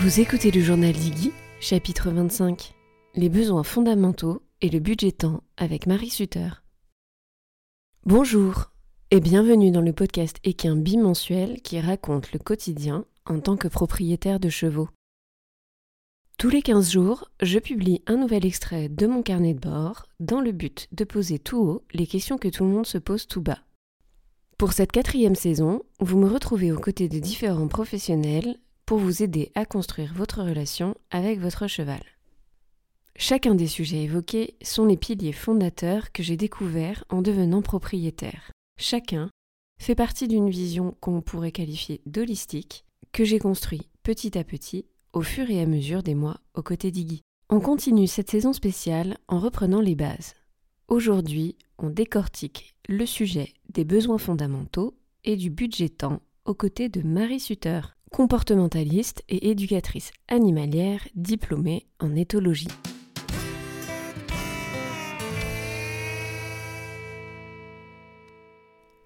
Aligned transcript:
Vous 0.00 0.18
écoutez 0.18 0.50
le 0.50 0.62
journal 0.62 0.94
d'Iggy, 0.94 1.30
chapitre 1.60 2.10
25 2.10 2.74
Les 3.16 3.28
besoins 3.28 3.62
fondamentaux 3.62 4.40
et 4.62 4.70
le 4.70 4.78
budget 4.78 5.12
temps 5.12 5.42
avec 5.58 5.86
Marie 5.86 6.08
Sutter. 6.08 6.48
Bonjour 8.06 8.70
et 9.10 9.20
bienvenue 9.20 9.70
dans 9.70 9.82
le 9.82 9.92
podcast 9.92 10.38
équin 10.42 10.74
bimensuel 10.74 11.60
qui 11.60 11.78
raconte 11.80 12.32
le 12.32 12.38
quotidien 12.38 13.04
en 13.26 13.40
tant 13.40 13.58
que 13.58 13.68
propriétaire 13.68 14.40
de 14.40 14.48
chevaux. 14.48 14.88
Tous 16.38 16.48
les 16.48 16.62
15 16.62 16.90
jours, 16.90 17.30
je 17.42 17.58
publie 17.58 18.02
un 18.06 18.16
nouvel 18.16 18.46
extrait 18.46 18.88
de 18.88 19.06
mon 19.06 19.22
carnet 19.22 19.52
de 19.52 19.60
bord 19.60 20.06
dans 20.18 20.40
le 20.40 20.52
but 20.52 20.88
de 20.92 21.04
poser 21.04 21.38
tout 21.38 21.58
haut 21.58 21.84
les 21.92 22.06
questions 22.06 22.38
que 22.38 22.48
tout 22.48 22.64
le 22.64 22.70
monde 22.70 22.86
se 22.86 22.96
pose 22.96 23.26
tout 23.26 23.42
bas. 23.42 23.58
Pour 24.56 24.72
cette 24.72 24.92
quatrième 24.92 25.34
saison, 25.34 25.82
vous 26.00 26.16
me 26.16 26.26
retrouvez 26.26 26.72
aux 26.72 26.80
côtés 26.80 27.10
de 27.10 27.18
différents 27.18 27.68
professionnels 27.68 28.56
pour 28.90 28.98
vous 28.98 29.22
aider 29.22 29.52
à 29.54 29.64
construire 29.64 30.12
votre 30.14 30.42
relation 30.42 30.96
avec 31.12 31.38
votre 31.38 31.68
cheval. 31.68 32.02
Chacun 33.14 33.54
des 33.54 33.68
sujets 33.68 34.02
évoqués 34.02 34.56
sont 34.62 34.84
les 34.84 34.96
piliers 34.96 35.32
fondateurs 35.32 36.10
que 36.10 36.24
j'ai 36.24 36.36
découverts 36.36 37.04
en 37.08 37.22
devenant 37.22 37.62
propriétaire. 37.62 38.50
Chacun 38.78 39.30
fait 39.80 39.94
partie 39.94 40.26
d'une 40.26 40.50
vision 40.50 40.96
qu'on 40.98 41.20
pourrait 41.20 41.52
qualifier 41.52 42.00
d'holistique, 42.04 42.84
que 43.12 43.22
j'ai 43.22 43.38
construit 43.38 43.88
petit 44.02 44.36
à 44.36 44.42
petit 44.42 44.86
au 45.12 45.22
fur 45.22 45.48
et 45.48 45.62
à 45.62 45.66
mesure 45.66 46.02
des 46.02 46.16
mois 46.16 46.40
aux 46.56 46.62
côtés 46.64 46.90
d'Iggy. 46.90 47.22
On 47.48 47.60
continue 47.60 48.08
cette 48.08 48.32
saison 48.32 48.52
spéciale 48.52 49.18
en 49.28 49.38
reprenant 49.38 49.80
les 49.80 49.94
bases. 49.94 50.34
Aujourd'hui, 50.88 51.54
on 51.78 51.90
décortique 51.90 52.74
le 52.88 53.06
sujet 53.06 53.54
des 53.68 53.84
besoins 53.84 54.18
fondamentaux 54.18 54.96
et 55.22 55.36
du 55.36 55.48
budget 55.48 55.90
temps 55.90 56.22
aux 56.44 56.54
côtés 56.54 56.88
de 56.88 57.02
Marie 57.02 57.38
Sutter 57.38 57.82
comportementaliste 58.10 59.22
et 59.28 59.50
éducatrice 59.50 60.12
animalière 60.28 61.06
diplômée 61.14 61.86
en 62.00 62.14
éthologie. 62.16 62.68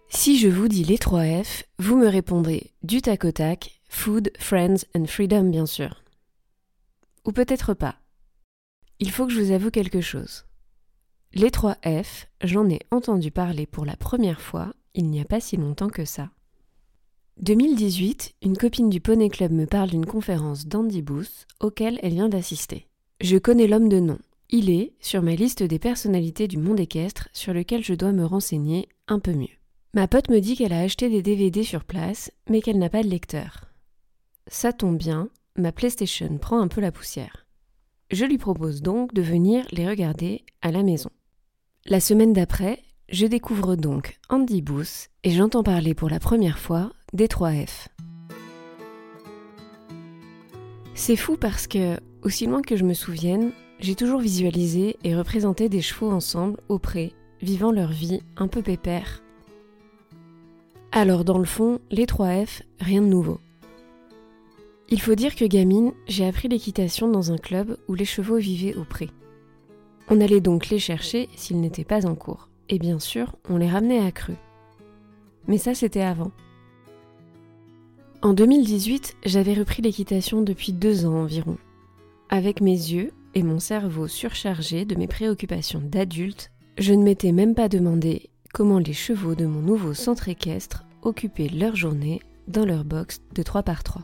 Si 0.09 0.39
je 0.39 0.49
vous 0.49 0.69
dis 0.69 0.85
les 0.85 0.97
3 0.97 1.43
F, 1.45 1.65
vous 1.79 1.97
me 1.97 2.09
répondrez 2.09 2.73
du 2.83 3.03
tac 3.03 3.25
au 3.25 3.33
tac, 3.33 3.81
Food, 3.89 4.33
Friends 4.39 4.85
and 4.95 5.07
Freedom 5.07 5.45
bien 5.51 5.67
sûr. 5.67 6.03
Ou 7.25 7.33
peut-être 7.33 7.75
pas. 7.75 7.97
Il 9.01 9.11
faut 9.11 9.27
que 9.27 9.33
je 9.33 9.41
vous 9.41 9.51
avoue 9.51 9.71
quelque 9.71 10.01
chose. 10.01 10.47
Les 11.35 11.51
3 11.51 11.77
F, 11.85 12.29
j'en 12.43 12.69
ai 12.69 12.81
entendu 12.91 13.31
parler 13.31 13.67
pour 13.67 13.85
la 13.85 13.97
première 13.97 14.41
fois 14.41 14.73
il 14.95 15.11
n'y 15.11 15.21
a 15.21 15.25
pas 15.25 15.41
si 15.41 15.57
longtemps 15.57 15.89
que 15.89 16.05
ça. 16.05 16.31
2018, 17.43 18.37
une 18.43 18.57
copine 18.57 18.89
du 18.89 19.01
Poney 19.01 19.29
Club 19.29 19.51
me 19.51 19.67
parle 19.67 19.91
d'une 19.91 20.07
conférence 20.07 20.67
d'Andy 20.67 21.03
Booth 21.03 21.47
auquel 21.61 21.99
elle 22.03 22.13
vient 22.13 22.29
d'assister. 22.29 22.87
Je 23.21 23.39
connais 23.39 23.67
l'homme 23.67 23.89
de 23.89 23.99
nom. 23.99 24.19
Il 24.51 24.71
est 24.71 24.93
sur 25.01 25.21
ma 25.21 25.35
liste 25.35 25.65
des 25.65 25.81
personnalités 25.81 26.47
du 26.47 26.59
monde 26.59 26.79
équestre 26.79 27.29
sur 27.33 27.53
lequel 27.53 27.83
je 27.83 27.95
dois 27.95 28.13
me 28.13 28.25
renseigner 28.25 28.89
un 29.09 29.19
peu 29.19 29.33
mieux. 29.33 29.49
Ma 29.95 30.07
pote 30.07 30.31
me 30.31 30.39
dit 30.39 30.57
qu'elle 30.57 30.73
a 30.73 30.81
acheté 30.81 31.11
des 31.11 31.23
DVD 31.23 31.65
sur 31.65 31.85
place, 31.85 32.31
mais 32.49 32.63
qu'elle 32.63 32.79
n'a 32.79 32.89
pas 32.89 33.03
de 33.03 33.09
lecteur. 33.09 33.65
Ça 34.47 34.73
tombe 34.73 34.97
bien, 34.97 35.29
ma 35.57 35.73
PlayStation 35.73 36.39
prend 36.39 36.61
un 36.61 36.69
peu 36.69 36.81
la 36.81 36.93
poussière. 36.93 37.47
Je 38.13 38.25
lui 38.25 38.39
propose 38.39 38.81
donc 38.81 39.13
de 39.13 39.23
venir 39.23 39.67
les 39.73 39.89
regarder 39.89 40.45
à 40.63 40.71
la 40.71 40.85
maison. 40.85 41.11
La 41.87 41.99
semaine 41.99 42.33
d'après, 42.33 42.81
je 43.09 43.27
découvre 43.27 43.75
donc 43.77 44.19
Andy 44.29 44.63
Booth 44.63 45.09
et 45.25 45.31
j'entends 45.31 45.63
parler 45.63 45.95
pour 45.95 46.09
la 46.09 46.21
première 46.21 46.59
fois 46.59 46.93
des 47.15 47.29
3F. 47.29 47.87
C'est 50.95 51.17
fou 51.17 51.37
parce 51.37 51.67
que, 51.67 51.97
aussi 52.23 52.47
loin 52.47 52.61
que 52.61 52.77
je 52.77 52.85
me 52.85 52.93
souvienne, 52.93 53.53
j'ai 53.79 53.95
toujours 53.95 54.21
visualisé 54.21 54.97
et 55.05 55.15
représenté 55.15 55.69
des 55.69 55.81
chevaux 55.81 56.11
ensemble 56.11 56.59
au 56.69 56.79
pré, 56.79 57.15
vivant 57.41 57.73
leur 57.73 57.91
vie 57.91 58.21
un 58.37 58.49
peu 58.49 58.63
pépère. 58.63 59.23
Alors 60.93 61.25
dans 61.25 61.39
le 61.39 61.45
fond, 61.45 61.81
les 61.91 62.07
3F, 62.07 62.63
rien 62.81 63.01
de 63.01 63.07
nouveau. 63.07 63.41
Il 64.91 65.01
faut 65.01 65.15
dire 65.15 65.35
que 65.35 65.45
gamine, 65.45 65.93
j'ai 66.07 66.27
appris 66.27 66.49
l'équitation 66.49 67.09
dans 67.09 67.33
un 67.33 67.39
club 67.39 67.77
où 67.89 67.95
les 67.95 68.05
chevaux 68.05 68.39
vivaient 68.39 68.77
au 68.77 68.85
pré. 68.85 69.09
On 70.09 70.21
allait 70.21 70.41
donc 70.41 70.69
les 70.69 70.79
chercher 70.79 71.29
s'ils 71.37 71.61
n'étaient 71.61 71.85
pas 71.85 72.07
en 72.07 72.15
cours 72.15 72.49
et 72.69 72.79
bien 72.79 72.99
sûr, 72.99 73.37
on 73.49 73.57
les 73.57 73.69
ramenait 73.69 74.05
à 74.05 74.11
cru. 74.11 74.35
Mais 75.47 75.59
ça, 75.59 75.75
c'était 75.75 76.03
avant. 76.03 76.33
En 78.25 78.33
2018, 78.33 79.19
j'avais 79.27 79.53
repris 79.53 79.83
l'équitation 79.83 80.41
depuis 80.41 80.73
deux 80.73 81.05
ans 81.05 81.13
environ. 81.13 81.59
Avec 82.31 82.63
mes 82.63 82.71
yeux 82.71 83.13
et 83.35 83.43
mon 83.43 83.61
cerveau 83.61 84.09
surchargé 84.09 84.87
de 84.87 84.95
mes 84.95 85.07
préoccupations 85.07 85.83
d'adulte, 85.85 86.51
je 86.79 86.95
ne 86.95 87.03
m'étais 87.03 87.33
même 87.33 87.55
pas 87.55 87.69
demandé 87.69 88.31
comment 88.55 88.79
les 88.79 88.95
chevaux 88.95 89.35
de 89.35 89.45
mon 89.45 89.61
nouveau 89.61 89.93
centre 89.93 90.31
équestre 90.31 90.87
occupaient 91.03 91.51
leur 91.51 91.77
journée 91.77 92.23
dans 92.49 92.65
leur 92.65 92.85
box 92.85 93.21
de 93.35 93.43
3 93.43 93.63
par 93.63 93.85
3. 93.85 94.01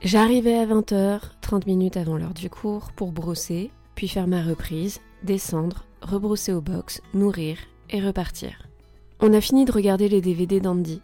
J'arrivais 0.00 0.56
à 0.56 0.64
20h, 0.64 1.20
30 1.42 1.66
minutes 1.66 1.98
avant 1.98 2.16
l'heure 2.16 2.32
du 2.32 2.48
cours, 2.48 2.90
pour 2.92 3.12
brosser, 3.12 3.70
puis 3.96 4.08
faire 4.08 4.28
ma 4.28 4.42
reprise, 4.42 5.02
descendre, 5.24 5.84
rebrousser 6.00 6.54
au 6.54 6.62
box, 6.62 7.02
nourrir 7.12 7.58
et 7.90 8.00
repartir. 8.00 8.66
On 9.20 9.34
a 9.34 9.42
fini 9.42 9.66
de 9.66 9.72
regarder 9.72 10.08
les 10.08 10.22
DVD 10.22 10.58
d'Andy, 10.58 11.02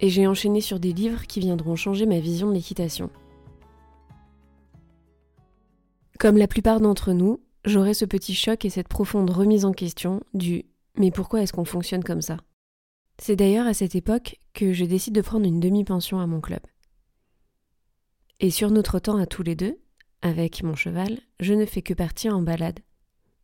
et 0.00 0.08
j'ai 0.08 0.26
enchaîné 0.26 0.60
sur 0.60 0.80
des 0.80 0.92
livres 0.92 1.26
qui 1.26 1.40
viendront 1.40 1.76
changer 1.76 2.06
ma 2.06 2.18
vision 2.18 2.48
de 2.48 2.54
l'équitation. 2.54 3.10
Comme 6.18 6.36
la 6.36 6.48
plupart 6.48 6.80
d'entre 6.80 7.12
nous, 7.12 7.40
j'aurai 7.64 7.94
ce 7.94 8.04
petit 8.04 8.34
choc 8.34 8.64
et 8.64 8.70
cette 8.70 8.88
profonde 8.88 9.30
remise 9.30 9.64
en 9.64 9.72
question 9.72 10.22
du 10.34 10.64
mais 10.96 11.10
pourquoi 11.10 11.42
est-ce 11.42 11.52
qu'on 11.52 11.64
fonctionne 11.64 12.04
comme 12.04 12.20
ça? 12.20 12.36
C'est 13.18 13.36
d'ailleurs 13.36 13.66
à 13.66 13.74
cette 13.74 13.94
époque 13.94 14.40
que 14.54 14.72
je 14.72 14.84
décide 14.84 15.14
de 15.14 15.20
prendre 15.20 15.46
une 15.46 15.60
demi-pension 15.60 16.20
à 16.20 16.26
mon 16.26 16.40
club. 16.40 16.60
Et 18.40 18.50
sur 18.50 18.70
notre 18.70 18.98
temps 18.98 19.16
à 19.16 19.26
tous 19.26 19.42
les 19.42 19.54
deux, 19.54 19.78
avec 20.22 20.62
mon 20.62 20.74
cheval, 20.74 21.18
je 21.38 21.54
ne 21.54 21.64
fais 21.64 21.82
que 21.82 21.94
partir 21.94 22.36
en 22.36 22.42
balade, 22.42 22.80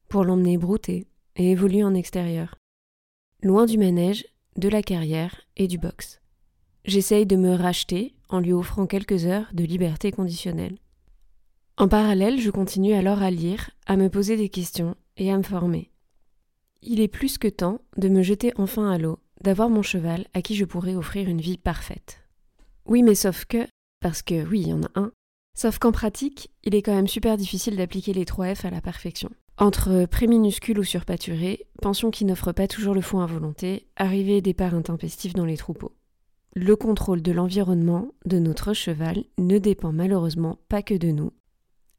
pour 0.08 0.24
l'emmener 0.24 0.58
brouter 0.58 1.06
et 1.36 1.50
évoluer 1.50 1.84
en 1.84 1.94
extérieur, 1.94 2.56
loin 3.42 3.66
du 3.66 3.78
manège, 3.78 4.26
de 4.56 4.68
la 4.68 4.82
carrière 4.82 5.42
et 5.56 5.68
du 5.68 5.78
box. 5.78 6.20
J'essaye 6.86 7.26
de 7.26 7.34
me 7.34 7.52
racheter 7.52 8.14
en 8.28 8.38
lui 8.38 8.52
offrant 8.52 8.86
quelques 8.86 9.26
heures 9.26 9.48
de 9.52 9.64
liberté 9.64 10.12
conditionnelle. 10.12 10.78
En 11.76 11.88
parallèle, 11.88 12.40
je 12.40 12.50
continue 12.50 12.94
alors 12.94 13.22
à 13.22 13.30
lire, 13.32 13.70
à 13.86 13.96
me 13.96 14.08
poser 14.08 14.36
des 14.36 14.48
questions 14.48 14.94
et 15.16 15.32
à 15.32 15.36
me 15.36 15.42
former. 15.42 15.90
Il 16.82 17.00
est 17.00 17.08
plus 17.08 17.38
que 17.38 17.48
temps 17.48 17.80
de 17.96 18.08
me 18.08 18.22
jeter 18.22 18.52
enfin 18.56 18.88
à 18.88 18.98
l'eau, 18.98 19.18
d'avoir 19.42 19.68
mon 19.68 19.82
cheval 19.82 20.26
à 20.32 20.42
qui 20.42 20.54
je 20.54 20.64
pourrais 20.64 20.94
offrir 20.94 21.28
une 21.28 21.40
vie 21.40 21.58
parfaite. 21.58 22.20
Oui, 22.86 23.02
mais 23.02 23.16
sauf 23.16 23.46
que, 23.46 23.66
parce 24.00 24.22
que 24.22 24.46
oui, 24.46 24.60
il 24.60 24.68
y 24.68 24.72
en 24.72 24.84
a 24.84 24.90
un, 24.94 25.10
sauf 25.58 25.80
qu'en 25.80 25.90
pratique, 25.90 26.50
il 26.62 26.76
est 26.76 26.82
quand 26.82 26.94
même 26.94 27.08
super 27.08 27.36
difficile 27.36 27.76
d'appliquer 27.76 28.12
les 28.12 28.24
3 28.24 28.54
F 28.54 28.64
à 28.64 28.70
la 28.70 28.80
perfection. 28.80 29.30
Entre 29.58 30.06
pré 30.06 30.28
minuscule 30.28 30.78
ou 30.78 30.84
surpâturé, 30.84 31.66
pension 31.82 32.12
qui 32.12 32.24
n'offre 32.24 32.52
pas 32.52 32.68
toujours 32.68 32.94
le 32.94 33.00
fond 33.00 33.18
à 33.18 33.26
volonté, 33.26 33.88
arrivée 33.96 34.36
et 34.36 34.42
départ 34.42 34.74
intempestifs 34.74 35.34
dans 35.34 35.46
les 35.46 35.56
troupeaux. 35.56 35.92
Le 36.58 36.74
contrôle 36.74 37.20
de 37.20 37.32
l'environnement 37.32 38.14
de 38.24 38.38
notre 38.38 38.72
cheval 38.72 39.24
ne 39.36 39.58
dépend 39.58 39.92
malheureusement 39.92 40.58
pas 40.70 40.80
que 40.80 40.94
de 40.94 41.08
nous, 41.08 41.34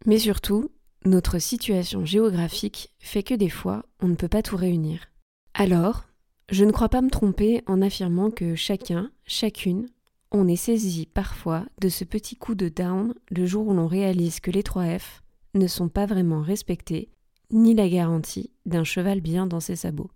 mais 0.07 0.17
surtout, 0.17 0.71
notre 1.05 1.37
situation 1.37 2.05
géographique 2.05 2.91
fait 2.97 3.21
que 3.21 3.35
des 3.35 3.51
fois, 3.51 3.85
on 4.01 4.07
ne 4.07 4.15
peut 4.15 4.27
pas 4.27 4.41
tout 4.41 4.57
réunir. 4.57 5.11
Alors, 5.53 6.05
je 6.49 6.65
ne 6.65 6.71
crois 6.71 6.89
pas 6.89 7.03
me 7.03 7.11
tromper 7.11 7.61
en 7.67 7.83
affirmant 7.83 8.31
que 8.31 8.55
chacun, 8.55 9.11
chacune, 9.27 9.85
on 10.31 10.47
est 10.47 10.55
saisi 10.55 11.05
parfois 11.05 11.63
de 11.79 11.87
ce 11.87 12.03
petit 12.03 12.35
coup 12.35 12.55
de 12.55 12.67
down 12.67 13.13
le 13.29 13.45
jour 13.45 13.67
où 13.67 13.75
l'on 13.75 13.85
réalise 13.85 14.39
que 14.39 14.49
les 14.49 14.63
3 14.63 14.97
F 14.97 15.21
ne 15.53 15.67
sont 15.67 15.87
pas 15.87 16.07
vraiment 16.07 16.41
respectés 16.41 17.11
ni 17.51 17.75
la 17.75 17.87
garantie 17.87 18.49
d'un 18.65 18.83
cheval 18.83 19.21
bien 19.21 19.45
dans 19.45 19.59
ses 19.59 19.75
sabots. 19.75 20.09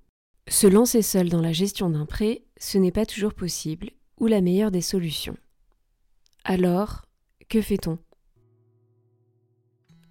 Se 0.47 0.65
lancer 0.65 1.03
seul 1.03 1.29
dans 1.29 1.41
la 1.41 1.53
gestion 1.53 1.91
d'un 1.91 2.07
pré, 2.07 2.43
ce 2.57 2.79
n'est 2.79 2.91
pas 2.91 3.05
toujours 3.05 3.35
possible 3.35 3.91
ou 4.19 4.27
la 4.27 4.41
meilleure 4.41 4.71
des 4.71 4.81
solutions. 4.81 5.37
Alors, 6.43 7.05
que 7.49 7.61
fait-on? 7.61 7.97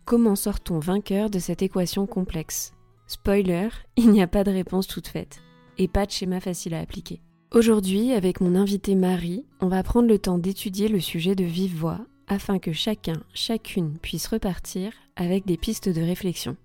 Comment 0.05 0.37
sort-on 0.37 0.79
vainqueur 0.79 1.31
de 1.31 1.39
cette 1.39 1.63
équation 1.63 2.07
complexe? 2.07 2.73
Spoiler, 3.07 3.69
il 3.97 4.11
n'y 4.11 4.23
a 4.23 4.27
pas 4.27 4.45
de 4.45 4.51
réponse 4.51 4.87
toute 4.87 5.09
faite 5.09 5.41
et 5.79 5.89
pas 5.89 6.05
de 6.05 6.11
schéma 6.11 6.41
facile 6.41 6.75
à 6.75 6.81
appliquer. 6.81 7.23
Aujourd'hui, 7.53 8.13
avec 8.13 8.41
mon 8.41 8.55
invité 8.55 8.95
Marie, 8.95 9.47
on 9.61 9.69
va 9.69 9.83
prendre 9.83 10.09
le 10.09 10.19
temps 10.19 10.39
d'étudier 10.39 10.89
le 10.89 11.01
sujet 11.01 11.35
de 11.35 11.45
vive 11.45 11.75
voix 11.75 12.07
afin 12.29 12.61
que 12.61 12.73
chacun, 12.73 13.25
chacune 13.35 13.99
puisse 13.99 14.29
repartir 14.29 14.93
avec 15.17 15.47
des 15.47 15.57
pistes 15.57 15.89
de 15.89 16.01
réflexion. 16.01 16.57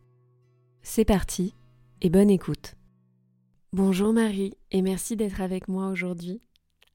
C'est 0.84 1.06
parti 1.06 1.56
et 2.02 2.10
bonne 2.10 2.30
écoute. 2.30 2.76
Bonjour 3.74 4.14
Marie 4.14 4.54
et 4.72 4.84
merci 4.84 5.16
d'être 5.16 5.42
avec 5.42 5.68
moi 5.68 5.88
aujourd'hui. 5.88 6.42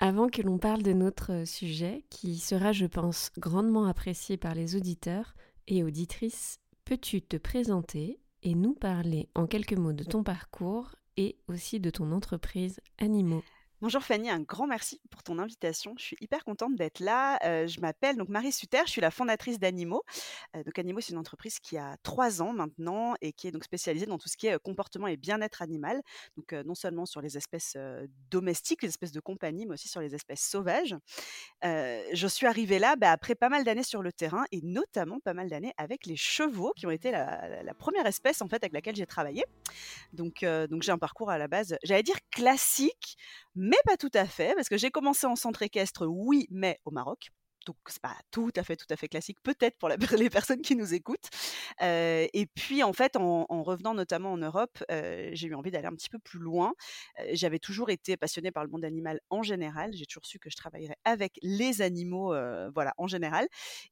Avant 0.03 0.31
que 0.31 0.41
l'on 0.41 0.57
parle 0.57 0.83
de 0.83 0.95
notre 0.95 1.47
sujet, 1.47 2.07
qui 2.09 2.39
sera, 2.39 2.73
je 2.73 2.87
pense, 2.87 3.31
grandement 3.37 3.85
apprécié 3.85 4.39
par 4.39 4.55
les 4.55 4.75
auditeurs 4.75 5.35
et 5.69 5.85
auditrices, 5.85 6.59
peux-tu 6.87 7.21
te 7.21 7.37
présenter 7.37 8.19
et 8.43 8.55
nous 8.55 8.73
parler 8.73 9.29
en 9.35 9.47
quelques 9.47 9.77
mots 9.77 9.93
de 9.93 10.03
ton 10.03 10.23
parcours 10.23 10.95
et 11.19 11.37
aussi 11.49 11.81
de 11.81 11.91
ton 11.91 12.13
entreprise 12.13 12.81
Animaux 12.97 13.43
Bonjour 13.83 14.03
Fanny, 14.03 14.29
un 14.29 14.41
grand 14.41 14.67
merci 14.67 15.01
pour 15.09 15.23
ton 15.23 15.39
invitation. 15.39 15.95
Je 15.97 16.05
suis 16.05 16.17
hyper 16.21 16.45
contente 16.45 16.77
d'être 16.77 17.01
là. 17.01 17.39
Euh, 17.47 17.67
je 17.67 17.81
m'appelle 17.81 18.19
donc 18.19 18.29
Marie 18.29 18.53
Suter, 18.53 18.83
je 18.85 18.91
suis 18.91 19.01
la 19.01 19.11
fondatrice 19.11 19.59
d'Animo. 19.59 20.03
Euh, 20.55 20.63
donc 20.63 20.79
Animo, 20.79 21.01
c'est 21.01 21.13
une 21.13 21.19
entreprise 21.19 21.59
qui 21.61 21.79
a 21.79 21.97
trois 22.03 22.43
ans 22.43 22.53
maintenant 22.53 23.15
et 23.23 23.33
qui 23.33 23.49
est 23.49 23.53
donc 23.53 23.65
spécialisée 23.65 24.05
dans 24.05 24.19
tout 24.19 24.29
ce 24.29 24.37
qui 24.37 24.49
est 24.49 24.57
euh, 24.57 24.59
comportement 24.59 25.07
et 25.07 25.17
bien-être 25.17 25.63
animal. 25.63 26.03
Donc 26.37 26.53
non 26.53 26.75
seulement 26.75 27.07
sur 27.07 27.23
les 27.23 27.39
espèces 27.39 27.79
domestiques, 28.31 28.83
les 28.83 28.91
espèces 28.91 29.13
de 29.13 29.21
compagnie, 29.21 29.65
mais 29.65 29.73
aussi 29.73 29.89
sur 29.89 30.03
les 30.03 30.15
espèces 30.15 30.43
sauvages. 30.43 30.95
je 31.63 32.27
suis 32.27 32.47
arrivée 32.47 32.79
là 32.79 32.97
bah, 32.97 33.13
après 33.13 33.35
pas 33.35 33.49
mal 33.49 33.65
d'années 33.65 33.83
sur 33.83 34.03
le 34.03 34.13
terrain 34.13 34.45
et 34.53 34.61
notamment 34.63 35.21
pas 35.21 35.33
mal 35.33 35.49
d'années 35.49 35.73
avec 35.79 36.05
les 36.05 36.17
chevaux, 36.17 36.75
qui 36.77 36.87
ont 36.87 36.91
été 36.91 37.11
la, 37.11 37.63
la, 37.63 37.75
première 37.75 38.05
espèce 38.05 38.43
en 38.43 38.49
fait 38.49 38.57
avec 38.57 38.75
laquelle 38.75 38.97
j'ai 38.97 39.07
travaillé. 39.07 39.45
Donc, 40.13 40.45
donc 40.45 40.83
j'ai 40.83 40.93
un 40.93 40.99
parcours 40.99 41.31
à 41.31 41.39
la 41.39 41.49
base, 41.49 41.79
j'allais 41.83 42.03
dire 42.03 42.19
classique 42.31 43.17
mais 43.55 43.77
pas 43.85 43.97
tout 43.97 44.11
à 44.15 44.27
fait, 44.27 44.55
parce 44.55 44.69
que 44.69 44.79
j'ai 44.79 44.91
commencé 44.91 45.27
en 45.27 45.37
centre 45.37 45.63
équestre, 45.63 46.07
oui, 46.07 46.47
mais 46.51 46.79
au 46.85 46.91
Maroc 46.91 47.31
donc 47.67 47.77
c'est 47.87 48.03
pas 48.03 48.17
tout 48.31 48.51
à 48.57 48.63
fait 48.63 48.77
tout 48.77 48.87
à 48.91 48.97
fait 48.97 49.09
classique 49.09 49.39
peut-être 49.43 49.79
pour 49.79 49.89
les 50.19 50.31
personnes 50.31 50.63
qui 50.63 50.77
nous 50.77 50.95
écoutent. 50.95 51.29
Et 51.81 52.47
puis 52.55 52.83
en 52.83 52.93
fait 52.93 53.17
en, 53.17 53.63
revenant 53.63 53.95
notamment 53.95 54.33
en 54.33 54.39
Europe 54.39 54.83
j'ai 54.89 55.47
eu 55.47 55.55
envie 55.55 55.71
d'aller 55.71 55.87
un 55.87 55.95
petit 55.95 56.09
peu 56.09 56.19
plus 56.19 56.39
loin. 56.39 56.75
J'avais 57.33 57.59
toujours 57.59 57.91
été 57.91 58.17
passionnée 58.17 58.51
par 58.51 58.65
le 58.65 58.71
monde 58.71 58.85
animal 58.85 59.21
en 59.31 59.43
général. 59.43 59.93
J'ai 59.95 60.07
toujours 60.07 60.27
su 60.27 60.39
que 60.39 60.51
je 60.51 60.57
travaillerais 60.57 60.97
avec 61.05 61.39
les 61.43 61.83
animaux 61.83 62.35
voilà 62.75 62.95
en 62.99 63.07
général. 63.07 63.47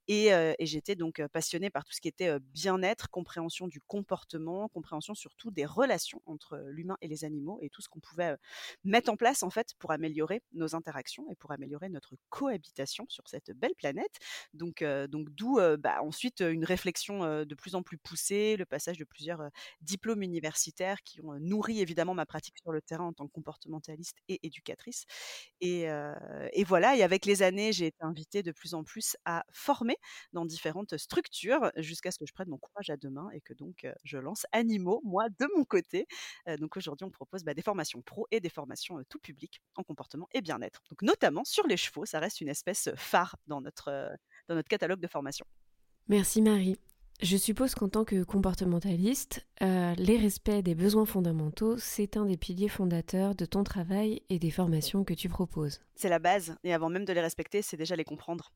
Et, 0.06 0.26
et 0.28 0.66
j'étais 0.66 0.94
donc 0.94 1.22
passionnée 1.32 1.70
par 1.70 1.84
tout 1.84 1.92
ce 1.92 2.00
qui 2.00 2.08
était 2.08 2.38
bien-être 2.40 3.10
compréhension 3.10 3.68
du 3.68 3.80
comportement 3.80 4.68
compréhension 4.68 5.14
surtout 5.14 5.50
des 5.50 5.66
relations 5.66 6.22
entre 6.26 6.58
l'humain 6.68 6.96
et 7.00 7.08
les 7.08 7.24
animaux 7.24 7.58
et 7.62 7.70
tout 7.70 7.82
ce 7.82 7.88
qu'on 7.88 8.00
pouvait 8.00 8.36
mettre 8.84 9.10
en 9.10 9.16
place 9.16 9.42
en 9.42 9.50
fait 9.50 9.74
pour 9.78 9.92
améliorer 9.92 10.42
nos 10.52 10.74
interactions 10.74 11.26
et 11.30 11.36
pour 11.36 11.52
améliorer 11.52 11.88
notre 11.88 12.16
cohabitation 12.28 13.06
sur 13.08 13.28
cette 13.28 13.50
belle 13.58 13.74
planète. 13.76 14.16
Donc, 14.54 14.84
donc 15.08 15.28
d'où 15.30 15.58
bah, 15.78 16.02
ensuite 16.02 16.40
une 16.40 16.64
réflexion 16.64 17.44
de 17.44 17.54
plus 17.54 17.74
en 17.74 17.82
plus 17.82 17.98
poussée, 17.98 18.56
le 18.56 18.66
passage 18.66 18.98
de 18.98 19.04
plusieurs 19.04 19.42
diplômes 19.80 20.22
universitaires 20.22 21.02
qui 21.04 21.20
ont 21.20 21.38
nourri 21.38 21.80
évidemment 21.80 22.14
ma 22.14 22.26
pratique 22.26 22.56
sur 22.62 22.72
le 22.72 22.80
terrain 22.82 23.04
en 23.06 23.12
tant 23.12 23.26
que 23.26 23.32
comportementaliste 23.32 24.18
et 24.28 24.40
éducatrice. 24.46 25.04
Et, 25.60 25.86
et 26.52 26.64
voilà, 26.64 26.96
et 26.96 27.02
avec 27.02 27.26
les 27.26 27.42
années, 27.42 27.72
j'ai 27.72 27.86
été 27.86 27.98
invitée 28.04 28.42
de 28.42 28.52
plus 28.52 28.74
en 28.74 28.84
plus 28.84 29.16
à 29.24 29.44
former 29.52 29.96
dans 30.32 30.44
différentes 30.46 30.96
structures 30.96 31.70
jusqu'à 31.76 32.10
ce 32.10 32.18
que 32.18 32.26
je 32.26 32.32
prenne 32.32 32.48
mon 32.48 32.58
courage 32.58 32.90
à 32.90 32.96
deux 32.96 33.10
mains 33.10 33.30
et 33.32 33.40
que 33.40 33.54
donc 33.54 33.86
je 34.04 34.18
lance 34.18 34.46
Animaux, 34.52 35.00
moi, 35.04 35.28
de 35.28 35.46
mon 35.56 35.64
côté. 35.64 36.06
donc 36.58 36.76
aujourd'hui, 36.76 37.04
on 37.06 37.10
propose 37.10 37.44
bah, 37.44 37.54
des 37.54 37.62
formations 37.62 38.02
pro 38.02 38.26
et 38.30 38.40
des 38.40 38.48
formations 38.48 39.02
tout 39.08 39.18
public 39.18 39.60
en 39.76 39.82
comportement 39.82 40.28
et 40.32 40.40
bien-être. 40.40 40.82
Donc 40.90 41.02
notamment 41.02 41.44
sur 41.44 41.66
les 41.66 41.76
chevaux, 41.76 42.06
ça 42.06 42.20
reste 42.20 42.40
une 42.40 42.48
espèce 42.48 42.90
phare 42.96 43.36
dans 43.48 43.60
notre, 43.60 43.88
euh, 43.88 44.14
dans 44.48 44.54
notre 44.54 44.68
catalogue 44.68 45.00
de 45.00 45.08
formation. 45.08 45.46
Merci 46.08 46.40
Marie. 46.42 46.78
Je 47.20 47.36
suppose 47.36 47.74
qu'en 47.74 47.88
tant 47.88 48.04
que 48.04 48.22
comportementaliste, 48.22 49.44
euh, 49.60 49.92
les 49.96 50.16
respects 50.16 50.62
des 50.62 50.76
besoins 50.76 51.04
fondamentaux, 51.04 51.76
c'est 51.76 52.16
un 52.16 52.26
des 52.26 52.36
piliers 52.36 52.68
fondateurs 52.68 53.34
de 53.34 53.44
ton 53.44 53.64
travail 53.64 54.22
et 54.28 54.38
des 54.38 54.52
formations 54.52 55.02
que 55.02 55.14
tu 55.14 55.28
proposes. 55.28 55.80
C'est 55.96 56.08
la 56.08 56.20
base, 56.20 56.56
et 56.62 56.72
avant 56.72 56.88
même 56.88 57.04
de 57.04 57.12
les 57.12 57.20
respecter, 57.20 57.60
c'est 57.60 57.76
déjà 57.76 57.96
les 57.96 58.04
comprendre. 58.04 58.52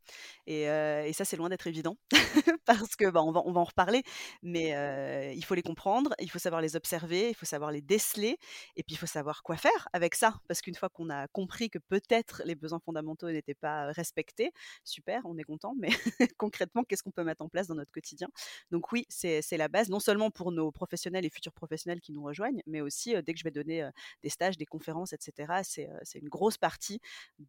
Et, 0.47 0.69
euh, 0.69 1.13
ça, 1.13 1.25
c'est 1.25 1.37
loin 1.37 1.49
d'être 1.49 1.67
évident, 1.67 1.97
parce 2.65 2.95
que 2.95 3.11
bah, 3.11 3.21
on, 3.25 3.33
va, 3.33 3.43
on 3.45 3.51
va 3.51 3.61
en 3.61 3.65
reparler, 3.65 4.05
mais 4.45 4.77
euh, 4.77 5.33
il 5.33 5.45
faut 5.45 5.57
les 5.57 5.63
comprendre, 5.63 6.15
il 6.21 6.31
faut 6.31 6.39
savoir 6.39 6.63
les 6.63 6.77
observer, 6.77 7.31
il 7.31 7.35
faut 7.35 7.47
savoir 7.47 7.73
les 7.73 7.81
déceler, 7.81 8.37
et 8.77 8.85
puis 8.85 8.95
il 8.95 8.97
faut 8.97 9.07
savoir 9.07 9.43
quoi 9.43 9.57
faire 9.57 9.89
avec 9.93 10.15
ça, 10.15 10.37
parce 10.47 10.61
qu'une 10.61 10.77
fois 10.77 10.89
qu'on 10.89 11.11
a 11.11 11.27
compris 11.27 11.69
que 11.69 11.81
peut-être 11.81 12.43
les 12.45 12.55
besoins 12.55 12.79
fondamentaux 12.79 13.29
n'étaient 13.29 13.55
pas 13.55 13.91
respectés, 13.91 14.53
super, 14.85 15.23
on 15.25 15.37
est 15.37 15.43
content, 15.43 15.75
mais 15.77 15.89
concrètement, 16.39 16.85
qu'est-ce 16.85 17.03
qu'on 17.03 17.11
peut 17.11 17.25
mettre 17.25 17.43
en 17.43 17.49
place 17.49 17.67
dans 17.67 17.75
notre 17.75 17.91
quotidien? 17.91 18.29
Donc 18.71 18.93
oui, 18.93 19.07
c'est 19.09 19.43
la 19.57 19.69
base, 19.69 19.89
non 19.89 20.01
seulement 20.01 20.31
pour 20.31 20.53
nos 20.53 20.71
professionnels, 20.71 21.25
et 21.25 21.31
futurs 21.31 21.53
professionnels 21.53 22.01
qui 22.01 22.13
nous 22.13 22.23
rejoignent, 22.23 22.63
mais 22.67 22.81
aussi 22.81 23.15
dès 23.23 23.33
que 23.33 23.39
je 23.39 23.45
vais 23.45 23.51
donner 23.51 23.89
des 24.23 24.29
stages, 24.29 24.57
des 24.57 24.67
conférences, 24.67 25.13
etc. 25.13 25.53
C'est 25.63 26.19
une 26.19 26.29
grosse 26.29 26.59
partie 26.59 27.01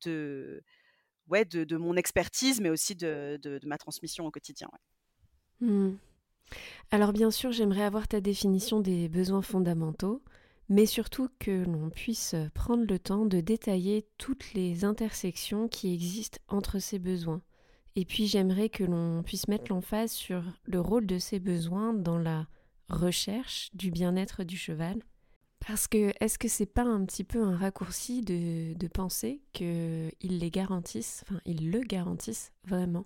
de, 0.02 0.64
ouais, 1.28 1.46
de, 1.46 1.64
de, 1.64 1.78
mon 1.78 1.96
expertise, 1.96 2.62
mais 2.62 2.70
aussi 2.70 2.96
de, 2.96 3.40
de, 3.42 3.60
ma 3.66 3.78
transmission 3.78 4.26
au 4.26 4.32
quotidien. 4.32 4.70
Mmh. 5.62 5.94
Alors 6.92 7.14
bien 7.14 7.32
sûr, 7.32 7.52
j'aimerais 7.52 7.84
avoir 7.84 8.08
ta 8.08 8.22
définition 8.22 8.80
des 8.80 9.10
besoins 9.10 9.42
fondamentaux, 9.42 10.22
mais 10.70 10.86
surtout 10.86 11.30
que 11.40 11.64
l'on 11.66 11.90
puisse 11.90 12.36
prendre 12.54 12.86
le 12.88 13.00
temps 13.00 13.26
de 13.26 13.42
détailler 13.42 14.06
toutes 14.18 14.54
les 14.54 14.86
intersections 14.86 15.68
qui 15.68 15.94
existent 15.94 16.40
entre 16.48 16.80
ces 16.80 17.00
besoins. 17.00 17.42
Et 17.96 18.06
puis 18.06 18.28
j'aimerais 18.28 18.70
que 18.70 18.84
l'on 18.84 19.24
puisse 19.24 19.48
mettre 19.48 19.66
l'emphase 19.70 20.12
sur 20.12 20.44
le 20.66 20.80
rôle 20.80 21.06
de 21.06 21.20
ces 21.20 21.40
besoins 21.40 21.94
dans 21.94 22.18
la 22.18 22.48
recherche 22.90 23.70
du 23.74 23.92
bien-être 23.92 24.44
du 24.44 24.58
cheval. 24.58 25.04
Parce 25.66 25.88
que 25.88 26.12
est-ce 26.20 26.38
que 26.38 26.48
c'est 26.48 26.66
pas 26.66 26.84
un 26.84 27.06
petit 27.06 27.24
peu 27.24 27.42
un 27.42 27.56
raccourci 27.56 28.22
de, 28.22 28.88
penser 28.88 29.42
qu'ils 29.54 30.12
les 30.22 30.52
garantissent, 30.52 31.24
enfin 31.24 31.40
ils 31.46 31.72
le 31.72 31.80
garantissent 31.82 32.52
vraiment? 32.66 33.06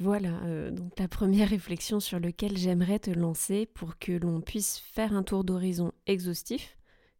Voilà, 0.00 0.42
euh, 0.42 0.72
donc 0.72 0.98
la 0.98 1.06
première 1.06 1.50
réflexion 1.50 2.00
sur 2.00 2.18
laquelle 2.18 2.56
j'aimerais 2.56 2.98
te 2.98 3.12
lancer 3.12 3.66
pour 3.66 3.96
que 3.98 4.10
l'on 4.10 4.40
puisse 4.40 4.78
faire 4.78 5.14
un 5.14 5.22
tour 5.22 5.44
d'horizon 5.44 5.92
exhaustif 6.06 6.76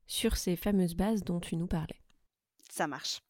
sur 0.08 0.36
ces 0.36 0.56
fameuses 0.56 0.96
bases 0.96 1.22
dont 1.22 1.38
tu 1.38 1.54
nous 1.54 1.68
parlais. 1.68 2.03
Ça 2.74 2.88
marche. 2.88 3.20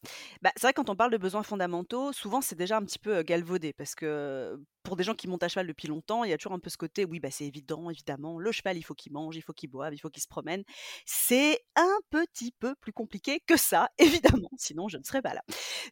Bah, 0.41 0.51
c'est 0.57 0.63
vrai 0.63 0.73
quand 0.73 0.89
on 0.89 0.97
parle 0.97 1.11
de 1.11 1.19
besoins 1.19 1.43
fondamentaux, 1.43 2.15
souvent 2.15 2.41
c'est 2.41 2.55
déjà 2.55 2.79
un 2.79 2.83
petit 2.83 2.99
peu 2.99 3.23
galvaudé 3.23 3.75
parce 3.75 3.95
que 3.95 4.59
pour 4.83 4.97
des 4.97 5.05
gens 5.05 5.15
qui 5.15 5.29
montent 5.29 5.43
à 5.43 5.49
cheval 5.49 5.67
depuis 5.67 5.89
longtemps, 5.89 6.25
il 6.25 6.31
y 6.31 6.33
a 6.35 6.37
toujours 6.39 6.53
un 6.53 6.59
peu 6.59 6.69
ce 6.69 6.77
côté, 6.77 7.07
oui, 7.07 7.19
bah, 7.19 7.31
c'est 7.31 7.47
évident, 7.47 7.89
évidemment, 7.89 8.39
le 8.39 8.53
cheval, 8.53 8.77
il 8.77 8.83
faut 8.83 8.93
qu'il 8.95 9.13
mange, 9.13 9.35
il 9.35 9.41
faut 9.41 9.55
qu'il 9.55 9.71
boive, 9.71 9.95
il 9.95 9.99
faut 9.99 10.11
qu'il 10.11 10.23
se 10.23 10.29
promène. 10.29 10.63
C'est 11.07 11.59
un 11.75 11.99
petit 12.11 12.53
peu 12.53 12.75
plus 12.81 12.93
compliqué 12.93 13.41
que 13.47 13.57
ça, 13.57 13.89
évidemment, 13.99 14.51
sinon 14.59 14.89
je 14.89 14.99
ne 14.99 15.03
serais 15.03 15.23
pas 15.23 15.33
là. 15.35 15.43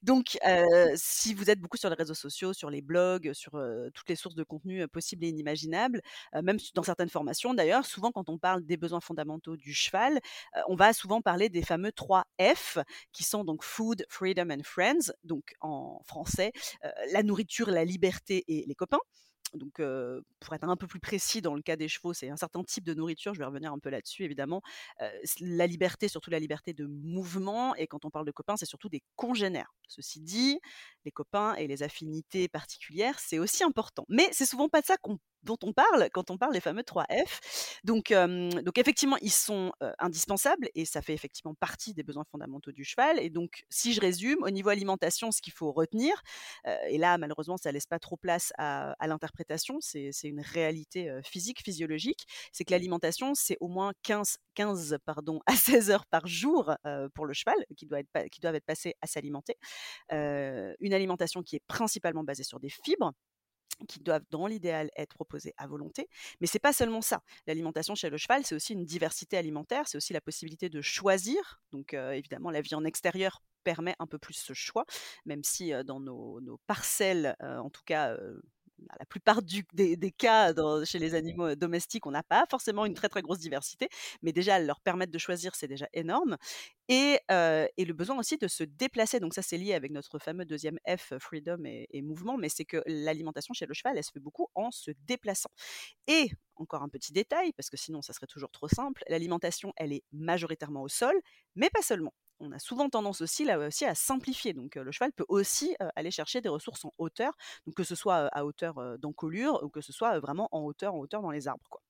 Donc, 0.03 0.39
si 0.95 1.35
vous 1.35 1.51
êtes 1.51 1.61
beaucoup 1.61 1.77
sur 1.77 1.89
les 1.91 1.95
réseaux 1.97 2.15
sociaux, 2.15 2.53
sur 2.53 2.71
les 2.71 2.83
blogs, 2.83 3.33
sur 3.33 3.53
toutes 3.95 4.09
les 4.09 4.17
sources 4.17 4.35
de 4.35 4.45
contenu 4.45 4.87
possibles 4.89 5.25
et 5.25 5.29
inimaginables, 5.29 6.01
même 6.43 6.59
dans 6.75 6.83
certaines 6.83 7.09
formations 7.09 7.55
d'ailleurs, 7.55 7.87
souvent 7.87 8.11
quand 8.13 8.29
on 8.29 8.39
parle 8.39 8.65
des 8.65 8.77
besoins 8.77 9.01
fondamentaux 9.01 9.57
du 9.57 9.73
cheval, 9.75 10.21
on 10.69 10.77
va 10.77 10.93
souvent 10.93 11.21
parler 11.23 11.49
des 11.49 11.63
fameux 11.63 11.93
3 11.93 12.25
F, 12.41 12.79
qui 13.13 13.25
sont 13.25 13.42
donc 13.45 13.65
Food, 13.65 14.05
Freedom 14.09 14.49
and 14.51 14.63
Friends, 14.65 15.13
donc 15.25 15.55
en 15.61 16.01
français, 16.07 16.53
la 17.13 17.23
nourriture, 17.23 17.71
la 17.71 17.85
liberté 17.85 18.45
et 18.49 18.65
les 18.67 18.75
copains. 18.75 19.01
Donc, 19.55 19.83
pour 20.41 20.55
être 20.55 20.65
un 20.65 20.77
peu 20.77 20.87
plus 20.87 21.01
précis, 21.01 21.43
dans 21.43 21.55
le 21.55 21.61
cas 21.61 21.77
des 21.77 21.89
chevaux, 21.89 22.15
c'est 22.15 22.31
un 22.31 22.37
certain 22.37 22.65
type 22.65 22.85
de 22.85 22.95
nourriture. 22.95 23.35
Je 23.35 23.39
vais 23.39 23.45
revenir 23.45 23.73
un 23.73 23.79
peu 23.79 23.91
là-dessus, 23.91 24.25
évidemment. 24.25 24.63
la 25.41 25.67
liberté, 25.67 26.09
surtout 26.09 26.31
la 26.31 26.39
liberté 26.39 26.73
de 26.73 26.87
mouvement. 26.87 27.75
Et 27.77 27.87
quand 27.87 28.05
on 28.05 28.11
parle 28.11 28.25
de 28.25 28.31
copains, 28.31 28.57
c'est 28.57 28.67
surtout 28.67 28.89
des 28.89 29.03
congénères. 29.17 29.75
Ceci 29.89 30.21
dit, 30.21 30.59
les 31.05 31.11
copains 31.11 31.55
et 31.57 31.67
les 31.67 31.83
affinités 31.83 32.49
particulières, 32.49 33.19
c'est 33.19 33.39
aussi 33.39 33.63
important. 33.63 34.07
Mais 34.09 34.27
c'est 34.33 34.47
souvent 34.47 34.69
pas 34.71 34.81
de 34.81 34.87
ça 34.87 34.97
qu'on 34.97 35.19
dont 35.43 35.59
on 35.63 35.73
parle 35.73 36.09
quand 36.13 36.31
on 36.31 36.39
parle 36.39 36.53
des 36.53 36.61
fameux 36.61 36.83
3F. 36.83 37.41
Donc, 37.85 38.13
donc 38.13 38.79
effectivement, 38.79 39.17
ils 39.21 39.33
sont 39.33 39.73
indispensables 39.99 40.69
et 40.75 40.85
ça 40.85 41.03
fait 41.03 41.15
effectivement 41.15 41.55
partie 41.55 41.95
des 41.95 42.03
besoins 42.03 42.25
fondamentaux 42.25 42.73
du 42.73 42.85
cheval. 42.85 43.19
Et 43.19 43.31
donc, 43.31 43.65
si 43.69 43.93
je 43.93 44.01
résume, 44.01 44.43
au 44.43 44.51
niveau 44.51 44.69
alimentation, 44.69 45.31
ce 45.33 45.41
qu'il 45.41 45.53
faut 45.53 45.73
retenir, 45.73 46.23
et 46.89 46.99
là, 46.99 47.19
malheureusement, 47.19 47.57
ça 47.57 47.73
laisse 47.73 47.87
pas 47.87 47.99
trop 47.99 48.17
place 48.17 48.53
à, 48.59 48.95
l'interprétation, 49.07 49.79
c'est 49.81 50.13
une 50.25 50.41
réalité 50.41 51.13
physique, 51.25 51.63
physiologique, 51.63 52.27
c'est 52.53 52.65
que 52.65 52.71
l'alimentation, 52.71 53.35
c'est 53.35 53.57
au 53.61 53.69
moins 53.69 53.93
15, 54.03 54.39
15 54.55 54.99
pardon, 55.05 55.41
à 55.47 55.57
16 55.57 55.91
heures 55.91 56.07
par 56.07 56.27
jour 56.27 56.75
pour 57.15 57.27
le 57.27 57.33
cheval 57.33 57.57
qui, 57.77 57.87
doit 57.87 58.01
être, 58.01 58.29
qui 58.31 58.41
doivent 58.41 58.55
être 58.55 58.67
passées 58.67 58.95
à 59.01 59.07
s'alimenter. 59.07 59.57
une 60.11 60.95
alimentation 60.95 61.43
qui 61.43 61.57
est 61.57 61.63
principalement 61.67 62.25
basée 62.25 62.45
sur 62.45 62.61
des 62.61 62.71
fibres, 62.71 63.13
qui 63.89 64.01
doivent, 64.01 64.25
dans 64.31 64.47
l'idéal, 64.47 64.91
être 64.97 65.15
proposés 65.15 65.55
à 65.57 65.67
volonté. 65.67 66.09
Mais 66.41 66.47
c'est 66.47 66.59
pas 66.59 66.73
seulement 66.73 67.03
ça. 67.03 67.23
L'alimentation 67.47 67.95
chez 67.95 68.11
le 68.11 68.17
cheval, 68.17 68.45
c'est 68.45 68.55
aussi 68.55 68.73
une 68.73 68.85
diversité 68.85 69.37
alimentaire, 69.37 69.89
c'est 69.89 69.97
aussi 69.97 70.13
la 70.13 70.21
possibilité 70.21 70.69
de 70.69 70.81
choisir. 70.81 71.61
Donc, 71.73 71.95
évidemment, 71.95 72.51
la 72.51 72.61
vie 72.61 72.75
en 72.75 72.85
extérieur 72.85 73.43
permet 73.65 73.95
un 73.99 74.07
peu 74.07 74.19
plus 74.19 74.35
ce 74.35 74.55
choix, 74.55 74.85
même 75.25 75.45
si 75.45 75.73
dans 75.85 76.01
nos, 76.01 76.61
parcelles, 76.67 77.37
en 77.41 77.71
tout 77.71 77.83
cas 77.85 78.17
la 78.99 79.07
plupart 79.07 79.43
du 79.43 79.65
des 79.75 79.97
des 79.97 80.11
cas 80.13 80.53
dans 80.53 80.85
chez 80.85 80.99
les 80.99 81.15
animaux, 81.15 81.49
heu, 81.51 81.57
domestiques, 81.57 82.07
on 82.07 82.11
n'a 82.11 82.23
pas 82.23 82.45
forcément 82.51 82.85
une 82.87 82.95
très, 82.95 83.09
très 83.09 83.23
grosse 83.23 83.39
diversité, 83.39 83.89
mais 84.23 84.33
déjà 84.33 84.59
leur 84.59 84.81
permettre 84.81 85.13
de 85.13 85.19
choisir, 85.19 85.55
c'est 85.55 85.69
déjà 85.69 85.87
énorme 85.93 86.37
et 86.89 87.19
et 87.77 87.85
le 87.85 87.93
besoin 87.95 88.19
aussi 88.19 88.37
de 88.39 88.49
se 88.49 88.65
déplacer. 88.65 89.21
Donc 89.21 89.35
ça, 89.35 89.43
c'est 89.43 89.59
lié 89.59 89.75
avec 89.75 89.93
notre 89.93 90.19
fameux 90.19 90.45
deuxième 90.45 90.79
F, 90.89 91.15
freedom 91.21 91.65
et 91.65 91.87
et 91.91 92.03
mouvement, 92.03 92.37
mais 92.39 92.49
c'est 92.49 92.65
que 92.65 92.83
l'alimentation 92.87 93.55
chez 93.55 93.67
le 93.67 93.75
cheval, 93.75 93.97
elle 93.97 94.05
se 94.05 94.11
fait 94.13 94.21
beaucoup 94.21 94.49
en 94.55 94.71
se 94.71 94.91
déplaçant 95.07 95.51
et 96.07 96.31
encore 96.57 96.83
un 96.83 96.89
petit 96.89 97.13
détail, 97.13 97.53
parce 97.55 97.71
que 97.71 97.77
sinon 97.77 98.03
ça 98.03 98.13
serait 98.13 98.27
toujours 98.27 98.51
trop 98.51 98.69
simple, 98.69 99.03
l'alimentation, 99.09 99.73
elle 99.77 99.93
est 99.93 100.05
majoritairement 100.13 100.83
au 100.83 100.89
sol, 100.89 101.15
mais 101.57 101.71
pas 101.71 101.83
seulement. 101.83 102.13
On 102.45 102.51
a 102.51 102.59
souvent 102.59 102.89
tendance 102.91 103.21
aussi 103.21 103.49
à 103.49 103.95
simplifier. 103.95 104.53
Donc 104.53 104.75
le 104.75 104.91
cheval 104.91 105.13
peut 105.13 105.25
aussi, 105.29 105.77
aller 105.95 106.11
chercher 106.11 106.41
des 106.41 106.49
ressources 106.49 106.85
en 106.85 106.93
hauteur, 106.99 107.37
que 107.77 107.85
ce 107.85 107.95
soit, 107.95 108.27
à 108.33 108.45
hauteur, 108.45 108.99
d'encolure 108.99 109.63
ou 109.63 109.69
que 109.69 109.81
ce 109.81 109.93
soit, 109.93 110.19
vraiment 110.19 110.49
en 110.51 110.63
hauteur, 110.63 110.95
en 110.95 110.99
hauteur 110.99 111.23
dans 111.23 111.31
les 111.31 111.47
arbres. 111.47 111.81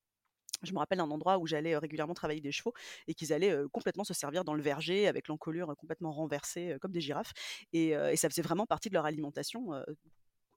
Je 0.62 0.72
me 0.74 0.78
rappelle 0.78 0.98
d'un 0.98 1.10
endroit 1.10 1.38
où 1.38 1.46
j'allais, 1.46 1.76
régulièrement 1.76 2.14
travailler 2.14 2.42
des 2.42 2.52
chevaux 2.52 2.74
et 3.08 3.14
qu'ils 3.14 3.32
allaient, 3.32 3.56
complètement 3.72 4.04
se 4.04 4.12
servir 4.14 4.44
dans 4.44 4.54
le 4.54 4.62
verger 4.62 5.08
avec 5.08 5.26
l'encolure, 5.28 5.74
complètement 5.76 6.12
renversée, 6.12 6.76
comme 6.82 6.92
des 6.92 7.00
girafes 7.00 7.32
et 7.72 7.94
ça 8.16 8.28
faisait 8.28 8.42
vraiment 8.42 8.66
partie 8.66 8.90
de 8.90 8.94
leur 8.94 9.06
alimentation, 9.06 9.72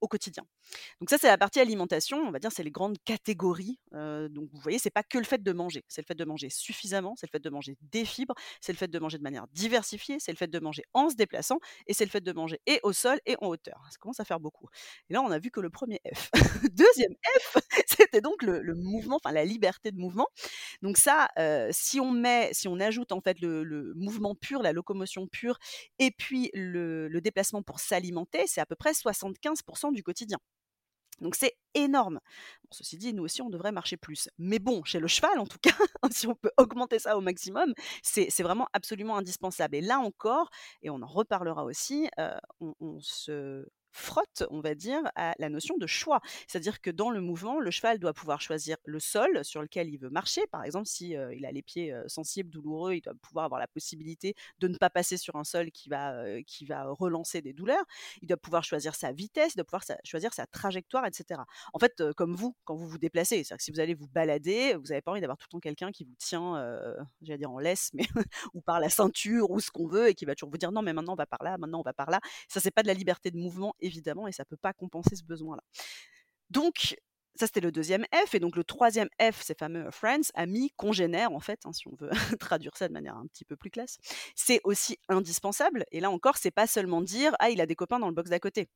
quotidien. 0.07 0.43
Donc 1.01 1.09
ça, 1.09 1.17
c'est 1.17 1.27
la 1.27 1.37
partie 1.37 1.59
alimentation, 1.59 2.17
on 2.19 2.31
va 2.31 2.39
dire, 2.39 2.51
c'est 2.51 2.63
les 2.63 2.71
grandes 2.71 2.97
catégories. 3.05 3.79
Heu, 3.93 4.29
donc 4.29 4.49
vous 4.53 4.59
voyez, 4.61 4.79
c'est 4.79 4.89
pas 4.89 5.03
que 5.03 5.17
le 5.17 5.23
fait 5.23 5.41
de 5.43 5.51
manger, 5.51 5.83
c'est 5.87 6.01
le 6.01 6.05
fait 6.05 6.15
de 6.15 6.25
manger 6.25 6.49
suffisamment, 6.49 7.15
c'est 7.17 7.27
le 7.27 7.31
fait 7.31 7.43
de 7.43 7.49
manger 7.49 7.77
des 7.81 8.05
fibres, 8.05 8.35
c'est 8.61 8.71
le 8.73 8.77
fait 8.77 8.87
de 8.89 8.99
manger 8.99 9.17
de 9.17 9.23
manière 9.23 9.47
diversifiée, 9.53 10.17
c'est 10.19 10.31
le 10.31 10.37
fait 10.37 10.47
de 10.47 10.59
manger 10.59 10.83
en 10.93 11.09
se 11.09 11.15
déplaçant 11.15 11.59
et 11.87 11.93
c'est 11.93 12.05
le 12.05 12.09
fait 12.11 12.21
de 12.21 12.31
manger 12.33 12.59
et 12.65 12.79
au 12.83 12.93
sol 12.93 13.19
et 13.25 13.35
en 13.41 13.47
hauteur. 13.47 13.81
Ça 13.91 13.97
commence 13.99 14.19
à 14.19 14.25
faire 14.25 14.39
beaucoup. 14.39 14.67
Et 15.09 15.13
là, 15.13 15.21
on 15.21 15.31
a 15.31 15.39
vu 15.39 15.51
que 15.51 15.59
le 15.59 15.69
premier 15.69 15.99
F. 16.13 16.29
Deuxième 16.73 17.15
F, 17.39 17.57
c'était 18.05 18.21
donc 18.21 18.43
le 18.43 18.75
mouvement, 18.75 19.17
enfin 19.17 19.31
la 19.33 19.45
liberté 19.45 19.91
de 19.91 19.97
mouvement. 19.97 20.27
Donc 20.81 20.97
ça, 20.97 21.29
heu, 21.39 21.69
si 21.71 21.99
on 21.99 22.11
met 22.11 22.49
si 22.53 22.67
on 22.67 22.79
ajoute 22.79 23.11
en 23.11 23.21
fait 23.21 23.39
le 23.41 23.93
mouvement 23.95 24.35
pur, 24.35 24.61
la 24.61 24.73
locomotion 24.73 25.27
pure 25.27 25.57
et 25.99 26.11
puis 26.11 26.51
le 26.53 27.19
déplacement 27.21 27.63
pour 27.63 27.79
s'alimenter, 27.79 28.45
c'est 28.47 28.61
à 28.61 28.65
peu 28.65 28.75
près 28.75 28.93
75% 28.93 29.91
du 29.91 30.03
quotidien. 30.03 30.39
Donc 31.21 31.35
c'est 31.35 31.53
énorme. 31.73 32.19
Ceci 32.71 32.97
dit, 32.97 33.13
nous 33.13 33.23
aussi, 33.23 33.41
on 33.41 33.49
devrait 33.49 33.71
marcher 33.71 33.97
plus. 33.97 34.29
Mais 34.37 34.59
bon, 34.59 34.83
chez 34.83 34.99
le 34.99 35.07
cheval, 35.07 35.39
en 35.39 35.45
tout 35.45 35.57
cas, 35.61 35.71
si 36.11 36.27
on 36.27 36.35
peut 36.35 36.51
augmenter 36.57 36.99
ça 36.99 37.17
au 37.17 37.21
maximum, 37.21 37.73
c'est 38.03 38.43
vraiment 38.43 38.67
absolument 38.73 39.17
indispensable. 39.17 39.75
Et 39.75 39.81
là 39.81 39.99
encore, 39.99 40.49
et 40.81 40.89
on 40.89 41.01
en 41.01 41.07
reparlera 41.07 41.63
aussi, 41.63 42.09
on 42.59 42.75
on 42.79 42.99
se 42.99 43.65
frotte, 43.95 44.43
on 44.49 44.59
va 44.59 44.75
dire, 44.75 45.01
à 45.15 45.33
la 45.39 45.49
notion 45.49 45.77
de 45.77 45.87
choix. 45.87 46.19
C'est-à-dire 46.47 46.81
que 46.81 46.89
dans 46.89 47.09
le 47.09 47.21
mouvement, 47.21 47.59
le 47.59 47.71
cheval 47.71 47.99
doit 47.99 48.13
pouvoir 48.13 48.41
choisir 48.41 48.77
le 48.85 48.99
sol 48.99 49.43
sur 49.43 49.61
lequel 49.61 49.89
il 49.89 49.97
veut 49.97 50.09
marcher. 50.09 50.41
Par 50.51 50.63
exemple, 50.63 50.87
si, 50.87 51.15
il 51.33 51.45
a 51.45 51.51
les 51.51 51.61
pieds, 51.61 51.95
sensibles, 52.07 52.49
douloureux, 52.49 52.95
il 52.95 53.01
doit 53.01 53.13
pouvoir 53.21 53.45
avoir 53.45 53.59
la 53.59 53.67
possibilité 53.67 54.35
de 54.59 54.67
ne 54.67 54.77
pas 54.77 54.89
passer 54.89 55.17
sur 55.17 55.35
un 55.35 55.43
sol 55.43 55.71
qui 55.71 55.89
va, 55.89 56.41
qui 56.45 56.65
va 56.65 56.85
relancer 56.89 57.41
des 57.41 57.53
douleurs. 57.53 57.85
Il 58.21 58.27
doit 58.27 58.37
pouvoir 58.37 58.63
choisir 58.63 58.95
sa 58.95 59.11
vitesse, 59.11 59.53
il 59.53 59.57
doit 59.57 59.65
pouvoir 59.65 59.83
choisir 60.03 60.33
sa 60.33 60.45
trajectoire 60.45 61.05
et 61.05 61.13
cetera. 61.13 61.45
En 61.73 61.79
fait, 61.79 62.03
comme 62.13 62.35
vous, 62.35 62.55
quand 62.65 62.75
vous 62.75 62.87
vous 62.87 62.97
déplacez, 62.97 63.37
c'est-à-dire 63.43 63.57
que 63.57 63.63
si 63.63 63.71
vous 63.71 63.79
allez 63.79 63.93
vous 63.93 64.07
balader, 64.07 64.75
vous 64.75 64.91
avez 64.91 65.01
pas 65.01 65.11
envie 65.11 65.21
d'avoir 65.21 65.37
tout 65.37 65.47
le 65.47 65.51
temps 65.51 65.59
quelqu'un 65.59 65.91
qui 65.91 66.03
vous 66.03 66.15
tient, 66.17 66.55
j'allais 67.21 67.37
dire 67.37 67.51
en 67.51 67.59
laisse, 67.59 67.91
mais 67.93 68.05
ou 68.53 68.61
par 68.61 68.79
la 68.79 68.89
ceinture 68.89 69.49
ou 69.51 69.59
ce 69.59 69.71
qu'on 69.71 69.87
veut 69.87 70.09
et 70.09 70.15
qui 70.15 70.25
va 70.25 70.35
toujours 70.35 70.51
vous 70.51 70.57
dire: 70.57 70.71
«Non, 70.71 70.81
mais 70.81 70.93
maintenant 70.93 71.13
on 71.13 71.17
va 71.17 71.25
par 71.25 71.43
là, 71.43 71.57
maintenant 71.57 71.79
on 71.79 71.83
va 71.83 71.93
par 71.93 72.09
là». 72.09 72.19
Ça, 72.47 72.59
c'est 72.59 72.71
pas 72.71 72.81
de 72.83 72.87
la 72.87 72.93
liberté 72.93 73.31
de 73.31 73.37
mouvement 73.37 73.73
évidemment 73.85 74.27
et 74.27 74.31
ça 74.31 74.45
peut 74.45 74.57
pas 74.57 74.73
compenser 74.73 75.15
ce 75.15 75.23
besoin-là. 75.23 75.63
Donc 76.49 76.95
ça, 77.35 77.47
c'était 77.47 77.61
le 77.61 77.71
deuxième 77.71 78.05
F 78.27 78.33
et 78.35 78.39
donc 78.39 78.55
le 78.55 78.63
troisième 78.63 79.09
F, 79.21 79.41
ces 79.41 79.55
fameux 79.55 79.91
friends, 79.91 80.29
amis, 80.35 80.71
congénères 80.77 81.33
en 81.33 81.41
fait, 81.41 81.59
hein, 81.65 81.73
si 81.73 81.87
on 81.87 81.95
veut 81.95 82.09
traduire 82.39 82.77
ça 82.77 82.87
de 82.87 82.93
manière 82.93 83.17
un 83.17 83.27
petit 83.27 83.43
peu 83.45 83.57
plus 83.57 83.69
classe. 83.69 83.97
C'est 84.35 84.61
aussi 84.63 84.97
indispensable 85.09 85.83
et 85.91 85.99
là 85.99 86.11
encore, 86.11 86.37
c'est 86.37 86.51
pas 86.51 86.67
seulement 86.67 87.01
dire: 87.01 87.35
«Ah, 87.39 87.49
il 87.49 87.59
a 87.61 87.65
des 87.65 87.75
copains 87.75 87.99
dans 87.99 88.07
le 88.07 88.13
box 88.15 88.29
d'à 88.29 88.39
côté». 88.39 88.69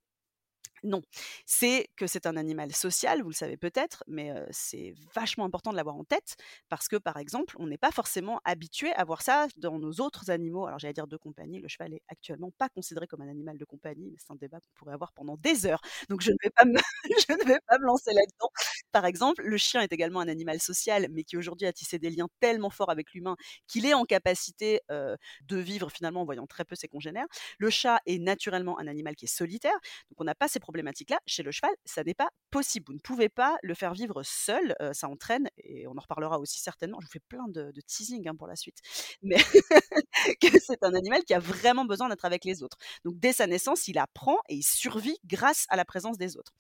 Non, 0.84 1.02
c'est 1.46 1.90
que 1.98 2.08
c'est 2.08 2.26
un 2.26 2.38
animal 2.38 2.74
social, 2.74 3.22
vous 3.22 3.30
le 3.30 3.34
savez 3.36 3.58
peut-être, 3.58 4.04
mais 4.08 4.34
c'est 4.52 4.94
vachement 5.14 5.46
important 5.46 5.72
de 5.72 5.76
l'avoir 5.76 5.96
en 5.96 6.04
tête 6.06 6.36
parce 6.70 6.88
que, 6.88 6.96
par 6.96 7.18
exemple, 7.18 7.56
on 7.60 7.68
n'est 7.68 7.78
pas 7.78 7.92
forcément 7.92 8.40
habitué 8.46 8.92
à 8.94 9.04
voir 9.04 9.22
ça 9.22 9.48
dans 9.58 9.78
nos 9.80 9.92
autres 10.00 10.30
animaux. 10.32 10.66
Alors 10.68 10.80
j'allais 10.80 10.94
dire 10.94 11.08
de 11.08 11.18
compagnie, 11.18 11.60
le 11.60 11.68
cheval 11.68 11.94
est 11.94 12.02
actuellement 12.08 12.52
pas 12.58 12.70
considéré 12.70 13.08
comme 13.08 13.22
un 13.22 13.30
animal 13.30 13.58
de 13.58 13.66
compagnie, 13.66 14.10
mais 14.12 14.18
c'est 14.20 14.32
un 14.32 14.36
débat 14.36 14.60
qu'on 14.60 14.72
pourrait 14.76 14.94
avoir 14.94 15.12
pendant 15.14 15.36
des 15.38 15.66
heures. 15.66 15.82
Donc 16.10 16.22
je 16.22 16.32
ne 16.32 16.38
vais 16.44 16.50
pas 16.52 16.66
me 16.66 16.76
je 17.30 17.34
ne 17.34 17.46
vais 17.48 17.60
pas 17.68 17.78
me 17.80 17.86
lancer 17.86 18.14
là-dedans. 18.14 18.50
Par 18.92 19.06
exemple, 19.06 19.42
le 19.44 19.58
chien 19.58 19.82
est 19.82 19.92
également 19.94 20.20
un 20.22 20.28
animal 20.28 20.60
social, 20.62 21.08
mais 21.12 21.24
qui 21.24 21.38
aujourd'hui 21.38 21.68
a 21.68 21.74
tissé 21.74 22.00
des 22.00 22.10
liens 22.10 22.28
tellement 22.40 22.70
forts 22.70 22.90
avec 22.90 23.14
l'humain 23.14 23.36
qu'il 23.68 23.86
est 23.86 23.94
en 23.94 24.06
capacité, 24.06 24.82
de 24.90 25.58
vivre 25.58 25.90
finalement 25.90 26.22
en 26.22 26.26
voyant 26.26 26.48
très 26.48 26.66
peu 26.66 26.76
ses 26.76 26.88
congénères. 26.88 27.26
Le 27.58 27.70
chat 27.70 28.00
est 28.06 28.20
naturellement 28.20 28.80
un 28.80 28.88
animal 28.88 29.16
qui 29.16 29.26
est 29.26 29.28
solitaire, 29.28 29.74
donc 30.10 30.20
on 30.20 30.24
n'a 30.24 30.36
pas 30.36 30.48
ces 30.48 30.60
problématiques-là. 30.70 31.20
Chez 31.28 31.44
le 31.44 31.52
cheval, 31.52 31.72
ça 31.86 32.04
n'est 32.04 32.14
pas 32.14 32.30
possible. 32.52 32.86
Vous 32.88 32.94
ne 32.94 33.00
pouvez 33.00 33.30
pas 33.30 33.58
le 33.64 33.74
faire 33.76 33.94
vivre 33.94 34.22
seul, 34.24 34.76
heu, 34.82 34.92
ça 34.94 35.10
entraîne 35.10 35.50
et 35.58 35.88
on 35.88 35.92
en 35.98 36.02
reparlera 36.02 36.40
aussi 36.40 36.60
certainement, 36.62 37.00
je 37.02 37.08
vous 37.08 37.12
fais 37.12 37.20
plein 37.28 37.48
de 37.50 37.72
de 37.72 37.82
teasing, 37.82 38.28
hein, 38.28 38.36
pour 38.36 38.48
la 38.48 38.56
suite, 38.56 38.80
mais 39.24 39.38
que 40.42 40.60
c'est 40.60 40.84
un 40.84 40.94
animal 40.94 41.24
qui 41.24 41.34
a 41.34 41.40
vraiment 41.40 41.86
besoin 41.86 42.10
d'être 42.10 42.26
avec 42.26 42.46
les 42.46 42.64
autres. 42.64 42.78
Donc 43.06 43.20
dès 43.20 43.34
sa 43.34 43.48
naissance, 43.48 43.88
il 43.88 43.98
apprend 43.98 44.38
et 44.50 44.56
il 44.56 44.64
survit 44.64 45.18
grâce 45.26 45.66
à 45.70 45.76
la 45.78 45.86
présence 45.86 46.18
des 46.18 46.38
autres. 46.38 46.54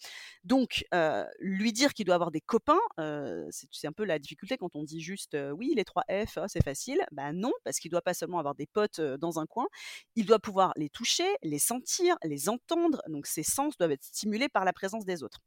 Donc 0.43 0.85
heu, 0.93 1.25
lui 1.39 1.73
dire 1.73 1.93
qu'il 1.93 2.05
doit 2.05 2.15
avoir 2.15 2.31
des 2.31 2.41
copains, 2.41 2.79
heu, 2.99 3.47
c'est 3.51 3.87
un 3.87 3.91
peu 3.93 4.05
la 4.05 4.19
difficulté 4.19 4.57
quand 4.57 4.75
on 4.75 4.83
dit 4.83 5.01
juste, 5.01 5.37
«Oui, 5.55 5.73
les 5.75 5.85
3 5.85 6.03
F, 6.09 6.37
ah, 6.37 6.45
c'est 6.47 6.63
facile». 6.63 6.99
Bah 7.11 7.33
non, 7.33 7.51
parce 7.63 7.79
qu'il 7.79 7.91
doit 7.91 8.01
pas 8.01 8.13
seulement 8.13 8.39
avoir 8.39 8.55
des 8.55 8.67
potes, 8.67 9.01
dans 9.01 9.39
un 9.39 9.45
coin, 9.45 9.67
il 10.15 10.25
doit 10.25 10.39
pouvoir 10.39 10.73
les 10.75 10.89
toucher, 10.89 11.27
les 11.43 11.59
sentir, 11.59 12.17
les 12.23 12.49
entendre, 12.49 13.01
donc 13.07 13.27
ses 13.27 13.43
sens 13.43 13.77
doivent 13.77 13.91
être 13.91 13.98
stimulés 14.01 14.49
par 14.49 14.65
la 14.65 14.73
présence 14.73 15.05
des 15.05 15.23
autres. 15.23 15.39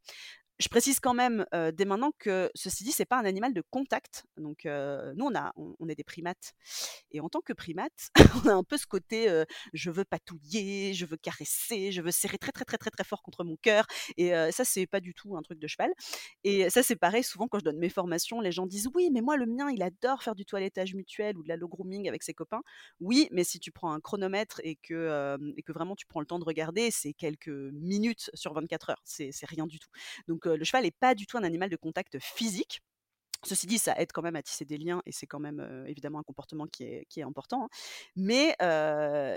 Je 0.63 0.69
précise 0.69 1.01
quand 1.01 1.13
même, 1.13 1.45
dès 1.73 1.83
maintenant 1.83 2.11
que 2.17 2.49
ceci 2.55 2.85
dit, 2.85 2.93
c'est 2.93 3.03
pas 3.03 3.17
un 3.17 3.25
animal 3.25 3.53
de 3.53 3.61
contact. 3.69 4.23
Donc, 4.37 4.63
nous 4.63 5.25
on 5.25 5.35
a 5.35 5.51
on 5.57 5.89
est 5.89 5.95
des 5.95 6.05
primates 6.05 6.53
et 7.11 7.19
en 7.19 7.27
tant 7.27 7.41
que 7.41 7.51
primates, 7.51 8.11
on 8.45 8.47
a 8.47 8.53
un 8.53 8.63
peu 8.63 8.77
ce 8.77 8.85
côté, 8.85 9.43
je 9.73 9.91
veux 9.91 10.05
patouiller, 10.05 10.93
je 10.93 11.05
veux 11.05 11.17
caresser, 11.17 11.91
je 11.91 12.01
veux 12.01 12.11
serrer 12.11 12.37
très, 12.37 12.53
très, 12.53 12.63
très, 12.63 12.77
très, 12.77 12.91
très 12.91 13.03
fort 13.03 13.21
contre 13.23 13.43
mon 13.43 13.57
cœur 13.57 13.85
et 14.15 14.31
ça 14.53 14.63
c'est 14.63 14.87
pas 14.87 15.01
du 15.01 15.13
tout 15.13 15.35
un 15.35 15.41
truc 15.41 15.59
de 15.59 15.67
cheval 15.67 15.91
et 16.45 16.69
ça 16.69 16.81
c'est 16.81 16.95
pareil 16.95 17.25
souvent 17.25 17.49
quand 17.49 17.59
je 17.59 17.65
donne 17.65 17.79
mes 17.79 17.89
formations, 17.89 18.39
les 18.39 18.53
gens 18.53 18.65
disent: 18.65 18.87
«Oui, 18.95 19.09
mais 19.11 19.19
moi 19.19 19.35
le 19.35 19.45
mien, 19.47 19.69
il 19.69 19.83
adore 19.83 20.23
faire 20.23 20.35
du 20.35 20.45
toilettage 20.45 20.95
mutuel 20.95 21.37
ou 21.37 21.43
de 21.43 21.49
l'allo 21.49 21.67
grooming 21.67 22.07
avec 22.07 22.23
ses 22.23 22.33
copains». 22.33 22.61
Oui, 23.01 23.27
mais 23.31 23.43
si 23.43 23.59
tu 23.59 23.71
prends 23.71 23.91
un 23.91 23.99
chronomètre 23.99 24.61
et 24.63 24.77
que, 24.77 25.37
et 25.57 25.63
que 25.63 25.73
vraiment 25.73 25.95
tu 25.95 26.05
prends 26.05 26.21
le 26.21 26.25
temps 26.25 26.39
de 26.39 26.45
regarder, 26.45 26.89
c'est 26.89 27.11
quelques 27.13 27.49
minutes 27.49 28.29
sur 28.33 28.53
24 28.53 28.91
heures, 28.91 29.01
c'est 29.03 29.31
rien 29.45 29.67
du 29.67 29.79
tout. 29.79 29.89
Donc 30.29 30.47
le 30.57 30.63
cheval 30.65 30.85
est 30.85 30.91
pas 30.91 31.15
du 31.15 31.25
tout 31.25 31.37
un 31.37 31.43
animal 31.43 31.69
de 31.69 31.75
contact 31.75 32.19
physique. 32.19 32.81
Ceci 33.45 33.67
dit, 33.67 33.77
ça 33.77 33.93
aide 33.99 34.11
quand 34.13 34.21
même 34.21 34.35
à 34.37 34.41
tisser 34.43 34.65
des 34.65 34.77
liens 34.77 35.01
et 35.05 35.11
c'est 35.11 35.27
quand 35.27 35.39
même, 35.39 35.85
évidemment 35.87 36.19
un 36.19 36.23
comportement 36.23 36.65
qui 36.67 36.83
est 36.85 37.23
important, 37.23 37.65
hein. 37.65 37.69
Mais 38.15 38.55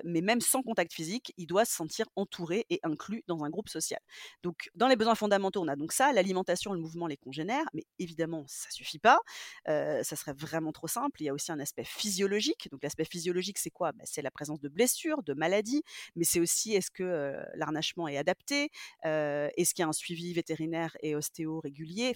même 0.05 0.41
sans 0.41 0.63
contact 0.63 0.93
physique, 0.93 1.33
il 1.37 1.47
doit 1.47 1.65
se 1.65 1.73
sentir 1.75 2.07
entouré 2.17 2.67
et 2.71 2.81
inclus 2.85 3.23
dans 3.27 3.45
un 3.45 3.51
groupe 3.51 3.69
social. 3.69 4.01
Donc 4.43 4.71
dans 4.75 4.89
les 4.89 4.97
besoins 4.97 5.15
fondamentaux, 5.15 5.61
on 5.63 5.69
a 5.69 5.77
donc 5.77 5.93
ça, 5.93 6.13
l'alimentation, 6.13 6.73
le 6.73 6.81
mouvement, 6.81 7.07
les 7.07 7.17
congénères, 7.17 7.67
mais 7.75 7.85
évidemment 7.99 8.45
ça 8.49 8.71
suffit 8.71 8.99
pas, 8.99 9.19
ça 9.67 10.17
serait 10.17 10.35
vraiment 10.35 10.73
trop 10.73 10.89
simple. 10.89 11.21
Il 11.23 11.25
y 11.27 11.29
a 11.29 11.35
aussi 11.35 11.53
un 11.53 11.61
aspect 11.61 11.85
physiologique. 11.85 12.69
Donc 12.71 12.83
l'aspect 12.83 13.05
physiologique, 13.05 13.59
c'est 13.59 13.71
quoi? 13.71 13.93
Bah, 13.93 14.05
c'est 14.07 14.23
la 14.23 14.31
présence 14.31 14.61
de 14.61 14.69
blessures, 14.69 15.23
de 15.23 15.35
maladies, 15.35 15.83
mais 16.17 16.25
c'est 16.25 16.41
aussi 16.41 16.75
est-ce 16.75 16.91
que, 16.91 17.37
l'arnachement 17.55 18.09
est 18.09 18.17
adapté? 18.19 18.71
Est-ce 19.05 19.75
qu'il 19.75 19.83
y 19.83 19.87
a 19.87 19.89
un 19.89 19.93
suivi 19.93 20.33
vétérinaire 20.33 20.97
et 21.03 21.15
ostéo 21.17 21.61
régulier? 21.61 22.15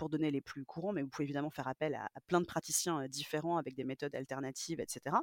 Pour 0.00 0.08
donner 0.08 0.30
les 0.30 0.40
plus 0.40 0.64
courants, 0.64 0.94
mais 0.94 1.02
vous 1.02 1.08
pouvez 1.08 1.24
évidemment 1.24 1.50
faire 1.50 1.68
appel 1.68 1.94
à, 1.94 2.08
plein 2.26 2.40
de 2.40 2.46
praticiens 2.46 3.06
différents 3.06 3.58
avec 3.58 3.74
des 3.74 3.84
méthodes 3.84 4.14
alternatives, 4.14 4.80
etc. 4.80 5.14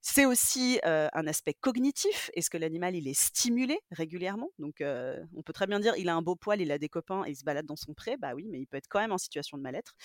C'est 0.00 0.26
aussi 0.26 0.78
un 0.84 1.26
aspect 1.26 1.54
cognitif. 1.54 2.30
Est-ce 2.34 2.48
que 2.48 2.56
l'animal 2.56 2.94
il 2.94 3.08
est 3.08 3.20
stimulé 3.20 3.80
régulièrement? 3.90 4.50
Donc, 4.60 4.76
on 4.80 5.42
peut 5.42 5.52
très 5.52 5.66
bien 5.66 5.80
dire 5.80 5.96
il 5.96 6.08
a 6.08 6.14
un 6.14 6.22
beau 6.22 6.36
poil, 6.36 6.60
il 6.60 6.70
a 6.70 6.78
des 6.78 6.88
copains 6.88 7.24
et 7.26 7.30
il 7.30 7.36
se 7.36 7.42
balade 7.42 7.66
dans 7.66 7.74
son 7.74 7.94
pré. 7.94 8.16
Bah 8.16 8.34
oui, 8.36 8.46
mais 8.48 8.60
il 8.60 8.66
peut 8.66 8.76
être 8.76 8.86
quand 8.88 9.00
même 9.00 9.10
en 9.10 9.18
situation 9.18 9.58
de 9.58 9.62
mal-être. 9.64 9.96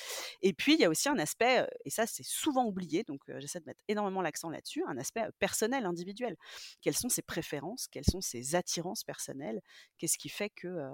Et 0.42 0.54
puis 0.54 0.74
il 0.74 0.80
y 0.80 0.86
a 0.86 0.90
aussi 0.90 1.08
un 1.08 1.20
aspect, 1.20 1.68
et 1.86 1.92
ça 1.92 2.08
c'est 2.08 2.26
souvent 2.26 2.66
oublié, 2.66 3.04
donc 3.04 3.22
j'essaie 3.38 3.60
de 3.60 3.66
mettre 3.66 3.84
énormément 3.88 4.24
l'accent 4.24 4.50
là-dessus, 4.50 4.84
un 4.88 4.98
aspect 4.98 5.26
personnel, 5.38 5.86
individuel. 5.86 6.36
Quelles 6.82 6.98
sont 6.98 7.10
ses 7.10 7.22
préférences? 7.22 7.88
Quelles 7.88 8.10
sont 8.10 8.22
ses 8.22 8.56
attirances 8.56 9.04
personnelles? 9.04 9.62
Qu'est-ce 10.00 10.18
qui 10.18 10.30
fait 10.30 10.50
que 10.50 10.90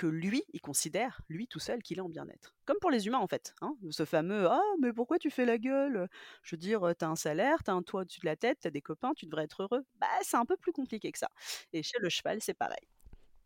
que 0.00 0.06
lui, 0.06 0.42
il 0.54 0.62
considère, 0.62 1.20
lui 1.28 1.46
tout 1.46 1.58
seul, 1.58 1.82
qu'il 1.82 1.98
est 1.98 2.00
en 2.00 2.08
bien-être. 2.08 2.54
Comme 2.64 2.78
pour 2.80 2.90
les 2.90 3.06
humains 3.06 3.18
en 3.18 3.26
fait, 3.26 3.54
hein, 3.60 3.74
ce 3.90 4.06
fameux 4.06 4.46
«Ah 4.48 4.62
mais 4.80 4.94
pourquoi 4.94 5.18
tu 5.18 5.30
fais 5.30 5.44
la 5.44 5.58
gueule?» 5.58 6.08
je 6.42 6.54
veux 6.56 6.58
dire, 6.58 6.80
tu 6.98 7.04
un 7.04 7.16
salaire, 7.16 7.62
t'as 7.62 7.74
un 7.74 7.82
toit 7.82 8.00
au-dessus 8.00 8.20
de 8.20 8.26
la 8.26 8.36
tête, 8.36 8.56
t'as 8.62 8.70
des 8.70 8.80
copains, 8.80 9.12
tu 9.14 9.26
devrais 9.26 9.44
être 9.44 9.62
heureux. 9.62 9.84
Bah, 10.00 10.06
c'est 10.22 10.38
un 10.38 10.46
peu 10.46 10.56
plus 10.56 10.72
compliqué 10.72 11.12
que 11.12 11.18
ça 11.18 11.28
et 11.74 11.82
chez 11.82 11.98
le 12.00 12.08
cheval, 12.08 12.38
c'est 12.40 12.54
pareil. 12.54 12.88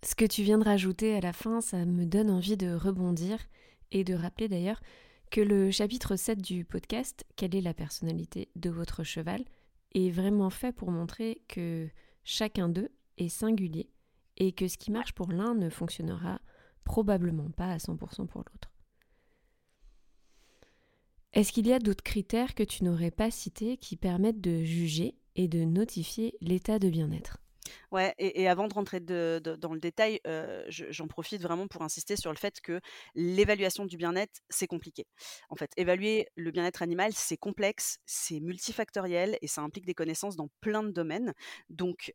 Ce 0.04 0.14
que 0.14 0.24
tu 0.24 0.44
viens 0.44 0.58
de 0.58 0.64
rajouter 0.64 1.16
à 1.16 1.20
la 1.20 1.32
fin, 1.32 1.60
ça 1.60 1.84
me 1.84 2.04
donne 2.04 2.30
envie 2.30 2.56
de 2.56 2.72
rebondir 2.72 3.38
et 3.90 4.04
de 4.04 4.14
rappeler 4.14 4.48
d'ailleurs 4.48 4.80
que 5.32 5.40
le 5.40 5.72
chapitre 5.72 6.14
7 6.14 6.40
du 6.40 6.64
podcast, 6.64 7.24
Quelle 7.34 7.56
est 7.56 7.60
la 7.62 7.74
personnalité 7.74 8.48
de 8.54 8.70
votre 8.70 9.02
cheval, 9.02 9.42
est 9.92 10.10
vraiment 10.10 10.50
fait 10.50 10.72
pour 10.72 10.92
montrer 10.92 11.42
que 11.48 11.88
chacun 12.22 12.68
d'eux 12.68 12.90
est 13.18 13.28
singulier 13.28 13.90
et 14.36 14.52
que 14.52 14.68
ce 14.68 14.78
qui 14.78 14.90
marche 14.90 15.12
pour 15.12 15.32
l'un 15.32 15.54
ne 15.54 15.70
fonctionnera 15.70 16.40
probablement 16.84 17.50
pas 17.50 17.70
à 17.70 17.78
100% 17.78 18.26
pour 18.26 18.42
l'autre. 18.42 18.70
Est-ce 21.32 21.52
qu'il 21.52 21.66
y 21.66 21.72
a 21.72 21.80
d'autres 21.80 22.04
critères 22.04 22.54
que 22.54 22.62
tu 22.62 22.84
n'aurais 22.84 23.10
pas 23.10 23.30
cités 23.30 23.76
qui 23.76 23.96
permettent 23.96 24.40
de 24.40 24.62
juger 24.62 25.16
et 25.34 25.48
de 25.48 25.64
notifier 25.64 26.36
l'état 26.40 26.78
de 26.78 26.88
bien-être? 26.88 27.38
Et, 28.18 28.48
avant 28.48 28.68
de 28.68 28.74
rentrer 28.74 29.00
dans 29.00 29.74
le 29.74 29.80
détail, 29.80 30.20
j'en 30.68 31.06
profite 31.06 31.42
vraiment 31.42 31.68
pour 31.68 31.82
insister 31.82 32.16
sur 32.16 32.30
le 32.30 32.38
fait 32.38 32.60
que 32.60 32.80
l'évaluation 33.14 33.84
du 33.84 33.96
bien-être, 33.96 34.40
c'est 34.48 34.66
compliqué. 34.66 35.06
En 35.50 35.56
fait, 35.56 35.70
évaluer 35.76 36.28
le 36.36 36.50
bien-être 36.50 36.82
animal, 36.82 37.12
c'est 37.14 37.36
complexe, 37.36 37.98
c'est 38.06 38.40
multifactoriel 38.40 39.38
et 39.42 39.46
ça 39.46 39.62
implique 39.62 39.86
des 39.86 39.94
connaissances 39.94 40.36
dans 40.36 40.48
plein 40.60 40.82
de 40.82 40.90
domaines. 40.90 41.32
Donc, 41.68 42.12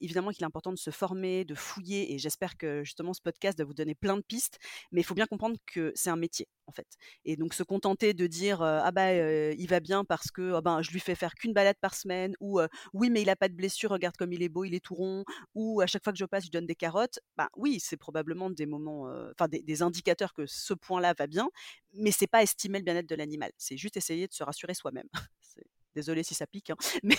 évidemment 0.00 0.30
qu'il 0.30 0.42
est 0.42 0.46
important 0.46 0.72
de 0.72 0.78
se 0.78 0.90
former, 0.90 1.44
de 1.44 1.54
fouiller, 1.54 2.12
et 2.12 2.18
j'espère 2.18 2.56
que 2.56 2.84
justement 2.84 3.12
ce 3.14 3.20
podcast 3.22 3.58
va 3.58 3.64
vous 3.64 3.74
donner 3.74 3.94
plein 3.94 4.16
de 4.16 4.22
pistes, 4.22 4.58
mais 4.92 5.00
il 5.00 5.04
faut 5.04 5.14
bien 5.14 5.26
comprendre 5.26 5.56
que 5.66 5.92
c'est 5.94 6.10
un 6.10 6.16
métier 6.16 6.48
en 6.66 6.72
fait. 6.72 6.86
Et 7.24 7.36
donc 7.36 7.54
se 7.54 7.62
contenter 7.62 8.14
de 8.14 8.26
dire 8.26 8.62
ah 8.62 8.90
bah 8.92 9.14
il 9.14 9.66
va 9.68 9.80
bien 9.80 10.04
parce 10.04 10.30
que 10.30 10.54
ah 10.54 10.60
ben, 10.60 10.82
je 10.82 10.90
lui 10.90 11.00
fais 11.00 11.14
faire 11.14 11.34
qu'une 11.34 11.52
balade 11.52 11.76
par 11.80 11.94
semaine 11.94 12.34
ou 12.40 12.60
oui 12.92 13.10
mais 13.10 13.22
il 13.22 13.30
a 13.30 13.36
pas 13.36 13.48
de 13.48 13.54
blessure, 13.54 13.90
regarde 13.90 14.16
comme 14.16 14.32
il 14.32 14.42
est 14.42 14.48
beau, 14.48 14.64
il 14.64 14.74
est 14.74 14.84
tout 14.84 14.94
rond 14.94 15.07
ou 15.54 15.80
à 15.80 15.86
chaque 15.86 16.04
fois 16.04 16.12
que 16.12 16.18
je 16.18 16.24
passe 16.24 16.46
je 16.46 16.50
donne 16.50 16.66
des 16.66 16.74
carottes. 16.74 17.18
Bah 17.36 17.48
oui, 17.56 17.78
c'est 17.80 17.96
probablement 17.96 18.50
des 18.50 18.66
moments, 18.66 19.10
enfin 19.32 19.48
des, 19.48 19.82
indicateurs 19.82 20.34
que 20.34 20.46
ce 20.46 20.74
point-là 20.74 21.14
va 21.18 21.26
bien, 21.26 21.48
mais 21.94 22.10
c'est 22.10 22.26
pas 22.26 22.42
estimer 22.42 22.78
le 22.78 22.84
bien-être 22.84 23.08
de 23.08 23.14
l'animal. 23.14 23.52
C'est 23.56 23.76
juste 23.76 23.96
essayer 23.96 24.26
de 24.26 24.32
se 24.32 24.42
rassurer 24.44 24.74
soi-même. 24.74 25.08
Désolée 25.98 26.22
si 26.22 26.32
ça 26.32 26.46
pique, 26.46 26.70
hein, 26.70 26.76
mais, 27.02 27.16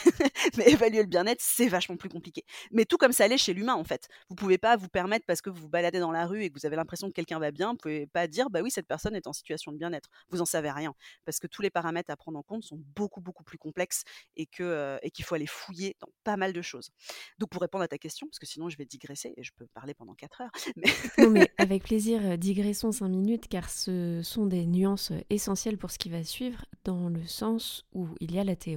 évaluer 0.66 1.02
le 1.02 1.10
bien-être, 1.10 1.42
c'est 1.42 1.68
vachement 1.68 1.98
plus 1.98 2.08
compliqué. 2.08 2.46
Mais 2.72 2.86
tout 2.86 2.96
comme 2.96 3.12
ça 3.12 3.28
l'est 3.28 3.38
chez 3.38 3.54
l'humain, 3.54 3.74
en 3.74 3.84
fait. 3.84 4.08
Vous 4.30 4.36
pouvez 4.36 4.58
pas 4.58 4.78
vous 4.78 4.88
permettre, 4.88 5.26
parce 5.26 5.42
que 5.42 5.50
vous 5.50 5.60
vous 5.64 5.68
baladez 5.68 6.00
dans 6.00 6.14
la 6.14 6.26
rue 6.26 6.44
et 6.44 6.50
que 6.50 6.58
vous 6.58 6.66
avez 6.66 6.78
l'impression 6.78 7.10
que 7.10 7.14
quelqu'un 7.14 7.40
va 7.40 7.52
bien, 7.52 7.72
vous 7.72 7.78
pouvez 7.78 8.08
pas 8.08 8.28
dire, 8.28 8.50
bah 8.50 8.62
oui, 8.64 8.72
cette 8.72 8.88
personne 8.88 9.16
est 9.16 9.28
en 9.28 9.34
situation 9.34 9.74
de 9.74 9.78
bien-être. 9.78 10.08
Vous 10.30 10.40
en 10.40 10.46
savez 10.46 10.72
rien. 10.72 10.94
Parce 11.26 11.40
que 11.40 11.48
tous 11.48 11.62
les 11.62 11.70
paramètres 11.70 12.10
à 12.10 12.16
prendre 12.16 12.40
en 12.40 12.42
compte 12.42 12.64
sont 12.64 12.80
beaucoup, 12.96 13.20
beaucoup 13.20 13.44
plus 13.44 13.58
complexes 13.58 14.04
et 14.38 14.48
euh, 14.62 14.98
qu'il 15.14 15.26
faut 15.26 15.36
aller 15.36 15.46
fouiller 15.46 15.98
dans 16.00 16.08
pas 16.24 16.38
mal 16.38 16.54
de 16.54 16.62
choses. 16.62 16.92
Donc, 17.38 17.50
pour 17.50 17.62
répondre 17.62 17.84
à 17.84 17.90
ta 17.90 17.98
question, 17.98 18.28
parce 18.28 18.40
que 18.40 18.46
sinon 18.46 18.70
je 18.70 18.78
vais 18.78 18.86
digresser 18.86 19.34
et 19.36 19.44
je 19.44 19.52
peux 19.58 19.68
parler 19.74 19.94
pendant 19.94 20.14
4 20.14 20.42
heures. 20.42 20.52
Mais... 20.78 20.90
non, 21.18 21.30
mais 21.32 21.52
avec 21.58 21.84
plaisir, 21.84 22.22
euh, 22.24 22.38
digressons 22.38 22.94
5 22.94 23.10
minutes, 23.10 23.48
car 23.50 23.70
ce 23.70 24.22
sont 24.24 24.46
des 24.46 24.66
nuances 24.66 25.12
euh, 25.12 25.20
essentielles 25.30 25.78
pour 25.78 25.92
ce 25.92 25.98
qui 25.98 26.10
va 26.10 26.24
suivre, 26.24 26.66
dans 26.86 27.10
le 27.10 27.26
sens 27.26 27.86
où 27.94 28.08
il 28.20 28.32
y 28.34 28.40
a 28.40 28.44
la 28.44 28.56
théorie, 28.56 28.69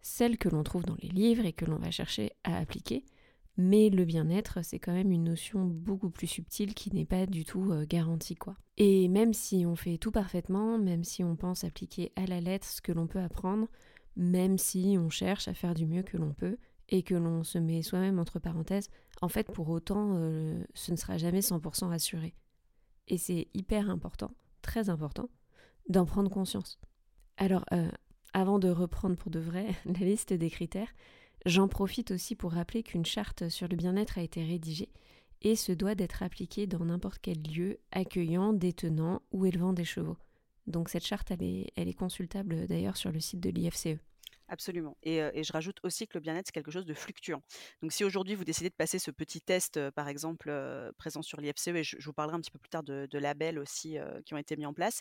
celle 0.00 0.38
que 0.38 0.48
l'on 0.48 0.62
trouve 0.62 0.84
dans 0.84 0.96
les 1.00 1.08
livres 1.08 1.44
et 1.44 1.52
que 1.52 1.64
l'on 1.64 1.78
va 1.78 1.90
chercher 1.90 2.32
à 2.44 2.56
appliquer, 2.56 3.04
mais 3.56 3.90
le 3.90 4.04
bien-être, 4.04 4.64
c'est 4.64 4.78
quand 4.78 4.92
même 4.92 5.12
une 5.12 5.24
notion 5.24 5.64
beaucoup 5.64 6.10
plus 6.10 6.26
subtile 6.26 6.74
qui 6.74 6.92
n'est 6.94 7.04
pas 7.04 7.26
du 7.26 7.44
tout 7.44 7.70
euh, 7.70 7.84
garantie, 7.86 8.34
quoi. 8.34 8.56
Et 8.78 9.08
même 9.08 9.34
si 9.34 9.66
on 9.66 9.76
fait 9.76 9.98
tout 9.98 10.10
parfaitement, 10.10 10.78
même 10.78 11.04
si 11.04 11.22
on 11.22 11.36
pense 11.36 11.62
appliquer 11.64 12.12
à 12.16 12.26
la 12.26 12.40
lettre 12.40 12.66
ce 12.66 12.80
que 12.80 12.92
l'on 12.92 13.06
peut 13.06 13.20
apprendre, 13.20 13.68
même 14.16 14.56
si 14.56 14.96
on 14.98 15.10
cherche 15.10 15.48
à 15.48 15.54
faire 15.54 15.74
du 15.74 15.86
mieux 15.86 16.02
que 16.02 16.16
l'on 16.16 16.32
peut, 16.32 16.56
et 16.88 17.02
que 17.02 17.14
l'on 17.14 17.44
se 17.44 17.58
met 17.58 17.82
soi-même 17.82 18.18
entre 18.18 18.38
parenthèses, 18.38 18.90
en 19.20 19.28
fait, 19.28 19.50
pour 19.52 19.68
autant, 19.68 20.14
euh, 20.14 20.62
ce 20.74 20.90
ne 20.90 20.96
sera 20.96 21.16
jamais 21.18 21.40
100% 21.40 21.90
assuré. 21.90 22.34
Et 23.08 23.18
c'est 23.18 23.48
hyper 23.54 23.90
important, 23.90 24.30
très 24.62 24.90
important, 24.90 25.28
d'en 25.88 26.06
prendre 26.06 26.30
conscience. 26.30 26.78
Alors, 27.36 27.64
euh, 27.72 27.90
avant 28.32 28.58
de 28.58 28.68
reprendre 28.68 29.16
pour 29.16 29.30
de 29.30 29.40
vrai 29.40 29.66
la 29.84 30.06
liste 30.06 30.32
des 30.32 30.50
critères, 30.50 30.92
j'en 31.46 31.68
profite 31.68 32.10
aussi 32.10 32.36
pour 32.36 32.52
rappeler 32.52 32.82
qu'une 32.82 33.04
charte 33.04 33.48
sur 33.48 33.68
le 33.68 33.76
bien-être 33.76 34.18
a 34.18 34.22
été 34.22 34.44
rédigée 34.44 34.90
et 35.42 35.56
se 35.56 35.72
doit 35.72 35.94
d'être 35.94 36.22
appliquée 36.22 36.66
dans 36.66 36.84
n'importe 36.84 37.18
quel 37.20 37.42
lieu 37.42 37.78
accueillant, 37.90 38.52
détenant 38.52 39.22
ou 39.32 39.44
élevant 39.44 39.72
des 39.72 39.84
chevaux. 39.84 40.16
Donc 40.66 40.88
cette 40.88 41.04
charte, 41.04 41.32
elle 41.32 41.42
est, 41.42 41.94
consultable 41.94 42.66
d'ailleurs 42.68 42.96
sur 42.96 43.10
le 43.10 43.18
site 43.18 43.40
de 43.40 43.50
l'IFCE. 43.50 43.98
Absolument. 44.48 44.96
Et, 45.02 45.18
je 45.42 45.52
rajoute 45.52 45.78
aussi 45.82 46.06
que 46.06 46.12
le 46.14 46.20
bien-être, 46.20 46.46
c'est 46.46 46.52
quelque 46.52 46.70
chose 46.70 46.84
de 46.84 46.94
fluctuant. 46.94 47.42
Donc 47.80 47.92
si 47.92 48.04
aujourd'hui 48.04 48.34
vous 48.36 48.44
décidez 48.44 48.68
de 48.68 48.74
passer 48.74 48.98
ce 48.98 49.10
petit 49.10 49.40
test, 49.40 49.90
par 49.90 50.06
exemple, 50.08 50.52
présent 50.98 51.22
sur 51.22 51.40
l'IFCE, 51.40 51.68
et 51.68 51.82
je, 51.82 51.96
vous 52.04 52.12
parlerai 52.12 52.36
un 52.36 52.40
petit 52.40 52.50
peu 52.50 52.58
plus 52.60 52.68
tard 52.68 52.84
de, 52.84 53.18
labels 53.18 53.58
aussi 53.58 53.96
qui 54.24 54.34
ont 54.34 54.38
été 54.38 54.56
mis 54.56 54.66
en 54.66 54.74
place, 54.74 55.00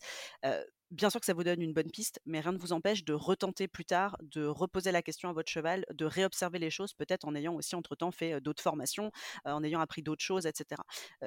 bien 0.91 1.09
sûr 1.09 1.19
que 1.19 1.25
ça 1.25 1.33
vous 1.33 1.43
donne 1.43 1.61
une 1.61 1.73
bonne 1.73 1.89
piste, 1.89 2.19
mais 2.25 2.39
rien 2.39 2.51
ne 2.51 2.57
vous 2.57 2.73
empêche 2.73 3.03
de 3.03 3.13
retenter 3.13 3.67
plus 3.67 3.85
tard, 3.85 4.17
de 4.21 4.45
reposer 4.45 4.91
la 4.91 5.01
question 5.01 5.29
à 5.29 5.33
votre 5.33 5.49
cheval, 5.49 5.85
de 5.93 6.05
réobserver 6.05 6.59
les 6.59 6.69
choses, 6.69 6.93
peut-être 6.93 7.27
en 7.27 7.33
ayant 7.35 7.55
aussi 7.55 7.75
entre-temps 7.75 8.11
fait 8.11 8.41
d'autres 8.41 8.61
formations, 8.61 9.11
en 9.45 9.63
ayant 9.63 9.79
appris 9.79 10.03
d'autres 10.03 10.23
choses, 10.23 10.45
etc. 10.45 10.81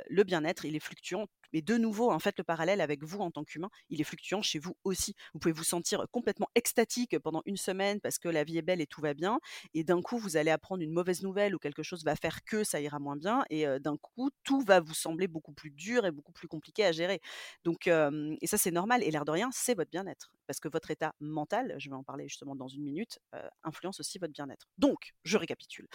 le 0.09 0.25
bien-être, 0.25 0.65
il 0.65 0.77
est 0.77 0.81
fluctuant. 0.81 1.27
Mais 1.53 1.63
de 1.63 1.77
nouveau, 1.77 2.11
en 2.11 2.19
fait, 2.19 2.37
le 2.39 2.45
parallèle 2.45 2.81
avec 2.81 3.03
vous 3.05 3.21
en 3.21 3.31
tant 3.31 3.45
qu'humain, 3.45 3.71
il 3.89 4.01
est 4.01 4.05
fluctuant 4.05 4.43
chez 4.43 4.59
vous 4.59 4.77
aussi. 4.85 5.15
Vous 5.33 5.39
pouvez 5.39 5.53
vous 5.53 5.65
sentir 5.65 6.05
complètement 6.11 6.49
extatique 6.55 7.19
pendant 7.19 7.43
une 7.47 7.57
semaine 7.57 8.01
parce 8.01 8.19
que 8.19 8.29
la 8.29 8.45
vie 8.45 8.59
est 8.59 8.63
belle 8.63 8.81
et 8.81 8.87
tout 8.87 9.01
va 9.01 9.15
bien, 9.15 9.39
et 9.73 9.85
d'un 9.85 10.03
coup, 10.03 10.19
vous 10.19 10.37
allez 10.37 10.51
apprendre 10.51 10.83
une 10.83 10.93
mauvaise 10.93 11.23
nouvelle 11.23 11.55
ou 11.55 11.59
quelque 11.59 11.83
chose 11.83 12.05
va 12.05 12.17
faire 12.17 12.45
que 12.45 12.65
ça 12.65 12.81
ira 12.81 12.99
moins 12.99 13.17
bien, 13.17 13.45
et 13.51 13.67
d'un 13.81 13.97
coup, 13.97 14.31
tout 14.43 14.61
va 14.61 14.81
vous 14.81 14.95
sembler 14.95 15.29
beaucoup 15.29 15.53
plus 15.53 15.71
dur 15.71 16.05
et 16.07 16.11
beaucoup 16.11 16.33
plus 16.33 16.49
compliqué 16.49 16.85
à 16.85 16.93
gérer. 16.93 17.21
Donc, 17.65 17.87
et 17.87 18.47
ça, 18.47 18.59
c'est 18.59 18.71
normal. 18.71 19.03
Et 19.03 19.11
l'air 19.11 19.25
de 19.25 19.31
rien, 19.31 19.51
c'est 19.57 19.75
votre 19.75 19.91
bien-être. 19.91 20.33
Parce 20.47 20.59
que 20.59 20.69
votre 20.69 20.91
état 20.91 21.15
mental, 21.21 21.75
je 21.79 21.89
vais 21.89 21.95
en 21.95 22.03
parler 22.03 22.29
justement 22.29 22.57
dans 22.57 22.69
une 22.69 22.83
minute, 22.83 23.21
influence 23.63 24.01
aussi 24.01 24.19
votre 24.19 24.33
bien-être. 24.33 24.67
Donc, 24.79 25.15
je 25.23 25.39
récapitule 25.39 25.87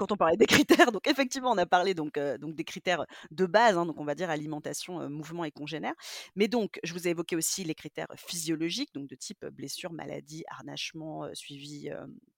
quand 0.00 0.12
on 0.12 0.16
parlait 0.16 0.38
des 0.38 0.46
critères, 0.46 0.92
donc 0.92 1.06
effectivement, 1.06 1.50
on 1.50 1.58
a 1.58 1.66
parlé 1.66 1.92
donc, 1.92 2.18
donc 2.18 2.54
des 2.54 2.64
critères 2.64 3.04
de 3.30 3.44
base, 3.44 3.76
hein, 3.76 3.84
donc 3.84 4.00
on 4.00 4.04
va 4.04 4.14
dire 4.14 4.30
alimentation, 4.30 5.10
mouvement 5.10 5.44
et 5.44 5.50
congénère. 5.50 5.92
Mais 6.36 6.48
donc, 6.48 6.80
je 6.82 6.94
vous 6.94 7.06
ai 7.06 7.10
évoqué 7.10 7.36
aussi 7.36 7.64
les 7.64 7.74
critères 7.74 8.06
physiologiques, 8.16 8.94
donc 8.94 9.08
de 9.08 9.14
type 9.14 9.44
blessure, 9.44 9.92
maladie, 9.92 10.42
harnachement, 10.48 11.28
suivi 11.34 11.90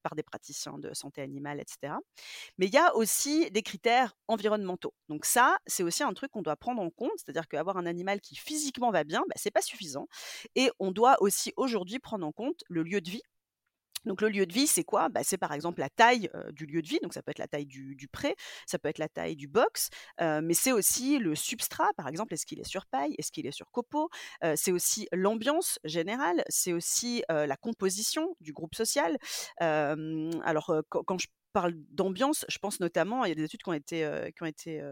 par 0.02 0.16
des 0.16 0.24
praticiens 0.24 0.76
de 0.78 0.92
santé 0.92 1.22
animale, 1.22 1.60
etc. 1.60 1.94
Mais 2.58 2.66
il 2.66 2.74
y 2.74 2.78
a 2.78 2.96
aussi 2.96 3.48
des 3.52 3.62
critères 3.62 4.16
environnementaux. 4.26 4.92
Donc 5.08 5.24
ça, 5.24 5.58
c'est 5.68 5.84
aussi 5.84 6.02
un 6.02 6.14
truc 6.14 6.32
qu'on 6.32 6.42
doit 6.42 6.56
prendre 6.56 6.82
en 6.82 6.90
compte, 6.90 7.12
c'est-à-dire 7.16 7.46
qu'avoir 7.46 7.76
un 7.76 7.86
animal 7.86 8.20
qui 8.20 8.34
physiquement 8.34 8.90
va 8.90 9.04
bien, 9.04 9.22
bah, 9.28 9.34
c'est 9.36 9.52
pas 9.52 9.62
suffisant. 9.62 10.08
Et 10.56 10.68
on 10.80 10.90
doit 10.90 11.22
aussi 11.22 11.52
aujourd'hui 11.56 12.00
prendre 12.00 12.26
en 12.26 12.32
compte 12.32 12.64
le 12.68 12.82
lieu 12.82 13.00
de 13.00 13.08
vie 13.08 13.22
donc 14.04 14.20
le 14.20 14.28
lieu 14.28 14.46
de 14.46 14.52
vie, 14.52 14.66
c'est 14.66 14.84
quoi? 14.84 15.08
Bah, 15.08 15.20
C'est 15.22 15.38
par 15.38 15.52
exemple 15.52 15.80
la 15.80 15.88
taille 15.88 16.28
du 16.52 16.66
lieu 16.66 16.82
de 16.82 16.88
vie, 16.88 16.98
donc 17.02 17.14
ça 17.14 17.22
peut 17.22 17.30
être 17.30 17.38
la 17.38 17.48
taille 17.48 17.66
du, 17.66 18.08
pré, 18.10 18.34
ça 18.66 18.78
peut 18.78 18.88
être 18.88 18.98
la 18.98 19.08
taille 19.08 19.36
du 19.36 19.48
box, 19.48 19.90
mais 20.20 20.54
c'est 20.54 20.72
aussi 20.72 21.18
le 21.18 21.34
substrat, 21.34 21.90
par 21.96 22.08
exemple, 22.08 22.34
est-ce 22.34 22.46
qu'il 22.46 22.60
est 22.60 22.68
sur 22.68 22.86
paille, 22.86 23.14
est-ce 23.18 23.32
qu'il 23.32 23.46
est 23.46 23.52
sur 23.52 23.70
copeaux, 23.70 24.10
c'est 24.56 24.72
aussi 24.72 25.08
l'ambiance 25.12 25.78
générale, 25.84 26.44
c'est 26.48 26.72
aussi 26.72 27.22
la 27.28 27.56
composition 27.56 28.36
du 28.40 28.52
groupe 28.52 28.74
social. 28.74 29.16
alors 29.58 30.74
quand, 30.88 31.18
je 31.18 31.28
parle 31.52 31.74
d'ambiance, 31.90 32.46
je 32.48 32.58
pense 32.58 32.80
notamment, 32.80 33.24
il 33.24 33.28
y 33.28 33.32
a 33.32 33.34
des 33.34 33.44
études 33.44 33.62
qui 33.62 33.68
ont 33.68 33.74
été, 33.74 34.30
qui 34.34 34.42
ont, 34.42 34.46
été, 34.46 34.82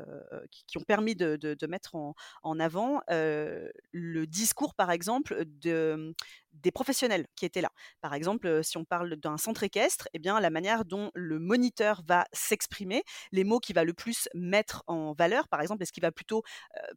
qui, 0.50 0.78
ont 0.78 0.82
permis 0.82 1.16
de, 1.16 1.66
mettre 1.66 1.96
en 1.96 2.60
avant 2.60 3.00
le 3.08 4.24
discours, 4.26 4.74
par 4.74 4.90
exemple, 4.90 5.44
de, 5.46 6.14
des 6.52 6.70
professionnels 6.70 7.26
qui 7.36 7.44
étaient 7.44 7.60
là. 7.60 7.70
Par 8.00 8.14
exemple, 8.14 8.62
si 8.62 8.76
on 8.76 8.84
parle 8.84 9.16
d'un 9.16 9.36
centre 9.36 9.62
équestre, 9.62 10.08
eh 10.12 10.18
bien, 10.18 10.40
la 10.40 10.50
manière 10.50 10.84
dont 10.84 11.10
le 11.14 11.38
moniteur 11.38 12.02
va 12.06 12.26
s'exprimer, 12.32 13.02
les 13.32 13.44
mots 13.44 13.60
qu'il 13.60 13.74
va 13.74 13.84
le 13.84 13.94
plus 13.94 14.28
mettre 14.34 14.82
en 14.86 15.12
valeur, 15.12 15.48
par 15.48 15.60
exemple, 15.60 15.82
est-ce 15.82 15.92
qu'il 15.92 16.02
va 16.02 16.12
plutôt 16.12 16.42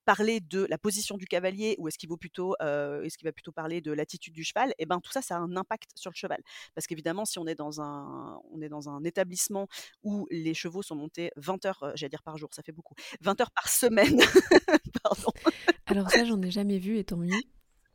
parler 0.05 0.39
de 0.39 0.65
la 0.69 0.77
position 0.77 1.17
du 1.17 1.25
cavalier 1.25 1.75
ou 1.77 1.87
est-ce 1.87 1.97
qu'il 1.97 2.09
va 2.09 2.17
plutôt, 2.17 2.55
est-ce 2.59 3.17
qu'il 3.17 3.27
va 3.27 3.31
plutôt 3.31 3.51
parler 3.51 3.81
de 3.81 3.91
l'attitude 3.91 4.33
du 4.33 4.43
cheval 4.43 4.73
Eh 4.79 4.85
ben, 4.85 4.99
tout 4.99 5.11
ça, 5.11 5.21
ça 5.21 5.37
a 5.37 5.39
un 5.39 5.55
impact 5.55 5.91
sur 5.95 6.11
le 6.11 6.15
cheval. 6.15 6.41
Parce 6.75 6.87
qu'évidemment, 6.87 7.25
si 7.25 7.39
on 7.39 7.47
est 7.47 7.55
dans 7.55 7.81
un, 7.81 8.39
on 8.51 8.61
est 8.61 8.69
dans 8.69 8.89
un 8.89 9.03
établissement 9.03 9.67
où 10.03 10.27
les 10.31 10.53
chevaux 10.53 10.81
sont 10.81 10.95
montés 10.95 11.31
20 11.37 11.65
heures, 11.65 11.91
j'allais 11.95 12.09
dire 12.09 12.23
par 12.23 12.37
jour, 12.37 12.49
ça 12.53 12.63
fait 12.63 12.71
beaucoup, 12.71 12.95
20 13.21 13.41
heures 13.41 13.51
par 13.51 13.67
semaine. 13.67 14.19
Alors 15.85 16.09
ça, 16.09 16.25
j'en 16.25 16.41
ai 16.41 16.51
jamais 16.51 16.79
vu, 16.79 16.97
et 16.97 17.03
tant 17.03 17.17
mieux. 17.17 17.31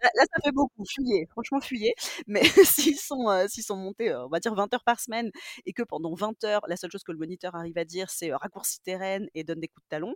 Là, 0.02 0.24
ça 0.32 0.40
fait 0.44 0.52
beaucoup, 0.52 0.84
fuyez, 0.86 1.26
franchement 1.30 1.60
fuyez. 1.60 1.94
Mais 2.26 2.42
s'ils 2.64 2.98
sont, 2.98 3.28
euh, 3.28 3.46
sont 3.48 3.76
montés, 3.76 4.10
euh, 4.10 4.26
on 4.26 4.28
va 4.28 4.38
dire 4.40 4.54
20 4.54 4.72
heures 4.74 4.84
par 4.84 5.00
semaine, 5.00 5.30
et 5.66 5.72
que 5.72 5.82
pendant 5.82 6.14
20 6.14 6.42
heures, 6.44 6.62
la 6.68 6.76
seule 6.76 6.90
chose 6.92 7.02
que 7.02 7.12
le 7.12 7.18
moniteur 7.18 7.54
arrive 7.56 7.78
à 7.78 7.84
dire, 7.84 8.08
c'est 8.10 8.30
euh, 8.32 8.36
raccourci 8.36 8.80
terrain 8.82 9.20
et 9.34 9.42
donne 9.44 9.60
des 9.60 9.68
coups 9.68 9.84
de 9.84 9.88
talon, 9.88 10.14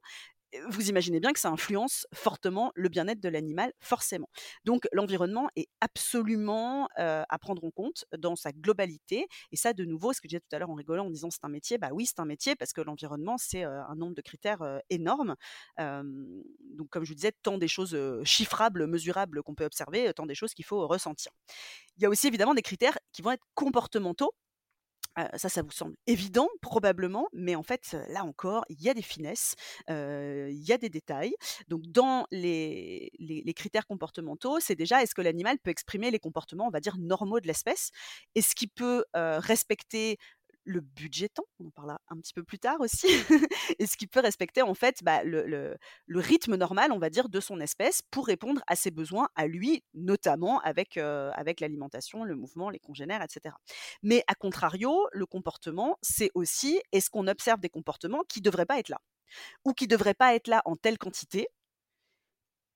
vous 0.68 0.88
imaginez 0.88 1.20
bien 1.20 1.32
que 1.32 1.40
ça 1.40 1.48
influence 1.48 2.06
fortement 2.14 2.72
le 2.74 2.88
bien-être 2.88 3.20
de 3.20 3.28
l'animal, 3.28 3.72
forcément. 3.80 4.28
Donc 4.64 4.86
l'environnement 4.92 5.48
est 5.56 5.68
absolument 5.80 6.88
à 6.96 7.38
prendre 7.38 7.64
en 7.64 7.70
compte 7.70 8.04
dans 8.18 8.36
sa 8.36 8.52
globalité. 8.52 9.26
Et 9.50 9.56
ça, 9.56 9.72
de 9.72 9.84
nouveau, 9.84 10.12
ce 10.12 10.20
que 10.20 10.28
je 10.28 10.36
disais 10.36 10.40
tout 10.40 10.54
à 10.54 10.58
l'heure 10.58 10.70
en 10.70 10.74
rigolant, 10.74 11.06
en 11.06 11.10
disant 11.10 11.30
c'est 11.30 11.44
un 11.44 11.48
métier, 11.48 11.78
bah 11.78 11.90
oui, 11.92 12.06
c'est 12.06 12.20
un 12.20 12.24
métier 12.24 12.56
parce 12.56 12.72
que 12.72 12.80
l'environnement, 12.80 13.36
c'est 13.38 13.64
un 13.64 13.94
nombre 13.94 14.14
de 14.14 14.22
critères 14.22 14.62
énorme. 14.90 15.36
donc 15.78 16.88
comme 16.90 17.04
je 17.04 17.08
vous 17.08 17.14
disais, 17.14 17.32
tant 17.42 17.58
des 17.58 17.68
choses 17.68 17.96
chiffrables, 18.24 18.86
mesurables 18.86 19.42
qu'on 19.42 19.54
peut 19.54 19.64
observer, 19.64 20.12
tant 20.14 20.26
des 20.26 20.34
choses 20.34 20.54
qu'il 20.54 20.64
faut 20.64 20.86
ressentir. 20.86 21.32
Il 21.96 22.02
y 22.02 22.06
a 22.06 22.08
aussi 22.08 22.26
évidemment 22.26 22.54
des 22.54 22.62
critères 22.62 22.98
qui 23.12 23.22
vont 23.22 23.32
être 23.32 23.44
comportementaux 23.54 24.32
ça, 25.34 25.48
ça 25.48 25.62
vous 25.62 25.70
semble 25.70 25.94
évident, 26.06 26.48
probablement, 26.60 27.28
mais 27.32 27.54
en 27.54 27.62
fait, 27.62 27.96
là 28.08 28.24
encore, 28.24 28.64
il 28.68 28.80
y 28.82 28.88
a 28.88 28.94
des 28.94 29.02
finesses, 29.02 29.54
il 29.88 30.64
y 30.64 30.72
a 30.72 30.78
des 30.78 30.88
détails. 30.88 31.34
Donc, 31.68 31.82
dans 31.86 32.26
les, 32.30 33.10
les, 33.18 33.54
critères 33.54 33.86
comportementaux, 33.86 34.60
c'est 34.60 34.74
déjà 34.74 35.02
est-ce 35.02 35.14
que 35.14 35.22
l'animal 35.22 35.58
peut 35.58 35.70
exprimer 35.70 36.10
les 36.10 36.18
comportements, 36.18 36.66
on 36.66 36.70
va 36.70 36.80
dire, 36.80 36.96
normaux 36.98 37.40
de 37.40 37.46
l'espèce? 37.46 37.90
Est-ce 38.34 38.54
qu'il 38.54 38.70
peut 38.70 39.04
respecter 39.14 40.18
le 40.64 40.80
budget 40.80 41.28
on 41.60 41.66
en 41.66 41.70
parlera 41.70 42.00
un 42.08 42.16
petit 42.18 42.32
peu 42.32 42.42
plus 42.42 42.58
tard 42.58 42.80
aussi, 42.80 43.06
et 43.78 43.86
ce 43.86 43.96
qui 43.96 44.06
peut 44.06 44.20
respecter 44.20 44.62
en 44.62 44.74
fait 44.74 45.02
bah, 45.02 45.22
le, 45.24 45.78
rythme 46.08 46.56
normal, 46.56 46.92
on 46.92 46.98
va 46.98 47.10
dire, 47.10 47.28
de 47.28 47.40
son 47.40 47.60
espèce 47.60 48.02
pour 48.10 48.26
répondre 48.26 48.62
à 48.66 48.76
ses 48.76 48.90
besoins 48.90 49.28
à 49.34 49.46
lui, 49.46 49.82
notamment 49.94 50.60
avec, 50.60 50.96
avec 50.96 51.60
l'alimentation, 51.60 52.24
le 52.24 52.36
mouvement, 52.36 52.70
les 52.70 52.78
congénères, 52.78 53.22
etc. 53.22 53.54
Mais 54.02 54.24
à 54.26 54.34
contrario, 54.34 55.08
le 55.12 55.26
comportement, 55.26 55.98
c'est 56.02 56.30
aussi 56.34 56.80
est-ce 56.92 57.10
qu'on 57.10 57.26
observe 57.26 57.60
des 57.60 57.70
comportements 57.70 58.22
qui 58.28 58.40
ne 58.40 58.44
devraient 58.44 58.66
pas 58.66 58.78
être 58.78 58.88
là, 58.88 59.00
ou 59.64 59.72
qui 59.72 59.84
ne 59.84 59.90
devraient 59.90 60.14
pas 60.14 60.34
être 60.34 60.48
là 60.48 60.62
en 60.64 60.76
telle 60.76 60.98
quantité, 60.98 61.48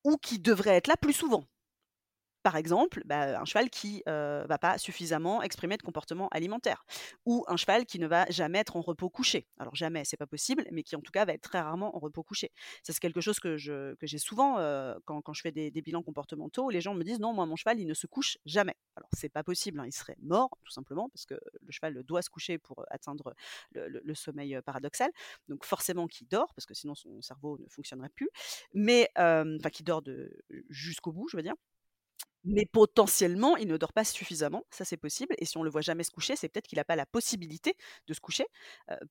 ou 0.04 0.16
qui 0.16 0.38
devraient 0.38 0.76
être 0.76 0.88
là 0.88 0.96
plus 0.96 1.12
souvent? 1.12 1.44
Par 2.46 2.54
exemple, 2.54 3.02
bah, 3.06 3.40
un 3.40 3.44
cheval 3.44 3.68
qui 3.70 4.04
ne 4.06 4.46
va 4.46 4.56
pas 4.56 4.78
suffisamment 4.78 5.42
exprimer 5.42 5.76
de 5.76 5.82
comportement 5.82 6.28
alimentaire, 6.28 6.86
ou 7.24 7.44
un 7.48 7.56
cheval 7.56 7.86
qui 7.86 7.98
ne 7.98 8.06
va 8.06 8.24
jamais 8.30 8.60
être 8.60 8.76
en 8.76 8.82
repos 8.82 9.10
couché. 9.10 9.48
Alors 9.58 9.74
jamais, 9.74 10.04
c'est 10.04 10.16
pas 10.16 10.28
possible, 10.28 10.64
mais 10.70 10.84
qui 10.84 10.94
en 10.94 11.00
tout 11.00 11.10
cas 11.10 11.24
va 11.24 11.32
être 11.32 11.40
très 11.40 11.58
rarement 11.58 11.96
en 11.96 11.98
repos 11.98 12.22
couché. 12.22 12.52
Ça 12.84 12.92
c'est 12.92 13.00
quelque 13.00 13.20
chose 13.20 13.40
que 13.40 13.56
j'ai 13.56 14.18
souvent 14.18 14.58
quand, 15.06 15.32
je 15.32 15.40
fais 15.40 15.50
des, 15.50 15.72
bilans 15.72 16.04
comportementaux. 16.04 16.70
Les 16.70 16.80
gens 16.80 16.94
me 16.94 17.02
disent 17.02 17.18
non, 17.18 17.32
moi 17.32 17.46
mon 17.46 17.56
cheval 17.56 17.80
il 17.80 17.86
ne 17.88 17.94
se 17.94 18.06
couche 18.06 18.38
jamais. 18.46 18.76
Alors 18.94 19.08
c'est 19.12 19.28
pas 19.28 19.42
possible, 19.42 19.80
hein, 19.80 19.84
il 19.84 19.92
serait 19.92 20.16
mort 20.22 20.56
tout 20.62 20.70
simplement 20.70 21.08
parce 21.08 21.26
que 21.26 21.34
le 21.34 21.72
cheval 21.72 22.00
doit 22.04 22.22
se 22.22 22.30
coucher 22.30 22.58
pour 22.58 22.84
atteindre 22.92 23.34
le, 23.72 24.14
sommeil 24.14 24.56
paradoxal. 24.64 25.10
Donc 25.48 25.64
forcément 25.64 26.06
qu'il 26.06 26.28
dort 26.28 26.54
parce 26.54 26.66
que 26.66 26.74
sinon 26.74 26.94
son 26.94 27.20
cerveau 27.22 27.58
ne 27.58 27.66
fonctionnerait 27.68 28.10
plus, 28.10 28.28
mais 28.72 29.10
enfin 29.16 29.70
qui 29.72 29.82
dort 29.82 30.04
jusqu'au 30.70 31.10
bout, 31.10 31.26
je 31.26 31.36
veux 31.36 31.42
dire 31.42 31.56
mais 32.46 32.66
potentiellement, 32.66 33.56
il 33.56 33.68
ne 33.68 33.76
dort 33.76 33.92
pas 33.92 34.04
suffisamment, 34.04 34.64
ça 34.70 34.84
c'est 34.84 34.96
possible. 34.96 35.34
Et 35.38 35.44
si 35.44 35.58
on 35.58 35.62
le 35.62 35.70
voit 35.70 35.80
jamais 35.82 36.04
se 36.04 36.10
coucher, 36.10 36.36
c'est 36.36 36.48
peut-être 36.48 36.66
qu'il 36.66 36.76
n'a 36.78 36.84
pas 36.84 36.96
la 36.96 37.06
possibilité 37.06 37.74
de 38.06 38.14
se 38.14 38.20
coucher. 38.20 38.46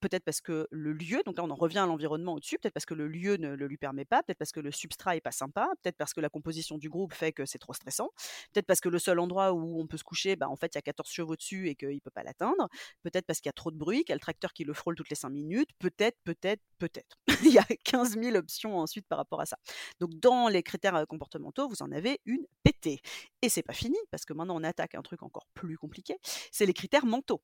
peut-être 0.02 0.24
parce 0.24 0.42
que 0.42 0.68
le 0.72 0.94
lieu, 0.94 1.22
donc 1.26 1.38
là 1.38 1.44
on 1.44 1.50
en 1.50 1.56
revient 1.56 1.80
à 1.80 1.86
l'environnement 1.86 2.34
au-dessus, 2.34 2.58
peut-être 2.60 2.74
parce 2.74 2.86
que 2.86 2.94
le 2.94 3.08
lieu 3.08 3.38
ne 3.38 3.56
le 3.56 3.68
lui 3.68 3.78
permet 3.78 4.06
pas, 4.06 4.24
peut-être 4.24 4.38
parce 4.38 4.52
que 4.52 4.60
le 4.60 4.72
substrat 4.72 5.16
est 5.16 5.22
pas 5.22 5.32
sympa, 5.32 5.70
peut-être 5.84 5.98
parce 5.98 6.14
que 6.14 6.22
la 6.22 6.30
composition 6.30 6.78
du 6.78 6.90
groupe 6.90 7.14
fait 7.14 7.32
que 7.34 7.46
c'est 7.46 7.60
trop 7.60 7.74
stressant, 7.74 8.10
peut-être 8.54 8.66
parce 8.68 8.80
que 8.80 8.90
le 8.90 9.00
seul 9.00 9.20
endroit 9.20 9.54
où 9.54 9.80
on 9.82 9.88
peut 9.88 9.98
se 9.98 10.04
coucher, 10.04 10.36
bah, 10.36 10.50
en 10.50 10.56
fait 10.56 10.74
il 10.76 10.78
y 10.78 10.80
a 10.80 10.82
14 10.82 11.10
chevaux 11.10 11.36
dessus 11.36 11.70
et 11.70 11.76
qu'il 11.76 11.90
ne 11.96 12.00
peut 12.00 12.12
pas 12.12 12.24
l'atteindre, 12.24 12.68
peut-être 13.04 13.26
parce 13.26 13.40
qu'il 13.42 13.50
y 13.50 13.52
a 13.52 13.54
trop 13.54 13.72
de 13.72 13.78
bruit, 13.78 14.00
qu'il 14.04 14.10
y 14.10 14.14
a 14.14 14.16
le 14.16 14.20
tracteur 14.22 14.54
qui 14.54 14.64
le 14.64 14.74
frôle 14.74 14.96
toutes 14.96 15.10
les 15.10 15.16
5 15.16 15.30
minutes, 15.30 15.70
peut-être, 15.80 16.18
peut-être, 16.24 16.62
peut-être. 16.80 17.18
il 17.44 17.52
y 17.54 17.60
a 17.60 17.66
15 17.84 18.18
000 18.20 18.36
options 18.38 18.78
ensuite 18.78 19.06
par 19.08 19.18
rapport 19.18 19.42
à 19.42 19.46
ça. 19.46 19.58
Donc 20.00 20.12
dans 20.20 20.48
les 20.48 20.64
critères 20.64 21.06
comportementaux, 21.08 21.68
vous 21.68 21.82
en 21.82 21.92
avez 21.92 22.20
une 22.26 22.46
pétée. 22.64 23.02
Et 23.42 23.50
c'est 23.50 23.64
pas 23.64 23.74
fini, 23.74 23.98
parce 24.12 24.26
que 24.26 24.34
maintenant 24.34 24.60
on 24.60 24.64
attaque 24.64 24.96
un 24.96 25.02
truc 25.02 25.24
encore 25.24 25.48
plus 25.54 25.78
compliqué, 25.78 26.18
c'est 26.52 26.66
les 26.66 26.74
critères 26.74 27.06
mentaux. 27.06 27.42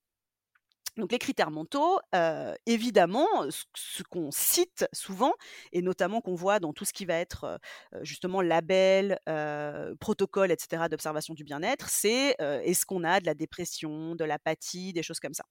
Donc 0.98 1.12
les 1.14 1.20
critères 1.20 1.52
mentaux, 1.52 2.00
évidemment, 2.66 3.28
ce, 3.50 4.04
qu'on 4.04 4.30
cite 4.32 4.86
souvent, 4.92 5.34
et 5.72 5.82
notamment 5.82 6.20
qu'on 6.20 6.36
voit 6.36 6.60
dans 6.60 6.74
tout 6.74 6.84
ce 6.84 6.92
qui 6.92 7.06
va 7.06 7.16
être 7.16 7.60
justement 8.02 8.42
label, 8.42 9.18
protocole, 10.00 10.52
etc., 10.52 10.84
d'observation 10.90 11.34
du 11.34 11.46
bien-être, 11.46 11.88
c'est 11.88 12.36
est-ce 12.40 12.86
qu'on 12.86 13.06
a 13.06 13.22
de 13.22 13.26
la 13.26 13.36
dépression, 13.36 14.16
de 14.16 14.26
l'apathie, 14.26 14.92
des 14.92 15.04
choses 15.04 15.22
comme 15.22 15.34
ça. 15.34 15.46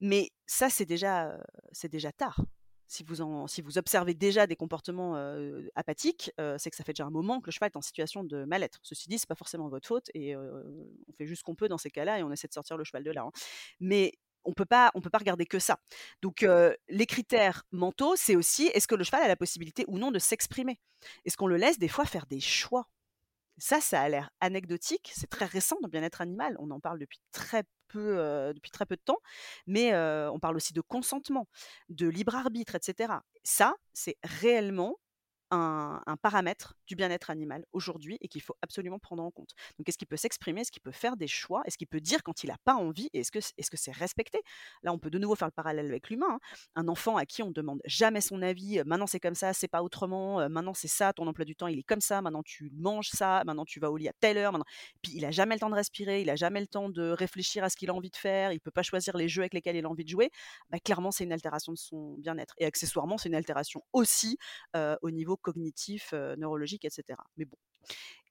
Mais 0.00 0.30
ça, 0.46 0.70
c'est 0.70 0.86
déjà, 0.86 1.36
c'est 1.72 1.90
déjà 1.90 2.10
tard 2.10 2.40
si 2.90 3.04
vous, 3.04 3.78
observez 3.78 4.14
déjà 4.14 4.46
des 4.46 4.56
comportements 4.56 5.14
apathiques, 5.76 6.32
c'est 6.58 6.70
que 6.70 6.76
ça 6.76 6.84
fait 6.84 6.92
déjà 6.92 7.04
un 7.04 7.10
moment 7.10 7.40
que 7.40 7.46
le 7.46 7.52
cheval 7.52 7.70
est 7.72 7.76
en 7.76 7.82
situation 7.82 8.24
de 8.24 8.44
mal-être. 8.44 8.80
Ceci 8.82 9.08
dit, 9.08 9.18
c'est 9.18 9.28
pas 9.28 9.36
forcément 9.36 9.68
votre 9.68 9.86
faute 9.86 10.10
et 10.12 10.36
on 10.36 11.12
fait 11.16 11.26
juste 11.26 11.40
ce 11.40 11.44
qu'on 11.44 11.54
peut 11.54 11.68
dans 11.68 11.78
ces 11.78 11.90
cas-là 11.90 12.18
et 12.18 12.22
on 12.22 12.32
essaie 12.32 12.48
de 12.48 12.52
sortir 12.52 12.76
le 12.76 12.84
cheval 12.84 13.04
de 13.04 13.12
là. 13.12 13.22
Hein. 13.22 13.30
Mais 13.78 14.12
on 14.44 14.52
peut 14.54 14.64
pas, 14.64 14.90
on 14.94 15.00
peut 15.00 15.10
pas 15.10 15.18
regarder 15.18 15.46
que 15.46 15.58
ça. 15.58 15.78
Donc 16.20 16.44
les 16.88 17.06
critères 17.06 17.62
mentaux, 17.70 18.16
c'est 18.16 18.36
aussi 18.36 18.66
est-ce 18.74 18.88
que 18.88 18.96
le 18.96 19.04
cheval 19.04 19.22
a 19.22 19.28
la 19.28 19.36
possibilité 19.36 19.84
ou 19.86 19.98
non 19.98 20.10
de 20.10 20.18
s'exprimer? 20.18 20.80
Est-ce 21.24 21.36
qu'on 21.36 21.46
le 21.46 21.56
laisse 21.56 21.78
des 21.78 21.88
fois 21.88 22.04
faire 22.04 22.26
des 22.26 22.40
choix? 22.40 22.88
Ça, 23.60 23.80
ça 23.80 24.00
a 24.00 24.08
l'air 24.08 24.30
anecdotique, 24.40 25.12
c'est 25.14 25.28
très 25.28 25.44
récent 25.44 25.76
dans 25.82 25.88
bien-être 25.88 26.20
animal, 26.20 26.56
on 26.58 26.70
en 26.70 26.80
parle 26.80 26.98
depuis 26.98 27.20
très 27.32 27.64
peu, 27.88 28.52
depuis 28.54 28.70
très 28.70 28.86
peu 28.86 28.96
de 28.96 29.02
temps, 29.04 29.18
mais 29.66 29.94
on 29.94 30.38
parle 30.40 30.56
aussi 30.56 30.72
de 30.72 30.80
consentement, 30.80 31.48
de 31.88 32.08
libre 32.08 32.34
arbitre, 32.34 32.74
etc. 32.74 33.14
Ça, 33.44 33.74
c'est 33.92 34.16
réellement 34.22 34.96
un, 35.50 36.00
paramètre 36.22 36.74
du 36.86 36.96
bien-être 36.96 37.30
animal 37.30 37.64
aujourd'hui 37.72 38.18
et 38.20 38.28
qu'il 38.28 38.42
faut 38.42 38.56
absolument 38.62 38.98
prendre 38.98 39.22
en 39.22 39.30
compte. 39.30 39.54
Donc, 39.78 39.88
est-ce 39.88 39.96
qu'il 39.96 40.08
peut 40.08 40.16
s'exprimer? 40.16 40.60
Est-ce 40.62 40.72
qu'il 40.72 40.82
peut 40.82 40.92
faire 40.92 41.16
des 41.16 41.28
choix? 41.28 41.62
Est-ce 41.64 41.78
qu'il 41.78 41.86
peut 41.86 42.00
dire 42.00 42.22
quand 42.22 42.44
il 42.44 42.48
n'a 42.48 42.58
pas 42.64 42.74
envie? 42.74 43.08
Et 43.14 43.20
est-ce 43.20 43.32
que 43.32 43.40
c'est 43.40 43.54
-ce 43.58 43.76
c'est 43.76 43.92
respecté? 43.92 44.40
Là, 44.82 44.92
on 44.92 44.98
peut 44.98 45.10
de 45.10 45.18
nouveau 45.18 45.34
faire 45.34 45.48
le 45.48 45.52
parallèle 45.52 45.86
avec 45.86 46.10
l'humain. 46.10 46.26
Hein. 46.30 46.38
Un 46.74 46.88
enfant 46.88 47.16
à 47.16 47.26
qui 47.26 47.42
on 47.42 47.48
ne 47.48 47.52
demande 47.52 47.80
jamais 47.84 48.20
son 48.20 48.42
avis, 48.42 48.82
maintenant 48.84 49.06
c'est 49.06 49.20
comme 49.20 49.34
ça, 49.34 49.52
c'est 49.52 49.68
pas 49.68 49.82
autrement, 49.82 50.48
maintenant 50.48 50.74
c'est 50.74 50.88
ça, 50.88 51.12
ton 51.12 51.26
emploi 51.26 51.44
du 51.44 51.56
temps 51.56 51.66
il 51.66 51.78
est 51.78 51.82
comme 51.82 52.00
ça, 52.00 52.22
maintenant 52.22 52.42
tu 52.42 52.70
manges 52.74 53.10
ça, 53.10 53.42
maintenant 53.44 53.64
tu 53.64 53.80
vas 53.80 53.90
au 53.90 53.96
lit 53.96 54.08
à 54.08 54.12
telle 54.20 54.38
heure, 54.38 54.52
maintenant... 54.52 54.64
puis 55.02 55.12
il 55.14 55.24
a 55.24 55.30
jamais 55.30 55.54
le 55.54 55.60
temps 55.60 55.70
de 55.70 55.74
respirer, 55.74 56.22
il 56.22 56.30
a 56.30 56.36
jamais 56.36 56.60
le 56.60 56.66
temps 56.66 56.88
de 56.88 57.10
réfléchir 57.10 57.64
à 57.64 57.70
ce 57.70 57.76
qu'il 57.76 57.90
a 57.90 57.94
envie 57.94 58.10
de 58.10 58.16
faire, 58.16 58.52
il 58.52 58.60
peut 58.60 58.70
pas 58.70 58.82
choisir 58.82 59.16
les 59.16 59.28
jeux 59.28 59.42
avec 59.42 59.54
lesquels 59.54 59.76
il 59.76 59.84
a 59.84 59.88
envie 59.88 60.04
de 60.04 60.08
jouer, 60.08 60.30
bah, 60.70 60.78
clairement 60.78 61.10
c'est 61.10 61.24
une 61.24 61.32
altération 61.32 61.72
de 61.72 61.78
son 61.78 62.14
bien-être. 62.18 62.54
Et 62.58 62.66
accessoirement, 62.66 63.18
c'est 63.18 63.28
une 63.28 63.34
altération 63.34 63.82
aussi 63.92 64.38
au 65.02 65.10
niveau 65.10 65.36
cognitif, 65.42 66.12
neurologique, 66.36 66.84
etc. 66.84 67.18
Mais 67.36 67.44
bon. 67.44 67.56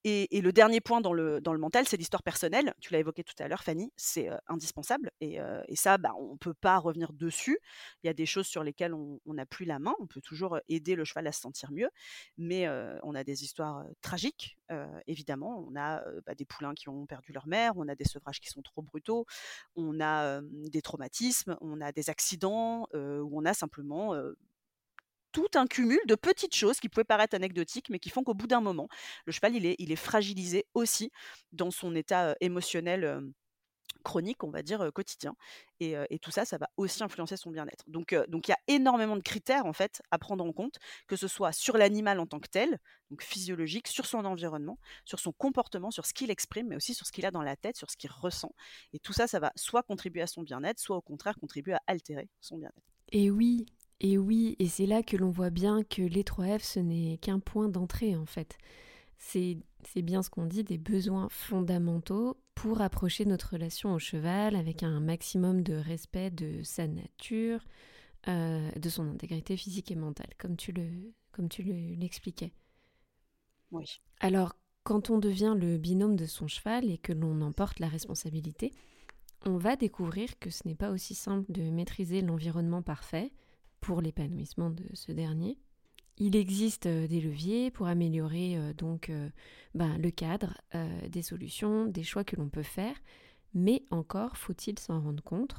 Et, 0.06 0.40
le 0.40 0.54
dernier 0.54 0.80
point 0.80 1.02
dans 1.02 1.12
le, 1.12 1.42
mental, 1.58 1.86
c'est 1.86 1.98
l'histoire 1.98 2.24
personnelle. 2.24 2.74
Tu 2.80 2.94
l'as 2.94 3.00
évoqué 3.00 3.22
tout 3.22 3.34
à 3.40 3.50
l'heure, 3.50 3.64
Fanny, 3.64 3.92
c'est 3.98 4.30
indispensable. 4.48 5.12
Et, 5.20 5.40
ça, 5.76 5.98
bah, 5.98 6.14
on 6.18 6.34
ne 6.34 6.38
peut 6.38 6.54
pas 6.54 6.78
revenir 6.78 7.12
dessus. 7.12 7.60
Il 8.04 8.08
y 8.08 8.10
a 8.10 8.14
des 8.14 8.26
choses 8.26 8.48
sur 8.48 8.64
lesquelles 8.64 8.94
on 8.94 9.20
n'a 9.26 9.46
plus 9.46 9.66
la 9.66 9.78
main. 9.78 9.94
On 10.00 10.08
peut 10.08 10.22
toujours 10.22 10.58
aider 10.70 10.96
le 10.96 11.04
cheval 11.04 11.28
à 11.28 11.34
se 11.34 11.42
sentir 11.42 11.72
mieux. 11.74 11.90
Mais 12.38 12.66
on 13.04 13.14
a 13.14 13.26
des 13.26 13.44
histoires 13.44 13.84
tragiques, 14.02 14.58
évidemment. 15.06 15.66
On 15.70 15.76
a 15.76 16.02
bah, 16.26 16.34
des 16.34 16.46
poulains 16.46 16.76
qui 16.76 16.88
ont 16.88 17.06
perdu 17.06 17.34
leur 17.34 17.48
mère, 17.48 17.74
on 17.76 17.88
a 17.90 17.96
des 17.96 18.06
sevrages 18.06 18.40
qui 18.40 18.50
sont 18.50 18.62
trop 18.62 18.82
brutaux, 18.82 19.26
on 19.76 20.00
a 20.00 20.40
des 20.42 20.82
traumatismes, 20.82 21.58
on 21.60 21.82
a 21.82 21.92
des 21.92 22.10
accidents, 22.10 22.88
où 22.94 23.38
on 23.38 23.44
a 23.44 23.54
simplement 23.54 24.16
tout 25.32 25.48
un 25.56 25.68
cumul 25.68 26.00
de 26.08 26.16
petites 26.16 26.56
choses 26.56 26.80
qui 26.80 26.90
pouvaient 26.90 27.04
paraître 27.04 27.36
anecdotiques, 27.36 27.90
mais 27.90 28.00
qui 28.00 28.10
font 28.10 28.24
qu'au 28.24 28.34
bout 28.34 28.48
d'un 28.48 28.62
moment, 28.62 28.88
le 29.26 29.32
cheval, 29.32 29.56
il 29.56 29.66
est, 29.66 29.76
il 29.80 29.92
est 29.92 29.98
fragilisé 29.98 30.66
aussi 30.74 31.12
dans 31.52 31.72
son 31.72 31.96
état 31.96 32.36
émotionnel 32.42 33.32
chronique, 34.04 34.44
on 34.44 34.50
va 34.50 34.62
dire, 34.62 34.92
quotidien. 34.94 35.36
Et, 35.80 35.96
tout 36.22 36.32
ça, 36.32 36.46
ça 36.46 36.58
va 36.58 36.70
aussi 36.78 37.04
influencer 37.04 37.38
son 37.38 37.52
bien-être. 37.52 37.84
Donc, 37.88 38.16
donc 38.28 38.48
il 38.48 38.52
y 38.52 38.54
a 38.54 38.60
énormément 38.68 39.16
de 39.16 39.22
critères, 39.22 39.66
en 39.66 39.74
fait, 39.74 40.02
à 40.12 40.18
prendre 40.18 40.44
en 40.44 40.52
compte, 40.52 40.78
que 41.08 41.16
ce 41.16 41.28
soit 41.28 41.52
sur 41.52 41.78
l'animal 41.78 42.20
en 42.20 42.26
tant 42.26 42.40
que 42.40 42.50
tel, 42.50 42.80
donc 43.10 43.24
physiologique, 43.24 43.88
sur 43.88 44.06
son 44.06 44.26
environnement, 44.26 44.78
sur 45.06 45.20
son 45.20 45.32
comportement, 45.32 45.92
sur 45.92 46.06
ce 46.06 46.14
qu'il 46.14 46.32
exprime, 46.32 46.68
mais 46.68 46.76
aussi 46.76 46.94
sur 46.94 47.06
ce 47.06 47.12
qu'il 47.12 47.26
a 47.26 47.32
dans 47.32 47.42
la 47.42 47.56
tête, 47.56 47.78
sur 47.78 47.90
ce 47.90 47.98
qu'il 47.98 48.12
ressent. 48.12 48.54
Et 48.94 49.00
tout 49.00 49.14
ça, 49.14 49.28
ça 49.28 49.40
va 49.40 49.52
soit 49.56 49.84
contribuer 49.84 50.22
à 50.22 50.28
son 50.28 50.42
bien-être, 50.42 50.80
soit 50.80 50.98
au 50.98 51.02
contraire 51.02 51.38
contribuer 51.40 51.74
à 51.74 51.82
altérer 51.88 52.30
son 52.42 52.58
bien-être. 52.58 52.90
Et 53.12 53.32
oui, 53.32 53.66
et 54.00 54.18
oui, 54.18 54.56
et 54.60 54.68
c'est 54.68 54.86
là 54.86 55.04
que 55.04 55.18
l'on 55.18 55.30
voit 55.30 55.50
bien 55.50 55.84
que 55.84 56.02
les 56.02 56.24
3F, 56.24 56.64
ce 56.64 56.80
n'est 56.80 57.18
qu'un 57.18 57.40
point 57.40 57.68
d'entrée 57.70 58.16
en 58.16 58.26
fait. 58.26 58.58
C'est 59.18 59.58
bien 59.96 60.24
ce 60.24 60.30
qu'on 60.30 60.46
dit 60.46 60.64
des 60.64 60.78
besoins 60.78 61.28
fondamentaux 61.30 62.38
pour 62.56 62.82
approcher 62.82 63.26
notre 63.26 63.54
relation 63.54 63.94
au 63.94 64.00
cheval 64.00 64.56
avec 64.56 64.84
un 64.84 65.00
maximum 65.02 65.62
de 65.62 65.74
respect 65.74 66.32
de 66.32 66.64
sa 66.64 66.88
nature, 66.88 67.66
euh, 68.28 68.72
de 68.72 68.90
son 68.90 69.10
intégrité 69.10 69.58
physique 69.58 69.92
et 69.92 69.96
mentale, 69.96 70.30
comme 70.38 70.56
tu 70.56 70.72
le 70.72 71.14
comme 71.32 71.50
tu 71.50 71.64
l'expliquais. 71.64 72.52
Oui. 73.72 74.02
Alors, 74.20 74.56
quand 74.84 75.10
on 75.10 75.20
devient 75.20 75.56
le 75.58 75.78
binôme 75.78 76.16
de 76.16 76.26
son 76.26 76.48
cheval 76.48 76.90
et 76.90 76.98
que 76.98 77.14
l'on 77.14 77.42
emporte 77.42 77.80
la 77.80 77.88
responsabilité, 77.88 78.72
on 79.46 79.58
va 79.58 79.76
découvrir 79.76 80.38
que 80.40 80.50
ce 80.50 80.68
n'est 80.68 80.76
pas 80.76 80.90
aussi 80.90 81.16
simple 81.16 81.52
de 81.52 81.62
maîtriser 81.70 82.22
l'environnement 82.22 82.82
parfait, 82.82 83.32
pour 83.82 84.02
l'épanouissement 84.02 84.70
de 84.70 84.84
ce 84.94 85.12
dernier. 85.12 85.58
Il 86.18 86.36
existe 86.36 86.88
des 86.88 87.22
leviers 87.22 87.72
pour 87.72 87.88
améliorer 87.88 88.58
donc 88.78 89.10
ben, 89.74 89.98
le 89.98 90.12
cadre, 90.12 90.60
des 91.08 91.22
solutions, 91.22 91.86
des 91.86 92.04
choix 92.04 92.26
que 92.26 92.36
l'on 92.36 92.50
peut 92.50 92.62
faire, 92.62 92.96
mais 93.54 93.84
encore 93.90 94.36
faut-il 94.36 94.78
s'en 94.80 95.00
rendre 95.00 95.24
compte. 95.24 95.56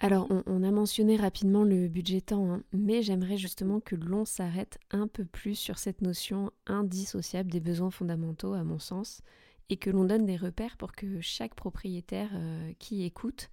Alors 0.00 0.28
on, 0.30 0.62
a 0.62 0.70
mentionné 0.70 1.16
rapidement 1.16 1.64
le 1.64 1.88
budget 1.88 2.20
temps, 2.20 2.52
hein, 2.52 2.62
mais 2.72 3.02
j'aimerais 3.02 3.36
justement 3.36 3.80
que 3.80 3.96
l'on 3.96 4.24
s'arrête 4.24 4.78
un 4.92 5.08
peu 5.08 5.24
plus 5.24 5.56
sur 5.56 5.78
cette 5.78 6.02
notion 6.02 6.52
indissociable 6.66 7.50
des 7.50 7.58
besoins 7.58 7.90
fondamentaux 7.90 8.52
à 8.52 8.62
mon 8.62 8.78
sens, 8.78 9.22
et 9.70 9.76
que 9.76 9.90
l'on 9.90 10.04
donne 10.04 10.24
des 10.24 10.36
repères 10.36 10.76
pour 10.76 10.92
que 10.92 11.20
chaque 11.20 11.54
propriétaire 11.54 12.30
qui 12.78 13.02
écoute 13.02 13.50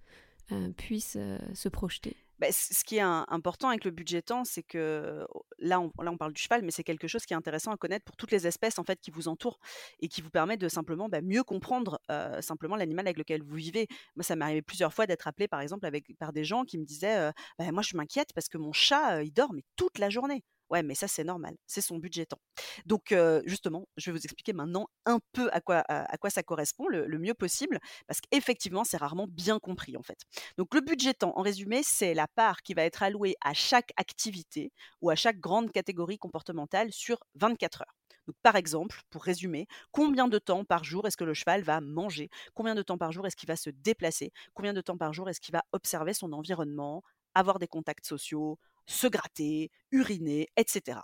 puisse 0.76 1.18
se 1.54 1.68
projeter. 1.68 2.16
Bah, 2.38 2.48
ce 2.50 2.84
qui 2.84 2.96
est 2.96 3.00
important 3.00 3.68
avec 3.68 3.84
le 3.84 3.90
budget 3.90 4.20
temps, 4.22 4.44
c'est 4.44 4.62
que 4.62 5.26
là 5.58 5.80
on, 5.80 5.90
là, 6.02 6.10
on 6.10 6.18
parle 6.18 6.32
du 6.34 6.42
cheval, 6.42 6.62
mais 6.62 6.70
c'est 6.70 6.84
quelque 6.84 7.08
chose 7.08 7.24
qui 7.24 7.32
est 7.32 7.36
intéressant 7.36 7.70
à 7.72 7.76
connaître 7.78 8.04
pour 8.04 8.16
toutes 8.16 8.30
les 8.30 8.46
espèces 8.46 8.78
en 8.78 8.84
fait 8.84 9.00
qui 9.00 9.10
vous 9.10 9.28
entourent 9.28 9.58
et 10.00 10.08
qui 10.08 10.20
vous 10.20 10.30
permet 10.30 10.56
de 10.56 10.68
simplement 10.68 11.08
bah, 11.08 11.22
mieux 11.22 11.42
comprendre 11.44 11.98
simplement 12.40 12.76
l'animal 12.76 13.06
avec 13.06 13.18
lequel 13.18 13.42
vous 13.42 13.56
vivez. 13.56 13.86
Moi, 14.16 14.22
ça 14.22 14.36
m'est 14.36 14.44
arrivé 14.44 14.62
plusieurs 14.62 14.92
fois 14.92 15.06
d'être 15.06 15.26
appelé 15.28 15.48
par 15.48 15.60
exemple 15.60 15.88
par 16.18 16.32
des 16.32 16.44
gens 16.44 16.64
qui 16.64 16.78
me 16.78 16.84
disaient 16.84 17.30
«Bah, 17.58 17.72
Moi, 17.72 17.82
je 17.82 17.96
m'inquiète 17.96 18.32
parce 18.34 18.48
que 18.48 18.58
mon 18.58 18.72
chat, 18.72 19.22
il 19.22 19.32
dort 19.32 19.52
mais 19.52 19.62
toute 19.76 19.98
la 19.98 20.10
journée. 20.10 20.44
Ouais, 20.70 20.82
mais 20.82 20.94
ça, 20.96 21.06
c'est 21.06 21.22
normal, 21.22 21.56
c'est 21.66 21.80
son 21.80 21.98
budget 21.98 22.26
temps. 22.26 22.40
Donc, 22.86 23.14
justement, 23.44 23.86
je 23.96 24.10
vais 24.10 24.18
vous 24.18 24.24
expliquer 24.24 24.52
maintenant 24.52 24.88
un 25.04 25.20
peu 25.32 25.48
à 25.52 25.60
quoi, 25.60 25.84
ça 26.30 26.42
correspond 26.42 26.88
le, 26.88 27.18
mieux 27.18 27.34
possible, 27.34 27.78
parce 28.06 28.20
qu'effectivement, 28.20 28.84
c'est 28.84 28.96
rarement 28.96 29.26
bien 29.28 29.58
compris, 29.60 29.96
en 29.96 30.02
fait. 30.02 30.18
Donc, 30.58 30.74
le 30.74 30.80
budget 30.80 31.14
temps, 31.14 31.32
en 31.36 31.42
résumé, 31.42 31.82
c'est 31.84 32.14
la 32.14 32.26
part 32.26 32.62
qui 32.62 32.74
va 32.74 32.82
être 32.82 33.02
allouée 33.02 33.36
à 33.44 33.54
chaque 33.54 33.92
activité 33.96 34.72
ou 35.00 35.10
à 35.10 35.14
chaque 35.14 35.38
grande 35.38 35.70
catégorie 35.70 36.18
comportementale 36.18 36.92
sur 36.92 37.18
24 37.36 37.82
heures. 37.82 37.94
Donc, 38.26 38.36
par 38.42 38.56
exemple, 38.56 39.00
pour 39.10 39.22
résumer, 39.22 39.66
combien 39.92 40.26
de 40.26 40.38
temps 40.38 40.64
par 40.64 40.82
jour 40.82 41.06
est-ce 41.06 41.16
que 41.16 41.24
le 41.24 41.34
cheval 41.34 41.62
va 41.62 41.80
manger? 41.80 42.28
Combien 42.54 42.74
de 42.74 42.82
temps 42.82 42.98
par 42.98 43.12
jour 43.12 43.24
est-ce 43.26 43.36
qu'il 43.36 43.46
va 43.48 43.56
se 43.56 43.70
déplacer? 43.70 44.32
Combien 44.54 44.72
de 44.72 44.80
temps 44.80 44.96
par 44.98 45.12
jour 45.12 45.28
est-ce 45.28 45.40
qu'il 45.40 45.52
va 45.52 45.62
observer 45.72 46.12
son 46.12 46.32
environnement, 46.32 47.02
avoir 47.34 47.58
des 47.60 47.68
contacts 47.68 48.06
sociaux, 48.06 48.58
se 48.86 49.06
gratter, 49.06 49.70
uriner, 49.90 50.48
etc. 50.56 51.00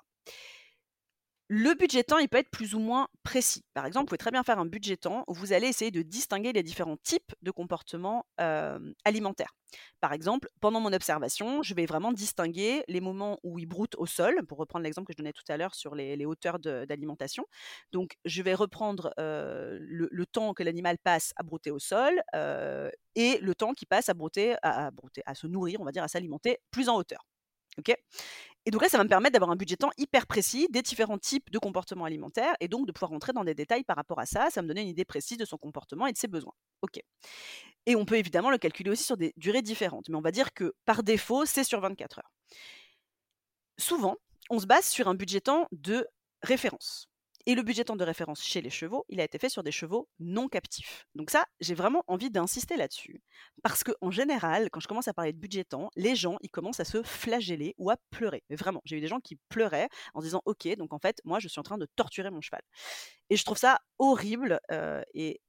Le 1.54 1.74
budget 1.74 2.02
temps, 2.02 2.16
il 2.16 2.30
peut 2.30 2.38
être 2.38 2.50
plus 2.50 2.74
ou 2.74 2.78
moins 2.78 3.08
précis. 3.24 3.62
Par 3.74 3.84
exemple, 3.84 4.04
vous 4.04 4.08
pouvez 4.08 4.16
très 4.16 4.30
bien 4.30 4.42
faire 4.42 4.58
un 4.58 4.64
budget 4.64 4.96
temps 4.96 5.22
où 5.26 5.34
vous 5.34 5.52
allez 5.52 5.66
essayer 5.66 5.90
de 5.90 6.00
distinguer 6.00 6.54
les 6.54 6.62
différents 6.62 6.96
types 6.96 7.34
de 7.42 7.50
comportements 7.50 8.24
alimentaires. 9.04 9.54
Par 10.00 10.14
exemple, 10.14 10.48
pendant 10.62 10.80
mon 10.80 10.94
observation, 10.94 11.62
je 11.62 11.74
vais 11.74 11.84
vraiment 11.84 12.12
distinguer 12.12 12.84
les 12.88 13.02
moments 13.02 13.38
où 13.42 13.58
il 13.58 13.66
broute 13.66 13.96
au 13.98 14.06
sol, 14.06 14.46
pour 14.46 14.56
reprendre 14.56 14.84
l'exemple 14.84 15.06
que 15.08 15.12
je 15.12 15.18
donnais 15.18 15.34
tout 15.34 15.44
à 15.50 15.58
l'heure 15.58 15.74
sur 15.74 15.94
les, 15.94 16.24
hauteurs 16.24 16.58
d'alimentation. 16.58 17.44
Donc, 17.92 18.16
je 18.24 18.40
vais 18.40 18.54
reprendre 18.54 19.12
le, 19.18 20.24
temps 20.24 20.54
que 20.54 20.62
l'animal 20.62 20.96
passe 20.96 21.34
à 21.36 21.42
brouter 21.42 21.70
au 21.70 21.78
sol 21.78 22.22
et 23.14 23.38
le 23.42 23.54
temps 23.54 23.74
qu'il 23.74 23.88
passe 23.88 24.08
à 24.08 24.14
brouter, 24.14 24.54
à, 24.62 24.90
brouter, 24.90 25.20
à 25.26 25.34
se 25.34 25.46
nourrir, 25.46 25.82
on 25.82 25.84
va 25.84 25.92
dire, 25.92 26.02
à 26.02 26.08
s'alimenter 26.08 26.60
plus 26.70 26.88
en 26.88 26.96
hauteur. 26.96 27.26
OK? 27.78 27.94
Et 28.64 28.70
donc 28.70 28.82
là, 28.82 28.88
ça 28.88 28.96
va 28.96 29.04
me 29.04 29.08
permettre 29.08 29.32
d'avoir 29.32 29.50
un 29.50 29.56
budget 29.56 29.76
temps 29.76 29.90
hyper 29.98 30.26
précis 30.26 30.68
des 30.70 30.82
différents 30.82 31.18
types 31.18 31.50
de 31.50 31.58
comportements 31.58 32.04
alimentaires 32.04 32.54
et 32.60 32.68
donc 32.68 32.86
de 32.86 32.92
pouvoir 32.92 33.10
rentrer 33.10 33.32
dans 33.32 33.42
des 33.42 33.54
détails 33.54 33.82
par 33.82 33.96
rapport 33.96 34.20
à 34.20 34.26
ça. 34.26 34.50
Ça 34.50 34.60
va 34.60 34.62
me 34.62 34.68
donner 34.68 34.82
une 34.82 34.88
idée 34.88 35.04
précise 35.04 35.36
de 35.36 35.44
son 35.44 35.58
comportement 35.58 36.06
et 36.06 36.12
de 36.12 36.18
ses 36.18 36.28
besoins. 36.28 36.54
OK. 36.82 37.00
Et 37.86 37.96
on 37.96 38.04
peut 38.04 38.16
évidemment 38.16 38.50
le 38.50 38.58
calculer 38.58 38.90
aussi 38.90 39.02
sur 39.02 39.16
des 39.16 39.32
durées 39.36 39.62
différentes, 39.62 40.08
mais 40.08 40.16
on 40.16 40.20
va 40.20 40.30
dire 40.30 40.52
que 40.54 40.74
par 40.84 41.02
défaut, 41.02 41.44
c'est 41.44 41.64
sur 41.64 41.80
24 41.80 42.20
heures. 42.20 42.32
Souvent, 43.78 44.16
on 44.50 44.60
se 44.60 44.66
base 44.66 44.86
sur 44.86 45.08
un 45.08 45.14
budget 45.14 45.40
temps 45.40 45.66
de 45.72 46.06
référence. 46.42 47.08
Et 47.46 47.54
le 47.54 47.62
budget 47.62 47.84
temps 47.84 47.96
de 47.96 48.04
référence 48.04 48.42
chez 48.42 48.60
les 48.60 48.70
chevaux, 48.70 49.04
il 49.08 49.20
a 49.20 49.24
été 49.24 49.38
fait 49.38 49.48
sur 49.48 49.62
des 49.62 49.72
chevaux 49.72 50.08
non 50.20 50.48
captifs. 50.48 51.06
Donc 51.14 51.30
ça, 51.30 51.44
j'ai 51.60 51.74
vraiment 51.74 52.04
envie 52.06 52.30
d'insister 52.30 52.76
là-dessus. 52.76 53.20
Parce 53.62 53.82
qu'en 53.82 54.10
général, 54.10 54.70
quand 54.70 54.80
je 54.80 54.86
commence 54.88 55.08
à 55.08 55.14
parler 55.14 55.32
de 55.32 55.38
budget 55.38 55.64
temps, 55.64 55.90
les 55.96 56.14
gens, 56.14 56.36
ils 56.42 56.50
commencent 56.50 56.80
à 56.80 56.84
se 56.84 57.02
flageller 57.02 57.74
ou 57.78 57.90
à 57.90 57.96
pleurer. 58.10 58.44
Mais 58.48 58.56
vraiment, 58.56 58.80
j'ai 58.84 58.98
eu 58.98 59.00
des 59.00 59.08
gens 59.08 59.20
qui 59.20 59.36
pleuraient 59.48 59.88
en 60.14 60.20
disant, 60.20 60.40
OK, 60.44 60.68
donc 60.76 60.92
en 60.92 60.98
fait, 60.98 61.20
moi, 61.24 61.40
je 61.40 61.48
suis 61.48 61.58
en 61.58 61.64
train 61.64 61.78
de 61.78 61.86
torturer 61.96 62.30
mon 62.30 62.40
cheval. 62.40 62.62
Et 63.30 63.36
je 63.36 63.44
trouve 63.44 63.58
ça 63.58 63.78
horrible. 63.98 64.60
et 65.14 65.40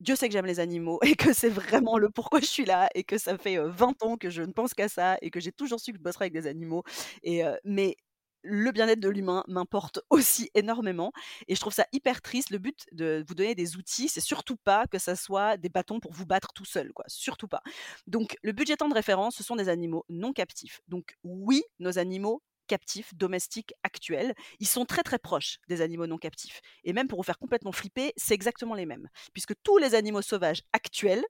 Dieu 0.00 0.16
sait 0.16 0.28
que 0.28 0.32
j'aime 0.32 0.46
les 0.46 0.60
animaux 0.60 0.98
et 1.04 1.14
que 1.16 1.32
c'est 1.32 1.50
vraiment 1.50 1.98
le 1.98 2.10
pourquoi 2.10 2.40
je 2.40 2.46
suis 2.46 2.64
là 2.64 2.88
et 2.94 3.04
que 3.04 3.18
ça 3.18 3.36
fait 3.38 3.58
20 3.58 4.02
ans 4.02 4.16
que 4.16 4.30
je 4.30 4.42
ne 4.42 4.52
pense 4.52 4.74
qu'à 4.74 4.88
ça 4.88 5.18
et 5.22 5.30
que 5.30 5.40
j'ai 5.40 5.52
toujours 5.52 5.80
su 5.80 5.92
que 5.92 5.98
je 5.98 6.02
bosserais 6.02 6.24
avec 6.26 6.32
des 6.34 6.46
animaux. 6.46 6.82
Et, 7.22 7.42
mais 7.64 7.96
le 8.42 8.70
bien-être 8.72 9.00
de 9.00 9.08
l'humain 9.08 9.44
m'importe 9.48 10.00
aussi 10.10 10.50
énormément 10.54 11.12
et 11.48 11.54
je 11.54 11.60
trouve 11.60 11.72
ça 11.72 11.86
hyper 11.92 12.22
triste. 12.22 12.50
Le 12.50 12.58
but 12.58 12.86
de 12.92 13.24
vous 13.26 13.34
donner 13.34 13.54
des 13.54 13.76
outils, 13.76 14.08
c'est 14.08 14.20
surtout 14.20 14.56
pas 14.56 14.86
que 14.86 14.98
ça 14.98 15.16
soit 15.16 15.56
des 15.56 15.68
bâtons 15.68 16.00
pour 16.00 16.12
vous 16.12 16.26
battre 16.26 16.52
tout 16.52 16.64
seul, 16.64 16.92
quoi. 16.92 17.04
Surtout 17.08 17.48
pas. 17.48 17.62
Donc, 18.06 18.36
le 18.42 18.52
budget 18.52 18.76
temps 18.76 18.88
de 18.88 18.94
référence, 18.94 19.36
ce 19.36 19.42
sont 19.42 19.56
des 19.56 19.68
animaux 19.68 20.04
non 20.08 20.32
captifs. 20.32 20.80
Donc, 20.88 21.16
oui, 21.24 21.62
nos 21.78 21.98
animaux 21.98 22.42
captifs, 22.66 23.12
domestiques, 23.14 23.74
actuels, 23.82 24.32
ils 24.60 24.68
sont 24.68 24.84
très 24.84 25.02
très 25.02 25.18
proches 25.18 25.58
des 25.68 25.80
animaux 25.80 26.06
non 26.06 26.18
captifs. 26.18 26.60
Et 26.84 26.92
même 26.92 27.08
pour 27.08 27.18
vous 27.18 27.24
faire 27.24 27.38
complètement 27.38 27.72
flipper, 27.72 28.12
c'est 28.16 28.34
exactement 28.34 28.74
les 28.74 28.86
mêmes. 28.86 29.08
Puisque 29.32 29.54
tous 29.64 29.78
les 29.78 29.96
animaux 29.96 30.22
sauvages 30.22 30.62
actuels 30.72 31.24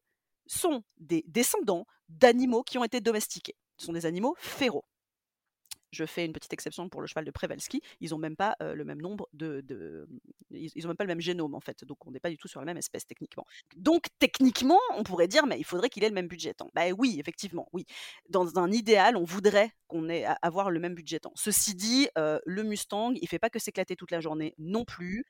sont 0.46 0.82
des 0.98 1.24
descendants 1.28 1.86
d'animaux 2.10 2.62
qui 2.62 2.76
ont 2.76 2.84
été 2.84 3.00
domestiqués. 3.00 3.56
Ce 3.78 3.86
sont 3.86 3.94
des 3.94 4.04
animaux 4.04 4.34
féraux. 4.38 4.84
Je 5.90 6.04
fais 6.04 6.24
une 6.24 6.32
petite 6.32 6.52
exception 6.52 6.88
pour 6.88 7.00
le 7.00 7.06
cheval 7.06 7.24
de 7.24 7.30
Przewalski. 7.30 7.82
Ils 8.00 8.10
n'ont 8.10 8.18
même 8.18 8.36
pas 8.36 8.56
le 8.60 8.84
même 8.84 9.00
nombre 9.00 9.28
de, 9.32 10.06
ils, 10.50 10.86
ont 10.86 10.88
même 10.88 10.96
pas 10.96 11.04
le 11.04 11.08
même 11.08 11.20
génome 11.20 11.54
en 11.54 11.60
fait. 11.60 11.84
Donc 11.84 12.06
on 12.06 12.10
n'est 12.10 12.20
pas 12.20 12.30
du 12.30 12.36
tout 12.36 12.48
sur 12.48 12.60
la 12.60 12.66
même 12.66 12.76
espèce 12.76 13.06
techniquement. 13.06 13.46
Donc 13.76 14.06
techniquement, 14.18 14.78
on 14.96 15.02
pourrait 15.02 15.28
dire, 15.28 15.46
mais 15.46 15.58
il 15.58 15.64
faudrait 15.64 15.88
qu'il 15.88 16.04
ait 16.04 16.08
le 16.08 16.14
même 16.14 16.28
budget 16.28 16.54
temps. 16.54 16.70
Bah 16.74 16.90
oui, 16.96 17.16
effectivement, 17.18 17.68
oui. 17.72 17.86
Dans 18.28 18.58
un 18.58 18.70
idéal, 18.70 19.16
on 19.16 19.24
voudrait 19.24 19.72
qu'on 19.88 20.08
ait 20.08 20.24
à 20.24 20.32
avoir 20.42 20.70
le 20.70 20.80
même 20.80 20.94
budget 20.94 21.20
temps. 21.20 21.32
Ceci 21.34 21.74
dit, 21.74 22.08
le 22.16 22.62
Mustang, 22.62 23.12
il 23.14 23.28
fait 23.28 23.38
pas 23.38 23.50
que 23.50 23.58
s'éclater 23.58 23.96
toute 23.96 24.10
la 24.10 24.20
journée 24.20 24.54
non 24.58 24.84
plus 24.84 25.24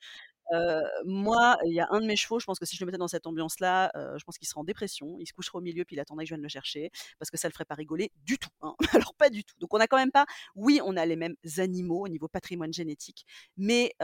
moi, 1.04 1.56
il 1.64 1.74
y 1.74 1.80
a 1.80 1.88
un 1.90 2.00
de 2.00 2.06
mes 2.06 2.16
chevaux, 2.16 2.40
je 2.40 2.46
pense 2.46 2.58
que 2.58 2.66
si 2.66 2.76
je 2.76 2.82
le 2.82 2.86
mettais 2.86 2.98
dans 2.98 3.08
cette 3.08 3.26
ambiance-là, 3.26 3.92
je 3.94 4.24
pense 4.24 4.38
qu'il 4.38 4.48
serait 4.48 4.60
en 4.60 4.64
dépression. 4.64 5.16
Il 5.20 5.26
se 5.26 5.32
coucherait 5.32 5.58
au 5.58 5.62
milieu, 5.62 5.84
puis 5.84 5.96
il 5.96 6.00
attendrait 6.00 6.24
que 6.24 6.28
je 6.28 6.34
vienne 6.34 6.42
le 6.42 6.48
chercher, 6.48 6.90
parce 7.18 7.30
que 7.30 7.36
ça 7.36 7.48
le 7.48 7.52
ferait 7.52 7.64
pas 7.64 7.74
rigoler 7.74 8.12
du 8.24 8.38
tout, 8.38 8.50
hein. 8.62 8.74
Alors 8.94 9.14
pas 9.14 9.30
du 9.30 9.44
tout. 9.44 9.54
Donc 9.58 9.72
on 9.74 9.78
a 9.78 9.86
quand 9.86 9.98
même 9.98 10.12
pas 10.12 10.26
oui, 10.54 10.80
on 10.84 10.96
a 10.96 11.06
les 11.06 11.16
mêmes 11.16 11.36
animaux 11.58 12.04
au 12.04 12.08
niveau 12.08 12.28
patrimoine 12.28 12.72
génétique, 12.72 13.24
mais 13.56 13.94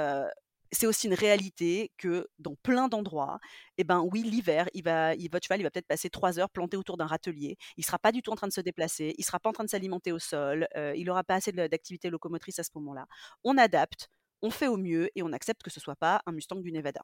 c'est 0.72 0.86
aussi 0.86 1.06
une 1.06 1.14
réalité 1.14 1.92
que 1.96 2.26
dans 2.38 2.54
plein 2.62 2.88
d'endroits, 2.88 3.38
eh 3.78 3.84
ben 3.84 4.00
oui, 4.12 4.22
l'hiver, 4.22 4.68
il 4.74 4.82
va, 4.82 5.14
il, 5.14 5.30
votre 5.30 5.44
cheval, 5.44 5.60
il 5.60 5.62
va 5.62 5.70
peut-être 5.70 5.86
passer 5.86 6.10
trois 6.10 6.38
heures 6.38 6.50
planté 6.50 6.76
autour 6.76 6.96
d'un 6.96 7.06
râtelier. 7.06 7.56
Il 7.76 7.84
sera 7.84 7.98
pas 7.98 8.12
du 8.12 8.22
tout 8.22 8.30
en 8.32 8.36
train 8.36 8.48
de 8.48 8.52
se 8.52 8.60
déplacer. 8.60 9.14
Il 9.18 9.24
sera 9.24 9.38
pas 9.40 9.50
en 9.50 9.52
train 9.52 9.64
de 9.64 9.70
s'alimenter 9.70 10.12
au 10.12 10.18
sol. 10.18 10.66
il 10.74 11.08
aura 11.10 11.24
pas 11.24 11.34
assez 11.34 11.52
d'activité 11.52 12.10
locomotrice 12.10 12.58
à 12.58 12.64
ce 12.64 12.70
moment-là. 12.74 13.06
On 13.44 13.56
adapte 13.58 14.08
on 14.46 14.50
fait 14.50 14.68
au 14.68 14.76
mieux 14.76 15.10
et 15.16 15.22
on 15.24 15.32
accepte 15.32 15.62
que 15.64 15.70
ce 15.70 15.80
soit 15.80 15.96
pas 15.96 16.22
un 16.26 16.32
Mustang 16.32 16.60
du 16.60 16.70
Nevada. 16.70 17.02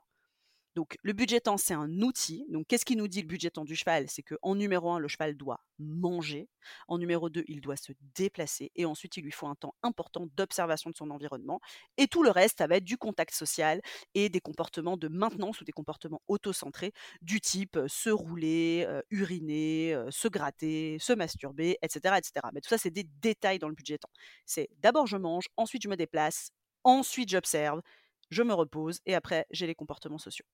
Donc 0.74 0.96
le 1.02 1.12
budget 1.12 1.40
c'est 1.58 1.74
un 1.74 2.00
outil. 2.00 2.46
Donc 2.48 2.66
qu'est-ce 2.66 2.84
qui 2.84 2.96
nous 2.96 3.08
dit 3.08 3.20
le 3.20 3.26
budget 3.26 3.50
du 3.56 3.76
cheval? 3.76 4.08
C'est 4.08 4.22
qu'en 4.22 4.54
numéro 4.54 4.90
un, 4.90 4.98
le 4.98 5.08
cheval 5.08 5.36
doit 5.36 5.60
manger. 5.78 6.48
En 6.88 6.96
numéro 6.96 7.28
2, 7.28 7.44
il 7.48 7.60
doit 7.60 7.76
se 7.76 7.92
déplacer. 8.14 8.70
Et 8.76 8.86
ensuite, 8.86 9.16
il 9.16 9.24
lui 9.24 9.32
faut 9.32 9.48
un 9.48 9.54
temps 9.54 9.74
important 9.82 10.28
d'observation 10.36 10.88
de 10.88 10.94
son 10.94 11.10
environnement. 11.10 11.60
Et 11.98 12.06
tout 12.06 12.22
le 12.22 12.30
reste, 12.30 12.58
ça 12.58 12.66
va 12.68 12.76
être 12.76 12.84
du 12.84 12.96
contact 12.96 13.34
social 13.34 13.82
et 14.14 14.28
des 14.28 14.40
comportements 14.40 14.96
de 14.96 15.08
maintenance 15.08 15.60
ou 15.60 15.64
des 15.64 15.72
comportements 15.72 16.22
autocentrés 16.28 16.92
du 17.20 17.40
type 17.40 17.78
se 17.88 18.08
rouler, 18.08 18.86
uriner, 19.10 20.00
se 20.10 20.28
gratter, 20.28 20.96
se 21.00 21.12
masturber, 21.12 21.76
etc., 21.82 22.14
etc. 22.16 22.46
Mais 22.54 22.60
tout 22.60 22.70
ça, 22.70 22.78
c'est 22.78 22.90
des 22.90 23.04
détails 23.20 23.58
dans 23.58 23.68
le 23.68 23.74
budget 23.74 23.98
temps. 23.98 24.10
C'est 24.46 24.70
d'abord 24.78 25.06
je 25.06 25.16
mange, 25.16 25.46
ensuite 25.56 25.82
je 25.82 25.88
me 25.88 25.96
déplace, 25.96 26.52
Ensuite, 26.84 27.30
j'observe, 27.30 27.82
je 28.30 28.42
me 28.42 28.54
repose 28.54 29.00
et 29.06 29.14
après, 29.14 29.46
j'ai 29.50 29.66
les 29.66 29.74
comportements 29.74 30.18
sociaux. 30.18 30.46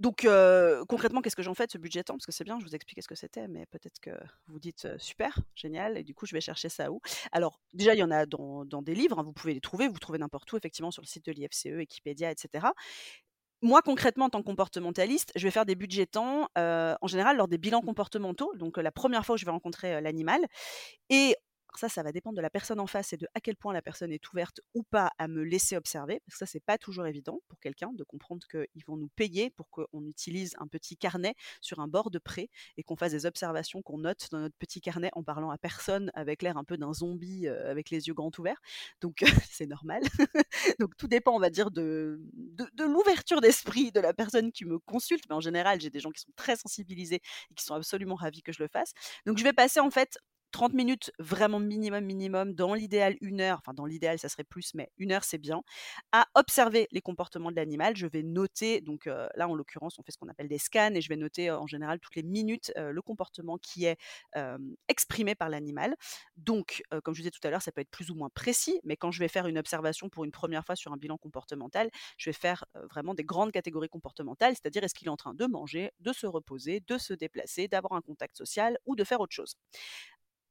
Donc, 0.00 0.26
concrètement, 0.88 1.22
qu'est-ce 1.22 1.36
que 1.36 1.42
j'en 1.42 1.54
fais 1.54 1.66
de 1.66 1.72
ce 1.72 1.78
budget 1.78 2.02
temps? 2.02 2.14
Parce 2.14 2.26
que 2.26 2.32
c'est 2.32 2.44
bien, 2.44 2.58
je 2.58 2.64
vous 2.64 2.74
expliquais 2.74 3.00
ce 3.00 3.08
que 3.08 3.14
c'était, 3.14 3.46
mais 3.46 3.64
peut-être 3.66 4.00
que 4.00 4.10
vous 4.48 4.58
dites 4.58 4.88
super, 4.98 5.38
génial, 5.54 5.96
et 5.96 6.02
du 6.02 6.14
coup, 6.14 6.26
je 6.26 6.34
vais 6.34 6.40
chercher 6.40 6.68
ça 6.68 6.90
où? 6.90 7.00
Alors, 7.30 7.60
déjà, 7.72 7.94
il 7.94 7.98
y 7.98 8.02
en 8.02 8.10
a 8.10 8.26
dans, 8.26 8.64
des 8.82 8.94
livres, 8.94 9.20
hein, 9.20 9.22
vous 9.22 9.32
pouvez 9.32 9.54
les 9.54 9.60
trouver, 9.60 9.86
vous 9.86 9.98
trouvez 9.98 10.18
n'importe 10.18 10.52
où, 10.52 10.56
effectivement, 10.56 10.90
sur 10.90 11.00
le 11.02 11.06
site 11.06 11.24
de 11.26 11.32
l'IFCE, 11.32 11.66
Wikipédia, 11.76 12.30
etc. 12.32 12.66
Moi, 13.62 13.82
concrètement, 13.82 14.26
en 14.26 14.30
tant 14.30 14.40
que 14.40 14.46
comportementaliste, 14.46 15.32
je 15.36 15.44
vais 15.44 15.52
faire 15.52 15.64
des 15.64 15.76
budgets 15.76 16.06
temps, 16.06 16.48
en 16.56 17.06
général, 17.06 17.36
lors 17.36 17.48
des 17.48 17.56
bilans 17.58 17.80
comportementaux, 17.80 18.52
donc 18.56 18.76
la 18.78 18.92
première 18.92 19.24
fois 19.24 19.36
où 19.36 19.38
je 19.38 19.44
vais 19.44 19.52
rencontrer 19.52 20.00
l'animal. 20.00 20.40
Et 21.08 21.36
ça, 21.78 21.88
ça 21.88 22.02
va 22.02 22.12
dépendre 22.12 22.36
de 22.36 22.42
la 22.42 22.50
personne 22.50 22.80
en 22.80 22.86
face 22.86 23.12
et 23.12 23.16
de 23.16 23.26
à 23.34 23.40
quel 23.40 23.56
point 23.56 23.72
la 23.72 23.82
personne 23.82 24.12
est 24.12 24.32
ouverte 24.32 24.60
ou 24.74 24.82
pas 24.82 25.12
à 25.18 25.28
me 25.28 25.42
laisser 25.42 25.76
observer, 25.76 26.20
parce 26.26 26.38
que 26.38 26.46
ça, 26.46 26.46
c'est 26.46 26.64
pas 26.64 26.78
toujours 26.78 27.06
évident 27.06 27.40
pour 27.48 27.58
quelqu'un 27.60 27.92
de 27.92 28.04
comprendre 28.04 28.46
qu'ils 28.48 28.84
vont 28.86 28.96
nous 28.96 29.08
payer 29.08 29.50
pour 29.50 29.68
qu'on 29.70 30.06
utilise 30.06 30.54
un 30.58 30.66
petit 30.66 30.96
carnet 30.96 31.34
sur 31.60 31.80
un 31.80 31.88
bord 31.88 32.10
de 32.10 32.18
pré 32.18 32.50
et 32.76 32.82
qu'on 32.82 32.96
fasse 32.96 33.12
des 33.12 33.26
observations, 33.26 33.82
qu'on 33.82 33.98
note 33.98 34.28
dans 34.30 34.38
notre 34.40 34.56
petit 34.56 34.80
carnet 34.80 35.10
en 35.12 35.22
parlant 35.22 35.50
à 35.50 35.58
personne 35.58 36.10
avec 36.14 36.42
l'air 36.42 36.56
un 36.56 36.64
peu 36.64 36.76
d'un 36.76 36.92
zombie 36.92 37.46
euh, 37.46 37.70
avec 37.70 37.90
les 37.90 38.08
yeux 38.08 38.14
grands 38.14 38.30
ouverts. 38.38 38.60
Donc, 39.00 39.16
c'est 39.50 39.66
normal. 39.66 40.02
Donc, 40.80 40.96
tout 40.96 41.08
dépend, 41.08 41.34
on 41.34 41.40
va 41.40 41.50
dire, 41.50 41.70
de, 41.70 42.20
de 42.34 42.84
l'ouverture 42.84 43.40
d'esprit 43.40 43.92
de 43.92 44.00
la 44.00 44.12
personne 44.12 44.52
qui 44.52 44.64
me 44.64 44.78
consulte. 44.78 45.24
Mais 45.28 45.34
en 45.34 45.40
général, 45.40 45.80
j'ai 45.80 45.90
des 45.90 46.00
gens 46.00 46.10
qui 46.10 46.20
sont 46.20 46.32
très 46.36 46.56
sensibilisés 46.56 47.20
et 47.50 47.54
qui 47.54 47.64
sont 47.64 47.74
absolument 47.74 48.14
ravis 48.14 48.42
que 48.42 48.52
je 48.52 48.62
le 48.62 48.68
fasse. 48.68 48.92
Donc, 49.26 49.38
je 49.38 49.44
vais 49.44 49.52
passer 49.52 49.80
en 49.80 49.90
fait 49.90 50.18
30 50.54 50.72
minutes, 50.72 51.10
vraiment 51.18 51.58
minimum, 51.58 52.04
minimum, 52.04 52.54
dans 52.54 52.74
l'idéal 52.74 53.16
une 53.20 53.40
heure, 53.40 53.58
enfin 53.58 53.74
dans 53.74 53.86
l'idéal 53.86 54.20
ça 54.20 54.28
serait 54.28 54.44
plus, 54.44 54.72
mais 54.74 54.88
une 54.98 55.10
heure 55.10 55.24
c'est 55.24 55.36
bien, 55.38 55.62
à 56.12 56.28
observer 56.36 56.86
les 56.92 57.00
comportements 57.00 57.50
de 57.50 57.56
l'animal. 57.56 57.96
Je 57.96 58.06
vais 58.06 58.22
noter, 58.22 58.80
donc 58.80 59.06
là 59.06 59.48
en 59.48 59.56
l'occurrence 59.56 59.98
on 59.98 60.04
fait 60.04 60.12
ce 60.12 60.16
qu'on 60.16 60.28
appelle 60.28 60.46
des 60.46 60.58
scans 60.58 60.94
et 60.94 61.00
je 61.00 61.08
vais 61.08 61.16
noter 61.16 61.50
en 61.50 61.66
général 61.66 61.98
toutes 61.98 62.14
les 62.14 62.22
minutes 62.22 62.72
le 62.76 63.02
comportement 63.02 63.58
qui 63.58 63.86
est 63.86 63.98
exprimé 64.86 65.34
par 65.34 65.48
l'animal. 65.48 65.96
Donc 66.36 66.84
comme 67.02 67.16
je 67.16 67.22
disais 67.22 67.32
tout 67.32 67.44
à 67.44 67.50
l'heure, 67.50 67.62
ça 67.62 67.72
peut 67.72 67.80
être 67.80 67.90
plus 67.90 68.12
ou 68.12 68.14
moins 68.14 68.30
précis, 68.32 68.78
mais 68.84 68.96
quand 68.96 69.10
je 69.10 69.18
vais 69.18 69.26
faire 69.26 69.48
une 69.48 69.58
observation 69.58 70.08
pour 70.08 70.22
une 70.22 70.30
première 70.30 70.64
fois 70.64 70.76
sur 70.76 70.92
un 70.92 70.96
bilan 70.96 71.18
comportemental, 71.18 71.90
je 72.16 72.30
vais 72.30 72.34
faire 72.34 72.64
vraiment 72.92 73.14
des 73.14 73.24
grandes 73.24 73.50
catégories 73.50 73.88
comportementales, 73.88 74.54
c'est-à-dire 74.54 74.84
est-ce 74.84 74.94
qu'il 74.94 75.08
est 75.08 75.10
en 75.10 75.16
train 75.16 75.34
de 75.34 75.46
manger, 75.46 75.90
de 75.98 76.12
se 76.12 76.28
reposer, 76.28 76.78
de 76.86 76.96
se 76.96 77.12
déplacer, 77.12 77.66
d'avoir 77.66 77.94
un 77.94 78.02
contact 78.02 78.36
social 78.36 78.78
ou 78.86 78.94
de 78.94 79.02
faire 79.02 79.18
autre 79.18 79.34
chose 79.34 79.56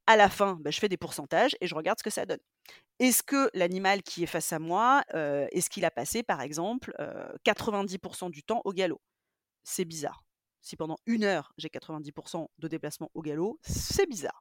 à 0.07 0.17
la 0.17 0.29
fin, 0.29 0.57
bah, 0.61 0.71
je 0.71 0.79
fais 0.79 0.89
des 0.89 0.97
pourcentages 0.97 1.55
et 1.61 1.67
je 1.67 1.75
regarde 1.75 1.99
ce 1.99 2.03
que 2.03 2.09
ça 2.09 2.25
donne. 2.25 2.39
Est-ce 2.99 3.23
que 3.23 3.49
l'animal 3.53 4.03
qui 4.03 4.23
est 4.23 4.27
face 4.27 4.53
à 4.53 4.59
moi, 4.59 5.03
est-ce 5.13 5.69
qu'il 5.69 5.85
a 5.85 5.91
passé, 5.91 6.23
par 6.23 6.41
exemple, 6.41 6.93
90% 7.45 8.29
du 8.29 8.43
temps 8.43 8.61
au 8.65 8.73
galop? 8.73 9.01
C'est 9.63 9.85
bizarre. 9.85 10.23
Si 10.63 10.77
pendant 10.77 10.95
une 11.05 11.25
heure, 11.25 11.51
j'ai 11.57 11.67
90% 11.67 12.47
de 12.57 12.67
déplacement 12.69 13.11
au 13.15 13.21
galop, 13.21 13.59
c'est 13.63 14.07
bizarre. 14.07 14.39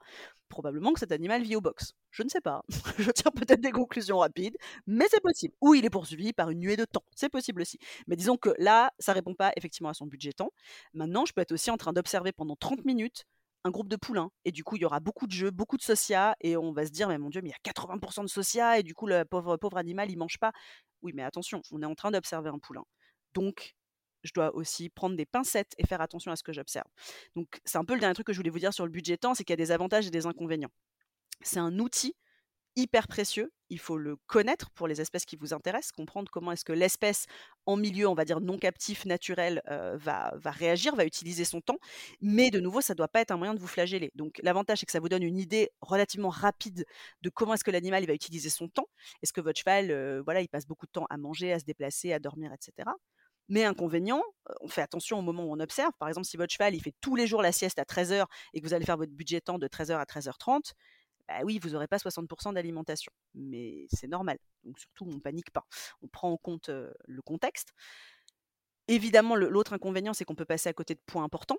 Probablement 0.48 0.92
que 0.92 1.00
cet 1.00 1.10
animal 1.10 1.42
vit 1.42 1.56
au 1.56 1.60
box. 1.60 1.94
Je 2.12 2.22
ne 2.22 2.28
sais 2.28 2.40
pas. 2.40 2.62
je 2.98 3.10
tire 3.10 3.32
peut-être 3.32 3.60
des 3.60 3.72
conclusions 3.72 4.18
rapides, 4.18 4.56
mais 4.86 5.06
c'est 5.10 5.20
possible. 5.20 5.52
Ou 5.60 5.74
il 5.74 5.84
est 5.84 5.90
poursuivi 5.90 6.32
par 6.32 6.50
une 6.50 6.60
nuée 6.60 6.76
de 6.76 6.84
temps. 6.84 7.02
C'est 7.16 7.28
possible 7.28 7.62
aussi. 7.62 7.78
Mais 8.06 8.14
disons 8.14 8.36
que 8.36 8.50
là, 8.58 8.92
ça 9.00 9.12
répond 9.12 9.34
pas 9.34 9.52
effectivement 9.56 9.88
à 9.88 9.94
son 9.94 10.06
budget 10.06 10.32
temps. 10.32 10.52
Maintenant, 10.94 11.26
je 11.26 11.32
peux 11.32 11.40
être 11.40 11.50
aussi 11.50 11.72
en 11.72 11.76
train 11.76 11.92
d'observer 11.92 12.30
pendant 12.30 12.54
30 12.54 12.84
minutes 12.84 13.24
un 13.64 13.70
groupe 13.70 13.88
de 13.88 13.96
poulains. 13.96 14.30
Et 14.44 14.52
du 14.52 14.64
coup, 14.64 14.76
il 14.76 14.82
y 14.82 14.84
aura 14.84 15.00
beaucoup 15.00 15.26
de 15.26 15.32
jeux, 15.32 15.50
beaucoup 15.50 15.76
de 15.76 15.82
socia, 15.82 16.36
et 16.40 16.56
on 16.56 16.72
va 16.72 16.86
se 16.86 16.90
dire, 16.90 17.08
mais 17.08 17.18
mon 17.18 17.30
Dieu, 17.30 17.40
mais 17.42 17.50
il 17.50 17.52
y 17.52 17.54
a 17.54 17.72
80% 17.72 18.22
de 18.22 18.28
socia, 18.28 18.78
et 18.78 18.82
du 18.82 18.94
coup, 18.94 19.06
le 19.06 19.24
pauvre, 19.24 19.56
pauvre 19.56 19.76
animal, 19.76 20.10
il 20.10 20.16
mange 20.16 20.38
pas. 20.38 20.52
Oui, 21.02 21.12
mais 21.14 21.22
attention, 21.22 21.62
on 21.70 21.82
est 21.82 21.86
en 21.86 21.94
train 21.94 22.10
d'observer 22.10 22.50
un 22.50 22.58
poulain. 22.58 22.84
Donc, 23.34 23.74
je 24.24 24.32
dois 24.32 24.54
aussi 24.54 24.88
prendre 24.88 25.16
des 25.16 25.26
pincettes 25.26 25.72
et 25.78 25.86
faire 25.86 26.00
attention 26.00 26.30
à 26.30 26.36
ce 26.36 26.42
que 26.42 26.52
j'observe. 26.52 26.86
Donc, 27.34 27.60
c'est 27.64 27.78
un 27.78 27.84
peu 27.84 27.94
le 27.94 28.00
dernier 28.00 28.14
truc 28.14 28.26
que 28.26 28.32
je 28.32 28.38
voulais 28.38 28.50
vous 28.50 28.58
dire 28.58 28.72
sur 28.72 28.84
le 28.84 28.92
budget 28.92 29.16
temps, 29.16 29.34
c'est 29.34 29.44
qu'il 29.44 29.52
y 29.52 29.60
a 29.60 29.64
des 29.64 29.72
avantages 29.72 30.06
et 30.06 30.10
des 30.10 30.26
inconvénients. 30.26 30.70
C'est 31.42 31.58
un 31.58 31.78
outil 31.78 32.14
hyper 32.76 33.08
précieux. 33.08 33.52
Il 33.70 33.78
faut 33.78 33.96
le 33.96 34.16
connaître 34.26 34.70
pour 34.70 34.86
les 34.86 35.00
espèces 35.00 35.24
qui 35.24 35.36
vous 35.36 35.54
intéressent, 35.54 35.92
comprendre 35.92 36.30
comment 36.30 36.52
est-ce 36.52 36.64
que 36.64 36.72
l'espèce 36.72 37.26
en 37.64 37.76
milieu, 37.76 38.06
on 38.06 38.14
va 38.14 38.24
dire 38.24 38.40
non 38.40 38.58
captif, 38.58 39.06
naturel, 39.06 39.62
va, 39.66 40.32
va 40.36 40.50
réagir, 40.50 40.94
va 40.94 41.06
utiliser 41.06 41.44
son 41.44 41.60
temps. 41.60 41.78
Mais 42.20 42.50
de 42.50 42.60
nouveau, 42.60 42.80
ça 42.80 42.92
ne 42.92 42.98
doit 42.98 43.08
pas 43.08 43.20
être 43.20 43.30
un 43.30 43.38
moyen 43.38 43.54
de 43.54 43.60
vous 43.60 43.66
flageller. 43.66 44.10
Donc 44.14 44.40
l'avantage, 44.42 44.80
c'est 44.80 44.86
que 44.86 44.92
ça 44.92 45.00
vous 45.00 45.08
donne 45.08 45.22
une 45.22 45.38
idée 45.38 45.70
relativement 45.80 46.28
rapide 46.28 46.84
de 47.22 47.30
comment 47.30 47.54
est-ce 47.54 47.64
que 47.64 47.70
l'animal 47.70 48.04
va 48.04 48.12
utiliser 48.12 48.50
son 48.50 48.68
temps. 48.68 48.88
Est-ce 49.22 49.32
que 49.32 49.40
votre 49.40 49.58
cheval, 49.58 50.20
voilà, 50.24 50.42
il 50.42 50.48
passe 50.48 50.66
beaucoup 50.66 50.86
de 50.86 50.92
temps 50.92 51.06
à 51.08 51.16
manger, 51.16 51.52
à 51.52 51.58
se 51.58 51.64
déplacer, 51.64 52.12
à 52.12 52.18
dormir, 52.18 52.52
etc. 52.52 52.90
Mais 53.48 53.64
inconvénient, 53.64 54.22
on 54.60 54.68
fait 54.68 54.82
attention 54.82 55.18
au 55.18 55.22
moment 55.22 55.44
où 55.44 55.52
on 55.52 55.60
observe. 55.60 55.92
Par 55.98 56.08
exemple, 56.08 56.26
si 56.26 56.36
votre 56.36 56.52
cheval, 56.52 56.74
il 56.74 56.80
fait 56.80 56.94
tous 57.00 57.16
les 57.16 57.26
jours 57.26 57.42
la 57.42 57.52
sieste 57.52 57.78
à 57.78 57.84
13h 57.84 58.24
et 58.52 58.60
que 58.60 58.66
vous 58.66 58.74
allez 58.74 58.84
faire 58.84 58.96
votre 58.96 59.12
budget 59.12 59.40
temps 59.40 59.58
de 59.58 59.66
13h 59.66 59.94
à 59.94 60.04
13h30, 60.04 60.72
bah 61.28 61.40
oui, 61.44 61.58
vous 61.62 61.70
n'aurez 61.70 61.86
pas 61.86 61.98
60% 61.98 62.54
d'alimentation, 62.54 63.12
mais 63.34 63.86
c'est 63.92 64.08
normal. 64.08 64.38
Donc 64.64 64.78
surtout, 64.78 65.04
on 65.04 65.14
ne 65.14 65.20
panique 65.20 65.50
pas. 65.50 65.64
On 66.02 66.08
prend 66.08 66.30
en 66.30 66.36
compte 66.36 66.68
le 66.68 67.22
contexte. 67.22 67.72
Évidemment, 68.88 69.36
l'autre 69.36 69.72
inconvénient, 69.72 70.12
c'est 70.12 70.24
qu'on 70.24 70.34
peut 70.34 70.44
passer 70.44 70.68
à 70.68 70.72
côté 70.72 70.94
de 70.94 71.00
points 71.06 71.24
importants. 71.24 71.58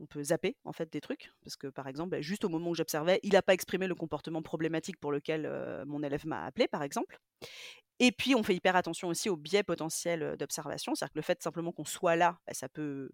On 0.00 0.06
peut 0.06 0.22
zapper 0.22 0.56
en 0.64 0.72
fait 0.72 0.90
des 0.90 1.00
trucs, 1.00 1.32
parce 1.42 1.56
que 1.56 1.66
par 1.66 1.86
exemple, 1.86 2.10
bah, 2.10 2.20
juste 2.22 2.44
au 2.44 2.48
moment 2.48 2.70
où 2.70 2.74
j'observais, 2.74 3.20
il 3.22 3.32
n'a 3.32 3.42
pas 3.42 3.52
exprimé 3.52 3.86
le 3.86 3.94
comportement 3.94 4.42
problématique 4.42 4.98
pour 4.98 5.12
lequel 5.12 5.46
mon 5.86 6.02
élève 6.02 6.26
m'a 6.26 6.44
appelé, 6.44 6.68
par 6.68 6.82
exemple. 6.82 7.18
Et 7.98 8.10
puis, 8.10 8.34
on 8.34 8.42
fait 8.42 8.54
hyper 8.54 8.74
attention 8.74 9.08
aussi 9.08 9.28
aux 9.28 9.36
biais 9.36 9.62
potentiels 9.62 10.36
d'observation, 10.38 10.94
c'est-à-dire 10.94 11.12
que 11.12 11.18
le 11.18 11.22
fait 11.22 11.42
simplement 11.42 11.72
qu'on 11.72 11.84
soit 11.84 12.16
là, 12.16 12.38
bah, 12.46 12.54
ça 12.54 12.68
peut 12.68 13.10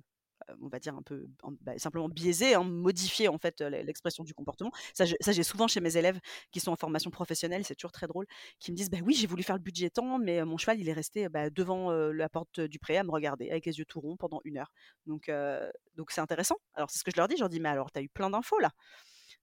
on 0.60 0.68
va 0.68 0.78
dire 0.78 0.94
un 0.96 1.02
peu 1.02 1.26
bah, 1.62 1.72
simplement 1.78 2.08
biaisé, 2.08 2.54
hein, 2.54 2.64
modifier 2.64 3.28
en 3.28 3.38
fait 3.38 3.60
l'expression 3.60 4.24
du 4.24 4.34
comportement. 4.34 4.70
Ça, 4.94 5.04
j'ai 5.06 5.42
souvent 5.42 5.68
chez 5.68 5.80
mes 5.80 5.96
élèves 5.96 6.18
qui 6.52 6.60
sont 6.60 6.72
en 6.72 6.76
formation 6.76 7.10
professionnelle, 7.10 7.64
c'est 7.64 7.74
toujours 7.74 7.92
très 7.92 8.06
drôle, 8.06 8.26
qui 8.60 8.72
me 8.72 8.76
disent 8.76 8.90
bah 8.90 8.98
oui 9.04 9.14
j'ai 9.14 9.26
voulu 9.26 9.42
faire 9.42 9.56
le 9.56 9.62
budget 9.62 9.90
temps, 9.90 10.18
mais 10.18 10.44
mon 10.44 10.56
cheval 10.56 10.80
il 10.80 10.88
est 10.88 10.92
resté 10.92 11.28
bah, 11.28 11.50
devant 11.50 11.90
la 11.92 12.28
porte 12.28 12.60
du 12.60 12.78
pré 12.78 12.96
à 12.96 13.04
me 13.04 13.10
regarder 13.10 13.50
avec 13.50 13.66
les 13.66 13.78
yeux 13.78 13.84
tout 13.84 14.00
ronds 14.00 14.16
pendant 14.16 14.40
une 14.44 14.58
heure. 14.58 14.72
Donc 15.06 15.30
donc 15.96 16.10
c'est 16.10 16.20
intéressant. 16.20 16.56
Alors 16.74 16.90
c'est 16.90 16.98
ce 16.98 17.04
que 17.04 17.10
je 17.10 17.16
leur 17.16 17.28
dis, 17.28 17.36
je 17.36 17.40
leur 17.40 17.48
dis 17.48 17.60
mais 17.60 17.68
alors 17.68 17.90
tu 17.90 17.98
as 17.98 18.02
eu 18.02 18.08
plein 18.08 18.30
d'infos 18.30 18.58
là. 18.60 18.70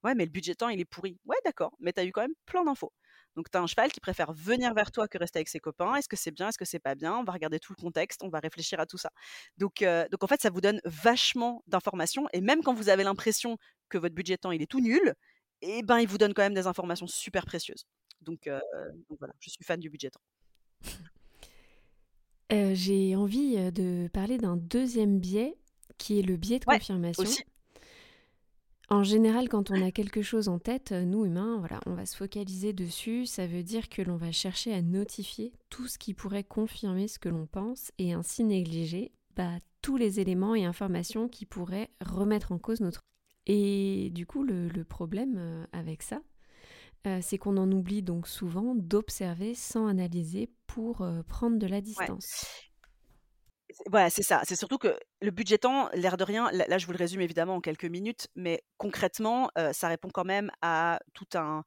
Ouais, 0.03 0.15
mais 0.15 0.25
le 0.25 0.31
budget 0.31 0.55
temps, 0.55 0.69
il 0.69 0.79
est 0.79 0.85
pourri. 0.85 1.17
Ouais, 1.25 1.37
d'accord, 1.45 1.75
mais 1.79 1.93
tu 1.93 1.99
as 1.99 2.05
eu 2.05 2.11
quand 2.11 2.21
même 2.21 2.35
plein 2.45 2.63
d'infos. 2.63 2.93
Donc, 3.35 3.51
tu 3.51 3.57
as 3.57 3.61
un 3.61 3.67
cheval 3.67 3.91
qui 3.91 3.99
préfère 3.99 4.31
venir 4.33 4.73
vers 4.73 4.91
toi 4.91 5.07
que 5.07 5.17
rester 5.17 5.39
avec 5.39 5.49
ses 5.49 5.59
copains. 5.59 5.95
Est-ce 5.95 6.07
que 6.07 6.15
c'est 6.15 6.31
bien? 6.31 6.47
Est-ce 6.49 6.57
que 6.57 6.65
c'est 6.65 6.79
pas 6.79 6.95
bien? 6.95 7.17
On 7.17 7.23
va 7.23 7.33
regarder 7.33 7.59
tout 7.59 7.73
le 7.77 7.81
contexte, 7.81 8.23
on 8.23 8.29
va 8.29 8.39
réfléchir 8.39 8.79
à 8.79 8.85
tout 8.85 8.97
ça. 8.97 9.09
Donc, 9.57 9.83
donc 10.11 10.23
en 10.23 10.27
fait, 10.27 10.41
ça 10.41 10.49
vous 10.49 10.61
donne 10.61 10.79
vachement 10.85 11.63
d'informations. 11.67 12.27
Et 12.33 12.41
même 12.41 12.63
quand 12.63 12.73
vous 12.73 12.89
avez 12.89 13.03
l'impression 13.03 13.57
que 13.89 13.97
votre 13.97 14.15
budget 14.15 14.37
temps, 14.37 14.51
il 14.51 14.61
est 14.61 14.67
tout 14.67 14.79
nul, 14.79 15.13
eh 15.61 15.83
ben, 15.83 15.99
il 15.99 16.07
vous 16.07 16.17
donne 16.17 16.33
quand 16.33 16.43
même 16.43 16.53
des 16.53 16.67
informations 16.67 17.07
super 17.07 17.45
précieuses. 17.45 17.85
Donc, 18.21 18.49
voilà, 19.19 19.33
je 19.39 19.49
suis 19.49 19.63
fan 19.63 19.79
du 19.79 19.89
budget 19.89 20.09
temps. 20.11 20.21
J'ai 22.49 23.15
envie 23.15 23.71
de 23.71 24.07
parler 24.13 24.37
d'un 24.37 24.55
deuxième 24.55 25.19
biais 25.19 25.57
qui 25.97 26.19
est 26.19 26.21
le 26.21 26.37
biais 26.37 26.59
de 26.59 26.65
confirmation. 26.65 27.23
Aussi. 27.23 27.43
En 28.89 29.03
général, 29.03 29.49
quand 29.49 29.71
on 29.71 29.81
a 29.81 29.91
quelque 29.91 30.21
chose 30.21 30.47
en 30.47 30.59
tête, 30.59 30.91
euh, 30.91 31.05
nous 31.05 31.25
humains, 31.25 31.57
voilà, 31.57 31.79
on 31.85 31.93
va 31.93 32.05
se 32.05 32.15
focaliser 32.15 32.71
dessus. 32.71 33.25
Ça 33.25 33.47
veut 33.47 33.63
dire 33.63 33.89
que 33.89 34.01
l'on 34.01 34.15
va 34.15 34.31
chercher 34.31 34.73
à 34.73 34.81
notifier 34.81 35.53
tout 35.69 35.87
ce 35.87 35.97
qui 35.97 36.13
pourrait 36.13 36.43
confirmer 36.43 37.07
ce 37.07 37.17
que 37.17 37.29
l'on 37.29 37.47
pense 37.47 37.91
et 37.97 38.13
ainsi 38.13 38.43
négliger 38.43 39.11
bah, 39.35 39.53
tous 39.81 39.97
les 39.97 40.19
éléments 40.19 40.55
et 40.55 40.65
informations 40.65 41.27
qui 41.27 41.45
pourraient 41.45 41.89
remettre 41.99 42.51
en 42.51 42.59
cause 42.59 42.79
notre. 42.79 42.99
Et 43.47 44.11
du 44.11 44.25
coup, 44.25 44.43
le, 44.43 44.69
problème 44.83 45.35
euh, 45.37 45.65
avec 45.71 46.03
ça, 46.03 46.21
euh, 47.07 47.19
c'est 47.21 47.37
qu'on 47.37 47.57
en 47.57 47.71
oublie 47.71 48.03
donc 48.03 48.27
souvent 48.27 48.75
d'observer 48.75 49.55
sans 49.55 49.87
analyser 49.87 50.49
pour 50.67 51.07
prendre 51.27 51.57
de 51.57 51.67
la 51.67 51.81
distance. 51.81 52.45
Voilà, 53.87 54.09
c'est 54.09 54.23
ça. 54.23 54.41
C'est 54.45 54.55
surtout 54.55 54.77
que 54.77 54.97
le 55.21 55.31
budget 55.31 55.57
temps, 55.57 55.89
l'air 55.93 56.17
de 56.17 56.23
rien, 56.23 56.49
là, 56.51 56.77
je 56.77 56.85
vous 56.85 56.93
le 56.93 56.97
résume 56.97 57.21
évidemment 57.21 57.55
en 57.55 57.61
quelques 57.61 57.85
minutes, 57.85 58.27
mais 58.35 58.63
concrètement, 58.77 59.49
ça 59.73 59.89
répond 59.89 60.09
quand 60.09 60.23
même 60.23 60.49
à 60.61 60.99
tout 61.13 61.27
un, 61.35 61.63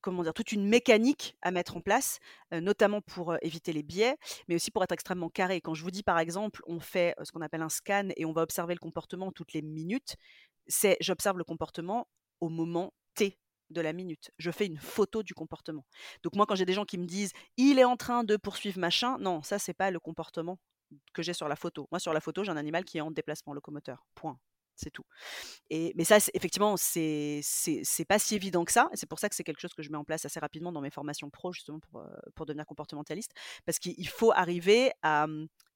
comment 0.00 0.22
dire, 0.22 0.32
toute 0.32 0.52
une 0.52 0.66
mécanique 0.68 1.36
à 1.42 1.50
mettre 1.50 1.76
en 1.76 1.80
place, 1.80 2.20
notamment 2.52 3.00
pour 3.00 3.36
éviter 3.42 3.72
les 3.72 3.82
biais, 3.82 4.16
mais 4.48 4.54
aussi 4.54 4.70
pour 4.70 4.84
être 4.84 4.92
extrêmement 4.92 5.28
carré. 5.28 5.60
Quand 5.60 5.74
je 5.74 5.82
vous 5.82 5.90
dis 5.90 6.04
par 6.04 6.20
exemple, 6.20 6.62
on 6.66 6.78
fait 6.78 7.14
ce 7.22 7.32
qu'on 7.32 7.42
appelle 7.42 7.62
un 7.62 7.68
scan 7.68 8.08
et 8.16 8.24
on 8.24 8.32
va 8.32 8.42
observer 8.42 8.74
le 8.74 8.80
comportement 8.80 9.32
toutes 9.32 9.52
les 9.54 9.62
minutes, 9.62 10.14
c'est 10.68 10.96
j'observe 11.00 11.36
le 11.36 11.44
comportement 11.44 12.06
au 12.40 12.48
moment 12.48 12.92
T 13.14 13.38
de 13.70 13.80
la 13.80 13.92
minute. 13.92 14.30
Je 14.38 14.52
fais 14.52 14.66
une 14.66 14.78
photo 14.78 15.24
du 15.24 15.34
comportement. 15.34 15.84
Donc 16.22 16.36
moi, 16.36 16.46
quand 16.46 16.54
j'ai 16.54 16.64
des 16.64 16.74
gens 16.74 16.84
qui 16.84 16.98
me 16.98 17.06
disent 17.06 17.32
il 17.56 17.80
est 17.80 17.84
en 17.84 17.96
train 17.96 18.22
de 18.22 18.36
poursuivre 18.36 18.78
machin, 18.78 19.18
non, 19.18 19.42
ça 19.42 19.58
c'est 19.58 19.74
pas 19.74 19.90
le 19.90 19.98
comportement 19.98 20.58
que 21.12 21.22
j'ai 21.22 21.32
sur 21.32 21.48
la 21.48 21.56
photo. 21.56 21.88
Moi, 21.90 21.98
sur 21.98 22.12
la 22.12 22.20
photo, 22.20 22.44
j'ai 22.44 22.50
un 22.50 22.56
animal 22.56 22.84
qui 22.84 22.98
est 22.98 23.00
en 23.00 23.10
déplacement 23.10 23.52
locomoteur. 23.52 24.06
Point. 24.14 24.38
C'est 24.76 24.90
tout. 24.90 25.04
Et, 25.70 25.94
mais 25.96 26.04
ça, 26.04 26.18
effectivement, 26.34 26.76
c'est, 26.76 27.40
pas 28.06 28.18
si 28.18 28.34
évident 28.34 28.64
que 28.64 28.72
ça. 28.72 28.90
C'est 28.92 29.08
pour 29.08 29.18
ça 29.18 29.30
que 29.30 29.34
c'est 29.34 29.42
quelque 29.42 29.60
chose 29.60 29.72
que 29.72 29.82
je 29.82 29.90
mets 29.90 29.96
en 29.96 30.04
place 30.04 30.26
assez 30.26 30.38
rapidement 30.38 30.70
dans 30.70 30.82
mes 30.82 30.90
formations 30.90 31.30
pro, 31.30 31.50
justement, 31.52 31.80
pour, 31.80 32.04
pour 32.34 32.44
devenir 32.44 32.66
comportementaliste. 32.66 33.32
Parce 33.64 33.78
qu'il 33.78 34.08
faut 34.08 34.32
arriver 34.32 34.92
à. 35.02 35.26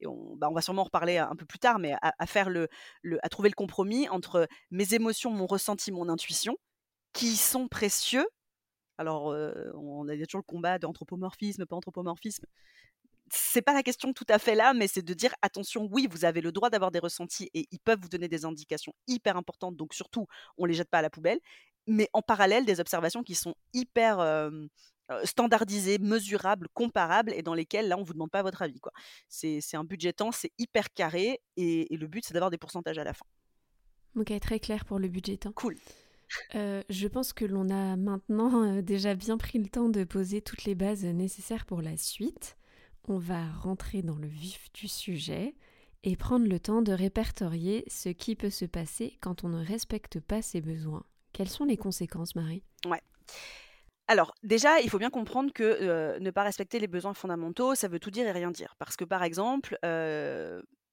On, 0.05 0.37
bah, 0.37 0.49
on, 0.51 0.55
va 0.55 0.61
sûrement 0.61 0.83
en 0.83 0.85
reparler 0.85 1.17
un 1.17 1.35
peu 1.35 1.47
plus 1.47 1.59
tard, 1.59 1.79
mais 1.79 1.95
à, 2.03 2.27
faire 2.27 2.51
le, 2.51 2.69
le, 3.03 3.19
à 3.25 3.31
trouver 3.31 3.49
le 3.49 3.55
compromis 3.55 4.09
entre 4.11 4.47
mes 4.71 4.95
émotions, 4.95 5.31
mon 5.31 5.47
ressenti, 5.47 5.93
mon 5.93 6.09
intuition, 6.11 6.57
qui 7.15 7.37
sont 7.37 7.69
précieux. 7.69 8.27
Alors, 8.99 9.35
on 9.75 10.09
a 10.09 10.15
toujours 10.15 10.41
le 10.41 10.43
combat 10.43 10.79
d'anthropomorphisme, 10.79 11.65
pas 11.65 11.77
anthropomorphisme 11.77 12.45
c'est 13.31 13.63
pas 13.63 13.73
la 13.75 13.83
question 13.83 14.13
tout 14.13 14.27
à 14.29 14.39
fait 14.39 14.55
là, 14.55 14.75
mais 14.75 14.89
c'est 14.89 15.03
de 15.03 15.15
dire 15.15 15.33
attention, 15.43 15.89
oui, 15.91 16.09
vous 16.11 16.25
avez 16.25 16.41
le 16.41 16.53
droit 16.53 16.71
d'avoir 16.71 16.91
des 16.91 16.99
ressentis 16.99 17.49
et 17.55 17.67
ils 17.71 17.81
peuvent 17.81 17.99
vous 18.01 18.09
donner 18.09 18.29
des 18.29 18.45
indications 18.45 18.93
hyper 19.07 19.37
importantes, 19.37 19.77
donc 19.77 19.95
surtout, 19.95 20.27
on 20.59 20.65
les 20.67 20.75
jette 20.75 20.91
pas 20.91 20.99
à 20.99 21.03
la 21.03 21.11
poubelle. 21.11 21.39
mais 21.87 22.09
en 22.13 22.23
parallèle 22.23 22.65
des 22.67 22.81
observations 22.81 23.23
qui 23.23 23.35
sont 23.35 23.55
hyper 23.73 24.21
standardisées, 25.25 25.99
mesurables, 25.99 26.69
comparables 26.73 27.33
et 27.35 27.43
dans 27.43 27.55
lesquelles 27.55 27.89
là 27.89 27.97
on 27.99 28.03
vous 28.05 28.13
demande 28.13 28.31
pas 28.31 28.43
votre 28.43 28.63
avis 28.63 28.79
quoi. 28.81 28.93
C'est 29.29 29.61
un 29.75 29.85
budget 29.85 30.13
temps, 30.13 30.31
c'est 30.33 30.53
hyper 30.59 30.93
carré 30.93 31.41
et, 31.57 31.93
et 31.93 31.97
le 31.97 32.07
but 32.07 32.25
c'est 32.25 32.35
d'avoir 32.35 32.51
des 32.51 32.59
pourcentages 32.59 32.99
à 32.99 33.05
la 33.05 33.13
fin. 33.13 33.27
Ok, 34.17 34.33
très 34.41 34.61
clair 34.61 34.85
pour 34.85 34.99
le 34.99 35.09
budget 35.09 35.37
temps. 35.37 35.53
Cool. 35.53 35.77
je 36.55 37.09
pense 37.09 37.33
que 37.33 37.45
l'on 37.45 37.69
a 37.71 37.97
maintenant 37.97 38.81
déjà 38.83 39.15
bien 39.15 39.37
pris 39.37 39.59
le 39.59 39.69
temps 39.69 39.89
de 39.89 40.05
poser 40.05 40.43
toutes 40.43 40.65
les 40.65 40.75
bases 40.75 41.05
nécessaires 41.05 41.67
pour 41.67 41.83
la 41.83 41.97
suite. 41.97 42.57
On 43.09 43.19
va 43.19 43.51
rentrer 43.63 44.03
dans 44.03 44.17
le 44.17 44.29
vif 44.29 44.73
du 44.73 44.89
sujet 44.89 45.55
et 46.03 46.17
prendre 46.17 46.47
le 46.47 46.61
temps 46.61 46.83
de 46.83 46.93
répertorier 46.93 47.85
ce 47.89 48.09
qui 48.09 48.37
peut 48.37 48.51
se 48.51 48.65
passer 48.65 49.19
quand 49.21 49.45
on 49.45 49.49
ne 49.49 49.65
respecte 49.65 50.21
pas 50.21 50.43
ses 50.43 50.61
besoins. 50.61 51.05
Quelles 51.33 51.49
sont 51.49 51.65
les 51.65 51.77
conséquences, 51.77 52.35
Marie? 52.35 52.63
Ouais. 52.87 53.01
Alors, 54.09 54.35
déjà, 54.43 54.81
il 54.81 54.91
faut 54.91 54.99
bien 54.99 55.11
comprendre 55.11 55.53
que 55.53 56.19
ne 56.19 56.31
pas 56.31 56.43
respecter 56.43 56.79
les 56.79 56.89
besoins 56.89 57.15
fondamentaux, 57.15 57.75
ça 57.75 57.87
veut 57.87 58.01
tout 58.01 58.11
dire 58.11 58.27
et 58.27 58.33
rien 58.33 58.51
dire. 58.51 58.75
Parce 58.79 58.97
que, 58.97 59.05
par 59.05 59.23
exemple, 59.23 59.79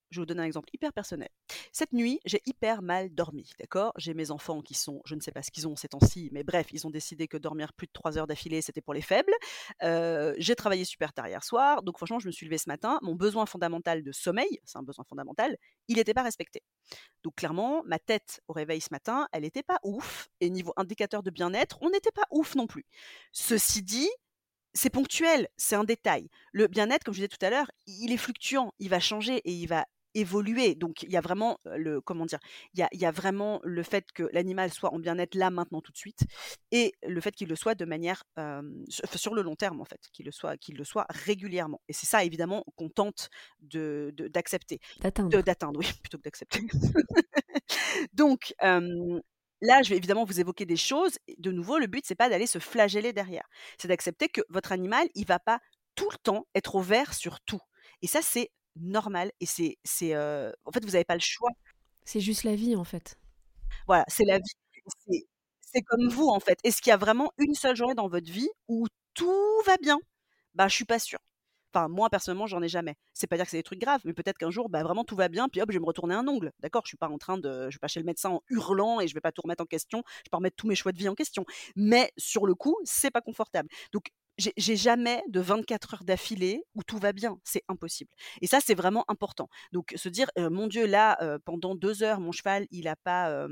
je 0.09 0.19
vous 0.19 0.25
donner 0.25 0.41
un 0.41 0.45
exemple 0.45 0.69
hyper 0.73 0.93
personnel. 0.93 1.29
Cette 1.71 1.93
nuit, 1.93 2.19
j'ai 2.25 2.41
hyper 2.45 2.81
mal 2.81 3.13
dormi, 3.13 3.49
d'accord? 3.59 3.93
J'ai 3.97 4.13
mes 4.13 4.31
enfants 4.31 4.61
qui 4.61 4.73
sont, 4.73 5.01
je 5.05 5.15
ne 5.15 5.19
sais 5.19 5.31
pas 5.31 5.41
ce 5.41 5.51
qu'ils 5.51 5.67
ont 5.67 5.75
ces 5.75 5.89
temps-ci, 5.89 6.29
mais 6.31 6.43
bref, 6.43 6.67
ils 6.71 6.87
ont 6.87 6.89
décidé 6.89 7.27
que 7.27 7.37
dormir 7.37 7.73
plus 7.73 7.87
de 7.87 7.91
3 7.93 8.17
heures 8.17 8.27
d'affilée, 8.27 8.61
c'était 8.61 8.81
pour 8.81 8.93
les 8.93 9.01
faibles. 9.01 9.33
j'ai 9.81 10.55
travaillé 10.55 10.85
super 10.85 11.13
tard 11.13 11.27
hier 11.27 11.43
soir, 11.43 11.83
donc 11.83 11.97
franchement, 11.97 12.19
je 12.19 12.27
me 12.27 12.31
suis 12.31 12.45
levée 12.45 12.57
ce 12.57 12.69
matin. 12.69 12.99
Mon 13.01 13.15
besoin 13.15 13.45
fondamental 13.45 14.03
de 14.03 14.11
sommeil, 14.11 14.59
c'est 14.65 14.77
un 14.77 14.83
besoin 14.83 15.05
fondamental, 15.05 15.57
il 15.87 15.97
n'était 15.97 16.13
pas 16.13 16.23
respecté. 16.23 16.63
Donc 17.23 17.35
clairement, 17.35 17.83
ma 17.85 17.99
tête 17.99 18.41
au 18.47 18.53
réveil 18.53 18.81
ce 18.81 18.89
matin, 18.91 19.27
elle 19.31 19.41
n'était 19.41 19.63
pas 19.63 19.79
ouf, 19.83 20.29
et 20.39 20.49
niveau 20.49 20.73
indicateur 20.77 21.23
de 21.23 21.29
bien-être, 21.29 21.77
on 21.81 21.89
n'était 21.89 22.11
pas 22.11 22.25
ouf 22.31 22.55
non 22.55 22.67
plus. 22.67 22.85
Ceci 23.31 23.81
dit, 23.83 24.09
c'est 24.73 24.89
ponctuel, 24.89 25.47
c'est 25.57 25.75
un 25.75 25.83
détail. 25.83 26.29
Le 26.51 26.67
bien-être, 26.67 27.03
comme 27.03 27.13
je 27.13 27.19
disais 27.19 27.27
tout 27.27 27.43
à 27.43 27.49
l'heure, 27.49 27.71
il 27.87 28.11
est 28.11 28.17
fluctuant, 28.17 28.73
il 28.79 28.89
va 28.89 28.99
changer 28.99 29.37
et 29.37 29.51
il 29.51 29.67
va 29.67 29.85
évoluer. 30.13 30.75
Donc 30.75 31.03
il 31.03 31.11
y 31.11 31.17
a 31.17 31.21
vraiment 31.21 31.59
le 31.65 32.01
comment 32.01 32.25
dire, 32.25 32.39
il 32.73 32.79
y 32.79 32.83
a, 32.83 32.89
y 32.93 33.05
a 33.05 33.11
vraiment 33.11 33.59
le 33.63 33.83
fait 33.83 34.11
que 34.11 34.29
l'animal 34.33 34.71
soit 34.71 34.93
en 34.93 34.99
bien-être 34.99 35.35
là 35.35 35.49
maintenant 35.49 35.81
tout 35.81 35.91
de 35.91 35.97
suite 35.97 36.21
et 36.71 36.93
le 37.05 37.21
fait 37.21 37.31
qu'il 37.31 37.49
le 37.49 37.55
soit 37.55 37.75
de 37.75 37.85
manière 37.85 38.23
sur 38.89 39.33
le 39.33 39.41
long 39.41 39.55
terme 39.55 39.81
en 39.81 39.85
fait, 39.85 39.99
qu'il 40.13 40.25
le 40.25 40.31
soit 40.31 40.57
qu'il 40.57 40.75
le 40.77 40.83
soit 40.83 41.05
régulièrement. 41.09 41.81
Et 41.87 41.93
c'est 41.93 42.07
ça 42.07 42.23
évidemment 42.23 42.63
qu'on 42.75 42.89
tente 42.89 43.29
de 43.61 44.13
d'accepter, 44.17 44.79
d'atteindre, 45.01 45.41
d'atteindre, 45.41 45.79
oui, 45.79 45.87
plutôt 46.01 46.17
que 46.17 46.23
d'accepter. 46.23 46.61
Donc 48.13 48.53
Là, 49.61 49.81
je 49.81 49.89
vais 49.89 49.97
évidemment 49.97 50.23
vous 50.23 50.39
évoquer 50.39 50.65
des 50.65 50.77
choses. 50.77 51.17
De 51.39 51.51
nouveau, 51.51 51.79
le 51.79 51.87
but, 51.87 52.05
c'est 52.05 52.15
pas 52.15 52.29
d'aller 52.29 52.47
se 52.47 52.59
flageller 52.59 53.11
derrière. 53.13 53.47
C'est 53.79 53.87
d'accepter 53.87 54.29
que 54.29 54.41
votre 54.49 54.71
animal, 54.71 55.07
il 55.15 55.25
va 55.25 55.39
pas 55.39 55.59
tout 55.95 56.09
le 56.11 56.17
temps 56.17 56.45
être 56.53 56.75
au 56.75 56.81
vert 56.81 57.13
sur 57.13 57.39
tout. 57.41 57.61
Et 58.03 58.07
ça, 58.07 58.21
c'est 58.21 58.51
normal 58.81 59.31
et 59.39 59.45
c'est 59.45 59.77
c'est 59.83 60.15
en 60.17 60.71
fait 60.73 60.83
vous 60.85 60.91
n'avez 60.91 61.05
pas 61.05 61.15
le 61.15 61.21
choix. 61.21 61.51
C'est 62.05 62.21
juste 62.21 62.43
la 62.43 62.55
vie 62.55 62.75
en 62.75 62.83
fait. 62.85 63.17
Voilà, 63.87 64.05
c'est 64.07 64.25
la 64.25 64.39
vie. 64.39 65.25
C'est 65.61 65.81
comme 65.81 66.07
vous 66.09 66.27
en 66.29 66.39
fait. 66.39 66.59
Est-ce 66.63 66.81
qu'il 66.81 66.89
y 66.91 66.93
a 66.93 66.97
vraiment 66.97 67.31
une 67.37 67.53
seule 67.55 67.75
journée 67.75 67.95
dans 67.95 68.07
votre 68.07 68.31
vie 68.31 68.49
où 68.67 68.87
tout 69.13 69.61
va 69.65 69.77
bien? 69.77 69.99
Bah 70.55 70.67
je 70.67 70.75
suis 70.75 70.85
pas 70.85 70.99
sûre. 70.99 71.19
Enfin, 71.73 71.89
moi, 71.89 72.09
personnellement, 72.09 72.47
j'en 72.47 72.61
ai 72.61 72.69
jamais. 72.69 72.95
C'est 73.13 73.27
pas 73.27 73.35
dire 73.35 73.45
que 73.45 73.51
c'est 73.51 73.57
des 73.57 73.63
trucs 73.63 73.79
graves, 73.79 74.01
mais 74.05 74.13
peut-être 74.13 74.37
qu'un 74.37 74.49
jour, 74.51 74.69
bah, 74.69 74.83
vraiment 74.83 75.03
tout 75.03 75.15
va 75.15 75.27
bien, 75.29 75.49
puis 75.49 75.61
hop, 75.61 75.69
je 75.71 75.75
vais 75.77 75.81
me 75.81 75.85
retourner 75.85 76.15
un 76.15 76.27
ongle. 76.27 76.51
D'accord 76.61 76.83
Je 76.85 76.89
suis 76.89 76.97
pas 76.97 77.09
en 77.09 77.17
train 77.17 77.37
de. 77.37 77.69
Je 77.69 77.75
vais 77.75 77.79
pas 77.79 77.87
chez 77.89 77.99
le 77.99 78.05
médecin 78.05 78.29
en 78.31 78.41
hurlant 78.49 79.01
et 79.01 79.07
je 79.07 79.13
vais 79.13 79.21
pas 79.21 79.31
tout 79.33 79.41
remettre 79.43 79.63
en 79.63 79.67
question. 79.67 80.03
Je 80.07 80.21
vais 80.25 80.29
pas 80.31 80.37
remettre 80.37 80.55
tous 80.55 80.67
mes 80.67 80.75
choix 80.75 80.91
de 80.93 80.97
vie 80.97 81.09
en 81.09 81.15
question. 81.15 81.45
Mais 81.75 82.11
sur 82.17 82.45
le 82.47 82.55
coup, 82.55 82.77
c'est 82.85 83.11
pas 83.11 83.21
confortable. 83.21 83.69
Donc, 83.93 84.11
j'ai 84.37 84.75
jamais 84.75 85.23
de 85.29 85.39
24 85.39 85.95
heures 85.95 86.03
d'affilée 86.03 86.63
où 86.75 86.83
tout 86.83 86.97
va 86.97 87.13
bien. 87.13 87.39
C'est 87.43 87.63
impossible. 87.67 88.11
Et 88.41 88.47
ça, 88.47 88.59
c'est 88.63 88.75
vraiment 88.75 89.03
important. 89.07 89.49
Donc, 89.71 89.93
se 89.95 90.09
dire, 90.09 90.29
mon 90.37 90.67
Dieu, 90.67 90.85
là, 90.85 91.17
pendant 91.45 91.75
deux 91.75 92.03
heures, 92.03 92.19
mon 92.19 92.31
cheval, 92.31 92.67
il 92.71 92.87
a 92.87 92.95
pas, 92.95 93.47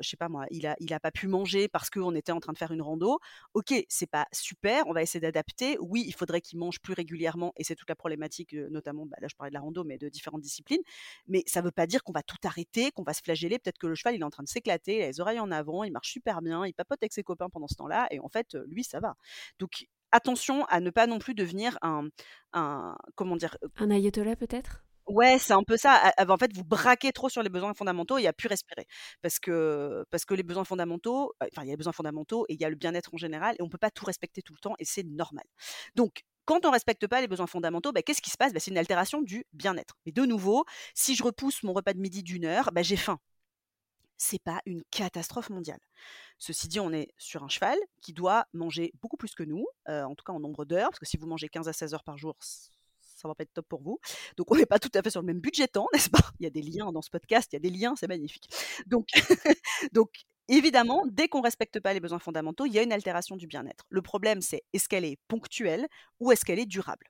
je 0.00 0.08
sais 0.08 0.16
pas 0.16 0.28
moi, 0.28 0.46
il 0.50 0.66
a, 0.66 0.76
il 0.80 0.92
a 0.92 1.00
pas 1.00 1.10
pu 1.10 1.28
manger 1.28 1.68
parce 1.68 1.90
qu'on 1.90 2.14
était 2.14 2.32
en 2.32 2.40
train 2.40 2.52
de 2.52 2.58
faire 2.58 2.72
une 2.72 2.82
rando. 2.82 3.18
Ok, 3.52 3.74
c'est 3.88 4.10
pas 4.10 4.26
super. 4.32 4.86
On 4.86 4.92
va 4.92 5.02
essayer 5.02 5.20
d'adapter. 5.20 5.76
Oui, 5.80 6.04
il 6.06 6.14
faudrait 6.14 6.40
qu'il 6.40 6.58
mange 6.58 6.80
plus 6.80 6.94
régulièrement. 6.94 7.52
Et 7.56 7.64
c'est 7.64 7.74
toute 7.74 7.88
la 7.88 7.96
problématique, 7.96 8.54
notamment, 8.70 9.06
bah, 9.06 9.16
là, 9.20 9.28
je 9.28 9.36
parlais 9.36 9.50
de 9.50 9.54
la 9.54 9.60
rando, 9.60 9.84
mais 9.84 9.98
de 9.98 10.08
différentes 10.08 10.40
disciplines. 10.40 10.82
Mais 11.28 11.42
ça 11.46 11.60
veut 11.60 11.70
pas 11.70 11.86
dire 11.86 12.02
qu'on 12.02 12.12
va 12.12 12.22
tout 12.22 12.38
arrêter, 12.44 12.90
qu'on 12.92 13.02
va 13.02 13.12
se 13.12 13.20
flageller. 13.22 13.58
Peut-être 13.58 13.78
que 13.78 13.86
le 13.86 13.94
cheval, 13.94 14.14
il 14.14 14.20
est 14.20 14.24
en 14.24 14.30
train 14.30 14.42
de 14.42 14.48
s'éclater, 14.48 14.98
il 14.98 15.02
a 15.02 15.06
les 15.06 15.20
oreilles 15.20 15.40
en 15.40 15.50
avant, 15.50 15.84
il 15.84 15.92
marche 15.92 16.10
super 16.10 16.40
bien, 16.42 16.66
il 16.66 16.72
papote 16.72 17.02
avec 17.02 17.12
ses 17.12 17.22
copains 17.22 17.48
pendant 17.50 17.68
ce 17.68 17.74
temps-là. 17.76 18.06
Et 18.10 18.20
en 18.20 18.28
fait, 18.28 18.56
lui, 18.66 18.84
ça 18.84 19.00
va. 19.00 19.16
Donc, 19.58 19.86
attention 20.14 20.64
à 20.66 20.80
ne 20.80 20.90
pas 20.90 21.06
non 21.06 21.18
plus 21.18 21.34
devenir 21.34 21.78
un, 21.82 22.08
un 22.52 22.96
comment 23.14 23.36
dire 23.36 23.56
Un 23.76 23.90
ayatollah 23.92 24.34
peut-être? 24.34 24.84
Ouais, 25.06 25.38
c'est 25.38 25.52
un 25.52 25.62
peu 25.62 25.76
ça. 25.76 26.12
En 26.28 26.36
fait, 26.38 26.50
vous 26.54 26.64
braquez 26.64 27.12
trop 27.12 27.28
sur 27.28 27.42
les 27.42 27.50
besoins 27.50 27.74
fondamentaux 27.74 28.16
et 28.16 28.22
il 28.22 28.24
n'y 28.24 28.28
a 28.28 28.32
plus 28.32 28.48
respirer. 28.48 28.86
Parce 29.20 29.38
que, 29.38 30.02
parce 30.10 30.24
que 30.24 30.32
les 30.32 30.42
besoins 30.42 30.64
fondamentaux, 30.64 31.34
enfin, 31.42 31.62
il 31.62 31.66
y 31.66 31.68
a 31.70 31.72
les 31.72 31.76
besoins 31.76 31.92
fondamentaux 31.92 32.46
et 32.48 32.54
il 32.54 32.60
y 32.60 32.64
a 32.64 32.70
le 32.70 32.76
bien-être 32.76 33.10
en 33.12 33.18
général 33.18 33.54
et 33.58 33.62
on 33.62 33.66
ne 33.66 33.70
peut 33.70 33.76
pas 33.78 33.90
tout 33.90 34.06
respecter 34.06 34.40
tout 34.40 34.54
le 34.54 34.60
temps 34.60 34.74
et 34.78 34.86
c'est 34.86 35.02
normal. 35.04 35.44
Donc, 35.94 36.22
quand 36.46 36.64
on 36.64 36.68
ne 36.68 36.72
respecte 36.72 37.06
pas 37.06 37.20
les 37.20 37.28
besoins 37.28 37.46
fondamentaux, 37.46 37.92
bah, 37.92 38.02
qu'est-ce 38.02 38.22
qui 38.22 38.30
se 38.30 38.38
passe? 38.38 38.54
Bah, 38.54 38.60
C'est 38.60 38.70
une 38.70 38.78
altération 38.78 39.20
du 39.20 39.44
bien-être. 39.52 39.98
Mais 40.06 40.12
de 40.12 40.22
nouveau, 40.24 40.64
si 40.94 41.14
je 41.14 41.22
repousse 41.22 41.62
mon 41.64 41.74
repas 41.74 41.92
de 41.92 42.00
midi 42.00 42.22
d'une 42.22 42.46
heure, 42.46 42.70
bah, 42.72 42.82
j'ai 42.82 42.96
faim 42.96 43.18
c'est 44.16 44.42
pas 44.42 44.60
une 44.66 44.82
catastrophe 44.90 45.50
mondiale. 45.50 45.80
Ceci 46.38 46.68
dit, 46.68 46.80
on 46.80 46.92
est 46.92 47.08
sur 47.18 47.42
un 47.42 47.48
cheval 47.48 47.78
qui 48.00 48.12
doit 48.12 48.46
manger 48.52 48.92
beaucoup 49.00 49.16
plus 49.16 49.34
que 49.34 49.42
nous, 49.42 49.66
en 49.86 50.14
tout 50.14 50.24
cas 50.24 50.32
en 50.32 50.40
nombre 50.40 50.64
d'heures, 50.64 50.90
parce 50.90 50.98
que 50.98 51.06
si 51.06 51.16
vous 51.16 51.26
mangez 51.26 51.48
15 51.48 51.68
à 51.68 51.72
16 51.72 51.94
heures 51.94 52.04
par 52.04 52.18
jour, 52.18 52.36
ça 53.24 53.28
va 53.28 53.34
pas 53.34 53.42
être 53.42 53.54
top 53.54 53.66
pour 53.68 53.82
vous. 53.82 53.98
Donc 54.36 54.50
on 54.50 54.56
n'est 54.56 54.66
pas 54.66 54.78
tout 54.78 54.90
à 54.94 55.02
fait 55.02 55.10
sur 55.10 55.20
le 55.20 55.26
même 55.26 55.40
budget 55.40 55.68
temps, 55.68 55.86
n'est-ce 55.92 56.10
pas? 56.10 56.30
Il 56.38 56.44
y 56.44 56.46
a 56.46 56.50
des 56.50 56.62
liens 56.62 56.92
dans 56.92 57.02
ce 57.02 57.10
podcast, 57.10 57.52
il 57.52 57.56
y 57.56 57.58
a 57.58 57.60
des 57.60 57.70
liens, 57.70 57.94
c'est 57.96 58.08
magnifique. 58.08 58.48
Donc, 58.86 59.08
donc 59.92 60.10
évidemment, 60.48 61.04
dès 61.06 61.28
qu'on 61.28 61.38
ne 61.38 61.44
respecte 61.44 61.80
pas 61.80 61.94
les 61.94 62.00
besoins 62.00 62.18
fondamentaux, 62.18 62.66
il 62.66 62.72
y 62.72 62.78
a 62.78 62.82
une 62.82 62.92
altération 62.92 63.36
du 63.36 63.46
bien-être. 63.46 63.84
Le 63.88 64.02
problème, 64.02 64.42
c'est 64.42 64.62
est-ce 64.72 64.88
qu'elle 64.88 65.04
est 65.04 65.18
ponctuelle 65.28 65.86
ou 66.20 66.32
est-ce 66.32 66.44
qu'elle 66.44 66.58
est 66.58 66.66
durable? 66.66 67.06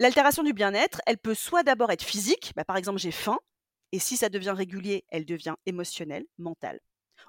L'altération 0.00 0.42
du 0.42 0.52
bien-être, 0.52 1.00
elle 1.06 1.18
peut 1.18 1.34
soit 1.34 1.62
d'abord 1.62 1.92
être 1.92 2.02
physique, 2.02 2.52
bah, 2.56 2.64
par 2.64 2.76
exemple 2.76 2.98
j'ai 2.98 3.12
faim, 3.12 3.38
et 3.94 4.00
si 4.00 4.16
ça 4.16 4.28
devient 4.28 4.54
régulier, 4.56 5.04
elle 5.08 5.24
devient 5.24 5.54
émotionnelle, 5.66 6.24
mentale. 6.36 6.80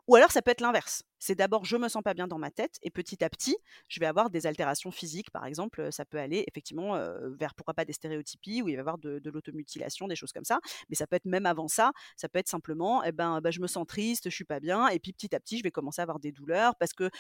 Ou 0.08 0.16
alors 0.16 0.32
ça 0.32 0.42
peut 0.42 0.50
être 0.50 0.62
l'inverse. 0.62 1.04
C'est 1.20 1.36
d'abord 1.36 1.64
je 1.64 1.78
me 1.78 1.88
sens 1.90 2.02
pas 2.02 2.16
bien 2.16 2.28
dans 2.28 2.40
ma 2.40 2.50
tête 2.50 2.80
et 2.82 2.90
petit 2.90 3.24
à 3.24 3.30
petit, 3.30 3.56
je 3.88 4.00
vais 4.00 4.08
avoir 4.08 4.32
des 4.32 4.48
altérations 4.48 4.90
physiques 4.90 5.30
par 5.30 5.46
exemple, 5.46 5.92
ça 5.92 6.06
peut 6.06 6.18
aller 6.18 6.44
effectivement 6.48 6.98
vers 7.38 7.54
pourquoi 7.54 7.76
pas 7.76 7.86
des 7.86 7.94
stéréotypies 7.94 8.64
où 8.64 8.68
il 8.68 8.74
va 8.74 8.78
y 8.78 8.80
avoir 8.80 8.98
de, 8.98 9.22
l'automutilation, 9.30 10.08
des 10.08 10.16
choses 10.16 10.32
comme 10.32 10.44
ça, 10.44 10.60
mais 10.90 10.96
ça 10.96 11.06
peut 11.06 11.18
être 11.18 11.26
même 11.26 11.46
avant 11.46 11.68
ça, 11.68 11.92
ça 12.18 12.30
peut 12.30 12.40
être 12.40 12.50
simplement 12.50 13.04
eh 13.04 13.12
ben 13.12 13.42
bah, 13.42 13.52
je 13.52 13.60
me 13.60 13.68
sens 13.68 13.86
triste, 13.86 14.32
je 14.32 14.36
suis 14.36 14.44
pas 14.44 14.60
bien 14.60 14.88
et 14.88 14.98
puis 14.98 15.14
petit 15.14 15.36
à 15.36 15.40
petit, 15.40 15.60
je 15.60 15.64
vais 15.64 15.72
commencer 15.72 16.02
à 16.02 16.04
avoir 16.04 16.20
des 16.20 16.32
douleurs 16.32 16.76
parce 16.78 16.94
que 16.94 17.12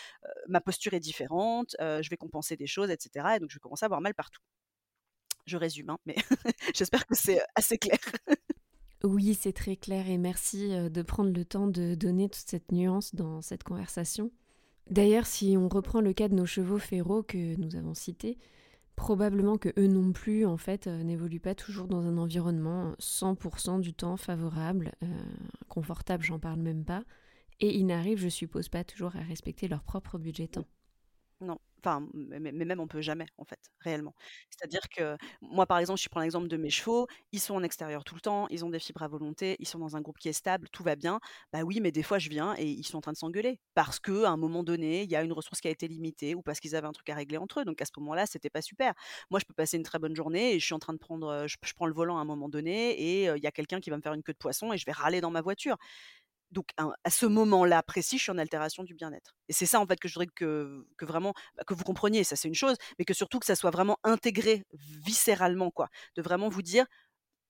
ma 0.47 0.59
posture 0.59 0.95
est 0.95 0.99
différente, 0.99 1.75
je 1.79 2.09
vais 2.09 2.17
compenser 2.17 2.55
des 2.57 2.67
choses 2.67 2.89
etc. 2.89 3.35
et 3.35 3.39
donc 3.39 3.51
je 3.51 3.57
vais 3.57 3.61
commencer 3.61 3.85
à 3.85 3.87
avoir 3.87 4.01
mal 4.01 4.15
partout. 4.15 4.41
Je 5.45 5.57
résume 5.57 5.91
hein, 5.91 5.99
mais 6.07 6.15
j'espère 6.75 7.05
que 7.05 7.13
c'est 7.15 7.39
assez 7.55 7.77
clair. 7.77 7.99
Oui, 9.03 9.33
c'est 9.33 9.53
très 9.53 9.75
clair 9.75 10.09
et 10.09 10.17
merci 10.17 10.73
euh, 10.73 10.89
de 10.89 11.01
prendre 11.01 11.31
le 11.31 11.45
temps 11.45 11.67
de 11.67 11.95
donner 11.95 12.29
toute 12.29 12.47
cette 12.47 12.71
nuance 12.71 13.13
dans 13.13 13.41
cette 13.41 13.63
conversation. 13.63 14.31
D'ailleurs, 14.89 15.25
si 15.25 15.55
on 15.57 15.67
reprend 15.67 16.01
le 16.01 16.13
cas 16.13 16.27
de 16.27 16.35
nos 16.35 16.45
chevaux 16.45 16.77
férots 16.77 17.23
que 17.23 17.55
nous 17.57 17.75
avons 17.75 17.93
cités, 17.93 18.37
probablement 18.95 19.57
que 19.57 19.69
eux 19.77 19.87
non 19.87 20.11
plus, 20.11 20.45
en 20.45 20.57
fait, 20.57 20.87
euh, 20.87 21.03
n'évoluent 21.03 21.39
pas 21.39 21.55
toujours 21.55 21.87
dans 21.87 22.05
un 22.05 22.17
environnement 22.17 22.93
100% 22.99 23.79
du 23.79 23.93
temps 23.93 24.17
favorable, 24.17 24.93
euh, 25.03 25.07
confortable, 25.67 26.23
j'en 26.23 26.39
parle 26.39 26.59
même 26.59 26.85
pas, 26.85 27.03
et 27.59 27.75
ils 27.75 27.85
n'arrivent, 27.85 28.19
je 28.19 28.29
suppose, 28.29 28.69
pas 28.69 28.83
toujours 28.83 29.15
à 29.15 29.21
respecter 29.21 29.67
leur 29.67 29.83
propre 29.83 30.17
budget 30.17 30.47
temps. 30.47 30.67
Non, 31.41 31.59
enfin, 31.86 32.07
mais, 32.13 32.51
même 32.51 32.79
on 32.79 32.88
peut 32.88 33.01
jamais, 33.01 33.25
en 33.38 33.45
fait, 33.45 33.59
réellement. 33.79 34.13
C'est-à-dire 34.49 34.81
que 34.89 35.17
moi, 35.41 35.65
par 35.65 35.77
exemple, 35.79 35.99
je 36.01 36.09
prends 36.09 36.21
l'exemple 36.21 36.47
de 36.47 36.57
mes 36.57 36.69
chevaux, 36.69 37.07
ils 37.31 37.39
sont 37.39 37.55
en 37.55 37.63
extérieur 37.63 38.03
tout 38.03 38.15
le 38.15 38.21
temps, 38.21 38.47
ils 38.49 38.65
ont 38.65 38.69
des 38.69 38.79
fibres 38.79 39.03
à 39.03 39.07
volonté, 39.07 39.55
ils 39.59 39.67
sont 39.67 39.79
dans 39.79 39.95
un 39.95 40.01
groupe 40.01 40.17
qui 40.17 40.29
est 40.29 40.33
stable, 40.33 40.67
tout 40.71 40.83
va 40.83 40.95
bien. 40.95 41.19
Bah 41.53 41.61
oui, 41.63 41.79
mais 41.81 41.91
des 41.91 42.03
fois, 42.03 42.19
je 42.19 42.29
viens 42.29 42.55
et 42.57 42.65
ils 42.65 42.86
sont 42.86 42.97
en 42.97 43.01
train 43.01 43.11
de 43.13 43.17
s'engueuler 43.17 43.59
parce 43.73 43.99
que 43.99 44.23
à 44.23 44.29
un 44.29 44.38
moment 44.38 44.63
donné, 44.63 45.03
il 45.03 45.11
y 45.11 45.15
a 45.15 45.21
une 45.23 45.33
ressource 45.33 45.61
qui 45.61 45.67
a 45.67 45.71
été 45.71 45.88
limitée 45.88 46.36
ou 46.36 46.41
parce 46.41 46.59
qu'ils 46.59 46.75
avaient 46.75 46.88
un 46.88 46.91
truc 46.93 47.09
à 47.09 47.15
régler 47.15 47.38
entre 47.38 47.61
eux. 47.61 47.65
Donc 47.65 47.81
à 47.81 47.86
ce 47.86 47.91
moment-là, 47.97 48.25
c'était 48.25 48.49
pas 48.49 48.61
super. 48.61 48.93
Moi, 49.29 49.39
je 49.39 49.45
peux 49.45 49.53
passer 49.53 49.77
une 49.77 49.83
très 49.83 49.99
bonne 49.99 50.15
journée 50.15 50.53
et 50.55 50.59
je 50.59 50.65
suis 50.65 50.73
en 50.73 50.79
train 50.79 50.93
de 50.93 50.97
prendre, 50.99 51.45
je, 51.47 51.57
prends 51.75 51.86
le 51.88 51.93
volant 51.93 52.17
à 52.17 52.21
un 52.21 52.25
moment 52.25 52.49
donné 52.49 52.91
et 52.91 53.25
il 53.25 53.43
y 53.43 53.47
a 53.47 53.51
quelqu'un 53.51 53.79
qui 53.79 53.89
va 53.89 53.97
me 53.97 54.01
faire 54.01 54.13
une 54.13 54.23
queue 54.23 54.33
de 54.33 54.38
poisson 54.38 54.71
et 54.73 54.77
je 54.77 54.86
vais 54.86 54.91
râler 54.93 55.21
dans 55.21 55.31
ma 55.31 55.41
voiture 55.41 55.77
donc 56.56 56.70
à 56.78 57.10
ce 57.12 57.26
moment-là 57.26 57.84
précis, 57.84 58.18
je 58.18 58.24
suis 58.24 58.32
en 58.32 58.38
altération 58.38 58.84
du 58.84 58.95
bien-être. 58.95 59.36
Et 59.49 59.53
c'est 59.53 59.66
ça 59.66 59.80
en 59.82 59.86
fait 59.86 59.99
que 59.99 60.08
je 60.08 60.14
voudrais 60.16 60.28
que, 60.34 60.88
vraiment 61.01 61.34
bah, 61.56 61.64
que 61.68 61.74
vous 61.74 61.84
compreniez. 61.84 62.24
Ça 62.24 62.36
c'est 62.38 62.47
une 62.47 62.56
chose, 62.56 62.78
mais 62.97 63.06
que 63.06 63.14
surtout 63.14 63.39
que 63.39 63.45
ça 63.45 63.56
soit 63.56 63.72
vraiment 63.72 63.97
intégré 64.03 64.64
viscéralement 64.74 65.70
quoi. 65.70 65.89
De 66.16 66.22
vraiment 66.22 66.49
vous 66.49 66.62
dire 66.62 66.86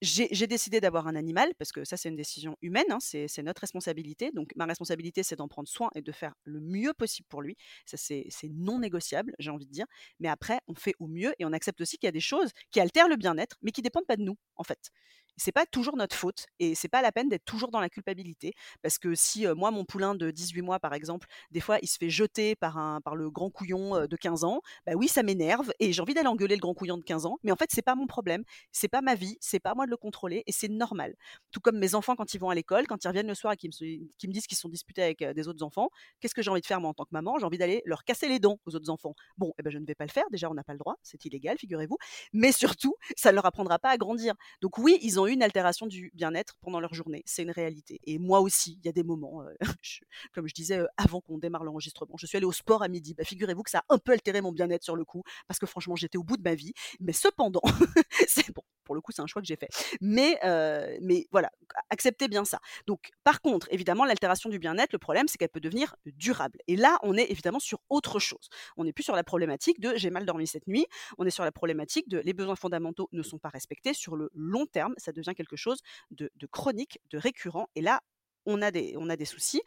j'ai 0.02 0.48
décidé 0.48 0.82
d'avoir 0.82 1.08
un 1.08 1.16
animal 1.16 1.54
parce 1.58 1.72
que 1.72 1.84
ça, 1.86 1.98
c'est 1.98 2.10
une 2.10 2.16
décision 2.16 2.58
humaine, 2.62 2.86
hein, 2.90 2.98
c'est 3.00 3.42
notre 3.44 3.62
responsabilité. 3.62 4.32
Donc 4.34 4.52
ma 4.56 4.66
responsabilité, 4.66 5.24
c'est 5.24 5.38
d'en 5.38 5.48
prendre 5.48 5.68
soin 5.70 5.90
et 5.96 6.02
de 6.02 6.12
faire 6.12 6.34
le 6.44 6.60
mieux 6.60 6.94
possible 6.94 7.28
pour 7.30 7.42
lui. 7.42 7.56
Ça, 7.86 7.98
c'est 7.98 8.28
non 8.50 8.80
négociable, 8.80 9.34
j'ai 9.40 9.52
envie 9.52 9.66
de 9.66 9.72
dire. 9.72 9.86
Mais 10.20 10.28
après, 10.28 10.60
on 10.68 10.76
fait 10.76 10.94
au 11.00 11.08
mieux 11.08 11.34
et 11.40 11.46
on 11.46 11.54
accepte 11.54 11.82
aussi 11.82 11.98
qu'il 11.98 12.08
y 12.08 12.10
a 12.10 12.12
des 12.12 12.20
choses 12.20 12.52
qui 12.72 12.80
altèrent 12.80 13.08
le 13.08 13.16
bien-être, 13.16 13.58
mais 13.62 13.72
qui 13.72 13.82
dépendent 13.82 14.06
pas 14.08 14.18
de 14.18 14.24
nous, 14.24 14.38
en 14.58 14.64
fait 14.64 14.92
c'est 15.38 15.52
pas 15.52 15.66
toujours 15.66 15.98
notre 15.98 16.16
faute 16.16 16.46
et 16.60 16.76
c'est 16.76 16.88
pas 16.88 17.02
la 17.02 17.12
peine 17.12 17.30
d'être 17.30 17.46
toujours 17.46 17.72
dans 17.72 17.80
la 17.80 17.90
culpabilité 17.90 18.54
parce 18.82 18.98
que 18.98 19.16
si 19.16 19.46
moi 19.48 19.72
mon 19.72 19.86
poulain 19.86 20.16
de 20.16 20.32
18 20.32 20.62
mois 20.62 20.80
par 20.80 20.94
exemple 20.94 21.28
des 21.52 21.60
fois 21.60 21.78
il 21.82 21.88
se 21.88 21.98
fait 21.98 22.10
jeter 22.10 22.56
par 22.56 22.78
un 22.78 23.02
par 23.02 23.16
le 23.16 23.30
grand 23.30 23.50
couillon 23.50 24.08
de 24.08 24.16
15 24.16 24.44
ans 24.44 24.62
bah 24.86 24.94
oui 24.96 25.08
ça 25.08 25.24
m'énerve 25.24 25.72
et 25.80 25.94
j'ai 25.94 26.02
envie 26.02 26.14
d'aller 26.14 26.28
engueuler 26.28 26.56
le 26.56 26.62
grand 26.62 26.74
couillon 26.74 26.98
de 26.98 27.04
15 27.04 27.26
ans 27.26 27.38
mais 27.44 27.52
en 27.52 27.56
fait 27.56 27.70
c'est 27.72 27.82
pas 27.82 27.96
mon 27.96 28.08
problème 28.08 28.44
c'est 28.72 28.88
pas 28.88 29.02
ma 29.02 29.16
vie 29.16 29.38
c'est 29.42 29.60
pas 29.60 29.72
à 29.72 29.76
moi 29.76 29.86
de 29.86 29.92
le 29.92 29.98
contrôler 29.98 30.44
et 30.48 30.52
c'est 30.52 30.68
normal. 30.68 31.16
Tout 31.52 31.60
comme 31.60 31.78
mes 31.78 31.96
enfants 31.96 32.16
quand 32.16 32.34
ils 32.34 32.40
vont 32.40 32.50
à 32.50 32.56
l'école 32.56 32.88
quand 32.88 33.04
ils 33.04 33.08
reviennent 33.08 33.28
le 33.28 33.36
soir 33.36 33.54
et 33.54 33.58
qu'ils 33.58 33.70
me, 33.70 34.34
disent 34.34 34.48
qu'ils 34.48 34.58
sont 34.58 34.70
disputés 34.70 35.04
avec 35.04 35.24
des 35.24 35.48
autres 35.48 35.64
enfants 35.64 35.90
qu'est-ce 36.20 36.36
que 36.36 36.42
j'ai 36.42 36.52
envie 36.52 36.62
de 36.62 36.66
faire 36.66 36.82
moi 36.82 36.90
en 36.90 36.94
tant 36.94 37.06
que 37.06 37.12
maman? 37.12 37.38
J'ai 37.40 37.46
envie 37.46 37.58
d'aller 37.58 37.82
leur 37.86 38.04
casser 38.04 38.28
les 38.28 38.40
dents 38.40 38.60
aux 38.66 38.76
autres 38.76 38.90
enfants. 38.90 39.16
Bon 39.38 39.54
eh 39.60 39.64
ben 39.64 39.72
je 39.72 39.78
ne 39.78 39.86
vais 39.86 39.96
pas 39.96 40.06
le 40.06 40.12
faire 40.12 40.26
déjà 40.32 40.50
on 40.50 40.54
n'a 40.54 40.64
pas 40.64 40.74
le 40.74 40.80
droit 40.80 40.96
c'est 41.04 41.24
illégal 41.26 41.58
figurez-vous 41.58 41.98
mais 42.34 42.52
surtout 42.52 42.96
ça 43.16 43.32
ne 43.32 43.36
leur 43.36 43.46
apprendra 43.46 43.80
pas 43.80 43.90
à 43.90 43.98
grandir. 43.98 44.34
Donc 44.62 44.78
oui 44.78 44.98
ils 45.02 45.20
ont 45.20 45.25
une 45.32 45.44
altération 45.44 45.88
du 45.88 46.12
bien-être 46.14 46.56
pendant 46.62 46.80
leur 46.80 46.94
journée. 46.94 47.24
C'est 47.26 47.44
une 47.44 47.52
réalité. 47.52 48.00
Et 48.06 48.18
moi 48.18 48.40
aussi, 48.42 48.78
il 48.82 48.86
y 48.86 48.90
a 48.90 48.92
des 48.92 49.04
moments, 49.04 49.42
euh, 49.42 49.54
comme 50.34 50.48
je 50.48 50.54
disais 50.54 50.80
euh, 50.80 50.88
avant 50.98 51.22
qu'on 51.22 51.38
démarre 51.38 51.64
l'enregistrement, 51.64 52.16
je 52.18 52.26
suis 52.26 52.38
allée 52.38 52.46
au 52.46 52.52
sport 52.52 52.84
à 52.84 52.88
midi. 52.88 53.14
Bah, 53.14 53.24
figurez-vous 53.24 53.64
que 53.64 53.70
ça 53.70 53.80
a 53.80 53.94
un 53.94 53.98
peu 53.98 54.12
altéré 54.12 54.42
mon 54.42 54.52
bien-être 54.52 54.84
sur 54.84 54.96
le 54.96 55.06
coup, 55.06 55.24
parce 55.48 55.60
que 55.60 55.66
franchement, 55.66 55.96
j'étais 55.96 56.18
au 56.18 56.24
bout 56.24 56.38
de 56.38 56.44
ma 56.44 56.56
vie. 56.56 56.74
Mais 57.00 57.14
cependant, 57.14 57.62
c'est 58.28 58.54
bon, 58.54 58.64
pour 58.86 58.96
le 58.96 59.02
coup, 59.02 59.12
c'est 59.12 59.22
un 59.22 59.28
choix 59.28 59.42
que 59.42 59.48
j'ai 59.48 59.58
fait. 59.58 59.70
Mais, 60.00 60.40
euh, 60.46 60.98
mais 61.02 61.28
voilà, 61.32 61.52
acceptez 61.90 62.28
bien 62.28 62.46
ça. 62.46 62.60
Donc, 62.88 63.12
par 63.24 63.42
contre, 63.42 63.68
évidemment, 63.72 64.06
l'altération 64.06 64.50
du 64.50 64.60
bien-être, 64.60 64.94
le 64.94 65.00
problème, 65.00 65.28
c'est 65.28 65.38
qu'elle 65.38 65.50
peut 65.50 65.60
devenir 65.60 65.96
durable. 66.06 66.60
Et 66.68 66.76
là, 66.76 66.98
on 67.04 67.18
est 67.18 67.30
évidemment 67.30 67.60
sur 67.60 67.80
autre 67.90 68.20
chose. 68.20 68.50
On 68.78 68.86
n'est 68.86 68.94
plus 68.94 69.04
sur 69.04 69.16
la 69.16 69.24
problématique 69.24 69.80
de 69.80 69.94
j'ai 69.96 70.10
mal 70.10 70.26
dormi 70.26 70.48
cette 70.48 70.68
nuit. 70.68 70.86
On 71.18 71.26
est 71.26 71.32
sur 71.32 71.44
la 71.44 71.52
problématique 71.52 72.08
de 72.08 72.20
les 72.20 72.34
besoins 72.34 72.56
fondamentaux 72.56 73.10
ne 73.12 73.24
sont 73.24 73.40
pas 73.40 73.50
respectés 73.50 73.94
sur 73.94 74.16
le 74.16 74.30
long 74.34 74.66
terme. 74.66 74.94
Ça 74.98 75.12
devient 75.12 75.34
quelque 75.36 75.56
chose 75.56 75.82
de, 76.12 76.30
chronique, 76.52 77.00
de 77.10 77.18
récurrent. 77.18 77.68
Et 77.76 77.82
là, 77.82 78.02
on 78.46 78.62
a 78.62 78.72
des, 78.72 78.96
on 78.98 79.10
a 79.10 79.16
des 79.18 79.26
soucis. 79.26 79.62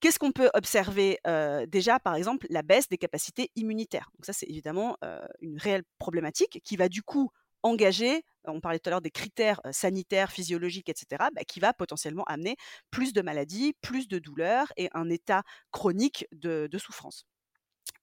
Qu'est-ce 0.00 0.18
qu'on 0.18 0.32
peut 0.32 0.50
observer 0.54 1.20
Déjà, 1.68 2.00
par 2.00 2.16
exemple, 2.16 2.48
la 2.50 2.62
baisse 2.62 2.88
des 2.88 2.98
capacités 2.98 3.52
immunitaires? 3.54 4.10
Donc 4.14 4.26
ça, 4.26 4.32
c'est 4.32 4.48
évidemment 4.48 4.96
une 5.40 5.58
réelle 5.58 5.84
problématique 5.98 6.60
qui 6.64 6.76
va 6.76 6.88
du 6.88 7.02
coup 7.02 7.30
engager, 7.62 8.24
on 8.44 8.60
parlait 8.60 8.78
tout 8.78 8.88
à 8.88 8.90
l'heure 8.90 9.00
des 9.02 9.10
critères 9.10 9.60
sanitaires, 9.72 10.32
physiologiques, 10.32 10.88
etc., 10.88 11.30
bah, 11.34 11.44
qui 11.44 11.60
va 11.60 11.72
potentiellement 11.74 12.24
amener 12.24 12.56
plus 12.90 13.12
de 13.12 13.22
maladies, 13.22 13.74
plus 13.82 14.08
de 14.08 14.18
douleurs 14.18 14.72
et 14.76 14.88
un 14.94 15.08
état 15.10 15.42
chronique 15.72 16.26
de 16.32 16.68
souffrance 16.78 17.26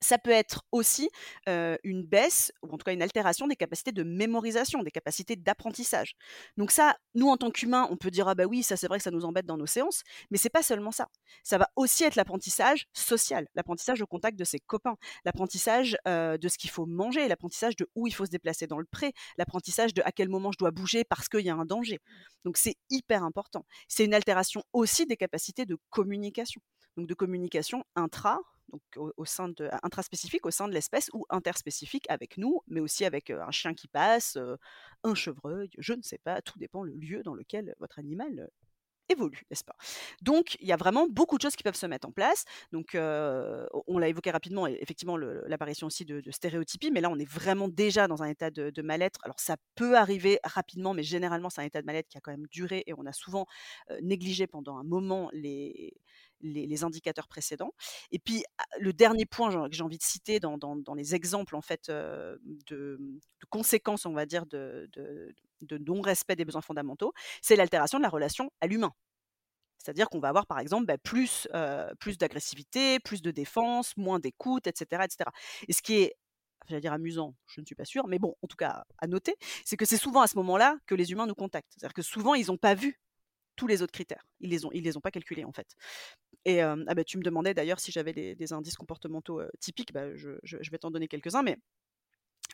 ça 0.01 0.17
peut 0.17 0.29
être 0.31 0.63
aussi 0.71 1.09
une 1.47 2.03
baisse, 2.03 2.51
ou 2.63 2.73
en 2.73 2.77
tout 2.77 2.83
cas 2.83 2.93
une 2.93 3.01
altération 3.01 3.47
des 3.47 3.55
capacités 3.55 3.91
de 3.91 4.03
mémorisation, 4.03 4.83
des 4.83 4.91
capacités 4.91 5.35
d'apprentissage. 5.35 6.15
Donc 6.57 6.71
ça, 6.71 6.95
nous 7.15 7.27
en 7.27 7.37
tant 7.37 7.51
qu'humains, 7.51 7.87
on 7.91 7.97
peut 7.97 8.11
dire 8.11 8.27
ah 8.27 8.35
bah 8.35 8.45
oui, 8.45 8.63
ça 8.63 8.77
c'est 8.77 8.87
vrai 8.87 8.97
que 8.97 9.03
ça 9.03 9.11
nous 9.11 9.25
embête 9.25 9.45
dans 9.45 9.57
nos 9.57 9.65
séances, 9.65 10.03
mais 10.31 10.37
c'est 10.37 10.49
pas 10.49 10.63
seulement 10.63 10.91
ça. 10.91 11.07
Ça 11.43 11.57
va 11.57 11.69
aussi 11.75 12.03
être 12.03 12.15
l'apprentissage 12.15 12.87
social, 12.93 13.47
l'apprentissage 13.55 14.01
au 14.01 14.07
contact 14.07 14.37
de 14.37 14.43
ses 14.43 14.59
copains, 14.59 14.95
l'apprentissage 15.25 15.97
de 16.05 16.47
ce 16.47 16.57
qu'il 16.57 16.69
faut 16.69 16.85
manger, 16.85 17.27
l'apprentissage 17.27 17.75
de 17.75 17.89
où 17.95 18.07
il 18.07 18.13
faut 18.13 18.25
se 18.25 18.31
déplacer 18.31 18.67
dans 18.67 18.79
le 18.79 18.85
pré, 18.85 19.13
l'apprentissage 19.37 19.93
de 19.93 20.01
à 20.05 20.11
quel 20.11 20.29
moment 20.29 20.51
je 20.51 20.57
dois 20.57 20.71
bouger 20.71 21.03
parce 21.03 21.27
qu'il 21.27 21.41
y 21.41 21.49
a 21.49 21.55
un 21.55 21.65
danger. 21.65 21.99
Donc 22.45 22.57
c'est 22.57 22.75
hyper 22.89 23.23
important. 23.23 23.65
C'est 23.87 24.05
une 24.05 24.13
altération 24.13 24.63
aussi 24.73 25.05
des 25.05 25.17
capacités 25.17 25.65
de 25.65 25.77
communication, 25.89 26.61
donc 26.95 27.07
de 27.07 27.13
communication 27.13 27.83
intra 27.95 28.39
donc 28.71 28.81
au, 28.95 29.25
sein 29.25 29.49
de 29.49 29.69
intraspécifique 29.83 30.45
au 30.45 30.51
sein 30.51 30.67
de 30.67 30.73
l'espèce 30.73 31.09
ou 31.13 31.25
interspécifique 31.29 32.05
avec 32.09 32.37
nous, 32.37 32.61
mais 32.67 32.79
aussi 32.79 33.05
avec 33.05 33.29
un 33.29 33.51
chien 33.51 33.73
qui 33.73 33.87
passe, 33.87 34.37
un 35.03 35.15
chevreuil, 35.15 35.69
je 35.77 35.93
ne 35.93 36.01
sais 36.01 36.19
pas, 36.19 36.41
tout 36.41 36.59
dépend 36.59 36.83
le 36.83 36.93
lieu 36.93 37.23
dans 37.23 37.33
lequel 37.33 37.75
votre 37.79 37.99
animal 37.99 38.49
évolue, 39.09 39.43
n'est-ce 39.49 39.63
pas? 39.63 39.75
Donc, 40.21 40.55
il 40.61 40.67
y 40.67 40.71
a 40.71 40.77
vraiment 40.77 41.07
beaucoup 41.09 41.37
de 41.37 41.41
choses 41.41 41.55
qui 41.55 41.63
peuvent 41.63 41.75
se 41.75 41.85
mettre 41.85 42.07
en 42.07 42.11
place. 42.11 42.45
Donc, 42.71 42.95
on 42.95 43.97
l'a 43.97 44.07
évoqué 44.07 44.31
rapidement, 44.31 44.67
effectivement, 44.67 45.17
l'apparition 45.17 45.87
aussi 45.87 46.05
de, 46.05 46.21
stéréotypies, 46.31 46.91
mais 46.91 47.01
là, 47.01 47.09
on 47.09 47.17
est 47.17 47.29
vraiment 47.29 47.67
déjà 47.67 48.07
dans 48.07 48.23
un 48.23 48.27
état 48.27 48.51
de, 48.51 48.69
de 48.69 48.81
mal-être. 48.81 49.19
Alors, 49.23 49.39
ça 49.39 49.57
peut 49.75 49.97
arriver 49.97 50.39
rapidement, 50.43 50.93
mais 50.93 51.03
généralement, 51.03 51.49
c'est 51.49 51.61
un 51.61 51.65
état 51.65 51.81
de 51.81 51.85
mal-être 51.85 52.07
qui 52.07 52.17
a 52.17 52.21
quand 52.21 52.31
même 52.31 52.47
duré 52.51 52.83
et 52.85 52.93
on 52.93 53.05
a 53.05 53.13
souvent 53.13 53.45
négligé 54.01 54.47
pendant 54.47 54.77
un 54.77 54.83
moment 54.83 55.29
les, 55.33 55.93
les, 56.41 56.83
indicateurs 56.83 57.27
précédents. 57.27 57.73
Et 58.11 58.19
puis, 58.19 58.43
ah, 58.57 58.63
le 58.79 58.93
dernier 58.93 59.25
point 59.25 59.67
que 59.67 59.75
j'ai 59.75 59.83
envie 59.83 59.97
de 59.97 60.03
citer 60.03 60.39
dans, 60.39 60.57
les 60.95 61.15
exemples 61.15 61.55
en 61.55 61.61
fait, 61.61 61.89
de, 61.89 62.99
conséquences, 63.49 64.05
on 64.05 64.13
va 64.13 64.25
dire, 64.25 64.45
de, 64.45 64.89
non-respect 65.85 66.35
des 66.35 66.45
besoins 66.45 66.61
fondamentaux, 66.61 67.13
c'est 67.41 67.55
l'altération 67.55 67.97
de 67.97 68.03
la 68.03 68.09
relation 68.09 68.51
à 68.61 68.67
l'humain. 68.67 68.93
C'est-à-dire 69.77 70.09
qu'on 70.09 70.19
va 70.19 70.29
avoir, 70.29 70.45
par 70.45 70.59
exemple, 70.59 70.85
bah, 70.85 70.97
plus, 70.97 71.47
plus 71.99 72.17
d'agressivité, 72.17 72.99
plus 72.99 73.21
de 73.21 73.31
défense, 73.31 73.95
moins 73.97 74.19
d'écoute, 74.19 74.67
etc., 74.67 75.03
etc. 75.05 75.29
Et 75.67 75.73
ce 75.73 75.81
qui 75.81 75.95
est 75.95 76.15
j'allais 76.67 76.81
dire 76.81 76.93
amusant, 76.93 77.35
je 77.47 77.61
ne 77.61 77.65
suis 77.65 77.75
pas 77.75 77.85
sûre, 77.85 78.07
mais 78.07 78.19
bon, 78.19 78.35
en 78.41 78.47
tout 78.47 78.55
cas, 78.55 78.85
à 78.99 79.07
noter, 79.07 79.35
c'est 79.65 79.77
que 79.77 79.85
c'est 79.85 79.97
souvent 79.97 80.21
à 80.21 80.27
ce 80.27 80.37
moment-là 80.37 80.77
que 80.85 80.95
les 80.95 81.11
humains 81.11 81.25
nous 81.25 81.35
contactent. 81.35 81.71
C'est-à-dire 81.71 81.93
que 81.93 82.01
souvent, 82.01 82.35
ils 82.35 82.47
n'ont 82.47 82.57
pas 82.57 82.75
vu 82.75 82.99
tous 83.55 83.67
les 83.67 83.81
autres 83.81 83.91
critères. 83.91 84.25
Ils 84.39 84.49
les 84.49 84.59
les 84.81 84.97
ont 84.97 85.01
pas 85.01 85.11
calculés 85.11 85.43
en 85.43 85.51
fait. 85.51 85.75
Et 86.45 86.61
ah 86.61 86.75
bah, 86.95 87.03
tu 87.03 87.17
me 87.17 87.23
demandais 87.23 87.53
d'ailleurs 87.53 87.79
si 87.79 87.91
j'avais 87.91 88.13
des, 88.13 88.53
indices 88.53 88.77
comportementaux 88.77 89.41
typiques. 89.59 89.93
Bah, 89.93 90.15
je, 90.15 90.69
vais 90.71 90.77
t'en 90.77 90.91
donner 90.91 91.07
quelques-uns, 91.07 91.43
mais 91.43 91.57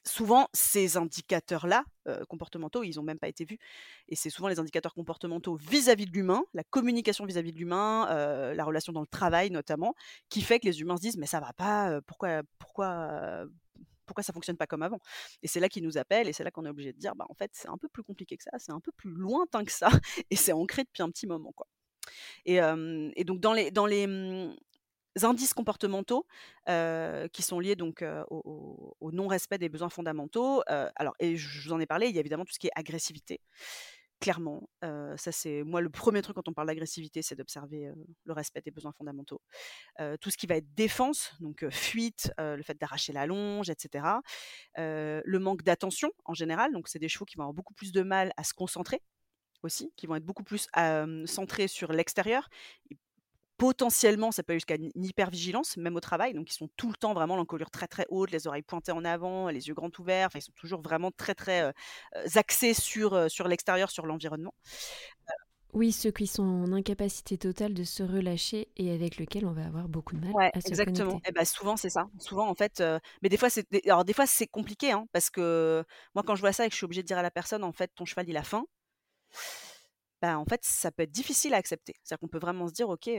souvent 0.04 0.48
ces 0.54 0.98
indicateurs-là 0.98 1.84
comportementaux, 2.30 2.84
ils 2.84 2.96
n'ont 2.96 3.04
même 3.04 3.20
pas 3.20 3.28
été 3.28 3.46
vus. 3.46 3.60
Et 4.08 4.16
c'est 4.16 4.30
souvent 4.30 4.48
les 4.48 4.60
indicateurs 4.60 4.94
comportementaux 4.94 5.56
vis-à-vis 5.56 6.06
de 6.06 6.12
l'humain, 6.12 6.44
la 6.54 6.64
communication 6.64 7.26
vis-à-vis 7.26 7.52
de 7.52 7.58
l'humain, 7.58 8.54
la 8.54 8.64
relation 8.64 8.94
dans 8.94 9.02
le 9.02 9.08
travail 9.08 9.52
notamment, 9.52 9.96
qui 10.30 10.42
fait 10.42 10.60
que 10.60 10.66
les 10.66 10.82
humains 10.82 10.98
se 10.98 11.02
disent 11.02 11.18
mais 11.18 11.28
ça 11.28 11.40
va 11.40 11.54
pas, 11.54 12.02
pourquoi, 12.08 12.42
pourquoi, 12.60 13.46
pourquoi 14.06 14.24
ça 14.24 14.34
fonctionne 14.34 14.58
pas 14.58 14.68
comme 14.68 14.84
avant? 14.84 15.00
Et 15.42 15.48
c'est 15.48 15.60
là 15.60 15.70
qu'ils 15.70 15.84
nous 15.84 15.98
appellent 15.98 16.28
et 16.28 16.34
c'est 16.34 16.44
là 16.44 16.52
qu'on 16.52 16.66
est 16.66 16.70
obligé 16.70 16.94
de 16.94 16.98
dire, 16.98 17.16
bah 17.16 17.26
en 17.30 17.34
fait 17.34 17.52
c'est 17.54 17.70
un 17.70 17.78
peu 17.78 17.88
plus 17.90 18.04
compliqué 18.04 18.38
que 18.38 18.44
ça, 18.44 18.52
c'est 18.58 18.72
un 18.72 18.80
peu 18.80 18.92
plus 18.92 19.12
lointain 19.12 19.64
que 19.66 19.72
ça 19.72 19.90
et 20.30 20.36
c'est 20.36 20.54
ancré 20.54 20.84
depuis 20.84 21.04
un 21.04 21.10
petit 21.10 21.28
moment 21.28 21.52
quoi. 21.54 21.68
Et, 22.46 22.60
donc 23.24 23.40
dans 23.40 23.54
les, 23.54 24.08
mmh, 24.08 24.56
indices 25.24 25.54
comportementaux 25.54 26.26
qui 26.68 27.42
sont 27.42 27.60
liés 27.60 27.76
donc 27.76 28.04
au, 28.30 28.96
au 29.00 29.12
non-respect 29.12 29.58
des 29.58 29.70
besoins 29.70 29.90
fondamentaux, 29.90 30.64
alors 30.68 31.14
et 31.20 31.38
je 31.38 31.68
vous 31.68 31.74
en 31.74 31.80
ai 31.80 31.86
parlé, 31.86 32.08
il 32.08 32.16
y 32.16 32.18
a 32.18 32.22
évidemment 32.22 32.46
tout 32.46 32.54
ce 32.54 32.60
qui 32.60 32.68
est 32.68 32.76
agressivité 32.76 33.40
clairement. 34.20 34.68
ça, 34.82 35.32
c'est 35.32 35.64
moi 35.64 35.82
le 35.82 35.90
premier 35.90 36.22
truc 36.22 36.36
quand 36.36 36.48
on 36.48 36.54
parle 36.54 36.68
d'agressivité, 36.68 37.22
c'est 37.22 37.36
d'observer 37.36 37.92
le 38.24 38.34
respect 38.34 38.62
des 38.62 38.72
besoins 38.72 38.92
fondamentaux. 38.92 39.42
tout 40.22 40.30
ce 40.30 40.38
qui 40.38 40.48
va 40.48 40.56
être 40.56 40.74
défense, 40.74 41.34
donc 41.40 41.68
fuite, 41.70 42.32
le 42.38 42.62
fait 42.64 42.78
d'arracher 42.80 43.14
la 43.14 43.26
longe, 43.26 43.70
etc. 43.70 44.06
le 44.78 45.38
manque 45.38 45.64
d'attention 45.64 46.12
en 46.26 46.34
général, 46.34 46.72
donc 46.74 46.88
c'est 46.88 47.00
des 47.00 47.10
chevaux 47.10 47.26
qui 47.26 47.38
vont 47.38 47.44
avoir 47.44 47.54
beaucoup 47.54 47.74
plus 47.74 47.92
de 47.92 48.02
mal 48.02 48.32
à 48.38 48.44
se 48.44 48.54
concentrer 48.54 49.02
aussi, 49.64 49.92
qui 49.96 50.08
vont 50.08 50.16
être 50.16 50.26
beaucoup 50.26 50.44
plus 50.44 50.68
centrés 51.26 51.68
sur 51.68 51.92
l'extérieur 51.92 52.50
potentiellement, 53.58 54.32
ça 54.32 54.44
peut 54.44 54.52
aller 54.52 54.60
jusqu'à 54.60 54.76
une 54.76 54.92
hypervigilance, 54.96 55.78
même 55.78 55.96
au 55.96 56.02
travail. 56.02 56.34
Donc, 56.34 56.52
ils 56.52 56.56
sont 56.56 56.70
tout 56.76 56.90
le 56.90 56.96
temps 56.96 57.14
vraiment 57.14 57.36
l'encolure 57.36 57.72
très 57.72 57.88
très 57.88 58.06
haute, 58.10 58.32
les 58.32 58.48
oreilles 58.48 58.64
pointées 58.64 58.92
en 58.92 59.06
avant, 59.06 59.48
les 59.48 59.68
yeux 59.68 59.74
grands 59.74 59.92
ouverts. 59.98 60.28
Enfin, 60.28 60.40
ils 60.40 60.44
sont 60.44 60.52
toujours 60.56 60.82
vraiment 60.82 61.10
très 61.12 61.36
très 61.36 61.74
axés 62.36 62.74
sur, 62.74 63.32
sur 63.32 63.48
l'extérieur, 63.48 63.90
sur 63.92 64.06
l'environnement. 64.06 64.54
Oui, 65.74 65.92
ceux 65.92 66.12
qui 66.12 66.26
sont 66.26 66.44
en 66.44 66.72
incapacité 66.72 67.38
totale 67.38 67.74
de 67.74 67.84
se 67.84 68.02
relâcher 68.02 68.70
et 68.78 68.92
avec 68.94 69.18
lesquels 69.18 69.46
on 69.46 69.52
va 69.52 69.66
avoir 69.66 69.90
beaucoup 69.90 70.16
de 70.16 70.22
mal 70.22 70.32
ouais, 70.32 70.50
à 70.54 70.62
se 70.62 70.70
exactement. 70.70 71.18
Et 71.18 71.28
eh 71.28 71.32
ben, 71.34 71.44
souvent 71.44 71.76
c'est 71.76 71.90
ça. 71.90 72.08
Souvent 72.18 72.48
en 72.48 72.56
fait, 72.56 72.82
mais 73.22 73.28
des 73.28 73.36
fois 73.36 73.50
c'est 73.50 73.68
alors 73.86 74.06
des 74.06 74.14
fois 74.14 74.26
c'est 74.26 74.48
compliqué 74.48 74.94
hein, 74.94 75.06
parce 75.12 75.30
que 75.30 75.84
moi 76.14 76.24
quand 76.26 76.36
je 76.36 76.40
vois 76.40 76.54
ça 76.54 76.66
et 76.66 76.70
que 76.70 76.72
je 76.72 76.78
suis 76.78 76.86
obligée 76.86 77.02
de 77.02 77.08
dire 77.08 77.18
à 77.18 77.24
la 77.24 77.32
personne 77.32 77.62
en 77.66 77.74
fait 77.74 77.92
ton 77.94 78.06
cheval 78.06 78.30
il 78.30 78.38
a 78.38 78.44
faim 78.44 78.66
bah, 80.22 80.40
en 80.40 80.46
fait, 80.46 80.62
ça 80.64 80.92
peut 80.92 81.04
être 81.04 81.12
difficile 81.12 81.54
à 81.54 81.58
accepter. 81.58 81.94
C'est-à-dire 82.02 82.20
qu'on 82.20 82.28
peut 82.28 82.40
vraiment 82.40 82.68
se 82.68 82.74
dire, 82.74 82.90
OK, 82.90 83.10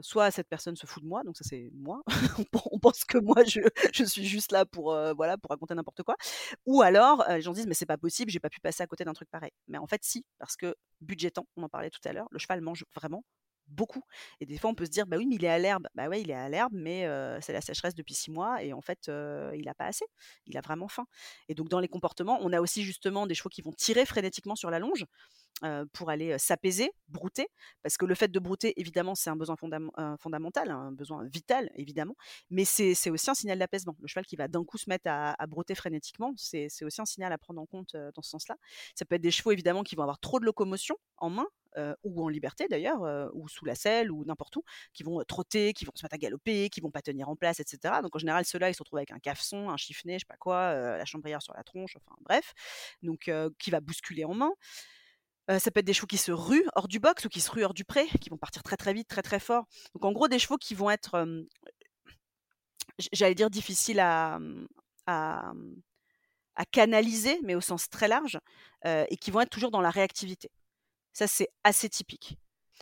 soit 0.00 0.30
cette 0.30 0.48
personne 0.48 0.76
se 0.76 0.86
fout 0.86 1.02
de 1.02 1.08
moi, 1.08 1.22
donc 1.24 1.36
ça 1.36 1.44
c'est 1.44 1.70
moi, 1.74 2.02
on 2.70 2.78
pense 2.78 3.04
que 3.04 3.18
moi 3.18 3.42
je, 3.44 3.60
je 3.92 4.04
suis 4.04 4.24
juste 4.24 4.52
là 4.52 4.64
pour, 4.66 4.96
voilà, 5.16 5.38
pour 5.38 5.50
raconter 5.50 5.74
n'importe 5.74 6.02
quoi, 6.02 6.16
ou 6.66 6.82
alors 6.82 7.24
les 7.28 7.40
gens 7.40 7.52
disent, 7.52 7.66
mais 7.66 7.74
c'est 7.74 7.86
pas 7.86 7.98
possible, 7.98 8.30
j'ai 8.30 8.40
pas 8.40 8.50
pu 8.50 8.60
passer 8.60 8.82
à 8.82 8.86
côté 8.86 9.04
d'un 9.04 9.14
truc 9.14 9.28
pareil. 9.30 9.52
Mais 9.68 9.78
en 9.78 9.86
fait, 9.86 10.04
si, 10.04 10.24
parce 10.38 10.56
que 10.56 10.74
budgétant, 11.00 11.46
on 11.56 11.62
en 11.62 11.68
parlait 11.68 11.90
tout 11.90 12.06
à 12.06 12.12
l'heure, 12.12 12.28
le 12.30 12.38
cheval 12.38 12.60
mange 12.60 12.84
vraiment 12.94 13.24
beaucoup. 13.68 14.02
Et 14.40 14.46
des 14.46 14.58
fois, 14.58 14.70
on 14.70 14.74
peut 14.74 14.86
se 14.86 14.90
dire, 14.90 15.06
bah 15.06 15.16
oui, 15.16 15.26
mais 15.26 15.36
il 15.36 15.44
est 15.44 15.48
à 15.48 15.58
l'herbe. 15.58 15.86
Bah 15.94 16.08
ouais, 16.08 16.20
il 16.20 16.30
est 16.30 16.34
à 16.34 16.48
l'herbe, 16.48 16.72
mais 16.74 17.08
c'est 17.40 17.52
la 17.52 17.60
sécheresse 17.60 17.94
depuis 17.94 18.14
six 18.14 18.30
mois 18.30 18.62
et 18.62 18.72
en 18.72 18.80
fait, 18.80 19.08
il 19.08 19.62
n'a 19.64 19.74
pas 19.74 19.86
assez. 19.86 20.06
Il 20.46 20.56
a 20.56 20.60
vraiment 20.60 20.88
faim. 20.88 21.06
Et 21.48 21.54
donc, 21.54 21.68
dans 21.68 21.80
les 21.80 21.88
comportements, 21.88 22.38
on 22.40 22.52
a 22.52 22.60
aussi 22.60 22.82
justement 22.82 23.26
des 23.26 23.34
chevaux 23.34 23.48
qui 23.48 23.62
vont 23.62 23.72
tirer 23.72 24.06
frénétiquement 24.06 24.56
sur 24.56 24.70
la 24.70 24.78
longe 24.78 25.04
pour 25.92 26.10
aller 26.10 26.38
s'apaiser, 26.38 26.90
brouter, 27.08 27.48
parce 27.82 27.96
que 27.96 28.04
le 28.04 28.14
fait 28.14 28.28
de 28.28 28.38
brouter, 28.38 28.78
évidemment, 28.78 29.14
c'est 29.14 29.30
un 29.30 29.36
besoin 29.36 29.56
fondamental, 29.56 30.70
un 30.70 30.92
besoin 30.92 31.24
vital, 31.24 31.70
évidemment, 31.76 32.14
mais 32.50 32.66
c'est 32.66 33.10
aussi 33.10 33.30
un 33.30 33.34
signal 33.34 33.58
d'apaisement. 33.58 33.96
Le 34.00 34.06
cheval 34.06 34.26
qui 34.26 34.36
va 34.36 34.48
d'un 34.48 34.64
coup 34.64 34.76
se 34.76 34.90
mettre 34.90 35.08
à, 35.08 35.32
à 35.42 35.46
brouter 35.46 35.74
frénétiquement, 35.74 36.34
c'est 36.36 36.68
aussi 36.82 37.00
un 37.00 37.06
signal 37.06 37.32
à 37.32 37.38
prendre 37.38 37.60
en 37.60 37.66
compte 37.66 37.96
dans 37.96 38.22
ce 38.22 38.30
sens-là. 38.30 38.56
Ça 38.94 39.06
peut 39.06 39.14
être 39.14 39.22
des 39.22 39.30
chevaux, 39.30 39.50
évidemment, 39.50 39.82
qui 39.82 39.96
vont 39.96 40.02
avoir 40.02 40.18
trop 40.18 40.40
de 40.40 40.44
locomotion 40.44 40.96
en 41.16 41.30
main, 41.30 41.46
ou 42.02 42.24
en 42.24 42.28
liberté 42.28 42.66
d'ailleurs, 42.68 43.30
ou 43.34 43.48
sous 43.48 43.64
la 43.64 43.74
selle, 43.74 44.10
ou 44.10 44.24
n'importe 44.24 44.56
où, 44.56 44.62
qui 44.92 45.02
vont 45.02 45.22
trotter, 45.24 45.72
qui 45.72 45.84
vont 45.84 45.92
se 45.94 46.04
mettre 46.04 46.14
à 46.14 46.18
galoper, 46.18 46.70
qui 46.70 46.80
vont 46.80 46.90
pas 46.90 47.02
tenir 47.02 47.28
en 47.28 47.36
place, 47.36 47.60
etc. 47.60 48.00
Donc 48.02 48.16
en 48.16 48.18
général, 48.18 48.44
ceux-là, 48.44 48.70
ils 48.70 48.74
se 48.74 48.82
retrouvent 48.82 48.98
avec 48.98 49.10
un 49.10 49.18
cafeson, 49.18 49.70
un 49.70 49.76
chiffonnet, 49.76 50.14
je 50.14 50.20
sais 50.20 50.26
pas 50.28 50.36
quoi, 50.36 50.74
la 50.74 51.04
chambrière 51.04 51.42
sur 51.42 51.54
la 51.54 51.62
tronche, 51.62 51.96
enfin 51.96 52.16
bref, 52.22 52.54
donc 53.02 53.30
qui 53.58 53.70
va 53.70 53.80
bousculer 53.80 54.24
en 54.24 54.34
main 54.34 54.52
ça 55.48 55.70
peut 55.70 55.80
être 55.80 55.86
des 55.86 55.92
chevaux 55.92 56.06
qui 56.06 56.18
se 56.18 56.32
ruent 56.32 56.66
hors 56.74 56.88
du 56.88 56.98
box 56.98 57.24
ou 57.24 57.28
qui 57.28 57.40
se 57.40 57.50
ruent 57.50 57.64
hors 57.64 57.74
du 57.74 57.84
pré, 57.84 58.06
qui 58.20 58.30
vont 58.30 58.36
partir 58.36 58.62
très 58.62 58.76
très 58.76 58.92
vite, 58.92 59.08
très 59.08 59.22
très 59.22 59.38
fort. 59.38 59.66
Donc 59.94 60.04
en 60.04 60.12
gros, 60.12 60.28
des 60.28 60.38
chevaux 60.38 60.56
qui 60.56 60.74
vont 60.74 60.90
être, 60.90 61.24
j'allais 63.12 63.34
dire 63.34 63.50
difficiles 63.50 64.00
à, 64.00 64.38
canaliser, 66.72 67.38
mais 67.44 67.54
au 67.54 67.60
sens 67.60 67.88
très 67.88 68.08
large, 68.08 68.38
et 68.84 69.16
qui 69.16 69.30
vont 69.30 69.40
être 69.40 69.50
toujours 69.50 69.70
dans 69.70 69.80
la 69.80 69.90
réactivité. 69.90 70.50
Ça, 71.16 71.26
c'est 71.26 71.48
assez 71.64 71.88
typique. 71.88 72.36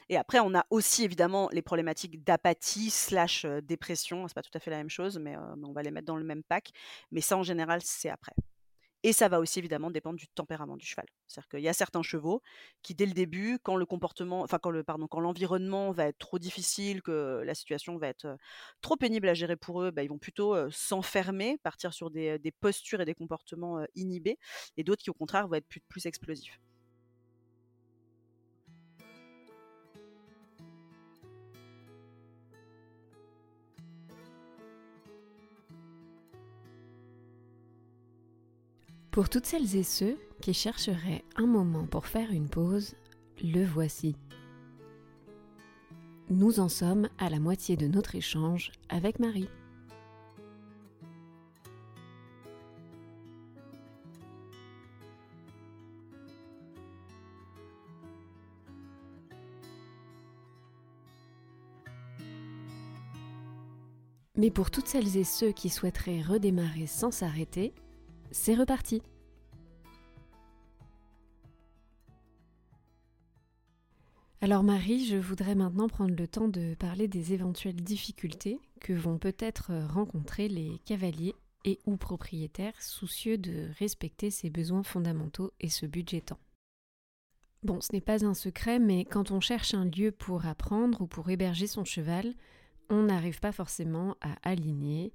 Et 0.08 0.16
après, 0.16 0.40
on 0.40 0.56
a 0.56 0.66
aussi 0.70 1.04
évidemment 1.04 1.48
les 1.52 1.62
problématiques 1.62 2.24
d'apathie 2.24 2.90
slash 2.90 3.46
dépression. 3.62 4.26
C'est 4.26 4.34
pas 4.34 4.42
tout 4.42 4.50
à 4.54 4.58
fait 4.58 4.72
la 4.72 4.78
même 4.78 4.90
chose, 4.90 5.20
mais 5.20 5.36
on 5.36 5.72
va 5.72 5.84
les 5.84 5.92
mettre 5.92 6.06
dans 6.06 6.16
le 6.16 6.24
même 6.24 6.42
pack. 6.42 6.72
Mais 7.12 7.20
ça, 7.20 7.36
en 7.36 7.44
général, 7.44 7.80
c'est 7.84 8.08
après. 8.08 8.32
Et 9.04 9.12
ça 9.12 9.28
va 9.28 9.38
aussi 9.38 9.60
évidemment 9.60 9.88
dépendre 9.88 10.18
du 10.18 10.26
tempérament 10.26 10.76
du 10.76 10.84
cheval. 10.84 11.06
C'est-à-dire 11.28 11.48
qu'il 11.48 11.60
y 11.60 11.68
a 11.68 11.72
certains 11.72 12.02
chevaux 12.02 12.42
qui, 12.82 12.96
dès 12.96 13.06
le 13.06 13.12
début, 13.12 13.60
quand 13.62 13.76
le 13.76 13.86
comportement, 13.86 14.42
enfin 14.42 14.58
quand 14.58 14.70
le, 14.70 14.82
pardon, 14.82 15.06
quand 15.06 15.20
l'environnement 15.20 15.92
va 15.92 16.06
être 16.06 16.18
trop 16.18 16.40
difficile, 16.40 17.02
que 17.02 17.40
la 17.46 17.54
situation 17.54 17.96
va 17.98 18.08
être 18.08 18.36
trop 18.80 18.96
pénible 18.96 19.28
à 19.28 19.34
gérer 19.34 19.54
pour 19.54 19.80
eux, 19.80 19.92
bah, 19.92 20.02
ils 20.02 20.08
vont 20.08 20.18
plutôt 20.18 20.56
s'enfermer, 20.72 21.56
partir 21.62 21.94
sur 21.94 22.10
des, 22.10 22.40
postures 22.60 23.00
et 23.00 23.04
des 23.04 23.14
comportements 23.14 23.86
inhibés, 23.94 24.40
et 24.76 24.82
d'autres 24.82 25.04
qui, 25.04 25.10
au 25.10 25.14
contraire, 25.14 25.46
vont 25.46 25.54
être 25.54 25.68
plus, 25.68 25.82
plus 25.82 26.06
explosifs. 26.06 26.58
Pour 39.14 39.28
toutes 39.28 39.46
celles 39.46 39.76
et 39.76 39.84
ceux 39.84 40.18
qui 40.40 40.52
chercheraient 40.52 41.22
un 41.36 41.46
moment 41.46 41.86
pour 41.86 42.08
faire 42.08 42.32
une 42.32 42.48
pause, 42.48 42.96
le 43.40 43.64
voici. 43.64 44.16
Nous 46.30 46.58
en 46.58 46.68
sommes 46.68 47.08
à 47.18 47.30
la 47.30 47.38
moitié 47.38 47.76
de 47.76 47.86
notre 47.86 48.16
échange 48.16 48.72
avec 48.88 49.20
Marie. 49.20 49.48
Mais 64.36 64.50
pour 64.50 64.72
toutes 64.72 64.88
celles 64.88 65.16
et 65.16 65.22
ceux 65.22 65.52
qui 65.52 65.70
souhaiteraient 65.70 66.20
redémarrer 66.20 66.88
sans 66.88 67.12
s'arrêter, 67.12 67.74
c'est 68.34 68.56
reparti. 68.56 69.00
Alors 74.40 74.62
Marie, 74.64 75.06
je 75.06 75.16
voudrais 75.16 75.54
maintenant 75.54 75.88
prendre 75.88 76.14
le 76.14 76.28
temps 76.28 76.48
de 76.48 76.74
parler 76.74 77.08
des 77.08 77.32
éventuelles 77.32 77.80
difficultés 77.80 78.58
que 78.80 78.92
vont 78.92 79.18
peut-être 79.18 79.72
rencontrer 79.88 80.48
les 80.48 80.80
cavaliers 80.84 81.34
et 81.64 81.78
ou 81.86 81.96
propriétaires 81.96 82.82
soucieux 82.82 83.38
de 83.38 83.70
respecter 83.78 84.30
ses 84.30 84.50
besoins 84.50 84.82
fondamentaux 84.82 85.52
et 85.60 85.70
ce 85.70 85.86
budget 85.86 86.24
Bon, 87.62 87.80
ce 87.80 87.92
n'est 87.92 88.02
pas 88.02 88.26
un 88.26 88.34
secret, 88.34 88.78
mais 88.78 89.06
quand 89.06 89.30
on 89.30 89.40
cherche 89.40 89.72
un 89.72 89.86
lieu 89.86 90.10
pour 90.10 90.44
apprendre 90.44 91.00
ou 91.00 91.06
pour 91.06 91.30
héberger 91.30 91.68
son 91.68 91.84
cheval, 91.84 92.34
on 92.90 93.04
n'arrive 93.04 93.40
pas 93.40 93.52
forcément 93.52 94.16
à 94.20 94.34
aligner 94.42 95.12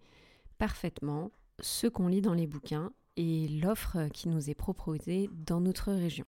parfaitement 0.57 1.32
ce 1.59 1.86
qu'on 1.86 2.07
lit 2.07 2.22
dans 2.22 2.34
les 2.34 2.47
bouquins 2.47 2.91
et 3.22 3.49
l'offre 3.49 4.07
qui 4.13 4.30
nous 4.30 4.49
est 4.49 4.55
proposée 4.55 5.30
dans 5.34 5.59
notre 5.59 5.91
région. 5.91 6.24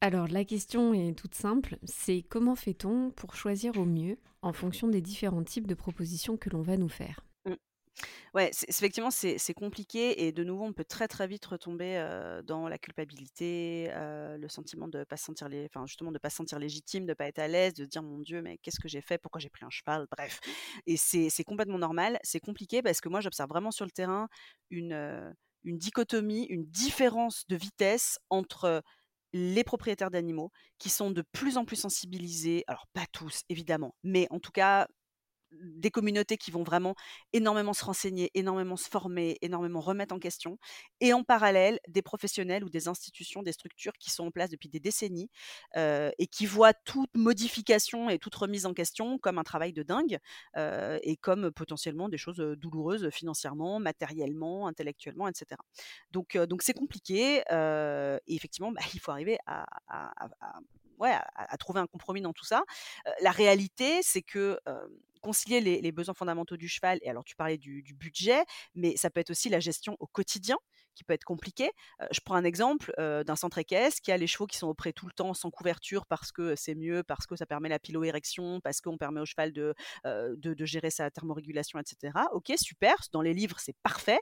Alors 0.00 0.28
la 0.28 0.44
question 0.44 0.94
est 0.94 1.18
toute 1.18 1.34
simple, 1.34 1.78
c'est 1.82 2.22
comment 2.22 2.54
fait-on 2.54 3.10
pour 3.10 3.34
choisir 3.34 3.76
au 3.76 3.84
mieux 3.84 4.16
en 4.40 4.52
fonction 4.52 4.86
des 4.86 5.00
différents 5.00 5.42
types 5.42 5.66
de 5.66 5.74
propositions 5.74 6.36
que 6.36 6.48
l'on 6.48 6.62
va 6.62 6.76
nous 6.76 6.88
faire? 6.88 7.26
Mmh. 7.44 7.54
Ouais, 8.34 8.52
effectivement, 8.68 9.10
c'est 9.10 9.54
compliqué 9.54 10.26
et 10.26 10.30
de 10.30 10.44
nouveau, 10.44 10.64
on 10.64 10.72
peut 10.72 10.84
très 10.84 11.08
très 11.08 11.26
vite 11.26 11.44
retomber 11.46 11.98
dans 12.44 12.68
la 12.68 12.78
culpabilité, 12.78 13.90
le 13.96 14.46
sentiment 14.48 14.86
de 14.86 15.02
pas 15.02 15.16
se 15.16 15.24
sentir 15.24 15.48
les, 15.48 15.64
enfin 15.64 15.86
justement 15.86 16.12
de 16.12 16.18
pas 16.18 16.30
se 16.30 16.36
sentir 16.36 16.60
légitime, 16.60 17.04
de 17.04 17.14
pas 17.14 17.26
être 17.26 17.40
à 17.40 17.48
l'aise, 17.48 17.74
de 17.74 17.84
dire 17.84 18.02
mon 18.04 18.20
Dieu, 18.20 18.42
mais 18.42 18.58
qu'est-ce 18.58 18.78
que 18.78 18.88
j'ai 18.88 19.00
fait, 19.00 19.18
pourquoi 19.18 19.40
j'ai 19.40 19.50
pris 19.50 19.64
un 19.64 19.70
cheval, 19.70 20.06
bref. 20.16 20.38
Et 20.86 20.96
c'est 20.96 21.44
complètement 21.44 21.78
normal. 21.78 22.20
C'est 22.22 22.40
compliqué 22.40 22.80
parce 22.80 23.00
que 23.00 23.08
moi, 23.08 23.20
j'observe 23.20 23.48
vraiment 23.48 23.72
sur 23.72 23.86
le 23.86 23.90
terrain 23.90 24.28
une 24.70 25.34
une 25.64 25.78
dichotomie, 25.78 26.44
une 26.44 26.64
différence 26.66 27.44
de 27.48 27.56
vitesse 27.56 28.18
entre 28.30 28.82
les 29.32 29.64
propriétaires 29.64 30.10
d'animaux 30.10 30.52
qui 30.78 30.88
sont 30.90 31.10
de 31.10 31.22
plus 31.32 31.56
en 31.56 31.64
plus 31.64 31.76
sensibilisés, 31.76 32.64
alors 32.68 32.86
pas 32.92 33.06
tous 33.12 33.42
évidemment, 33.48 33.94
mais 34.04 34.28
en 34.30 34.38
tout 34.38 34.52
cas 34.52 34.86
des 35.62 35.90
communautés 35.90 36.36
qui 36.36 36.50
vont 36.50 36.62
vraiment 36.62 36.94
énormément 37.32 37.72
se 37.72 37.84
renseigner, 37.84 38.30
énormément 38.34 38.76
se 38.76 38.88
former, 38.88 39.38
énormément 39.42 39.80
remettre 39.80 40.14
en 40.14 40.18
question, 40.18 40.58
et 41.00 41.12
en 41.12 41.24
parallèle 41.24 41.78
des 41.88 42.02
professionnels 42.02 42.64
ou 42.64 42.70
des 42.70 42.88
institutions, 42.88 43.42
des 43.42 43.52
structures 43.52 43.92
qui 43.98 44.10
sont 44.10 44.26
en 44.26 44.30
place 44.30 44.50
depuis 44.50 44.68
des 44.68 44.80
décennies 44.80 45.30
et 45.76 46.26
qui 46.30 46.46
voient 46.46 46.74
toute 46.74 47.14
modification 47.14 48.10
et 48.10 48.18
toute 48.18 48.34
remise 48.34 48.66
en 48.66 48.74
question 48.74 49.18
comme 49.18 49.38
un 49.38 49.44
travail 49.44 49.72
de 49.72 49.82
dingue 49.82 50.18
et 50.56 51.16
comme 51.16 51.50
potentiellement 51.50 52.08
des 52.08 52.18
choses 52.18 52.38
douloureuses 52.58 53.10
financièrement, 53.10 53.80
matériellement, 53.80 54.66
intellectuellement, 54.66 55.28
etc. 55.28 55.60
Donc 56.10 56.36
donc 56.36 56.62
c'est 56.62 56.74
compliqué 56.74 57.42
et 57.50 58.34
effectivement 58.34 58.72
bah, 58.72 58.82
il 58.94 59.00
faut 59.00 59.10
arriver 59.10 59.38
à, 59.46 59.66
à, 59.88 61.56
trouver 61.58 61.80
un 61.80 61.86
compromis 61.86 62.20
dans 62.20 62.32
tout 62.32 62.44
ça. 62.44 62.62
la 63.20 63.30
réalité, 63.30 64.00
c'est 64.02 64.22
que 64.22 64.58
concilier 65.24 65.60
les, 65.62 65.92
besoins 65.92 66.14
fondamentaux 66.14 66.58
du 66.58 66.68
cheval, 66.68 66.98
et 67.00 67.08
alors 67.08 67.24
tu 67.24 67.34
parlais 67.34 67.56
du, 67.56 67.82
budget, 67.94 68.44
mais 68.74 68.94
ça 68.96 69.08
peut 69.08 69.20
être 69.20 69.30
aussi 69.30 69.48
la 69.48 69.58
gestion 69.58 69.96
au 70.00 70.06
quotidien 70.06 70.58
qui 70.94 71.02
peut 71.02 71.14
être 71.14 71.24
compliquée. 71.24 71.72
je 72.12 72.20
prends 72.20 72.36
un 72.36 72.44
exemple 72.44 72.92
d'un 72.98 73.34
centre 73.34 73.58
équestre 73.58 74.00
qui 74.02 74.12
a 74.12 74.16
les 74.16 74.26
chevaux 74.26 74.46
qui 74.46 74.58
sont 74.58 74.68
auprès 74.68 74.92
tout 74.92 75.06
le 75.06 75.12
temps 75.12 75.34
sans 75.34 75.50
couverture 75.50 76.06
parce 76.06 76.30
que 76.30 76.54
c'est 76.54 76.74
mieux, 76.74 77.02
parce 77.02 77.26
que 77.26 77.34
ça 77.36 77.46
permet 77.46 77.68
la 77.68 77.80
piloérection, 77.80 78.60
parce 78.60 78.80
qu'on 78.80 78.98
permet 78.98 79.20
au 79.20 79.24
cheval 79.24 79.52
de, 79.52 79.74
de, 80.04 80.64
gérer 80.64 80.90
sa 80.90 81.10
thermorégulation, 81.10 81.78
etc. 81.80 82.12
Ok, 82.32 82.52
super, 82.56 82.96
dans 83.12 83.22
les 83.22 83.34
livres 83.34 83.58
c'est 83.58 83.76
parfait. 83.82 84.20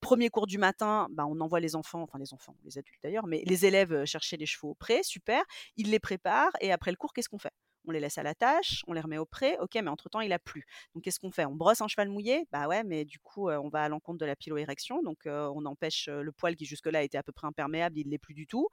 premier 0.00 0.30
cours 0.30 0.46
du 0.46 0.58
matin, 0.58 1.08
bah, 1.10 1.26
on 1.26 1.40
envoie 1.40 1.60
les 1.60 1.74
enfants, 1.74 2.02
enfin 2.02 2.18
les 2.18 2.32
enfants, 2.32 2.56
les 2.64 2.78
adultes 2.78 3.02
d'ailleurs, 3.02 3.26
mais 3.26 3.42
les 3.44 3.66
élèves 3.66 4.04
chercher 4.04 4.36
les 4.36 4.46
chevaux 4.46 4.70
auprès, 4.70 5.02
super, 5.02 5.42
ils 5.76 5.90
les 5.90 6.00
préparent 6.00 6.52
et 6.60 6.72
après 6.72 6.92
le 6.92 6.96
cours, 6.96 7.12
qu'est-ce 7.12 7.28
qu'on 7.28 7.38
fait? 7.38 7.52
On 7.86 7.92
les 7.92 8.00
laisse 8.00 8.18
à 8.18 8.22
la 8.22 8.34
tâche, 8.34 8.82
on 8.86 8.92
les 8.92 9.00
remet 9.00 9.18
au 9.18 9.26
pré, 9.26 9.56
ok, 9.60 9.74
mais 9.74 9.88
entre-temps, 9.88 10.20
il 10.20 10.32
a 10.32 10.38
plu. 10.38 10.66
Donc, 10.94 11.04
qu'est-ce 11.04 11.18
qu'on 11.18 11.30
fait? 11.30 11.44
On 11.46 11.54
brosse 11.54 11.80
un 11.80 11.88
cheval 11.88 12.08
mouillé? 12.08 12.46
Bah 12.52 12.68
ouais, 12.68 12.84
mais 12.84 13.04
du 13.04 13.18
coup, 13.18 13.50
on 13.50 13.68
va 13.68 13.84
à 13.84 13.88
l'encontre 13.88 14.18
de 14.18 14.26
la 14.26 14.36
piloérection, 14.36 15.02
donc 15.02 15.20
on 15.26 15.64
empêche 15.64 16.08
le 16.08 16.32
poil 16.32 16.56
qui 16.56 16.64
jusque-là 16.64 17.02
était 17.02 17.18
à 17.18 17.22
peu 17.22 17.32
près 17.32 17.46
imperméable, 17.46 17.98
il 17.98 18.06
ne 18.06 18.10
l'est 18.10 18.18
plus 18.18 18.34
du 18.34 18.46
tout. 18.46 18.68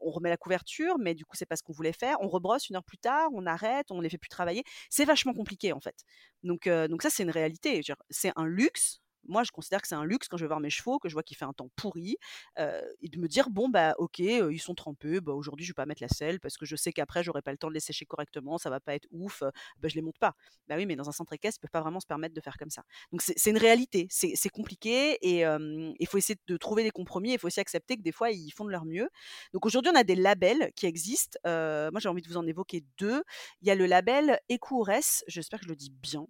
on 0.00 0.10
remet 0.10 0.28
la 0.30 0.36
couverture, 0.36 0.98
mais 0.98 1.14
du 1.14 1.24
coup, 1.24 1.36
c'est 1.36 1.46
pas 1.46 1.56
ce 1.56 1.62
qu'on 1.62 1.72
voulait 1.72 1.92
faire. 1.92 2.16
On 2.20 2.28
rebrosse 2.28 2.68
une 2.68 2.76
heure 2.76 2.84
plus 2.84 2.98
tard, 2.98 3.28
on 3.32 3.46
arrête, 3.46 3.90
on 3.90 4.00
les 4.00 4.08
fait 4.08 4.18
plus 4.18 4.28
travailler. 4.28 4.64
C'est 4.88 5.04
vachement 5.04 5.32
compliqué, 5.32 5.72
en 5.72 5.80
fait. 5.80 6.04
Donc, 6.42 6.68
donc 6.68 7.02
ça, 7.02 7.10
c'est 7.10 7.22
une 7.22 7.30
réalité. 7.30 7.80
C'est 8.10 8.32
un 8.36 8.46
luxe 8.46 9.00
moi, 9.26 9.44
je 9.44 9.50
considère 9.50 9.82
que 9.82 9.88
c'est 9.88 9.94
un 9.94 10.04
luxe 10.04 10.28
quand 10.28 10.36
je 10.36 10.44
vais 10.44 10.48
voir 10.48 10.60
mes 10.60 10.70
chevaux, 10.70 10.98
que 10.98 11.08
je 11.08 11.14
vois 11.14 11.22
qu'il 11.22 11.36
fait 11.36 11.44
un 11.44 11.52
temps 11.52 11.70
pourri, 11.76 12.16
et 12.58 13.08
de 13.08 13.18
me 13.18 13.28
dire 13.28 13.50
bon 13.50 13.68
bah 13.68 13.94
ok, 13.98 14.18
ils 14.18 14.60
sont 14.60 14.74
trempés, 14.74 15.20
bah 15.20 15.32
aujourd'hui 15.32 15.64
je 15.64 15.70
vais 15.70 15.74
pas 15.74 15.86
mettre 15.86 16.02
la 16.02 16.08
selle 16.08 16.40
parce 16.40 16.56
que 16.56 16.66
je 16.66 16.76
sais 16.76 16.92
qu'après 16.92 17.22
j'aurai 17.22 17.42
pas 17.42 17.52
le 17.52 17.58
temps 17.58 17.68
de 17.68 17.74
les 17.74 17.80
sécher 17.80 18.06
correctement, 18.06 18.58
ça 18.58 18.70
va 18.70 18.80
pas 18.80 18.94
être 18.94 19.06
ouf, 19.10 19.42
bah 19.78 19.88
je 19.88 19.94
les 19.94 20.02
monte 20.02 20.18
pas. 20.18 20.34
Bah 20.68 20.76
oui, 20.76 20.86
mais 20.86 20.96
dans 20.96 21.08
un 21.08 21.12
centre 21.12 21.32
équestre, 21.32 21.58
ils 21.58 21.62
peuvent 21.62 21.70
pas 21.70 21.80
vraiment 21.80 22.00
se 22.00 22.06
permettre 22.06 22.34
de 22.34 22.40
faire 22.40 22.56
comme 22.56 22.70
ça. 22.70 22.82
Donc 23.12 23.22
c'est 23.22 23.50
une 23.50 23.58
réalité, 23.58 24.06
c'est 24.10 24.48
compliqué 24.48 25.18
et 25.22 25.42
il 25.42 26.06
faut 26.06 26.18
essayer 26.18 26.38
de 26.46 26.56
trouver 26.56 26.82
des 26.82 26.90
compromis. 26.90 27.32
Il 27.32 27.38
faut 27.38 27.46
aussi 27.46 27.60
accepter 27.60 27.96
que 27.96 28.02
des 28.02 28.12
fois 28.12 28.30
ils 28.30 28.50
font 28.50 28.64
de 28.64 28.70
leur 28.70 28.84
mieux. 28.84 29.08
Donc 29.52 29.66
aujourd'hui, 29.66 29.92
on 29.94 29.98
a 29.98 30.04
des 30.04 30.14
labels 30.14 30.72
qui 30.76 30.86
existent. 30.86 31.38
moi, 31.44 32.00
j'ai 32.00 32.08
envie 32.08 32.22
de 32.22 32.28
vous 32.28 32.36
en 32.36 32.46
évoquer 32.46 32.84
deux. 32.98 33.22
Il 33.62 33.68
y 33.68 33.70
a 33.70 33.74
le 33.74 33.86
label 33.86 34.38
Ecoures, 34.50 34.90
j'espère 35.26 35.60
que 35.60 35.66
je 35.66 35.70
le 35.70 35.76
dis 35.76 35.90
bien, 35.90 36.26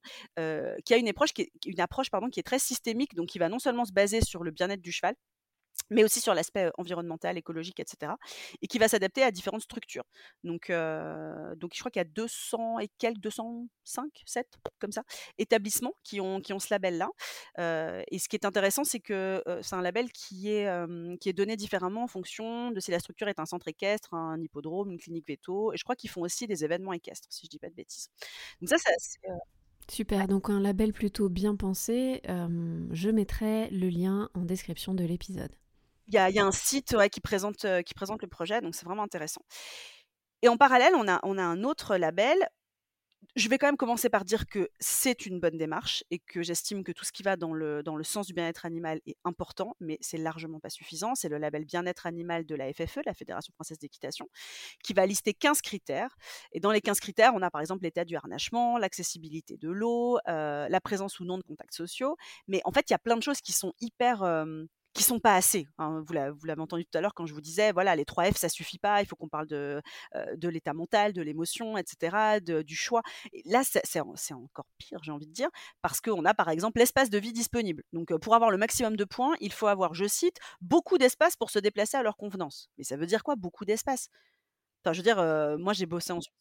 qui 0.85 0.95
a 0.95 0.97
une 0.97 1.09
approche 1.09 1.33
qui 1.33 1.43
est, 1.43 1.51
une 1.67 1.81
approche 1.81 2.11
pardon 2.11 2.29
qui 2.29 2.41
est 2.41 2.45
très 2.45 2.59
systémique, 2.81 3.15
donc 3.15 3.29
qui 3.29 3.39
va 3.39 3.49
non 3.49 3.59
seulement 3.59 3.85
se 3.85 3.93
baser 3.93 4.21
sur 4.23 4.43
le 4.43 4.51
bien-être 4.51 4.81
du 4.81 4.93
cheval, 4.93 5.15
mais 5.91 6.05
aussi 6.05 6.21
sur 6.21 6.35
l'aspect 6.35 6.71
environnemental, 6.79 7.37
écologique, 7.37 7.81
etc. 7.81 8.13
Et 8.63 8.67
qui 8.67 8.79
va 8.79 8.89
s'adapter 8.89 9.23
à 9.23 9.31
différentes 9.31 9.63
structures. 9.63 10.05
Donc, 10.45 10.69
donc 10.69 11.73
je 11.75 11.79
crois 11.81 11.91
qu'il 11.91 12.01
y 12.01 12.05
a 12.05 12.05
200 12.05 12.79
et 12.81 12.89
quelques, 12.99 13.19
205, 13.19 14.11
7, 14.25 14.47
comme 14.79 14.93
ça, 14.93 15.03
établissements 15.39 15.95
qui 16.05 16.21
ont, 16.21 16.41
qui 16.41 16.53
ont 16.53 16.59
ce 16.59 16.69
label-là. 16.71 17.09
et 17.59 18.19
ce 18.19 18.29
qui 18.29 18.37
est 18.37 18.45
intéressant, 18.45 18.85
c'est 18.85 19.01
que 19.01 19.43
c'est 19.63 19.75
un 19.75 19.83
label 19.83 20.11
qui 20.13 20.51
est, 20.51 20.69
qui 21.19 21.29
est 21.29 21.33
donné 21.33 21.57
différemment 21.57 22.05
en 22.05 22.09
fonction 22.09 22.71
de 22.71 22.81
si 22.81 22.91
la 22.91 23.01
structure 23.01 23.29
est 23.29 23.41
un 23.41 23.47
centre 23.47 23.69
équestre, 23.69 24.15
un 24.15 24.41
hippodrome, 24.41 24.93
une 24.93 24.99
clinique 24.99 25.27
veto. 25.29 25.73
Et 25.73 25.77
je 25.77 25.83
crois 25.85 25.97
qu'ils 25.97 26.11
font 26.11 26.23
aussi 26.23 26.47
des 26.47 26.65
événements 26.65 26.93
équestres, 26.93 27.29
si 27.31 27.43
je 27.43 27.47
ne 27.47 27.51
dis 27.51 27.59
pas 27.59 27.69
de 27.69 27.75
bêtises. 27.75 28.09
Donc 28.61 28.69
ça, 28.69 28.77
c'est 28.79 29.21
Super, 29.91 30.29
donc 30.29 30.51
un 30.51 30.61
label 30.61 30.93
plutôt 30.93 31.29
bien 31.29 31.57
pensé. 31.57 32.23
je 32.25 33.11
mettrai 33.11 33.69
le 33.71 33.89
lien 33.89 34.31
en 34.35 34.43
description 34.43 34.95
de 34.95 35.05
l'épisode. 35.05 35.51
Il 36.09 36.15
y 36.15 36.19
a, 36.19 36.45
un 36.45 36.53
site 36.53 36.97
qui, 37.13 37.21
présente, 37.21 37.67
qui 37.85 37.95
présente 37.95 38.23
le 38.23 38.29
projet, 38.29 38.61
donc 38.61 38.75
c'est 38.75 38.85
vraiment 38.85 39.03
intéressant. 39.03 39.43
Et 40.43 40.49
en 40.49 40.57
parallèle, 40.57 40.93
on 40.95 41.07
a 41.07 41.43
un 41.43 41.65
autre 41.65 41.97
label. 41.97 42.37
Je 43.37 43.49
vais 43.49 43.59
quand 43.59 43.69
même 43.69 43.77
commencer 43.77 44.09
par 44.09 44.25
dire 44.25 44.47
que 44.47 44.69
c'est 44.81 45.25
une 45.25 45.41
bonne 45.41 45.57
démarche 45.57 46.03
et 46.11 46.19
que 46.19 46.43
j'estime 46.43 46.83
que 46.83 46.91
tout 46.91 47.05
ce 47.05 47.13
qui 47.13 47.23
va 47.23 47.37
dans 47.37 47.53
le, 47.53 47.83
sens 48.03 48.27
du 48.27 48.33
bien-être 48.33 48.67
animal 48.67 49.01
est 49.07 49.17
important, 49.25 49.77
mais 49.79 49.99
c'est 50.01 50.17
largement 50.19 50.59
pas 50.59 50.71
suffisant. 50.71 51.15
C'est 51.15 51.29
le 51.29 51.39
label 51.39 51.65
bien-être 51.65 52.07
animal 52.07 52.45
de 52.45 52.55
la 52.55 52.73
FFE, 52.73 53.01
la 53.07 53.15
Fédération 53.15 53.53
française 53.55 53.79
d'équitation, 53.79 54.29
qui 54.83 54.95
va 54.95 55.07
lister 55.07 55.33
15 55.35 55.61
critères. 55.61 56.17
Et 56.53 56.61
dans 56.61 56.73
les 56.73 56.81
15 56.81 56.99
critères, 56.99 57.33
on 57.35 57.43
a 57.43 57.51
par 57.51 57.61
exemple 57.61 57.85
l'état 57.85 58.05
du 58.05 58.17
harnachement, 58.17 58.79
l'accessibilité 58.79 59.57
de 59.57 59.71
l'eau, 59.71 60.19
la 60.27 60.81
présence 60.81 61.21
ou 61.21 61.25
non 61.25 61.39
de 61.39 61.43
contacts 61.43 61.75
sociaux. 61.75 62.17
Mais 62.49 62.61
en 62.65 62.73
fait, 62.73 62.91
il 62.91 62.93
y 62.93 62.97
a 62.97 62.99
plein 62.99 63.17
de 63.17 63.23
choses 63.23 63.41
qui 63.41 63.53
sont 63.53 63.73
hyper 63.81 64.25
qui 64.93 65.03
sont 65.03 65.21
pas 65.21 65.35
assez. 65.37 65.67
Hein. 65.79 66.03
Vous 66.07 66.15
l'avez 66.15 66.61
entendu 66.61 66.85
tout 66.85 66.99
à 66.99 67.01
l'heure 67.01 67.15
quand 67.15 67.27
je 67.27 67.35
vous 67.35 67.41
disais, 67.41 67.73
voilà, 67.73 67.95
les 67.97 68.05
3 68.05 68.33
F, 68.33 68.37
ça 68.37 68.49
suffit 68.49 68.79
pas. 68.79 69.01
Il 69.03 69.07
faut 69.07 69.17
qu'on 69.17 69.29
parle 69.29 69.47
de, 69.47 69.81
de 70.37 70.49
l'état 70.49 70.75
mental, 70.75 71.13
de 71.13 71.23
l'émotion, 71.23 71.77
etc., 71.77 72.41
du 72.41 72.77
choix. 72.77 73.03
Là, 73.45 73.63
c'est 73.65 74.01
encore 74.33 74.67
pire, 74.79 74.99
j'ai 75.03 75.13
envie 75.13 75.27
de 75.27 75.33
dire, 75.33 75.49
parce 75.83 76.01
qu'on 76.01 76.25
a 76.25 76.35
par 76.35 76.49
exemple 76.49 76.79
l'espace 76.79 77.11
de 77.11 77.19
vie 77.19 77.33
disponible. 77.33 77.85
Donc, 77.93 78.15
pour 78.19 78.35
avoir 78.35 78.51
le 78.51 78.57
maximum 78.57 78.97
de 78.97 79.05
points, 79.05 79.35
il 79.41 79.53
faut 79.53 79.69
avoir, 79.69 79.95
je 79.95 80.07
cite, 80.07 80.39
beaucoup 80.61 80.99
d'espace 80.99 81.37
pour 81.37 81.51
se 81.51 81.59
déplacer 81.59 81.97
à 81.97 82.03
leur 82.03 82.17
convenance. 82.17 82.69
Mais 82.79 82.85
ça 82.85 82.97
veut 82.97 83.07
dire 83.07 83.23
quoi, 83.23 83.37
beaucoup 83.37 83.65
d'espace? 83.65 84.09
Enfin, 84.85 84.93
je 84.93 84.99
veux 84.99 85.03
dire, 85.05 85.59
moi, 85.59 85.73
j'ai 85.73 85.87
bossé 85.87 86.13
en 86.13 86.21
Suisse. 86.21 86.35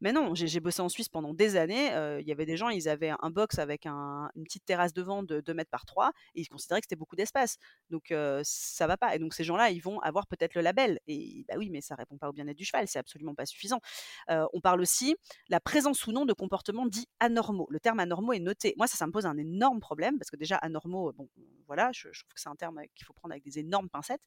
mais 0.00 0.12
non, 0.12 0.34
j'ai 0.34 0.60
bossé 0.60 0.80
en 0.82 0.88
Suisse 0.88 1.08
pendant 1.08 1.34
des 1.34 1.56
années. 1.56 1.88
Il 2.20 2.26
y 2.26 2.32
avait 2.32 2.46
des 2.46 2.56
gens, 2.56 2.68
ils 2.70 2.88
avaient 2.88 3.12
un 3.20 3.30
box 3.30 3.58
avec 3.58 3.86
une 3.86 4.44
petite 4.44 4.64
terrasse 4.64 4.92
devant 4.92 5.22
de 5.22 5.40
2 5.40 5.54
mètres 5.54 5.70
par 5.70 5.84
3 5.86 6.12
et 6.34 6.40
ils 6.42 6.48
considéraient 6.48 6.80
que 6.80 6.86
c'était 6.86 6.96
beaucoup 6.96 7.16
d'espace. 7.16 7.56
Donc, 7.90 8.12
ça 8.42 8.86
va 8.86 8.96
pas. 8.96 9.14
Et 9.14 9.18
donc, 9.18 9.34
ces 9.34 9.44
gens-là, 9.44 9.70
ils 9.70 9.80
vont 9.80 10.00
avoir 10.00 10.26
peut-être 10.26 10.54
le 10.54 10.62
label. 10.62 10.98
Et 11.06 11.44
bah 11.48 11.54
oui, 11.58 11.70
mais 11.70 11.80
ça 11.80 11.94
répond 11.94 12.16
pas 12.18 12.28
au 12.28 12.32
bien-être 12.32 12.56
du 12.56 12.64
cheval. 12.64 12.88
C'est 12.88 12.98
absolument 12.98 13.34
pas 13.34 13.46
suffisant. 13.46 13.80
on 14.28 14.60
parle 14.60 14.80
aussi 14.80 15.16
la 15.48 15.60
présence 15.60 16.06
ou 16.06 16.12
non 16.12 16.24
de 16.24 16.32
comportements 16.32 16.86
dits 16.86 17.08
anormaux. 17.20 17.66
Le 17.70 17.80
terme 17.80 18.00
anormaux 18.00 18.32
est 18.32 18.40
noté. 18.40 18.74
Moi, 18.76 18.86
ça, 18.86 18.96
ça 18.96 19.06
me 19.06 19.12
pose 19.12 19.26
un 19.26 19.36
énorme 19.36 19.80
problème 19.80 20.18
parce 20.18 20.30
que 20.30 20.36
déjà, 20.36 20.56
anormaux, 20.56 21.12
bon, 21.12 21.28
voilà, 21.66 21.90
je, 21.92 22.08
je 22.12 22.20
trouve 22.20 22.34
que 22.34 22.40
c'est 22.40 22.48
un 22.48 22.56
terme 22.56 22.80
qu'il 22.94 23.06
faut 23.06 23.12
prendre 23.14 23.32
avec 23.32 23.44
des 23.44 23.58
énormes 23.58 23.88
pincettes. 23.88 24.22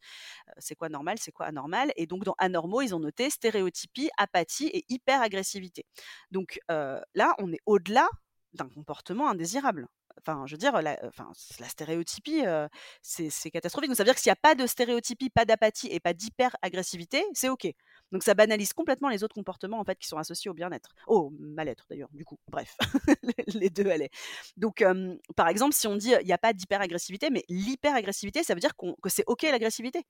c'est 0.58 0.76
quoi 0.76 0.90
normal, 0.90 1.18
c'est 1.20 1.32
quoi 1.32 1.48
anormal 1.48 1.92
Et 1.96 2.08
donc, 2.08 2.24
dans 2.24 2.36
anormaux, 2.38 2.82
ils 2.82 2.96
ont 2.96 3.00
noté 3.00 3.30
stéréotypie, 3.48 4.10
apathie 4.18 4.68
et 4.68 4.86
hyperagressivité. 4.90 5.86
Donc 6.32 6.60
là, 6.70 7.36
on 7.40 7.52
est 7.52 7.62
au-delà 7.66 8.08
d'un 8.54 8.70
comportement 8.70 9.30
indésirable. 9.30 9.88
Enfin, 10.20 10.46
je 10.48 10.54
veux 10.56 10.58
dire, 10.58 10.82
la, 10.82 10.98
enfin, 11.06 11.32
la 11.60 11.70
stéréotypie, 11.70 12.44
c'est 13.02 13.52
catastrophique. 13.52 13.90
Donc, 13.90 13.98
ça 13.98 14.04
veut 14.04 14.08
dire 14.08 14.16
que 14.16 14.22
s'il 14.22 14.30
n'y 14.30 14.34
a 14.34 14.42
pas 14.42 14.56
de 14.56 14.66
stéréotypie, 14.66 15.30
pas 15.30 15.46
d'apathie 15.46 15.88
et 15.92 16.00
pas 16.00 16.14
d'hyperagressivité, 16.14 17.24
c'est 17.34 17.50
OK. 17.50 17.68
Donc, 18.12 18.24
ça 18.24 18.34
banalise 18.34 18.74
complètement 18.74 19.10
les 19.10 19.24
autres 19.24 19.36
comportements 19.36 19.80
en 19.80 19.84
fait 19.84 19.98
qui 19.98 20.08
sont 20.08 20.18
associés 20.18 20.50
au 20.50 20.54
bien-être. 20.54 20.94
Au 21.08 21.30
mal-être 21.40 21.86
d'ailleurs, 21.90 22.10
du 22.14 22.26
coup. 22.26 22.38
Bref, 22.48 22.76
les 23.48 23.70
deux 23.70 23.90
allaient. 23.90 24.10
Donc, 24.56 24.84
par 25.36 25.48
exemple, 25.50 25.76
si 25.76 25.88
on 25.88 25.96
dit 25.96 26.14
il 26.20 26.26
n'y 26.26 26.34
a 26.34 26.38
pas 26.38 26.54
d'hyperagressivité, 26.54 27.30
mais 27.30 27.44
l'hyperagressivité, 27.48 28.44
ça 28.44 28.54
veut 28.54 28.60
dire 28.60 28.74
que 28.76 29.10
c'est 29.10 29.24
OK 29.28 29.44
l'agressivité. 29.44 30.04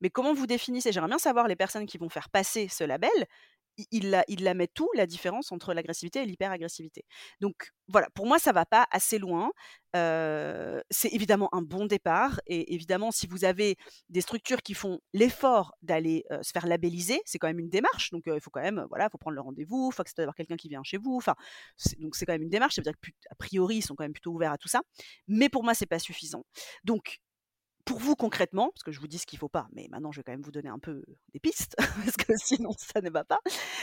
Mais 0.00 0.10
comment 0.10 0.34
vous 0.34 0.46
définissez? 0.46 0.92
J'aimerais 0.92 1.08
bien 1.08 1.18
savoir 1.18 1.48
les 1.48 1.56
personnes 1.56 1.86
qui 1.86 1.98
vont 1.98 2.08
faire 2.08 2.30
passer 2.30 2.68
ce 2.68 2.84
label. 2.84 3.10
Ils 3.90 4.08
la, 4.08 4.24
il 4.26 4.42
la 4.42 4.54
mettent 4.54 4.72
tout, 4.72 4.88
la 4.94 5.04
différence 5.06 5.52
entre 5.52 5.74
l'agressivité 5.74 6.22
et 6.22 6.24
l'hyperagressivité? 6.24 7.04
Donc 7.40 7.72
voilà, 7.88 8.08
pour 8.14 8.26
moi, 8.26 8.38
ça 8.38 8.52
va 8.52 8.64
pas 8.64 8.86
assez 8.90 9.18
loin. 9.18 9.50
c'est 10.90 11.12
évidemment 11.12 11.48
un 11.52 11.62
bon 11.62 11.86
départ. 11.86 12.40
Et 12.46 12.74
évidemment, 12.74 13.10
si 13.10 13.26
vous 13.26 13.44
avez 13.44 13.76
des 14.08 14.20
structures 14.20 14.62
qui 14.62 14.74
font 14.74 15.00
l'effort 15.12 15.74
d'aller 15.82 16.24
se 16.42 16.50
faire 16.52 16.66
labelliser, 16.66 17.20
c'est 17.24 17.38
quand 17.38 17.48
même 17.48 17.58
une 17.58 17.68
démarche. 17.68 18.10
Donc 18.10 18.24
il 18.26 18.40
faut 18.40 18.50
quand 18.50 18.62
même, 18.62 18.86
voilà, 18.88 19.08
faut 19.10 19.18
prendre 19.18 19.34
le 19.34 19.40
rendez-vous, 19.40 19.90
il 19.92 19.94
faut 19.94 20.02
avoir 20.18 20.34
quelqu'un 20.34 20.56
qui 20.56 20.68
vient 20.68 20.82
chez 20.82 20.98
vous. 20.98 21.16
Enfin, 21.16 21.34
donc 21.98 22.16
c'est 22.16 22.26
quand 22.26 22.32
même 22.32 22.42
une 22.42 22.50
démarche. 22.50 22.74
Ça 22.74 22.80
veut 22.80 22.84
dire 22.84 22.94
qu'a 23.00 23.34
priori, 23.36 23.76
ils 23.76 23.82
sont 23.82 23.94
quand 23.94 24.04
même 24.04 24.12
plutôt 24.12 24.32
ouverts 24.32 24.52
à 24.52 24.58
tout 24.58 24.68
ça. 24.68 24.80
Mais 25.28 25.48
pour 25.48 25.64
moi, 25.64 25.74
c'est 25.74 25.86
pas 25.86 25.98
suffisant. 25.98 26.44
Donc 26.84 27.18
pour 27.86 27.98
vous 28.00 28.16
concrètement, 28.16 28.70
parce 28.74 28.82
que 28.82 28.92
je 28.92 29.00
vous 29.00 29.06
dis 29.06 29.16
ce 29.16 29.26
qu'il 29.26 29.38
ne 29.38 29.40
faut 29.40 29.48
pas, 29.48 29.68
mais 29.72 29.86
maintenant 29.90 30.12
je 30.12 30.18
vais 30.18 30.24
quand 30.24 30.32
même 30.32 30.42
vous 30.42 30.52
donner 30.52 30.68
un 30.68 30.78
peu 30.78 31.02
des 31.32 31.40
pistes, 31.40 31.76
parce 32.04 32.16
que 32.16 32.32
sinon 32.36 32.72
ça 32.76 33.00
ne 33.00 33.08
va 33.08 33.24
pas. 33.24 33.38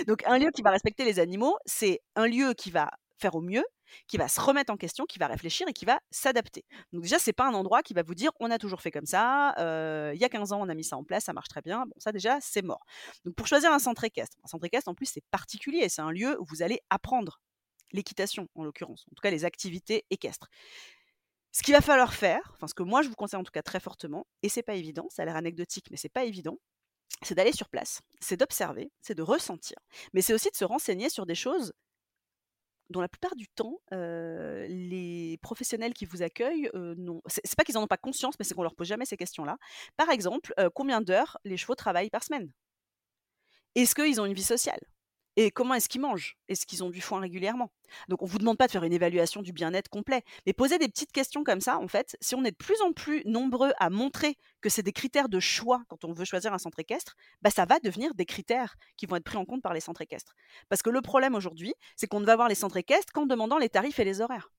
Donc 0.07 0.23
un 0.27 0.37
lieu 0.37 0.51
qui 0.51 0.61
va 0.61 0.69
respecter 0.69 1.05
les 1.05 1.19
animaux, 1.19 1.57
c'est 1.65 2.01
un 2.15 2.27
lieu 2.27 2.53
qui 2.53 2.69
va 2.69 2.91
faire 3.17 3.33
au 3.35 3.41
mieux, 3.41 3.63
qui 4.07 4.17
va 4.17 4.27
se 4.27 4.41
remettre 4.41 4.73
en 4.73 4.75
question, 4.75 5.05
qui 5.05 5.19
va 5.19 5.27
réfléchir 5.27 5.65
et 5.69 5.73
qui 5.73 5.85
va 5.85 6.01
s'adapter. 6.11 6.65
Donc 6.91 7.03
déjà, 7.03 7.17
c'est 7.17 7.31
pas 7.31 7.47
un 7.47 7.53
endroit 7.53 7.81
qui 7.81 7.93
va 7.93 8.03
vous 8.03 8.15
dire 8.15 8.31
on 8.41 8.51
a 8.51 8.57
toujours 8.57 8.81
fait 8.81 8.91
comme 8.91 9.05
ça, 9.05 9.53
il 10.13 10.19
y 10.19 10.25
a 10.25 10.29
15 10.29 10.51
ans 10.51 10.59
on 10.61 10.67
a 10.67 10.75
mis 10.75 10.83
ça 10.83 10.97
en 10.97 11.05
place, 11.05 11.23
ça 11.23 11.33
marche 11.33 11.47
très 11.47 11.61
bien. 11.61 11.85
Bon, 11.85 11.93
ça 11.97 12.11
déjà, 12.11 12.39
c'est 12.41 12.61
mort. 12.61 12.85
Donc 13.23 13.35
pour 13.35 13.47
choisir 13.47 13.71
un 13.71 13.79
centre 13.79 14.03
équestre, 14.03 14.35
un 14.43 14.47
centre 14.47 14.65
équestre 14.65 14.89
en 14.89 14.95
plus 14.95 15.05
c'est 15.05 15.23
particulier, 15.31 15.87
c'est 15.87 16.01
un 16.01 16.11
lieu 16.11 16.37
où 16.41 16.45
vous 16.45 16.61
allez 16.61 16.81
apprendre 16.89 17.39
l'équitation 17.93 18.49
en 18.55 18.65
l'occurrence, 18.65 19.05
en 19.09 19.15
tout 19.15 19.21
cas 19.21 19.31
les 19.31 19.45
activités 19.45 20.05
équestres. 20.09 20.49
Ce 21.53 21.61
qu'il 21.61 21.73
va 21.73 21.81
falloir 21.81 22.13
faire, 22.13 22.51
enfin 22.55 22.67
ce 22.67 22.73
que 22.73 22.83
moi 22.83 23.01
je 23.03 23.07
vous 23.09 23.15
conseille 23.15 23.39
en 23.39 23.43
tout 23.43 23.51
cas 23.51 23.61
très 23.61 23.79
fortement, 23.79 24.27
et 24.41 24.49
c'est 24.49 24.63
pas 24.63 24.73
évident, 24.75 25.07
ça 25.09 25.21
a 25.21 25.25
l'air 25.25 25.35
anecdotique, 25.37 25.85
mais 25.91 25.97
c'est 25.97 26.09
pas 26.09 26.25
évident, 26.25 26.57
c'est 27.21 27.35
d'aller 27.35 27.53
sur 27.53 27.69
place, 27.69 28.01
c'est 28.21 28.37
d'observer, 28.37 28.91
c'est 29.01 29.15
de 29.15 29.23
ressentir, 29.23 29.77
mais 30.13 30.21
c'est 30.21 30.33
aussi 30.33 30.49
de 30.51 30.55
se 30.57 30.65
renseigner 30.65 31.09
sur 31.09 31.25
des 31.25 31.35
choses 31.35 31.73
dont 32.89 33.01
la 33.01 33.07
plupart 33.07 33.35
du 33.35 33.47
temps, 33.47 33.79
les 33.91 35.37
professionnels 35.41 35.93
qui 35.93 36.05
vous 36.05 36.21
accueillent, 36.21 36.69
non. 36.73 37.21
C'est 37.27 37.55
pas 37.55 37.63
qu'ils 37.63 37.75
n'en 37.75 37.83
ont 37.83 37.87
pas 37.87 37.97
conscience, 37.97 38.35
mais 38.37 38.45
c'est 38.45 38.53
qu'on 38.53 38.63
leur 38.63 38.75
pose 38.75 38.87
jamais 38.87 39.05
ces 39.05 39.17
questions-là. 39.17 39.57
Par 39.97 40.09
exemple, 40.09 40.53
combien 40.75 41.01
d'heures 41.01 41.37
les 41.43 41.57
chevaux 41.57 41.75
travaillent 41.75 42.09
par 42.09 42.23
semaine? 42.23 42.51
Est-ce 43.75 43.95
qu'ils 43.95 44.19
ont 44.21 44.25
une 44.25 44.33
vie 44.33 44.43
sociale? 44.43 44.79
Et 45.35 45.51
comment 45.51 45.73
est-ce 45.73 45.89
qu'ils 45.89 46.01
mangent? 46.01 46.37
Est-ce 46.47 46.65
qu'ils 46.65 46.83
ont 46.83 46.89
du 46.89 47.01
foin 47.01 47.19
régulièrement? 47.19 47.71
Donc 48.07 48.21
on 48.21 48.25
ne 48.25 48.29
vous 48.29 48.37
demande 48.37 48.57
pas 48.57 48.67
de 48.67 48.71
faire 48.71 48.83
une 48.83 48.93
évaluation 48.93 49.41
du 49.41 49.53
bien-être 49.53 49.89
complet, 49.89 50.23
mais 50.45 50.53
poser 50.53 50.77
des 50.77 50.87
petites 50.87 51.11
questions 51.11 51.43
comme 51.43 51.61
ça, 51.61 51.79
en 51.79 51.87
fait, 51.87 52.17
si 52.21 52.35
on 52.35 52.43
est 52.43 52.51
de 52.51 52.55
plus 52.55 52.81
en 52.81 52.93
plus 52.93 53.23
nombreux 53.25 53.71
à 53.79 53.89
montrer 53.89 54.37
que 54.61 54.69
c'est 54.69 54.83
des 54.83 54.93
critères 54.93 55.29
de 55.29 55.39
choix 55.39 55.83
quand 55.87 56.05
on 56.05 56.13
veut 56.13 56.25
choisir 56.25 56.53
un 56.53 56.57
centre 56.57 56.79
équestre, 56.79 57.15
bah 57.41 57.49
ça 57.49 57.65
va 57.65 57.79
devenir 57.79 58.13
des 58.15 58.25
critères 58.25 58.75
qui 58.97 59.05
vont 59.05 59.15
être 59.15 59.23
pris 59.23 59.37
en 59.37 59.45
compte 59.45 59.61
par 59.61 59.73
les 59.73 59.81
centres 59.81 60.01
équestres. 60.01 60.33
Parce 60.69 60.81
que 60.81 60.89
le 60.89 61.01
problème 61.01 61.35
aujourd'hui, 61.35 61.73
c'est 61.95 62.07
qu'on 62.07 62.19
ne 62.19 62.25
va 62.25 62.35
voir 62.35 62.49
les 62.49 62.55
centres 62.55 62.77
équestres 62.77 63.13
qu'en 63.13 63.25
demandant 63.25 63.57
les 63.57 63.69
tarifs 63.69 63.99
et 63.99 64.05
les 64.05 64.21
horaires. 64.21 64.49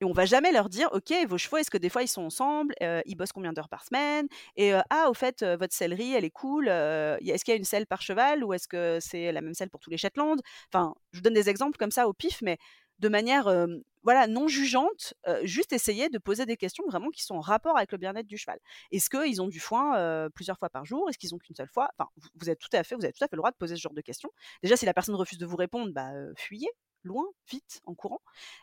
Et 0.00 0.04
on 0.04 0.12
va 0.12 0.26
jamais 0.26 0.52
leur 0.52 0.68
dire, 0.68 0.88
OK, 0.92 1.12
vos 1.26 1.38
chevaux, 1.38 1.56
est-ce 1.56 1.70
que 1.70 1.78
des 1.78 1.88
fois 1.88 2.02
ils 2.02 2.08
sont 2.08 2.22
ensemble? 2.22 2.74
Ils 2.80 3.14
bossent 3.16 3.32
combien 3.32 3.52
d'heures 3.52 3.68
par 3.68 3.84
semaine? 3.84 4.28
Et 4.56 4.72
ah, 4.90 5.08
au 5.08 5.14
fait, 5.14 5.42
votre 5.42 5.74
sellerie, 5.74 6.12
elle 6.12 6.24
est 6.24 6.30
cool. 6.30 6.68
est-ce 6.68 7.44
qu'il 7.44 7.52
y 7.52 7.56
a 7.56 7.58
une 7.58 7.64
selle 7.64 7.86
par 7.86 8.02
cheval 8.02 8.44
ou 8.44 8.52
est-ce 8.52 8.68
que 8.68 8.98
c'est 9.00 9.32
la 9.32 9.40
même 9.40 9.54
selle 9.54 9.70
pour 9.70 9.80
tous 9.80 9.90
les 9.90 9.96
Shetland 9.96 10.40
Enfin, 10.72 10.94
je 11.12 11.18
vous 11.18 11.22
donne 11.22 11.34
des 11.34 11.48
exemples 11.48 11.78
comme 11.78 11.90
ça 11.90 12.08
au 12.08 12.12
pif, 12.12 12.42
mais 12.42 12.58
de 12.98 13.08
manière 13.08 13.50
voilà 14.02 14.26
non 14.26 14.48
jugeante, 14.48 15.14
juste 15.42 15.72
essayer 15.72 16.08
de 16.08 16.18
poser 16.18 16.46
des 16.46 16.56
questions 16.56 16.84
vraiment 16.86 17.10
qui 17.10 17.22
sont 17.22 17.34
en 17.34 17.40
rapport 17.40 17.76
avec 17.76 17.90
le 17.90 17.98
bien-être 17.98 18.26
du 18.26 18.36
cheval. 18.36 18.58
Est-ce 18.92 19.10
qu'ils 19.10 19.42
ont 19.42 19.48
du 19.48 19.60
foin 19.60 20.28
plusieurs 20.34 20.58
fois 20.58 20.68
par 20.68 20.84
jour? 20.84 21.08
Est-ce 21.08 21.18
qu'ils 21.18 21.34
ont 21.34 21.38
qu'une 21.38 21.56
seule 21.56 21.68
fois? 21.68 21.88
Enfin, 21.98 22.10
vous, 22.34 22.50
êtes 22.50 22.58
tout 22.58 22.68
à 22.72 22.84
fait, 22.84 22.94
vous 22.94 23.04
avez 23.04 23.12
tout 23.12 23.24
à 23.24 23.28
fait 23.28 23.36
le 23.36 23.40
droit 23.40 23.50
de 23.50 23.56
poser 23.56 23.76
ce 23.76 23.80
genre 23.80 23.94
de 23.94 24.00
questions. 24.02 24.30
Déjà, 24.62 24.76
si 24.76 24.86
la 24.86 24.94
personne 24.94 25.14
refuse 25.14 25.38
de 25.38 25.46
vous 25.46 25.56
répondre, 25.56 25.92
bah, 25.92 26.10
fuyez 26.36 26.68
loin, 27.06 27.24
vite, 27.50 27.80
en 27.86 27.94
courant. 27.94 28.20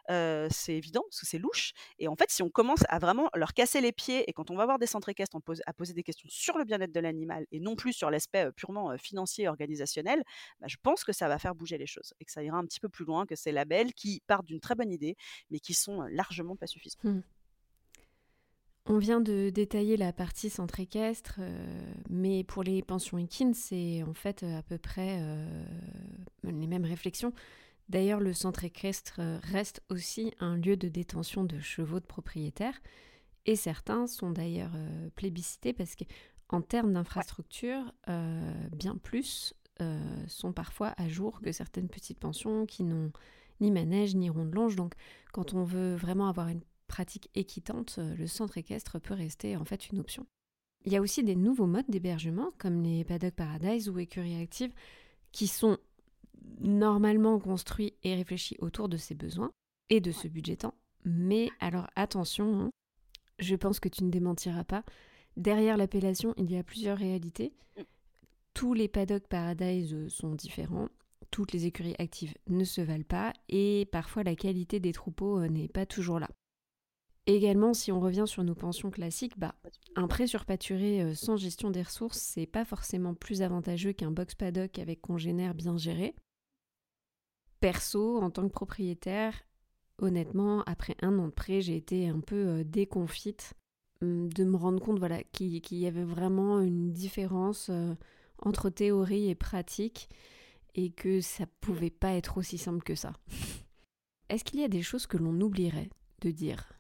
c'est 0.07 0.75
évident 0.75 1.01
parce 1.09 1.21
que 1.21 1.25
c'est 1.25 1.39
louche. 1.39 1.73
Et 1.99 2.07
en 2.07 2.15
fait, 2.15 2.29
si 2.29 2.43
on 2.43 2.49
commence 2.49 2.83
à 2.89 2.99
vraiment 2.99 3.29
leur 3.35 3.53
casser 3.53 3.81
les 3.81 3.91
pieds 3.91 4.29
et 4.29 4.33
quand 4.33 4.51
on 4.51 4.55
va 4.55 4.65
voir 4.65 4.79
des 4.79 4.87
centres 4.87 5.09
équestres, 5.09 5.37
à 5.65 5.73
poser 5.73 5.93
des 5.93 6.03
questions 6.03 6.27
sur 6.29 6.57
le 6.57 6.65
bien-être 6.65 6.91
de 6.91 6.99
l'animal 6.99 7.45
et 7.51 7.59
non 7.59 7.75
plus 7.75 7.93
sur 7.93 8.09
l'aspect 8.09 8.51
purement 8.51 8.97
financier 8.97 9.45
et 9.45 9.47
organisationnel, 9.47 10.23
bah, 10.59 10.67
je 10.67 10.77
pense 10.81 11.03
que 11.03 11.13
ça 11.13 11.27
va 11.27 11.39
faire 11.39 11.55
bouger 11.55 11.77
les 11.77 11.87
choses 11.87 12.13
et 12.19 12.25
que 12.25 12.31
ça 12.31 12.43
ira 12.43 12.57
un 12.57 12.65
petit 12.65 12.79
peu 12.79 12.89
plus 12.89 13.05
loin 13.05 13.25
que 13.25 13.35
ces 13.35 13.51
labels 13.51 13.93
qui 13.93 14.21
partent 14.27 14.45
d'une 14.45 14.59
très 14.59 14.75
bonne 14.75 14.91
idée 14.91 15.15
mais 15.49 15.59
qui 15.59 15.73
sont 15.73 16.01
largement 16.11 16.55
pas 16.55 16.67
suffisants. 16.67 16.99
Mmh. 17.03 17.21
On 18.85 18.97
vient 18.97 19.21
de 19.21 19.49
détailler 19.49 19.95
la 19.95 20.11
partie 20.11 20.49
centre 20.49 20.81
équestre, 20.81 21.39
mais 22.09 22.43
pour 22.43 22.63
les 22.63 22.81
pensions 22.81 23.17
équines, 23.17 23.53
c'est 23.53 24.03
en 24.03 24.13
fait 24.13 24.43
à 24.43 24.61
peu 24.61 24.77
près 24.77 25.21
les 26.43 26.67
mêmes 26.67 26.83
réflexions. 26.83 27.31
D'ailleurs, 27.89 28.19
le 28.19 28.33
centre 28.33 28.63
équestre 28.63 29.19
reste 29.43 29.81
aussi 29.89 30.33
un 30.39 30.55
lieu 30.55 30.77
de 30.77 30.87
détention 30.87 31.43
de 31.43 31.59
chevaux 31.59 31.99
de 31.99 32.05
propriétaires, 32.05 32.79
et 33.45 33.55
certains 33.55 34.07
sont 34.07 34.31
d'ailleurs 34.31 34.71
euh, 34.75 35.09
plébiscités 35.15 35.73
parce 35.73 35.95
qu'en 35.95 36.61
termes 36.61 36.93
d'infrastructure, 36.93 37.93
bien 38.71 38.95
plus 38.97 39.53
sont 40.27 40.53
parfois 40.53 40.93
à 40.97 41.09
jour 41.09 41.41
que 41.41 41.51
certaines 41.51 41.89
petites 41.89 42.19
pensions 42.19 42.65
qui 42.65 42.83
n'ont 42.83 43.11
ni 43.59 43.71
manège 43.71 44.15
ni 44.15 44.29
ronde 44.29 44.53
longe. 44.53 44.75
Donc, 44.75 44.93
quand 45.31 45.53
on 45.53 45.63
veut 45.63 45.95
vraiment 45.95 46.27
avoir 46.27 46.49
une 46.49 46.61
pratique 46.87 47.29
équitante, 47.33 47.95
euh, 47.97 48.15
le 48.15 48.27
centre 48.27 48.57
équestre 48.57 48.99
peut 48.99 49.13
rester 49.13 49.57
en 49.57 49.65
fait 49.65 49.89
une 49.89 49.99
option. 49.99 50.27
Il 50.85 50.91
y 50.91 50.97
a 50.97 51.01
aussi 51.01 51.23
des 51.23 51.35
nouveaux 51.35 51.65
modes 51.65 51.89
d'hébergement 51.89 52.51
comme 52.57 52.83
les 52.83 53.03
Paddock 53.03 53.33
Paradise 53.33 53.89
ou 53.89 53.97
Écurie 53.99 54.39
Active 54.39 54.73
qui 55.31 55.47
sont 55.47 55.77
normalement 56.59 57.39
construits 57.39 57.93
et 58.03 58.15
réfléchis 58.15 58.57
autour 58.59 58.89
de 58.89 58.97
ses 58.97 59.15
besoins 59.15 59.51
et 59.89 60.01
de 60.01 60.11
ce 60.11 60.27
budget 60.27 60.57
temps. 60.57 60.75
Mais 61.05 61.49
alors 61.59 61.87
attention, 61.95 62.61
hein, 62.61 62.71
je 63.39 63.55
pense 63.55 63.79
que 63.79 63.89
tu 63.89 64.03
ne 64.03 64.09
démentiras 64.09 64.63
pas, 64.63 64.83
derrière 65.37 65.77
l'appellation, 65.77 66.33
il 66.37 66.51
y 66.51 66.57
a 66.57 66.63
plusieurs 66.63 66.97
réalités. 66.97 67.53
Mm. 67.77 67.81
Tous 68.53 68.73
les 68.73 68.87
Paddock 68.87 69.27
Paradise 69.27 70.07
sont 70.07 70.35
différents, 70.35 70.89
toutes 71.31 71.51
les 71.51 71.65
écuries 71.65 71.95
actives 71.99 72.35
ne 72.47 72.63
se 72.63 72.81
valent 72.81 73.03
pas 73.03 73.33
et 73.49 73.87
parfois 73.91 74.23
la 74.23 74.35
qualité 74.35 74.79
des 74.79 74.93
troupeaux 74.93 75.39
euh, 75.39 75.47
n'est 75.47 75.67
pas 75.67 75.85
toujours 75.85 76.19
là. 76.19 76.29
Également, 77.25 77.73
si 77.73 77.91
on 77.91 78.01
revient 78.01 78.25
sur 78.27 78.43
nos 78.43 78.53
pensions 78.53 78.91
classiques, 78.91 79.39
bah, 79.39 79.55
un 79.95 80.07
prêt 80.07 80.27
sur 80.27 80.45
pâturé 80.45 81.01
euh, 81.01 81.15
sans 81.15 81.37
gestion 81.37 81.71
des 81.71 81.81
ressources, 81.81 82.19
c'est 82.19 82.45
pas 82.45 82.65
forcément 82.65 83.13
plus 83.13 83.41
avantageux 83.41 83.93
qu'un 83.93 84.11
box 84.11 84.35
paddock 84.35 84.77
avec 84.77 85.01
congénère 85.01 85.53
bien 85.53 85.77
géré. 85.77 86.15
Perso, 87.63 88.17
en 88.17 88.29
tant 88.29 88.45
que 88.45 88.51
propriétaire, 88.51 89.33
honnêtement, 89.97 90.63
après 90.63 90.97
un 91.01 91.17
an 91.17 91.27
de 91.27 91.31
prêt, 91.31 91.61
j'ai 91.61 91.77
été 91.77 92.09
un 92.09 92.19
peu 92.19 92.35
euh, 92.35 92.63
déconfite 92.65 93.53
hum, 94.01 94.27
de 94.33 94.43
me 94.43 94.57
rendre 94.57 94.81
compte 94.81 94.99
voilà, 94.99 95.23
qu'il 95.23 95.77
y 95.77 95.87
avait 95.87 96.03
vraiment 96.03 96.59
une 96.59 96.91
différence 96.91 97.69
euh, 97.69 97.95
entre 98.39 98.69
théorie 98.69 99.29
et 99.29 99.35
pratique 99.35 100.09
et 100.75 100.91
que 100.91 101.21
ça 101.21 101.45
pouvait 101.61 101.89
pas 101.89 102.11
être 102.11 102.37
aussi 102.37 102.57
simple 102.57 102.83
que 102.83 102.95
ça. 102.95 103.13
Est-ce 104.27 104.43
qu'il 104.43 104.59
y 104.59 104.65
a 104.65 104.67
des 104.67 104.83
choses 104.83 105.07
que 105.07 105.15
l'on 105.15 105.39
oublierait 105.39 105.89
de 106.19 106.31
dire? 106.31 106.73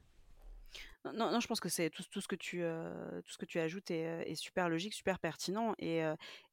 Non, 1.05 1.31
non, 1.31 1.39
je 1.39 1.47
pense 1.47 1.61
que 1.61 1.69
c'est 1.69 1.91
tout, 1.91 2.03
ce 2.03 2.27
que 2.27 2.35
tu, 2.35 2.57
tout 2.57 3.31
ce 3.31 3.37
que 3.37 3.45
tu 3.45 3.57
ajoutes 3.57 3.89
est, 3.89 4.35
super 4.35 4.67
logique, 4.67 4.93
super 4.93 5.17
pertinent 5.17 5.75
et, 5.79 6.01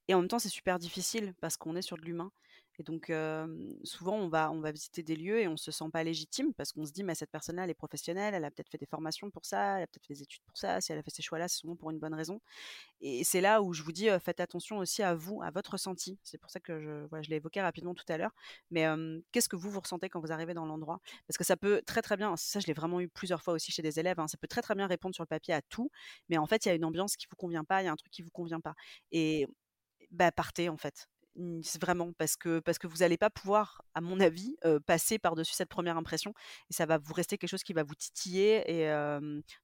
et 0.07 0.15
en 0.15 0.21
même 0.21 0.29
temps 0.29 0.39
c'est 0.39 0.49
super 0.49 0.79
difficile 0.79 1.35
parce 1.41 1.57
qu'on 1.57 1.75
est 1.75 1.83
sur 1.83 1.97
de 1.97 2.03
l'humain. 2.03 2.31
Et 2.81 2.83
donc, 2.83 3.13
souvent, 3.85 4.17
on 4.17 4.29
va, 4.29 4.51
on 4.51 4.61
va 4.61 4.73
visiter 4.73 5.03
des 5.03 5.15
lieux 5.15 5.39
et 5.39 5.47
on 5.49 5.59
se 5.59 5.71
sent 5.71 5.85
pas 5.93 6.03
légitime 6.03 6.55
parce 6.55 6.73
qu'on 6.73 6.87
se 6.87 6.93
dit, 6.93 7.05
mais 7.05 7.15
cette 7.15 7.31
personne-là, 7.31 7.65
elle 7.65 7.71
est 7.71 7.75
professionnelle, 7.75 8.33
elle 8.33 8.45
a 8.47 8.51
peut-être 8.51 8.71
fait 8.71 8.79
des 8.79 8.87
formations 8.87 9.31
pour 9.31 9.45
ça, 9.45 9.77
elle 9.77 9.83
a 9.83 9.87
peut-être 9.87 10.07
fait 10.07 10.15
des 10.15 10.23
études 10.23 10.41
pour 10.47 10.57
ça. 10.57 10.81
Si 10.81 10.91
elle 10.91 10.99
a 10.99 11.03
fait 11.03 11.11
ces 11.11 11.21
choix-là, 11.21 11.47
c'est 11.47 11.59
souvent 11.59 11.77
pour 11.77 11.91
une 11.91 11.99
bonne 11.99 12.15
raison. 12.15 12.41
Et 13.03 13.23
c'est 13.23 13.43
là 13.43 13.61
où 13.61 13.75
je 13.75 13.83
vous 13.83 13.93
dis, 13.93 14.09
faites 14.25 14.41
attention 14.41 14.79
aussi 14.79 15.03
à 15.03 15.15
vous, 15.15 15.43
à 15.43 15.51
votre 15.51 15.73
ressenti. 15.73 16.19
C'est 16.23 16.39
pour 16.39 16.51
ça 16.51 16.59
que 16.59 16.81
je, 16.81 17.07
voilà, 17.09 17.21
je 17.21 17.29
l'ai 17.29 17.37
évoqué 17.37 17.61
rapidement 17.61 17.95
tout 17.95 18.11
à 18.11 18.17
l'heure. 18.17 18.35
Mais 18.71 18.87
qu'est-ce 19.31 19.51
que 19.51 19.57
vous, 19.57 19.71
vous 19.71 19.81
ressentez 19.81 20.09
quand 20.09 20.21
vous 20.21 20.33
arrivez 20.33 20.55
dans 20.55 20.65
l'endroit? 20.65 21.01
Parce 21.29 21.37
que 21.37 21.45
ça 21.45 21.59
peut 21.59 21.83
très, 21.85 22.01
très 22.01 22.17
bien, 22.17 22.35
ça, 22.39 22.61
je 22.61 22.67
l'ai 22.67 22.73
vraiment 22.73 23.03
eu 23.03 23.09
plusieurs 23.09 23.43
fois 23.43 23.53
aussi 23.53 23.73
chez 23.73 23.83
des 23.83 24.01
élèves, 24.01 24.19
hein, 24.21 24.27
ça 24.27 24.39
peut 24.39 24.49
très, 24.49 24.63
très 24.63 24.75
bien 24.75 24.87
répondre 24.87 25.15
sur 25.15 25.23
le 25.25 25.29
papier 25.29 25.53
à 25.53 25.61
tout. 25.61 25.91
Mais 26.31 26.39
en 26.39 26.47
fait, 26.47 26.65
il 26.65 26.69
y 26.71 26.73
a 26.73 26.75
une 26.75 26.85
ambiance 26.87 27.17
qui 27.17 27.27
vous 27.29 27.37
convient 27.37 27.65
pas, 27.65 27.83
il 27.83 27.85
y 27.85 27.89
a 27.89 27.93
un 27.93 27.97
truc 27.97 28.11
qui 28.11 28.23
vous 28.23 28.31
convient 28.31 28.61
pas. 28.61 28.75
Et 29.13 29.47
bah, 30.11 30.33
partez 30.33 30.69
en 30.69 30.77
fait. 30.77 31.07
Vraiment 31.81 32.13
parce 32.15 32.37
que 32.37 32.59
parce 32.59 32.79
que 32.79 32.87
vous 32.87 32.99
n'allez 32.99 33.17
pas 33.17 33.31
pouvoir, 33.31 33.83
à 33.95 34.01
mon 34.01 34.19
avis, 34.21 34.57
passer 34.87 35.19
par-dessus 35.19 35.55
cette 35.55 35.69
première 35.69 35.97
impression 35.97 36.35
et 36.69 36.73
ça 36.73 36.87
va 36.87 36.99
vous 36.99 37.15
rester 37.15 37.39
quelque 37.39 37.51
chose 37.51 37.63
qui 37.63 37.73
va 37.73 37.85
vous 37.85 37.95
titiller 37.95 38.63
et 38.69 38.91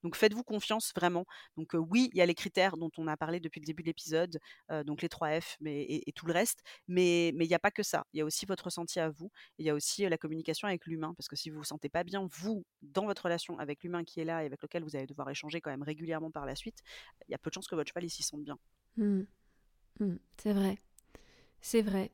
donc 0.01 0.15
faites-vous 0.15 0.43
confiance 0.43 0.93
vraiment. 0.95 1.25
Donc 1.57 1.71
oui, 1.73 2.09
il 2.13 2.17
y 2.17 2.21
a 2.21 2.25
les 2.25 2.35
critères 2.35 2.77
dont 2.77 2.89
on 2.97 3.07
a 3.07 3.17
parlé 3.17 3.39
depuis 3.39 3.59
le 3.59 3.65
début 3.65 3.83
de 3.83 3.87
l'épisode, 3.87 4.39
donc 4.85 5.01
les 5.01 5.09
3 5.09 5.41
F 5.41 5.57
mais 5.59 5.83
et, 5.83 6.11
tout 6.13 6.25
le 6.25 6.33
reste, 6.33 6.61
mais 6.87 7.31
mais 7.35 7.45
il 7.45 7.49
n'y 7.49 7.55
a 7.55 7.59
pas 7.59 7.71
que 7.71 7.83
ça. 7.83 8.05
Il 8.13 8.19
y 8.19 8.21
a 8.21 8.25
aussi 8.25 8.45
votre 8.45 8.65
ressenti 8.65 8.99
à 8.99 9.09
vous, 9.09 9.29
il 9.57 9.65
y 9.65 9.69
a 9.69 9.73
aussi 9.73 10.07
la 10.07 10.17
communication 10.17 10.67
avec 10.69 10.85
l'humain 10.85 11.13
parce 11.17 11.27
que 11.27 11.35
si 11.35 11.49
vous 11.49 11.57
vous 11.57 11.63
sentez 11.65 11.89
pas 11.89 12.03
bien 12.03 12.27
vous 12.31 12.65
dans 12.81 13.05
votre 13.05 13.23
relation 13.23 13.59
avec 13.59 13.83
l'humain 13.83 14.03
qui 14.05 14.21
est 14.21 14.25
là 14.25 14.43
et 14.43 14.45
avec 14.45 14.61
lequel 14.61 14.83
vous 14.83 14.95
allez 14.95 15.07
devoir 15.07 15.29
échanger 15.29 15.59
quand 15.59 15.71
même 15.71 15.83
régulièrement 15.83 16.31
par 16.31 16.45
la 16.45 16.55
suite, 16.55 16.79
il 17.27 17.31
y 17.31 17.35
a 17.35 17.37
peu 17.37 17.49
de 17.49 17.55
chances 17.55 17.67
que 17.67 17.75
votre 17.75 17.89
cheval 17.89 18.09
s'y 18.09 18.23
sente 18.23 18.43
bien. 18.43 18.57
Mmh. 18.95 19.23
Mmh. 19.99 20.15
c'est 20.37 20.53
vrai. 20.53 20.77
C'est 21.69 21.81
vrai. 21.81 22.11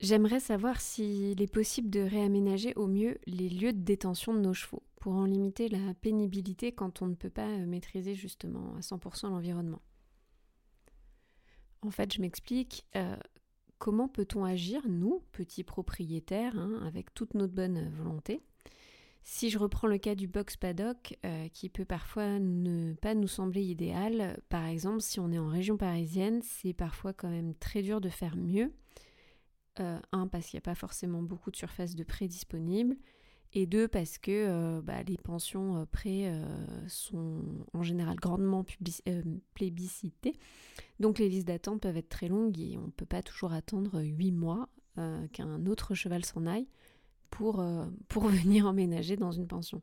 J'aimerais 0.00 0.40
savoir 0.40 0.80
s'il 0.80 1.40
est 1.40 1.52
possible 1.52 1.90
de 1.90 2.00
réaménager 2.00 2.74
au 2.74 2.88
mieux 2.88 3.18
les 3.24 3.48
lieux 3.48 3.72
de 3.72 3.84
détention 3.84 4.34
de 4.34 4.40
nos 4.40 4.52
chevaux 4.52 4.82
pour 4.96 5.12
en 5.12 5.26
limiter 5.26 5.68
la 5.68 5.94
pénibilité 5.94 6.72
quand 6.72 7.00
on 7.00 7.06
ne 7.06 7.14
peut 7.14 7.30
pas 7.30 7.46
euh, 7.46 7.66
maîtriser 7.66 8.16
justement 8.16 8.74
à 8.74 8.80
100% 8.80 9.28
l'environnement. 9.28 9.80
En 11.82 11.92
fait, 11.92 12.12
je 12.12 12.20
m'explique. 12.20 12.84
Euh, 12.96 13.16
comment 13.78 14.08
peut-on 14.08 14.44
agir, 14.44 14.82
nous, 14.88 15.22
petits 15.30 15.62
propriétaires, 15.62 16.58
hein, 16.58 16.82
avec 16.84 17.14
toute 17.14 17.34
notre 17.34 17.54
bonne 17.54 17.90
volonté 17.90 18.42
Si 19.22 19.50
je 19.50 19.58
reprends 19.58 19.86
le 19.86 19.98
cas 19.98 20.14
du 20.14 20.26
box 20.26 20.56
paddock, 20.56 21.18
euh, 21.24 21.48
qui 21.48 21.68
peut 21.68 21.84
parfois 21.84 22.38
ne 22.38 22.94
pas 22.94 23.14
nous 23.14 23.28
sembler 23.28 23.62
idéal, 23.62 24.40
par 24.48 24.64
exemple, 24.66 25.02
si 25.02 25.20
on 25.20 25.30
est 25.30 25.38
en 25.38 25.48
région 25.48 25.76
parisienne, 25.76 26.40
c'est 26.42 26.72
parfois 26.72 27.12
quand 27.12 27.28
même 27.28 27.54
très 27.54 27.82
dur 27.82 28.00
de 28.00 28.08
faire 28.08 28.36
mieux 28.36 28.72
euh, 29.78 29.98
un, 30.12 30.26
parce 30.26 30.46
qu'il 30.46 30.56
n'y 30.56 30.62
a 30.62 30.68
pas 30.70 30.74
forcément 30.74 31.22
beaucoup 31.22 31.50
de 31.50 31.56
surface 31.56 31.94
de 31.94 32.04
prêt 32.04 32.28
disponible. 32.28 32.96
Et 33.52 33.66
deux, 33.66 33.88
parce 33.88 34.16
que 34.16 34.30
euh, 34.30 34.80
bah, 34.80 35.02
les 35.02 35.18
pensions 35.18 35.84
prêts 35.90 36.32
sont 36.86 37.42
en 37.74 37.82
général 37.82 38.16
grandement 38.16 38.64
plébiscitées. 39.54 40.38
Donc 40.98 41.18
les 41.18 41.28
listes 41.28 41.48
d'attente 41.48 41.80
peuvent 41.82 41.96
être 41.96 42.08
très 42.08 42.28
longues 42.28 42.58
et 42.58 42.78
on 42.78 42.86
ne 42.86 42.92
peut 42.92 43.06
pas 43.06 43.22
toujours 43.22 43.52
attendre 43.52 44.02
huit 44.02 44.32
mois 44.32 44.68
qu'un 45.32 45.66
autre 45.66 45.94
cheval 45.94 46.24
s'en 46.24 46.46
aille 46.46 46.68
pour, 47.30 47.64
pour 48.08 48.26
venir 48.28 48.66
emménager 48.66 49.16
dans 49.16 49.32
une 49.32 49.46
pension. 49.46 49.82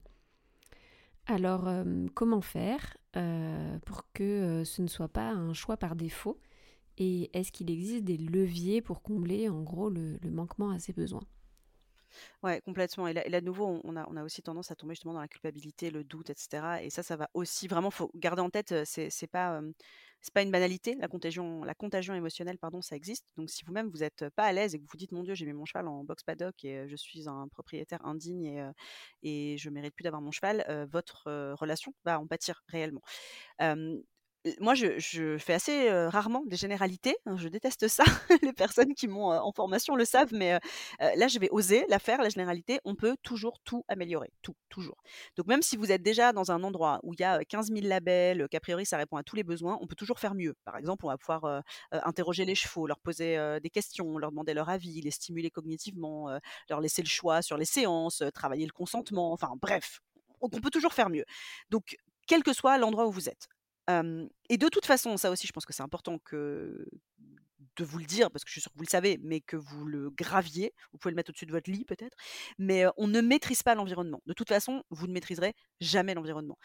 Alors, 1.26 1.70
comment 2.14 2.42
faire 2.42 2.98
pour 3.86 4.04
que 4.14 4.64
ce 4.64 4.82
ne 4.82 4.88
soit 4.88 5.10
pas 5.10 5.30
un 5.30 5.54
choix 5.54 5.76
par 5.76 5.96
défaut? 5.96 6.40
Et 6.98 7.30
est-ce 7.38 7.52
qu'il 7.52 7.70
existe 7.70 8.04
des 8.04 8.18
leviers 8.18 8.82
pour 8.82 9.02
combler 9.02 9.50
en 9.50 9.62
gros 9.62 9.90
le, 9.90 10.18
manquement 10.26 10.72
à 10.72 10.80
ses 10.80 10.94
besoins? 10.94 11.24
Ouais, 12.44 12.62
complètement. 12.62 13.08
Et 13.08 13.14
là, 13.14 13.42
de 13.42 13.46
nouveau, 13.46 13.82
on 13.84 13.96
a, 13.96 14.24
aussi 14.24 14.42
tendance 14.42 14.72
à 14.72 14.76
tomber 14.76 14.94
justement 14.94 15.14
dans 15.14 15.22
la 15.22 15.28
culpabilité, 15.28 15.90
le 15.90 16.04
doute, 16.04 16.30
etc. 16.30 16.84
Et 16.84 16.90
ça, 16.90 17.04
ça 17.04 17.16
va 17.16 17.30
aussi 17.34 17.68
vraiment, 17.68 17.92
faut 17.92 18.12
garder 18.16 18.42
en 18.42 18.50
tête, 18.50 18.74
c'est, 18.86 19.10
c'est 19.10 19.28
pas, 19.28 19.62
pas 20.34 20.42
une 20.42 20.52
banalité. 20.52 20.96
La 21.00 21.08
contagion, 21.08 21.64
la 21.64 21.74
contagion 21.76 22.14
émotionnelle, 22.14 22.58
pardon, 22.58 22.82
ça 22.82 22.96
existe. 22.96 23.26
Donc, 23.38 23.50
si 23.50 23.64
vous-même 23.66 23.90
vous 23.90 24.00
n'êtes 24.00 24.30
pas 24.36 24.46
à 24.46 24.54
l'aise 24.54 24.76
et 24.76 24.78
que 24.78 24.84
vous 24.84 24.90
vous 24.92 24.98
dites, 24.98 25.12
mon 25.12 25.24
Dieu, 25.24 25.36
j'ai 25.36 25.46
mis 25.46 25.54
mon 25.54 25.66
cheval 25.66 25.88
en 25.88 26.04
box 26.04 26.24
paddock 26.24 26.64
et 26.64 26.88
je 26.88 26.96
suis 26.96 27.28
un 27.28 27.48
propriétaire 27.50 28.06
indigne 28.06 28.46
et, 28.46 29.54
et 29.54 29.58
je 29.58 29.70
mérite 29.70 29.94
plus 29.96 30.04
d'avoir 30.04 30.22
mon 30.22 30.32
cheval, 30.32 30.66
votre 30.92 31.30
relation 31.54 31.94
va 32.06 32.20
en 32.20 32.28
pâtir 32.28 32.64
réellement 32.68 33.02
moi, 34.60 34.74
je, 34.76 35.38
fais 35.40 35.54
assez 35.54 35.90
rarement 36.08 36.44
des 36.46 36.58
généralités. 36.58 37.16
Hein, 37.26 37.36
je 37.38 37.48
déteste 37.48 37.88
ça. 37.88 38.04
Les 38.44 38.54
personnes 38.54 38.94
qui 38.94 39.08
m'ont 39.08 39.32
en 39.32 39.52
formation 39.52 39.96
le 39.96 40.06
savent, 40.06 40.34
mais 40.34 40.60
là, 41.00 41.28
je 41.28 41.40
vais 41.40 41.50
oser 41.52 41.86
la 41.90 42.00
faire, 42.00 42.22
la 42.22 42.30
généralité. 42.30 42.80
On 42.86 42.96
peut 42.96 43.16
toujours 43.24 43.60
tout 43.64 43.84
améliorer. 43.88 44.32
Tout, 44.42 44.56
toujours. 44.70 44.98
Donc, 45.36 45.48
même 45.48 45.62
si 45.62 45.78
vous 45.78 45.92
êtes 45.92 46.02
déjà 46.02 46.34
dans 46.34 46.52
un 46.52 46.64
endroit 46.64 47.00
où 47.04 47.14
il 47.14 47.20
y 47.20 47.24
a 47.24 47.44
15 47.44 47.72
000 47.72 47.88
labels, 47.88 48.48
qu'a 48.50 48.60
priori, 48.60 48.86
ça 48.86 48.98
répond 48.98 49.18
à 49.18 49.24
tous 49.24 49.36
les 49.36 49.44
besoins, 49.44 49.78
on 49.82 49.88
peut 49.88 49.96
toujours 49.96 50.20
faire 50.20 50.36
mieux. 50.36 50.56
Par 50.66 50.78
exemple, 50.78 51.06
on 51.06 51.10
va 51.10 51.18
pouvoir 51.18 51.64
interroger 51.92 52.46
les 52.46 52.56
chevaux, 52.56 52.88
leur 52.88 53.00
poser 53.00 53.38
des 53.62 53.70
questions, 53.70 54.18
leur 54.18 54.32
demander 54.32 54.54
leur 54.54 54.70
avis, 54.70 55.02
les 55.02 55.12
stimuler 55.12 55.50
cognitivement, 55.50 56.30
leur 56.70 56.82
laisser 56.82 57.02
le 57.02 57.08
choix 57.08 57.42
sur 57.42 57.58
les 57.58 57.66
séances, 57.66 58.24
travailler 58.34 58.66
le 58.66 58.72
consentement. 58.72 59.32
Enfin, 59.32 59.54
bref, 59.62 60.00
on 60.42 60.50
peut 60.50 60.70
toujours 60.70 60.94
faire 60.94 61.10
mieux. 61.10 61.26
Donc, 61.70 61.98
quel 62.28 62.44
que 62.44 62.54
soit 62.54 62.78
l'endroit 62.78 63.08
où 63.08 63.12
vous 63.12 63.30
êtes 63.30 63.48
et 63.90 64.58
de 64.58 64.68
toute 64.68 64.86
façon, 64.86 65.18
ça 65.18 65.32
aussi, 65.32 65.48
je 65.48 65.54
pense 65.54 65.66
que 65.66 65.74
c'est 65.74 65.84
important 65.84 66.20
de 67.78 67.84
vous 67.84 68.00
le 68.00 68.06
dire, 68.06 68.32
parce 68.32 68.44
que 68.44 68.50
je 68.50 68.54
suis 68.54 68.62
sûre 68.62 68.72
que 68.72 68.78
vous 68.78 68.84
le 68.84 68.90
savez, 68.90 69.20
mais 69.22 69.40
que 69.40 69.56
vous 69.56 69.86
le 69.86 70.10
graviez. 70.10 70.74
Vous 70.92 70.98
pouvez 70.98 71.12
le 71.12 71.16
mettre 71.16 71.30
au-dessus 71.30 71.46
de 71.46 71.52
votre 71.52 71.70
lit 71.72 71.86
peut-être. 71.86 72.18
Mais 72.58 72.86
on 72.98 73.08
ne 73.08 73.22
maîtrise 73.22 73.64
pas 73.64 73.76
l'environnement. 73.76 74.22
De 74.26 74.34
toute 74.34 74.50
façon, 74.50 74.84
vous 74.90 75.08
ne 75.08 75.14
maîtriserez 75.14 75.54
jamais 75.80 76.14
l'environnement. 76.14 76.58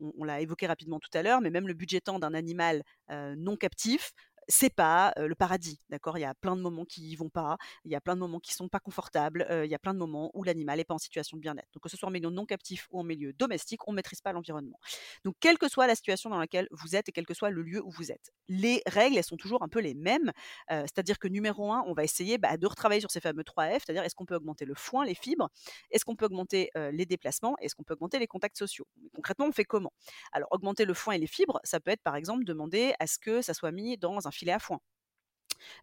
on, 0.00 0.24
l'a 0.24 0.40
évoqué 0.40 0.66
rapidement 0.66 0.98
tout 0.98 1.10
à 1.14 1.22
l'heure, 1.22 1.40
mais 1.40 1.50
même 1.50 1.68
le 1.68 1.74
budgetant 1.74 2.18
d'un 2.18 2.34
animal 2.34 2.82
non 3.08 3.56
captif, 3.56 4.12
c'est 4.48 4.74
pas 4.74 5.12
le 5.16 5.34
paradis, 5.34 5.80
d'accord? 5.88 6.18
Il 6.18 6.22
y 6.22 6.24
a 6.24 6.34
plein 6.34 6.56
de 6.56 6.60
moments 6.60 6.84
qui 6.84 7.02
y 7.10 7.16
vont 7.16 7.28
pas, 7.28 7.56
il 7.84 7.90
y 7.90 7.94
a 7.94 8.00
plein 8.00 8.14
de 8.14 8.20
moments 8.20 8.40
qui 8.40 8.54
sont 8.54 8.68
pas 8.68 8.80
confortables, 8.80 9.46
il 9.50 9.70
y 9.70 9.74
a 9.74 9.78
plein 9.78 9.94
de 9.94 9.98
moments 9.98 10.30
où 10.34 10.44
l'animal 10.44 10.78
n'est 10.78 10.84
pas 10.84 10.94
en 10.94 10.98
situation 10.98 11.36
de 11.36 11.42
bien-être. 11.42 11.68
Donc 11.72 11.82
que 11.82 11.88
ce 11.88 11.96
soit 11.96 12.08
en 12.08 12.12
milieu 12.12 12.30
non 12.30 12.46
captif 12.46 12.88
ou 12.90 13.00
en 13.00 13.04
milieu 13.04 13.32
domestique, 13.32 13.86
on 13.86 13.92
ne 13.92 13.96
maîtrise 13.96 14.20
pas 14.20 14.32
l'environnement. 14.32 14.78
Donc 15.24 15.36
quelle 15.40 15.58
que 15.58 15.68
soit 15.68 15.86
la 15.86 15.94
situation 15.94 16.30
dans 16.30 16.38
laquelle 16.38 16.68
vous 16.70 16.96
êtes 16.96 17.08
et 17.08 17.12
quel 17.12 17.26
que 17.26 17.34
soit 17.34 17.50
le 17.50 17.62
lieu 17.62 17.82
où 17.84 17.90
vous 17.90 18.10
êtes, 18.10 18.30
les 18.48 18.82
règles 18.86 19.16
elles 19.18 19.24
sont 19.24 19.36
toujours 19.36 19.62
un 19.62 19.68
peu 19.68 19.80
les 19.80 19.94
mêmes. 19.94 20.32
c'est-à-dire 20.68 21.18
que 21.18 21.28
numéro 21.28 21.72
un, 21.72 21.82
on 21.86 21.92
va 21.92 22.04
essayer 22.04 22.38
bah, 22.38 22.56
de 22.56 22.66
retravailler 22.66 23.00
sur 23.00 23.10
ces 23.10 23.20
fameux 23.20 23.42
3F, 23.42 23.80
c'est-à-dire 23.84 24.02
est-ce 24.02 24.14
qu'on 24.14 24.26
peut 24.26 24.36
augmenter 24.36 24.64
le 24.64 24.74
foin, 24.74 25.04
les 25.04 25.14
fibres, 25.14 25.48
est-ce 25.90 26.04
qu'on 26.04 26.16
peut 26.16 26.26
augmenter 26.26 26.70
les 26.74 27.06
déplacements, 27.06 27.54
est-ce 27.60 27.74
qu'on 27.74 27.84
peut 27.84 27.94
augmenter 27.94 28.18
les 28.18 28.26
contacts 28.26 28.58
sociaux? 28.58 28.86
concrètement, 29.14 29.46
on 29.46 29.52
fait 29.52 29.64
comment? 29.64 29.92
Alors 30.32 30.48
augmenter 30.50 30.84
le 30.84 30.94
foin 30.94 31.14
et 31.14 31.18
les 31.18 31.26
fibres, 31.26 31.60
ça 31.64 31.80
peut 31.80 31.90
être 31.90 32.02
par 32.02 32.16
exemple 32.16 32.44
demander 32.44 32.94
à 32.98 33.06
ce 33.06 33.18
que 33.18 33.42
ça 33.42 33.54
soit 33.54 33.72
mis 33.72 33.96
dans 33.96 34.26
un 34.26 34.30
filet 34.32 34.52
à 34.52 34.58
foin. 34.58 34.80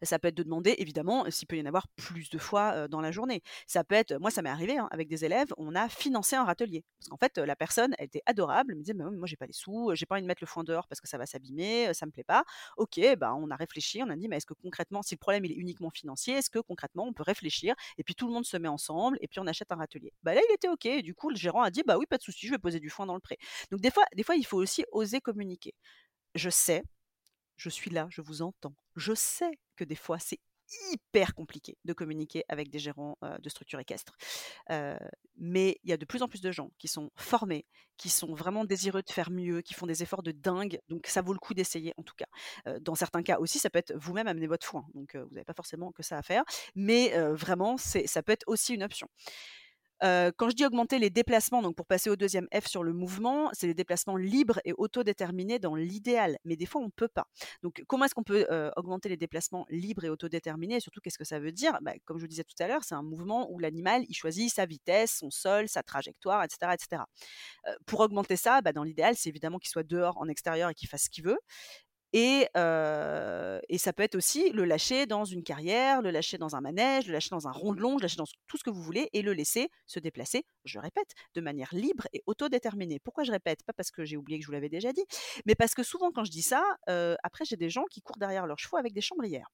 Ça 0.02 0.20
peut 0.20 0.28
être 0.30 0.36
de 0.36 0.44
demander, 0.44 0.76
évidemment, 0.78 1.30
s'il 1.30 1.48
peut 1.48 1.58
y 1.58 1.62
en 1.62 1.66
avoir 1.66 1.88
plus 1.96 2.30
de 2.30 2.38
fois 2.38 2.88
dans 2.88 3.02
la 3.02 3.12
journée. 3.12 3.42
Ça 3.68 3.84
peut 3.84 3.96
être, 3.96 4.14
moi, 4.20 4.32
ça 4.32 4.42
m'est 4.42 4.50
arrivé 4.50 4.78
hein, 4.78 4.88
avec 4.92 5.08
des 5.08 5.26
élèves, 5.26 5.48
on 5.58 5.76
a 5.76 5.90
financé 5.90 6.36
un 6.36 6.44
râtelier. 6.44 6.84
Parce 7.00 7.10
qu'en 7.10 7.18
fait, 7.18 7.38
la 7.38 7.56
personne, 7.56 7.96
elle 7.98 8.06
était 8.06 8.22
adorable, 8.26 8.72
elle 8.72 8.78
me 8.78 8.82
disait, 8.84 8.94
mais 8.94 9.04
moi, 9.06 9.28
j'ai 9.28 9.36
pas 9.38 9.46
les 9.46 9.54
sous, 9.54 9.92
j'ai 9.96 10.06
pas 10.06 10.16
envie 10.16 10.24
de 10.24 10.28
mettre 10.28 10.44
le 10.44 10.48
foin 10.48 10.64
dehors 10.64 10.88
parce 10.88 11.02
que 11.02 11.08
ça 11.08 11.18
va 11.18 11.26
s'abîmer, 11.26 11.94
ça 11.94 12.06
me 12.06 12.12
plaît 12.12 12.24
pas. 12.24 12.44
Ok, 12.78 13.00
bah, 13.18 13.34
on 13.36 13.50
a 13.52 13.56
réfléchi, 13.56 14.02
on 14.04 14.10
a 14.10 14.16
dit, 14.16 14.28
mais 14.28 14.38
est-ce 14.38 14.46
que 14.46 14.54
concrètement, 14.54 15.02
si 15.02 15.16
le 15.16 15.20
problème 15.20 15.46
il 15.46 15.52
est 15.52 15.56
uniquement 15.56 15.90
financier, 15.90 16.36
est-ce 16.36 16.50
que 16.50 16.60
concrètement, 16.60 17.06
on 17.06 17.14
peut 17.14 17.24
réfléchir 17.24 17.76
et 17.98 18.04
puis 18.04 18.16
tout 18.16 18.28
le 18.28 18.34
monde 18.34 18.46
se 18.46 18.58
met 18.58 18.68
ensemble 18.68 19.18
et 19.22 19.28
puis 19.28 19.40
on 19.40 19.48
achète 19.48 19.72
un 19.72 19.76
râtelier? 19.76 20.14
Bah 20.24 20.34
là, 20.34 20.42
il 20.50 20.54
était 20.54 20.70
ok. 20.70 20.86
Et 20.86 21.02
du 21.02 21.14
coup, 21.16 21.30
le 21.30 21.36
gérant 21.36 21.62
a 21.62 21.72
dit, 21.72 21.84
bah 21.86 21.98
oui, 21.98 22.06
pas 22.06 22.18
de 22.18 22.24
souci, 22.24 22.48
je 22.48 22.52
vais 22.52 22.58
poser 22.60 22.80
du 22.80 22.90
foin 22.90 23.06
dans 23.06 23.16
le 23.16 23.22
pré. 23.22 23.38
Donc 23.72 23.82
des 23.82 23.92
fois, 23.92 24.04
des 24.16 24.24
fois, 24.24 24.36
il 24.36 24.46
faut 24.46 24.58
aussi 24.58 24.86
oser 24.92 25.22
communiquer. 25.22 25.74
Je 26.36 26.50
sais, 26.50 26.84
je 27.60 27.70
suis 27.70 27.92
là, 27.92 28.08
je 28.10 28.22
vous 28.22 28.42
entends. 28.42 28.74
Je 28.96 29.14
sais 29.14 29.52
que 29.76 29.84
des 29.84 29.96
fois, 29.96 30.18
c'est 30.18 30.40
hyper 30.92 31.34
compliqué 31.34 31.78
de 31.84 31.94
communiquer 31.94 32.44
avec 32.48 32.70
des 32.70 32.80
gérants 32.80 33.18
de 33.22 33.50
structures 33.50 33.80
équestres. 33.80 34.16
mais 35.36 35.78
il 35.84 35.90
y 35.90 35.94
a 35.94 35.98
de 35.98 36.06
plus 36.06 36.22
en 36.22 36.28
plus 36.28 36.42
de 36.42 36.52
gens 36.52 36.70
qui 36.78 36.88
sont 36.88 37.12
formés, 37.16 37.66
qui 37.98 38.10
sont 38.10 38.34
vraiment 38.34 38.66
désireux 38.66 39.02
de 39.02 39.10
faire 39.10 39.32
mieux, 39.32 39.62
qui 39.62 39.74
font 39.74 39.88
des 39.88 40.04
efforts 40.04 40.24
de 40.24 40.32
dingue. 40.32 40.80
Donc 40.88 41.08
ça 41.08 41.22
vaut 41.22 41.34
le 41.34 41.40
coup 41.40 41.54
d'essayer 41.54 41.94
en 41.98 42.04
tout 42.04 42.16
cas. 42.16 42.28
dans 42.82 42.96
certains 42.96 43.24
cas 43.24 43.40
aussi, 43.40 43.60
ça 43.60 43.70
peut 43.70 43.80
être 43.80 43.94
vous-même 43.98 44.28
amener 44.28 44.48
votre 44.48 44.66
foin. 44.66 44.86
Donc 44.94 45.16
vous 45.16 45.34
n'avez 45.34 45.44
pas 45.46 45.54
forcément 45.54 45.92
que 45.92 46.04
ça 46.04 46.18
à 46.18 46.22
faire. 46.22 46.44
Mais 46.76 47.18
vraiment, 47.34 47.78
ça 47.78 48.24
peut 48.24 48.32
être 48.32 48.48
aussi 48.48 48.74
une 48.74 48.84
option 48.84 49.10
quand 50.02 50.50
je 50.50 50.56
dis 50.56 50.66
augmenter 50.66 51.00
les 51.00 51.10
déplacements, 51.10 51.62
donc 51.62 51.76
pour 51.76 51.86
passer 51.86 52.10
au 52.10 52.16
deuxième 52.16 52.48
F 52.54 52.68
sur 52.68 52.84
le 52.84 52.94
mouvement, 52.94 53.50
c'est 53.54 53.68
les 53.68 53.74
déplacements 53.74 54.16
libres 54.16 54.60
et 54.66 54.74
autodéterminés 54.74 55.60
dans 55.60 55.76
l'idéal. 55.76 56.38
Mais 56.46 56.56
des 56.56 56.66
fois, 56.66 56.82
on 56.82 56.86
ne 56.86 56.92
peut 56.92 57.08
pas. 57.08 57.28
Donc, 57.64 57.84
comment 57.88 58.06
est-ce 58.06 58.16
qu'on 58.16 58.24
peut 58.24 58.48
augmenter 58.76 59.10
les 59.10 59.18
déplacements 59.18 59.66
libres 59.70 60.06
et 60.06 60.10
autodéterminés? 60.10 60.76
Et 60.76 60.80
surtout, 60.80 61.02
qu'est-ce 61.02 61.18
que 61.18 61.26
ça 61.26 61.40
veut 61.40 61.52
dire? 61.52 61.78
Bah, 61.82 61.94
Comme 62.06 62.18
je 62.18 62.24
vous 62.24 62.28
disais 62.28 62.44
tout 62.44 62.62
à 62.62 62.68
l'heure, 62.68 62.84
c'est 62.84 62.96
un 62.96 63.04
mouvement 63.04 63.52
où 63.52 63.60
l'animal 63.60 64.04
il 64.08 64.14
choisit 64.14 64.54
sa 64.54 64.66
vitesse, 64.66 65.18
son 65.20 65.32
sol, 65.32 65.68
sa 65.68 65.84
trajectoire, 65.84 66.44
etc. 66.44 66.74
etc. 66.74 67.04
pour 67.86 68.00
augmenter 68.00 68.36
ça, 68.36 68.62
bah, 68.62 68.74
dans 68.74 68.84
l'idéal, 68.84 69.16
c'est 69.16 69.30
évidemment 69.30 69.60
qu'il 69.60 69.70
soit 69.70 69.84
dehors, 69.84 70.18
en 70.18 70.28
extérieur 70.28 70.70
et 70.70 70.74
qu'il 70.74 70.88
fasse 70.90 71.04
ce 71.04 71.10
qu'il 71.10 71.24
veut. 71.24 71.40
Et, 72.14 72.48
ça 72.54 73.94
peut 73.94 74.04
être 74.04 74.16
aussi 74.16 74.52
le 74.52 74.66
lâcher 74.66 75.06
dans 75.06 75.26
une 75.26 75.44
carrière, 75.44 76.02
le 76.02 76.12
lâcher 76.12 76.38
dans 76.38 76.56
un 76.56 76.62
manège, 76.62 77.08
le 77.08 77.14
lâcher 77.14 77.30
dans 77.32 77.48
un 77.48 77.52
rond 77.52 77.74
de 77.74 77.80
long, 77.80 77.96
le 77.96 78.02
lâcher 78.02 78.18
dans 78.18 78.28
tout 78.48 78.58
ce 78.58 78.64
que 78.64 78.70
vous 78.70 78.82
voulez 78.82 79.10
et 79.14 79.22
le 79.22 79.34
laisser 79.34 79.70
se 79.86 80.00
déplacer, 80.00 80.44
je 80.70 80.80
répète, 80.80 81.14
de 81.34 81.42
manière 81.42 81.74
libre 81.74 82.08
et 82.14 82.24
autodéterminée. 82.26 83.00
Pourquoi 83.00 83.24
je 83.24 83.32
répète? 83.32 83.64
Pas 83.64 83.74
parce 83.74 83.92
que 83.92 84.06
j'ai 84.06 84.18
oublié 84.18 84.40
que 84.40 84.44
je 84.44 84.48
vous 84.48 84.54
l'avais 84.54 84.70
déjà 84.70 84.94
dit, 84.94 85.04
mais 85.46 85.56
parce 85.56 85.74
que 85.76 85.84
souvent 85.84 86.12
quand 86.12 86.24
je 86.24 86.32
dis 86.32 86.42
ça, 86.42 86.64
après 87.24 87.46
j'ai 87.46 87.58
des 87.58 87.70
gens 87.70 87.86
qui 87.92 88.02
courent 88.02 88.18
derrière 88.18 88.48
leurs 88.48 88.60
chevaux 88.60 88.78
avec 88.78 88.94
des 88.94 89.02
chambrières. 89.02 89.50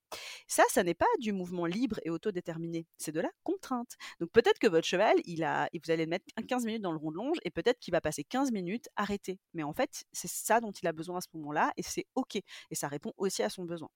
Ça, 0.46 0.62
ça 0.70 0.82
n'est 0.82 0.94
pas 0.94 1.06
du 1.18 1.32
mouvement 1.32 1.66
libre 1.66 1.98
et 2.04 2.10
autodéterminé, 2.10 2.86
c'est 2.98 3.12
de 3.12 3.20
la 3.20 3.30
contrainte. 3.42 3.96
Donc 4.20 4.30
peut-être 4.30 4.58
que 4.58 4.66
votre 4.66 4.86
cheval, 4.86 5.16
il 5.24 5.42
a, 5.42 5.68
vous 5.72 5.90
allez 5.90 6.04
le 6.04 6.10
mettre 6.10 6.26
15 6.46 6.66
minutes 6.66 6.82
dans 6.82 6.92
le 6.92 6.98
rond 6.98 7.10
de 7.10 7.16
longe 7.16 7.38
et 7.44 7.50
peut-être 7.50 7.78
qu'il 7.78 7.92
va 7.92 8.00
passer 8.00 8.24
15 8.24 8.52
minutes 8.52 8.88
arrêté. 8.96 9.38
Mais 9.54 9.62
en 9.62 9.72
fait, 9.72 10.04
c'est 10.12 10.30
ça 10.30 10.60
dont 10.60 10.72
il 10.72 10.86
a 10.86 10.92
besoin 10.92 11.18
à 11.18 11.20
ce 11.20 11.28
moment-là 11.34 11.72
et 11.76 11.82
c'est 11.82 12.06
OK 12.14 12.36
et 12.36 12.74
ça 12.74 12.88
répond 12.88 13.12
aussi 13.16 13.42
à 13.42 13.50
son 13.50 13.64
besoin. 13.64 13.88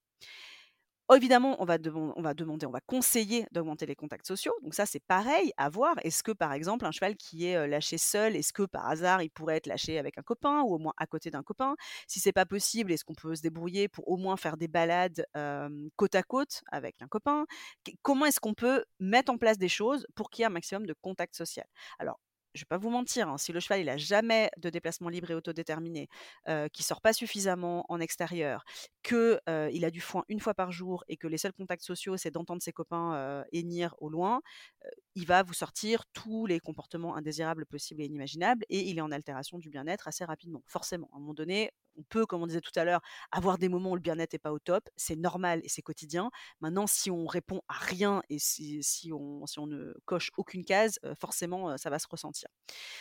Évidemment, 1.13 1.57
on 1.61 1.65
va, 1.65 1.77
demander, 1.79 2.67
on 2.67 2.71
va 2.71 2.81
conseiller 2.81 3.45
d'augmenter 3.51 3.85
les 3.85 3.97
contacts 3.97 4.27
sociaux. 4.27 4.53
Donc 4.63 4.75
ça, 4.75 4.87
c'est 4.87 5.01
pareil 5.01 5.53
à 5.57 5.69
voir. 5.69 5.97
Est-ce 6.05 6.23
que, 6.23 6.31
par 6.31 6.53
exemple, 6.53 6.87
un 6.87 6.93
cheval 6.93 7.17
qui 7.17 7.47
est 7.47 7.67
lâché 7.67 7.99
seul, 7.99 8.37
est-ce 8.37 8.53
que 8.53 8.63
par 8.63 8.87
hasard, 8.89 9.21
il 9.21 9.29
pourrait 9.31 9.57
être 9.57 9.67
lâché 9.67 9.99
avec 9.99 10.19
un 10.19 10.23
copain 10.23 10.61
ou 10.63 10.75
au 10.75 10.79
moins 10.79 10.93
à 10.99 11.07
côté 11.07 11.31
d'un 11.31 11.43
copain? 11.43 11.75
Si 12.07 12.21
c'est 12.21 12.33
pas 12.33 12.47
possible, 12.47 12.93
est-ce 12.93 13.05
qu'on 13.05 13.15
peut 13.15 13.35
se 13.35 13.43
débrouiller 13.43 13.89
pour 13.89 14.09
au 14.09 14.17
moins 14.19 14.37
faire 14.37 14.57
des 14.57 14.69
balades 14.69 15.27
côte 15.97 16.15
à 16.15 16.23
côte 16.23 16.63
avec 16.71 17.03
un 17.03 17.09
copain? 17.09 17.45
Comment 18.03 18.27
est-ce 18.27 18.39
qu'on 18.39 18.55
peut 18.55 18.85
mettre 19.01 19.33
en 19.33 19.39
place 19.39 19.59
des 19.59 19.69
choses 19.69 20.07
pour 20.15 20.31
qu'il 20.31 20.43
y 20.43 20.45
ait 20.45 20.47
un 20.47 20.51
maximum 20.51 20.87
de 20.87 20.95
contact 21.03 21.35
social? 21.35 21.67
Alors, 21.99 22.21
je 22.55 22.63
vais 22.63 22.69
pas 22.69 22.79
vous 22.79 22.91
mentir, 22.91 23.29
hein, 23.29 23.39
si 23.39 23.53
le 23.53 23.61
cheval 23.61 23.81
il 23.81 23.89
a 23.89 23.97
jamais 23.97 24.51
de 24.57 24.71
déplacement 24.71 25.09
libre 25.09 25.31
et 25.31 25.35
autodéterminé, 25.35 26.09
euh, 26.49 26.69
qui 26.69 26.83
sort 26.83 27.01
pas 27.01 27.13
suffisamment 27.13 27.85
en 27.89 28.01
extérieur, 28.01 28.65
que 29.03 29.41
il 29.73 29.85
a 29.85 29.91
du 29.91 30.01
foin 30.01 30.25
une 30.29 30.41
fois 30.41 30.55
par 30.55 30.73
jour 30.73 31.05
et 31.09 31.17
que 31.17 31.27
les 31.27 31.39
seuls 31.39 31.53
contacts 31.53 31.83
sociaux 31.85 32.17
c'est 32.17 32.31
d'entendre 32.31 32.63
ses 32.63 32.73
copains 32.73 33.45
hennir 33.53 33.95
au 33.99 34.09
loin, 34.09 34.41
il 35.15 35.27
va 35.27 35.43
vous 35.43 35.55
sortir 35.55 36.05
tous 36.13 36.47
les 36.47 36.61
comportements 36.61 37.17
indésirables 37.17 37.67
possibles 37.67 38.03
et 38.03 38.07
inimaginables 38.07 38.65
et 38.69 38.81
il 38.89 38.99
est 38.99 39.03
en 39.03 39.11
altération 39.11 39.59
du 39.59 39.71
bien-être 39.71 40.09
assez 40.09 40.25
rapidement. 40.25 40.63
Forcément, 40.67 41.09
à 41.13 41.17
un 41.17 41.21
moment 41.21 41.35
donné, 41.35 41.71
on 42.01 42.05
peut, 42.09 42.27
comme 42.27 42.43
on 42.43 42.47
disait 42.47 42.61
tout 42.61 42.77
à 42.77 42.85
l'heure, 42.85 43.01
avoir 43.31 43.59
des 43.59 43.69
moments 43.69 43.91
où 43.91 43.95
le 43.95 44.01
bien-être 44.01 44.33
n'est 44.33 44.39
pas 44.39 44.53
au 44.53 44.59
top, 44.59 44.89
c'est 44.97 45.17
normal 45.17 45.61
et 45.63 45.69
c'est 45.69 45.83
quotidien. 45.83 46.31
Maintenant, 46.61 46.87
si 46.87 47.11
on 47.11 47.27
répond 47.27 47.63
à 47.69 47.75
rien 47.75 48.23
et 48.31 48.39
si, 48.39 48.83
si, 48.83 49.13
on, 49.13 49.47
si 49.47 49.59
on 49.59 49.67
ne 49.67 49.95
coche 50.05 50.31
aucune 50.37 50.65
case, 50.65 50.99
forcément, 51.19 51.77
ça 51.77 51.91
va 51.91 51.99
se 51.99 52.09
ressentir. 52.09 52.49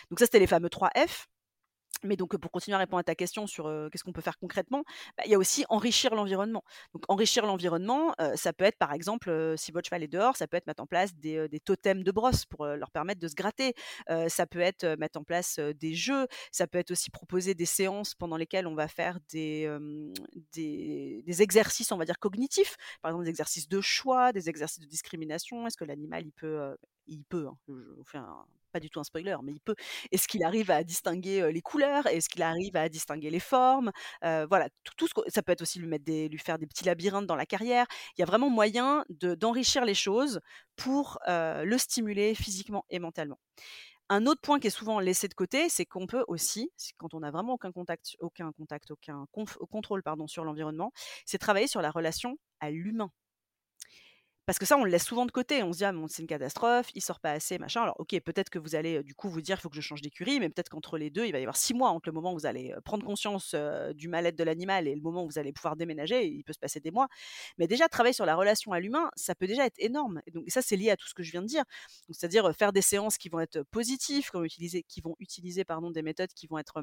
Donc 0.10 0.20
ça, 0.20 0.26
c'était 0.26 0.39
les 0.39 0.47
fameux 0.47 0.70
3 0.70 0.89
F. 1.08 1.28
Mais 2.04 2.16
donc, 2.16 2.38
pour 2.38 2.52
continuer 2.52 2.76
à 2.76 2.80
répondre 2.80 3.00
à 3.00 3.04
ta 3.04 3.16
question 3.16 3.47
sur 3.47 3.66
qu'est-ce 3.91 4.04
qu'on 4.04 4.14
peut 4.14 4.22
faire 4.22 4.38
concrètement, 4.38 4.84
bah, 5.18 5.24
il 5.26 5.32
y 5.32 5.36
a 5.36 5.38
aussi 5.38 5.66
enrichir 5.70 6.16
l'environnement. 6.16 6.64
Donc, 6.93 7.04
enrichir 7.08 7.45
l'environnement, 7.45 8.14
ça 8.36 8.54
peut 8.54 8.66
être, 8.66 8.78
par 8.78 8.93
exemple, 8.93 9.54
si 9.58 9.72
votre 9.72 9.88
cheval 9.88 10.04
est 10.04 10.08
dehors, 10.08 10.38
ça 10.38 10.47
peut 10.47 10.58
être 10.58 10.68
mettre 10.68 10.82
en 10.82 10.88
place 10.88 11.14
des, 11.16 11.60
totems 11.66 12.04
de 12.04 12.12
brosse 12.12 12.45
pour 12.45 12.66
leur 12.66 12.91
permettre 12.91 13.20
de 13.20 13.28
se 13.28 13.36
gratter. 13.36 13.74
ça 14.28 14.45
peut 14.45 14.60
être 14.60 14.86
mettre 14.97 15.20
en 15.20 15.24
place 15.24 15.60
des 15.60 15.93
jeux. 15.93 16.28
Ça 16.52 16.68
peut 16.68 16.78
être 16.78 16.91
aussi 16.91 17.10
proposer 17.10 17.54
des 17.54 17.66
séances 17.66 18.16
pendant 18.16 18.38
lesquelles 18.38 18.68
on 18.68 18.76
va 18.76 18.88
faire 18.88 19.20
des, 19.32 19.68
exercices, 21.28 21.91
on 21.91 21.97
va 21.97 22.06
dire, 22.06 22.20
cognitifs. 22.20 22.78
Par 23.02 23.12
exemple, 23.12 23.26
des 23.26 23.32
exercices 23.32 23.68
de 23.68 23.82
choix, 23.82 24.32
des 24.32 24.50
exercices 24.50 24.80
de 24.80 24.88
discrimination. 24.88 25.68
Est-ce 25.68 25.78
que 25.78 25.86
l'animal, 25.86 26.26
il 26.26 26.32
peut, 26.32 26.76
il 27.08 27.24
peut, 27.24 27.47
hein, 27.47 27.58
je, 27.68 27.74
vous 27.74 28.04
fais 28.06 28.18
un, 28.18 28.45
pas 28.70 28.80
du 28.80 28.89
tout 28.89 28.99
un 28.99 29.03
spoiler, 29.03 29.36
mais 29.43 29.53
il 29.53 29.59
peut. 29.61 29.76
Est-ce 30.11 30.28
qu'il 30.28 30.43
arrive 30.43 30.72
à 30.72 30.84
distinguer 30.84 31.51
les 31.51 31.61
couleurs? 31.61 32.05
Est-ce 32.07 32.30
qu'il 32.30 32.41
arrive 32.43 32.76
à 32.76 32.89
distinguer 32.89 33.30
les 33.30 33.39
formes? 33.39 33.91
Voilà, 34.22 34.70
tout, 34.97 35.07
ce 35.07 35.13
ça 35.28 35.41
peut 35.41 35.51
être 35.51 35.61
aussi 35.61 35.80
lui 35.80 35.88
mettre 35.88 36.05
des, 36.05 36.30
lui 36.30 36.39
faire 36.39 36.57
des 36.59 36.67
petits 36.67 36.86
labyrinthes 36.86 37.28
dans 37.28 37.36
la 37.36 37.45
carrière. 37.45 37.86
Il 38.17 38.22
y 38.22 38.24
a 38.24 38.26
vraiment 38.26 38.49
moyen 38.49 39.03
d'enrichir 39.09 39.86
les 39.86 39.93
choses 39.95 40.39
pour 40.76 41.20
le 41.28 41.78
stimuler 41.78 42.36
physiquement 42.36 42.86
et 42.89 42.99
mentalement. 42.99 43.39
Un 44.11 44.26
autre 44.26 44.41
point 44.41 44.59
qui 44.59 44.67
est 44.67 44.72
souvent 44.72 44.99
laissé 44.99 45.28
de 45.28 45.36
côté, 45.36 45.70
c'est 45.70 45.86
qu'on 45.86 46.07
peut 46.07 46.26
aussi, 46.28 46.72
quand 46.97 47.13
on 47.13 47.20
n'a 47.20 47.30
vraiment 47.30 47.53
aucun 47.53 47.72
contact, 47.72 48.15
aucun 48.20 48.51
contact, 48.51 48.89
aucun 48.89 49.26
contrôle 49.70 50.01
pardon, 50.01 50.28
sur 50.28 50.43
l'environnement, 50.43 50.91
c'est 51.26 51.38
travailler 51.38 51.67
sur 51.67 51.82
la 51.82 51.91
relation 51.91 52.38
à 52.59 52.72
l'humain. 52.72 53.11
Parce 54.50 54.58
que 54.58 54.66
ça, 54.66 54.80
on 54.80 54.84
le 54.84 54.89
laisse 54.89 55.06
souvent 55.06 55.28
de 55.28 55.32
côté. 55.32 55.62
On 55.62 55.72
se 55.72 55.78
dit, 55.78 55.86
ah, 55.86 55.93
c'est 56.08 56.24
une 56.24 56.28
catastrophe, 56.28 56.88
il 56.95 57.04
sort 57.04 57.20
pas 57.20 57.34
assez, 57.34 57.60
machin. 57.60 57.84
Alors, 57.84 57.93
ok, 58.00 58.20
peut-être 58.20 58.50
que 58.50 58.58
vous 58.58 58.74
allez 58.74 59.04
du 59.04 59.14
coup 59.14 59.30
vous 59.30 59.41
dire, 59.41 59.58
il 59.60 59.62
faut 59.62 59.70
que 59.70 59.76
je 59.76 59.82
change 59.82 60.02
d'écurie, 60.02 60.39
mais 60.39 60.50
peut-être 60.50 60.70
qu'entre 60.70 60.97
les 60.97 61.12
deux, 61.12 61.24
il 61.28 61.32
va 61.32 61.38
y 61.38 61.43
avoir 61.43 61.56
six 61.56 61.76
mois 61.76 61.91
entre 61.91 62.10
le 62.10 62.14
moment 62.14 62.34
où 62.34 62.39
vous 62.39 62.47
allez 62.47 62.74
prendre 62.84 63.06
conscience 63.06 63.54
du 63.93 64.08
mal-être 64.08 64.36
de 64.36 64.43
l'animal 64.43 64.88
et 64.88 64.95
le 64.95 65.02
moment 65.02 65.24
où 65.24 65.28
vous 65.28 65.38
allez 65.38 65.54
pouvoir 65.54 65.76
déménager. 65.76 66.26
Il 66.26 66.43
peut 66.43 66.54
se 66.54 66.58
passer 66.58 66.80
des 66.80 66.89
mois. 66.89 67.10
Mais 67.60 67.68
déjà, 67.68 67.88
travailler 67.89 68.14
sur 68.14 68.26
la 68.26 68.36
relation 68.36 68.72
à 68.72 68.80
l'humain, 68.80 69.12
ça 69.16 69.36
peut 69.36 69.45
déjà 69.45 69.68
être 69.68 69.78
énorme. 69.78 70.20
Et 70.26 70.32
donc, 70.32 70.45
ça, 70.47 70.64
c'est 70.64 70.78
lié 70.78 70.89
à 70.89 70.97
tout 70.97 71.08
ce 71.08 71.14
que 71.14 71.22
je 71.22 71.30
viens 71.30 71.43
de 71.43 71.47
dire. 71.47 71.64
C'est-à-dire 72.10 72.52
faire 72.56 72.74
des 72.74 72.82
séances 72.82 73.20
qui 73.20 73.30
vont 73.30 73.41
être 73.41 73.62
positives, 73.70 74.32
qui 74.32 74.32
vont 74.34 74.43
utiliser, 74.43 74.82
qui 74.82 75.02
vont 75.02 75.16
utiliser 75.20 75.64
pardon, 75.64 75.91
des 75.91 76.02
méthodes 76.02 76.34
qui 76.34 76.47
vont 76.47 76.58
être 76.58 76.82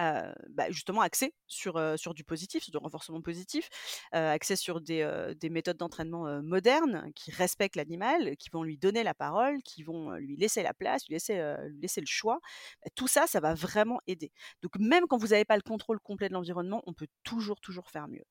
bah, 0.00 0.70
justement 0.70 1.00
axé 1.00 1.34
sur, 1.46 1.80
sur 1.98 2.14
du 2.14 2.24
positif, 2.24 2.62
sur 2.62 2.72
du 2.72 2.78
renforcement 2.78 3.20
positif, 3.20 3.68
axé 4.12 4.56
sur 4.56 4.80
des, 4.80 5.32
des 5.38 5.50
méthodes 5.50 5.76
d'entraînement 5.76 6.42
modernes 6.42 7.10
qui 7.14 7.30
respectent 7.30 7.76
l'animal, 7.76 8.36
qui 8.36 8.50
vont 8.50 8.62
lui 8.62 8.78
donner 8.78 9.02
la 9.02 9.14
parole, 9.14 9.62
qui 9.62 9.82
vont 9.82 10.12
lui 10.12 10.36
laisser 10.36 10.62
la 10.62 10.74
place, 10.74 11.06
lui 11.06 11.14
laisser, 11.14 11.54
laisser 11.80 12.00
le 12.00 12.06
choix. 12.06 12.40
Bah, 12.84 12.90
tout 12.94 13.08
ça, 13.08 13.26
ça 13.26 13.40
va 13.40 13.54
vraiment 13.54 14.00
aider. 14.06 14.32
Donc 14.62 14.78
même 14.78 15.06
quand 15.06 15.18
vous 15.18 15.28
n'avez 15.28 15.44
pas 15.44 15.56
le 15.56 15.62
contrôle 15.62 16.00
complet 16.00 16.28
de 16.28 16.34
l'environnement, 16.34 16.82
on 16.86 16.92
peut 16.92 17.08
toujours, 17.22 17.60
toujours 17.60 17.90
faire 17.90 18.08
mieux. 18.08 18.24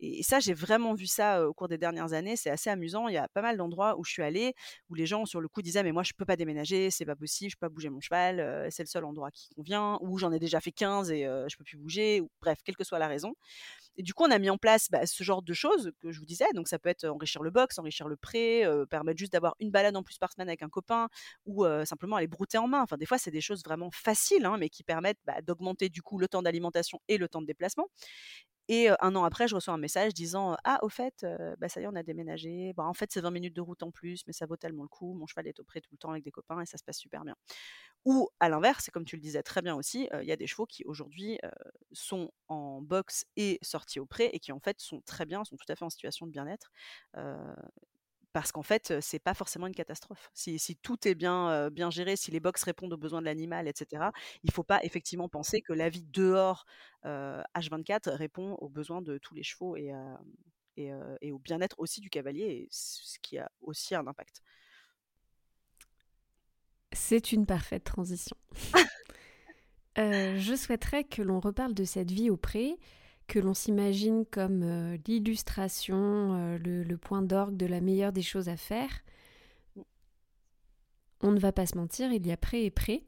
Et, 0.00 0.22
ça, 0.22 0.40
j'ai 0.40 0.54
vraiment 0.54 0.94
vu 0.94 1.06
ça 1.06 1.46
au 1.46 1.54
cours 1.54 1.68
des 1.68 1.78
dernières 1.78 2.12
années. 2.12 2.36
C'est 2.36 2.50
assez 2.50 2.70
amusant. 2.70 3.08
Il 3.08 3.14
y 3.14 3.18
a 3.18 3.28
pas 3.28 3.42
mal 3.42 3.56
d'endroits 3.56 3.98
où 3.98 4.04
je 4.04 4.12
suis 4.12 4.22
allée 4.22 4.54
où 4.88 4.94
les 4.94 5.06
gens 5.06 5.24
sur 5.24 5.40
le 5.40 5.48
coup 5.48 5.62
disaient 5.62 5.82
mais 5.82 5.92
moi 5.92 6.02
je 6.02 6.12
peux 6.12 6.24
pas 6.24 6.36
déménager, 6.36 6.90
c'est 6.90 7.04
pas 7.04 7.16
possible, 7.16 7.50
je 7.50 7.56
peux 7.56 7.66
pas 7.66 7.68
bouger 7.68 7.90
mon 7.90 8.00
cheval, 8.00 8.66
c'est 8.70 8.82
le 8.82 8.88
seul 8.88 9.04
endroit 9.04 9.30
qui 9.30 9.48
convient, 9.54 9.98
ou 10.00 10.18
j'en 10.18 10.32
ai 10.32 10.38
déjà 10.38 10.60
fait 10.60 10.72
15 10.72 11.10
et 11.10 11.15
je 11.22 11.56
peux 11.56 11.64
plus 11.64 11.76
bouger, 11.76 12.20
ou 12.20 12.30
bref, 12.40 12.58
quelle 12.64 12.76
que 12.76 12.84
soit 12.84 12.98
la 12.98 13.08
raison. 13.08 13.34
Et 13.96 14.02
du 14.02 14.12
coup, 14.14 14.24
on 14.24 14.30
a 14.30 14.38
mis 14.38 14.50
en 14.50 14.58
place 14.58 14.88
bah, 14.90 15.06
ce 15.06 15.24
genre 15.24 15.42
de 15.42 15.52
choses 15.54 15.92
que 16.00 16.12
je 16.12 16.18
vous 16.18 16.26
disais. 16.26 16.46
Donc, 16.54 16.68
ça 16.68 16.78
peut 16.78 16.88
être 16.88 17.06
enrichir 17.06 17.42
le 17.42 17.50
box, 17.50 17.78
enrichir 17.78 18.08
le 18.08 18.16
pré, 18.16 18.64
permettre 18.90 19.18
juste 19.18 19.32
d'avoir 19.32 19.54
une 19.60 19.70
balade 19.70 19.96
en 19.96 20.02
plus 20.02 20.18
par 20.18 20.32
semaine 20.32 20.48
avec 20.48 20.62
un 20.62 20.68
copain, 20.68 21.08
ou 21.46 21.64
simplement 21.84 22.16
aller 22.16 22.26
brouter 22.26 22.58
en 22.58 22.68
main. 22.68 22.82
Enfin, 22.82 22.96
des 22.96 23.06
fois, 23.06 23.18
c'est 23.18 23.30
des 23.30 23.40
choses 23.40 23.62
vraiment 23.64 23.90
faciles, 23.90 24.44
hein, 24.44 24.56
mais 24.58 24.68
qui 24.68 24.82
permettent 24.82 25.20
bah, 25.24 25.40
d'augmenter 25.42 25.88
du 25.88 26.02
coup 26.02 26.18
le 26.18 26.28
temps 26.28 26.42
d'alimentation 26.42 27.00
et 27.08 27.16
le 27.18 27.28
temps 27.28 27.40
de 27.40 27.46
déplacement. 27.46 27.88
Et 28.68 28.88
un 29.00 29.14
an 29.16 29.24
après, 29.24 29.48
je 29.48 29.54
reçois 29.54 29.74
un 29.74 29.78
message 29.78 30.14
disant 30.14 30.56
Ah, 30.64 30.78
au 30.82 30.88
fait, 30.88 31.26
bah, 31.58 31.68
ça 31.68 31.80
y 31.80 31.84
est, 31.84 31.86
on 31.86 31.94
a 31.96 32.02
déménagé. 32.02 32.72
Bah, 32.74 32.84
en 32.84 32.94
fait, 32.94 33.10
c'est 33.12 33.20
20 33.20 33.30
minutes 33.30 33.54
de 33.56 33.60
route 33.60 33.82
en 33.82 33.90
plus, 33.90 34.22
mais 34.26 34.32
ça 34.32 34.46
vaut 34.46 34.56
tellement 34.56 34.82
le 34.82 34.88
coup. 34.88 35.14
Mon 35.14 35.26
cheval 35.26 35.46
est 35.48 35.60
au 35.60 35.64
pré 35.64 35.80
tout 35.80 35.90
le 35.92 35.98
temps 35.98 36.10
avec 36.10 36.24
des 36.24 36.30
copains 36.32 36.60
et 36.60 36.66
ça 36.66 36.78
se 36.78 36.84
passe 36.84 36.98
super 36.98 37.24
bien. 37.24 37.34
Ou 38.04 38.28
à 38.40 38.48
l'inverse, 38.48 38.90
comme 38.92 39.04
tu 39.04 39.16
le 39.16 39.22
disais 39.22 39.42
très 39.42 39.62
bien 39.62 39.76
aussi, 39.76 40.08
il 40.22 40.26
y 40.28 40.32
a 40.32 40.36
des 40.36 40.46
chevaux 40.46 40.66
qui 40.66 40.84
aujourd'hui 40.86 41.38
sont 41.92 42.30
en 42.48 42.82
box 42.82 43.26
et 43.36 43.58
sortis 43.62 44.00
au 44.00 44.06
pré 44.06 44.30
et 44.32 44.40
qui 44.40 44.52
en 44.52 44.60
fait 44.60 44.80
sont 44.80 45.00
très 45.02 45.26
bien, 45.26 45.44
sont 45.44 45.56
tout 45.56 45.70
à 45.70 45.76
fait 45.76 45.84
en 45.84 45.90
situation 45.90 46.26
de 46.26 46.32
bien-être 46.32 46.70
parce 48.36 48.52
qu'en 48.52 48.62
fait, 48.62 49.00
c'est 49.00 49.18
pas 49.18 49.32
forcément 49.32 49.66
une 49.66 49.74
catastrophe. 49.74 50.30
Si, 50.34 50.76
tout 50.82 51.08
est 51.08 51.14
bien, 51.14 51.70
bien 51.70 51.88
géré, 51.88 52.16
si 52.16 52.30
les 52.30 52.38
box 52.38 52.64
répondent 52.64 52.92
aux 52.92 52.98
besoins 52.98 53.22
de 53.22 53.24
l'animal, 53.24 53.66
etc., 53.66 54.10
il 54.42 54.52
faut 54.52 54.62
pas 54.62 54.84
effectivement 54.84 55.26
penser 55.26 55.62
que 55.62 55.72
la 55.72 55.88
vie 55.88 56.02
dehors 56.02 56.66
H24 57.02 58.10
répond 58.10 58.52
aux 58.56 58.68
besoins 58.68 59.00
de 59.00 59.16
tous 59.16 59.34
les 59.34 59.42
chevaux 59.42 59.74
et, 59.78 59.90
et, 60.76 61.32
au 61.32 61.38
bien-être 61.38 61.76
aussi 61.78 62.02
du 62.02 62.10
cavalier, 62.10 62.68
ce 62.70 63.18
qui 63.20 63.38
a 63.38 63.50
aussi 63.62 63.94
un 63.94 64.06
impact. 64.06 64.42
C'est 66.92 67.32
une 67.32 67.46
parfaite 67.46 67.84
transition. 67.84 68.36
je 69.96 70.54
souhaiterais 70.54 71.04
que 71.04 71.22
l'on 71.22 71.40
reparle 71.40 71.72
de 71.72 71.84
cette 71.84 72.10
vie 72.10 72.28
au 72.28 72.36
pré 72.36 72.76
que 73.26 73.38
l'on 73.38 73.54
s'imagine 73.54 74.24
comme 74.24 74.62
euh, 74.62 74.96
l'illustration, 75.06 76.34
euh, 76.34 76.58
le, 76.58 76.96
point 76.96 77.22
d'orgue 77.22 77.56
de 77.56 77.66
la 77.66 77.80
meilleure 77.80 78.12
des 78.12 78.22
choses 78.22 78.48
à 78.48 78.56
faire, 78.56 78.90
on 81.22 81.32
ne 81.32 81.38
va 81.38 81.52
pas 81.52 81.66
se 81.66 81.76
mentir, 81.76 82.12
il 82.12 82.26
y 82.26 82.32
a 82.32 82.36
pré 82.36 82.64
et 82.64 82.70
pré. 82.70 83.04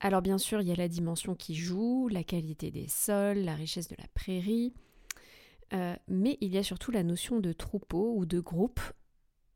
Alors 0.00 0.22
bien 0.22 0.38
sûr, 0.38 0.60
il 0.60 0.68
y 0.68 0.72
a 0.72 0.76
la 0.76 0.88
dimension 0.88 1.34
qui 1.34 1.54
joue, 1.54 2.08
la 2.08 2.24
qualité 2.24 2.70
des 2.70 2.88
sols, 2.88 3.38
la 3.38 3.54
richesse 3.54 3.88
de 3.88 3.96
la 3.98 4.08
prairie, 4.14 4.72
euh, 5.72 5.96
mais 6.08 6.38
il 6.40 6.52
y 6.52 6.58
a 6.58 6.62
surtout 6.62 6.90
la 6.90 7.02
notion 7.02 7.40
de 7.40 7.52
troupeau 7.52 8.14
ou 8.16 8.26
de 8.26 8.40
groupe. 8.40 8.80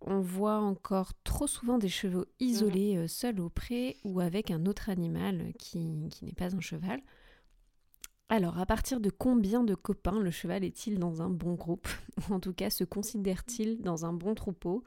On 0.00 0.20
voit 0.20 0.58
encore 0.58 1.12
trop 1.24 1.46
souvent 1.46 1.78
des 1.78 1.88
chevaux 1.88 2.26
isolés, 2.40 3.08
seuls 3.08 3.40
au 3.40 3.48
pré 3.48 3.96
ou 4.04 4.20
avec 4.20 4.50
un 4.50 4.64
autre 4.66 4.90
animal 4.90 5.52
qui 5.58 5.78
n'est 6.22 6.32
pas 6.36 6.54
un 6.54 6.60
cheval. 6.60 7.00
Alors, 8.30 8.58
à 8.58 8.66
partir 8.66 9.00
de 9.00 9.08
combien 9.08 9.64
de 9.64 9.74
copains 9.74 10.20
le 10.20 10.30
cheval 10.30 10.62
est-il 10.62 10.98
dans 10.98 11.22
un 11.22 11.30
bon 11.30 11.54
groupe? 11.54 11.88
Ou 12.28 12.34
en 12.34 12.40
tout 12.40 12.52
cas, 12.52 12.70
se 12.70 12.84
considère-t-il 12.84 13.80
dans 13.80 14.04
un 14.04 14.12
bon 14.12 14.34
troupeau? 14.34 14.84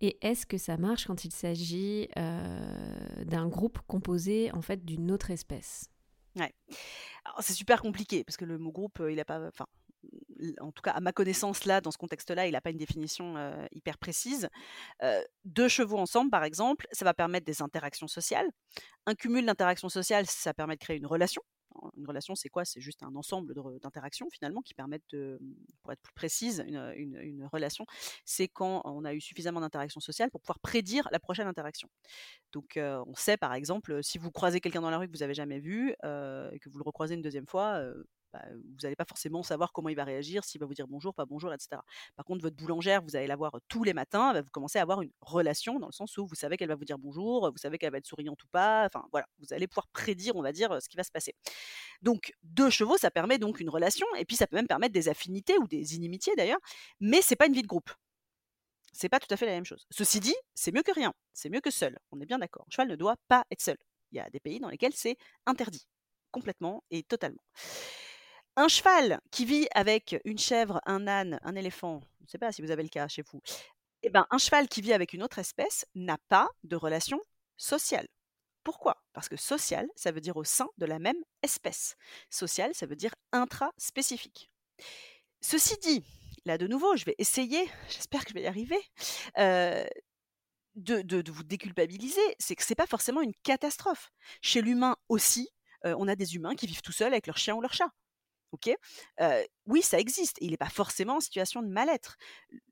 Et 0.00 0.18
est-ce 0.20 0.44
que 0.44 0.58
ça 0.58 0.76
marche 0.76 1.06
quand 1.06 1.24
il 1.24 1.32
s'agit 1.32 2.08
euh, 2.18 3.24
d'un 3.24 3.48
groupe 3.48 3.78
composé 3.86 4.52
en 4.52 4.60
fait 4.60 4.84
d'une 4.84 5.10
autre 5.10 5.30
espèce? 5.30 5.88
Ouais. 6.36 6.52
C'est 7.40 7.54
super 7.54 7.80
compliqué 7.80 8.22
parce 8.24 8.36
que 8.36 8.44
le 8.44 8.58
mot 8.58 8.72
groupe, 8.72 9.00
euh, 9.00 9.10
il 9.10 9.16
n'a 9.16 9.24
pas. 9.24 9.40
Enfin, 9.46 9.66
en 10.60 10.72
tout 10.72 10.82
cas, 10.82 10.90
à 10.90 11.00
ma 11.00 11.12
connaissance, 11.12 11.64
là, 11.64 11.80
dans 11.80 11.90
ce 11.90 11.96
contexte-là, 11.96 12.46
il 12.46 12.52
n'a 12.52 12.60
pas 12.60 12.70
une 12.70 12.76
définition 12.76 13.38
euh, 13.38 13.64
hyper 13.72 13.96
précise. 13.96 14.50
deux 15.46 15.68
chevaux 15.68 15.96
ensemble, 15.96 16.30
par 16.30 16.44
exemple, 16.44 16.86
ça 16.92 17.06
va 17.06 17.14
permettre 17.14 17.46
des 17.46 17.62
interactions 17.62 18.08
sociales. 18.08 18.50
Un 19.06 19.14
cumul 19.14 19.46
d'interactions 19.46 19.88
sociales, 19.88 20.26
ça 20.26 20.52
permet 20.52 20.74
de 20.74 20.80
créer 20.80 20.98
une 20.98 21.06
relation 21.06 21.40
une 21.96 22.06
relation, 22.06 22.34
c'est 22.34 22.48
quoi? 22.48 22.64
C'est 22.64 22.80
juste 22.80 23.02
un 23.02 23.14
ensemble 23.14 23.54
d'interactions 23.80 24.28
finalement 24.30 24.62
qui 24.62 24.74
permettent 24.74 25.08
de, 25.10 25.38
pour 25.82 25.92
être 25.92 26.00
plus 26.00 26.14
précise, 26.14 26.64
une, 26.66 27.48
relation, 27.52 27.84
c'est 28.24 28.48
quand 28.48 28.82
on 28.84 29.04
a 29.04 29.14
eu 29.14 29.20
suffisamment 29.20 29.60
d'interactions 29.60 30.00
sociales 30.00 30.30
pour 30.30 30.40
pouvoir 30.40 30.58
prédire 30.60 31.08
la 31.12 31.20
prochaine 31.20 31.46
interaction. 31.46 31.88
Donc 32.52 32.78
on 32.78 33.14
sait 33.14 33.36
par 33.36 33.54
exemple, 33.54 34.02
si 34.02 34.18
vous 34.18 34.30
croisez 34.30 34.60
quelqu'un 34.60 34.80
dans 34.80 34.90
la 34.90 34.98
rue 34.98 35.06
que 35.06 35.12
vous 35.12 35.18
n'avez 35.18 35.34
jamais 35.34 35.60
vu 35.60 35.90
et 35.90 36.58
que 36.58 36.68
vous 36.68 36.78
le 36.78 36.84
recroisez 36.84 37.14
une 37.14 37.22
deuxième 37.22 37.46
fois, 37.46 37.82
bah, 38.34 38.42
vous 38.52 38.78
n'allez 38.82 38.96
pas 38.96 39.04
forcément 39.04 39.44
savoir 39.44 39.72
comment 39.72 39.88
il 39.88 39.94
va 39.94 40.02
réagir, 40.02 40.42
s'il 40.42 40.60
va 40.60 40.66
vous 40.66 40.74
dire 40.74 40.88
bonjour, 40.88 41.14
pas 41.14 41.24
bonjour, 41.24 41.52
etc. 41.52 41.80
Par 42.16 42.24
contre, 42.24 42.42
votre 42.42 42.56
boulangère, 42.56 43.00
vous 43.00 43.14
allez 43.14 43.28
la 43.28 43.36
voir 43.36 43.52
tous 43.68 43.84
les 43.84 43.94
matins, 43.94 44.32
vous 44.40 44.50
commencez 44.50 44.80
à 44.80 44.82
avoir 44.82 45.02
une 45.02 45.12
relation 45.20 45.78
dans 45.78 45.86
le 45.86 45.92
sens 45.92 46.18
où 46.18 46.26
vous 46.26 46.34
savez 46.34 46.56
qu'elle 46.56 46.68
va 46.68 46.74
vous 46.74 46.84
dire 46.84 46.98
bonjour, 46.98 47.52
vous 47.52 47.58
savez 47.58 47.78
qu'elle 47.78 47.92
va 47.92 47.98
être 47.98 48.08
souriante 48.08 48.42
ou 48.42 48.48
pas, 48.48 48.86
enfin 48.86 49.06
voilà, 49.12 49.28
vous 49.38 49.52
allez 49.52 49.68
pouvoir 49.68 49.86
prédire, 49.92 50.34
on 50.34 50.42
va 50.42 50.50
dire, 50.50 50.82
ce 50.82 50.88
qui 50.88 50.96
va 50.96 51.04
se 51.04 51.12
passer. 51.12 51.34
Donc, 52.02 52.32
deux 52.42 52.70
chevaux, 52.70 52.96
ça 52.98 53.12
permet 53.12 53.38
donc 53.38 53.60
une 53.60 53.70
relation, 53.70 54.06
et 54.16 54.24
puis 54.24 54.34
ça 54.34 54.48
peut 54.48 54.56
même 54.56 54.66
permettre 54.66 54.92
des 54.92 55.08
affinités 55.08 55.56
ou 55.58 55.68
des 55.68 55.94
inimitiés 55.94 56.34
d'ailleurs, 56.36 56.60
mais 56.98 57.22
c'est 57.22 57.36
pas 57.36 57.46
une 57.46 57.54
vie 57.54 57.62
de 57.62 57.68
groupe. 57.68 57.90
C'est 58.92 59.08
pas 59.08 59.20
tout 59.20 59.32
à 59.32 59.36
fait 59.36 59.46
la 59.46 59.52
même 59.52 59.64
chose. 59.64 59.86
Ceci 59.90 60.18
dit, 60.18 60.34
c'est 60.54 60.74
mieux 60.74 60.82
que 60.82 60.92
rien, 60.92 61.14
c'est 61.34 61.50
mieux 61.50 61.60
que 61.60 61.70
seul, 61.70 62.00
on 62.10 62.20
est 62.20 62.26
bien 62.26 62.40
d'accord. 62.40 62.66
cheval 62.68 62.88
ne 62.88 62.96
doit 62.96 63.16
pas 63.28 63.44
être 63.52 63.62
seul. 63.62 63.76
Il 64.10 64.16
y 64.16 64.20
a 64.20 64.28
des 64.30 64.40
pays 64.40 64.58
dans 64.58 64.70
lesquels 64.70 64.94
c'est 64.94 65.16
interdit, 65.46 65.86
complètement 66.32 66.82
et 66.90 67.04
totalement. 67.04 67.42
Un 68.56 68.68
cheval 68.68 69.20
qui 69.32 69.44
vit 69.44 69.66
avec 69.74 70.16
une 70.24 70.38
chèvre, 70.38 70.80
un 70.86 71.08
âne, 71.08 71.40
un 71.42 71.56
éléphant, 71.56 72.00
je 72.20 72.24
ne 72.24 72.28
sais 72.28 72.38
pas 72.38 72.52
si 72.52 72.62
vous 72.62 72.70
avez 72.70 72.84
le 72.84 72.88
cas 72.88 73.08
chez 73.08 73.22
vous, 73.22 73.40
eh 74.02 74.10
ben, 74.10 74.26
un 74.30 74.38
cheval 74.38 74.68
qui 74.68 74.80
vit 74.80 74.92
avec 74.92 75.12
une 75.12 75.24
autre 75.24 75.40
espèce 75.40 75.86
n'a 75.94 76.18
pas 76.28 76.48
de 76.62 76.76
relation 76.76 77.20
sociale. 77.56 78.06
Pourquoi? 78.62 79.02
Parce 79.12 79.28
que 79.28 79.36
social, 79.36 79.88
ça 79.96 80.12
veut 80.12 80.20
dire 80.20 80.36
au 80.36 80.44
sein 80.44 80.68
de 80.78 80.86
la 80.86 81.00
même 81.00 81.16
espèce. 81.42 81.96
Social, 82.30 82.74
ça 82.74 82.86
veut 82.86 82.96
dire 82.96 83.14
intra-spécifique. 83.32 84.50
Ceci 85.40 85.76
dit, 85.82 86.04
là 86.44 86.56
de 86.56 86.68
nouveau, 86.68 86.96
je 86.96 87.04
vais 87.04 87.16
essayer, 87.18 87.68
j'espère 87.88 88.24
que 88.24 88.30
je 88.30 88.34
vais 88.34 88.42
y 88.42 88.46
arriver, 88.46 88.80
euh, 89.38 89.84
de, 90.76 91.30
vous 91.30 91.44
déculpabiliser, 91.44 92.36
c'est 92.38 92.54
que 92.54 92.62
ce 92.62 92.70
n'est 92.70 92.76
pas 92.76 92.86
forcément 92.86 93.20
une 93.20 93.34
catastrophe. 93.42 94.10
Chez 94.42 94.62
l'humain 94.62 94.96
aussi, 95.08 95.48
euh, 95.84 95.94
on 95.98 96.06
a 96.06 96.14
des 96.14 96.36
humains 96.36 96.54
qui 96.54 96.66
vivent 96.66 96.82
tout 96.82 96.92
seuls 96.92 97.12
avec 97.12 97.26
leur 97.26 97.36
chien 97.36 97.54
ou 97.54 97.60
leur 97.60 97.72
chat 97.72 97.90
ok? 98.54 98.74
Oui, 99.66 99.82
ça 99.82 99.98
existe. 99.98 100.36
il 100.40 100.50
n'est 100.50 100.56
pas 100.56 100.68
forcément 100.68 101.16
en 101.16 101.20
situation 101.20 101.62
de 101.62 101.68
mal-être. 101.68 102.16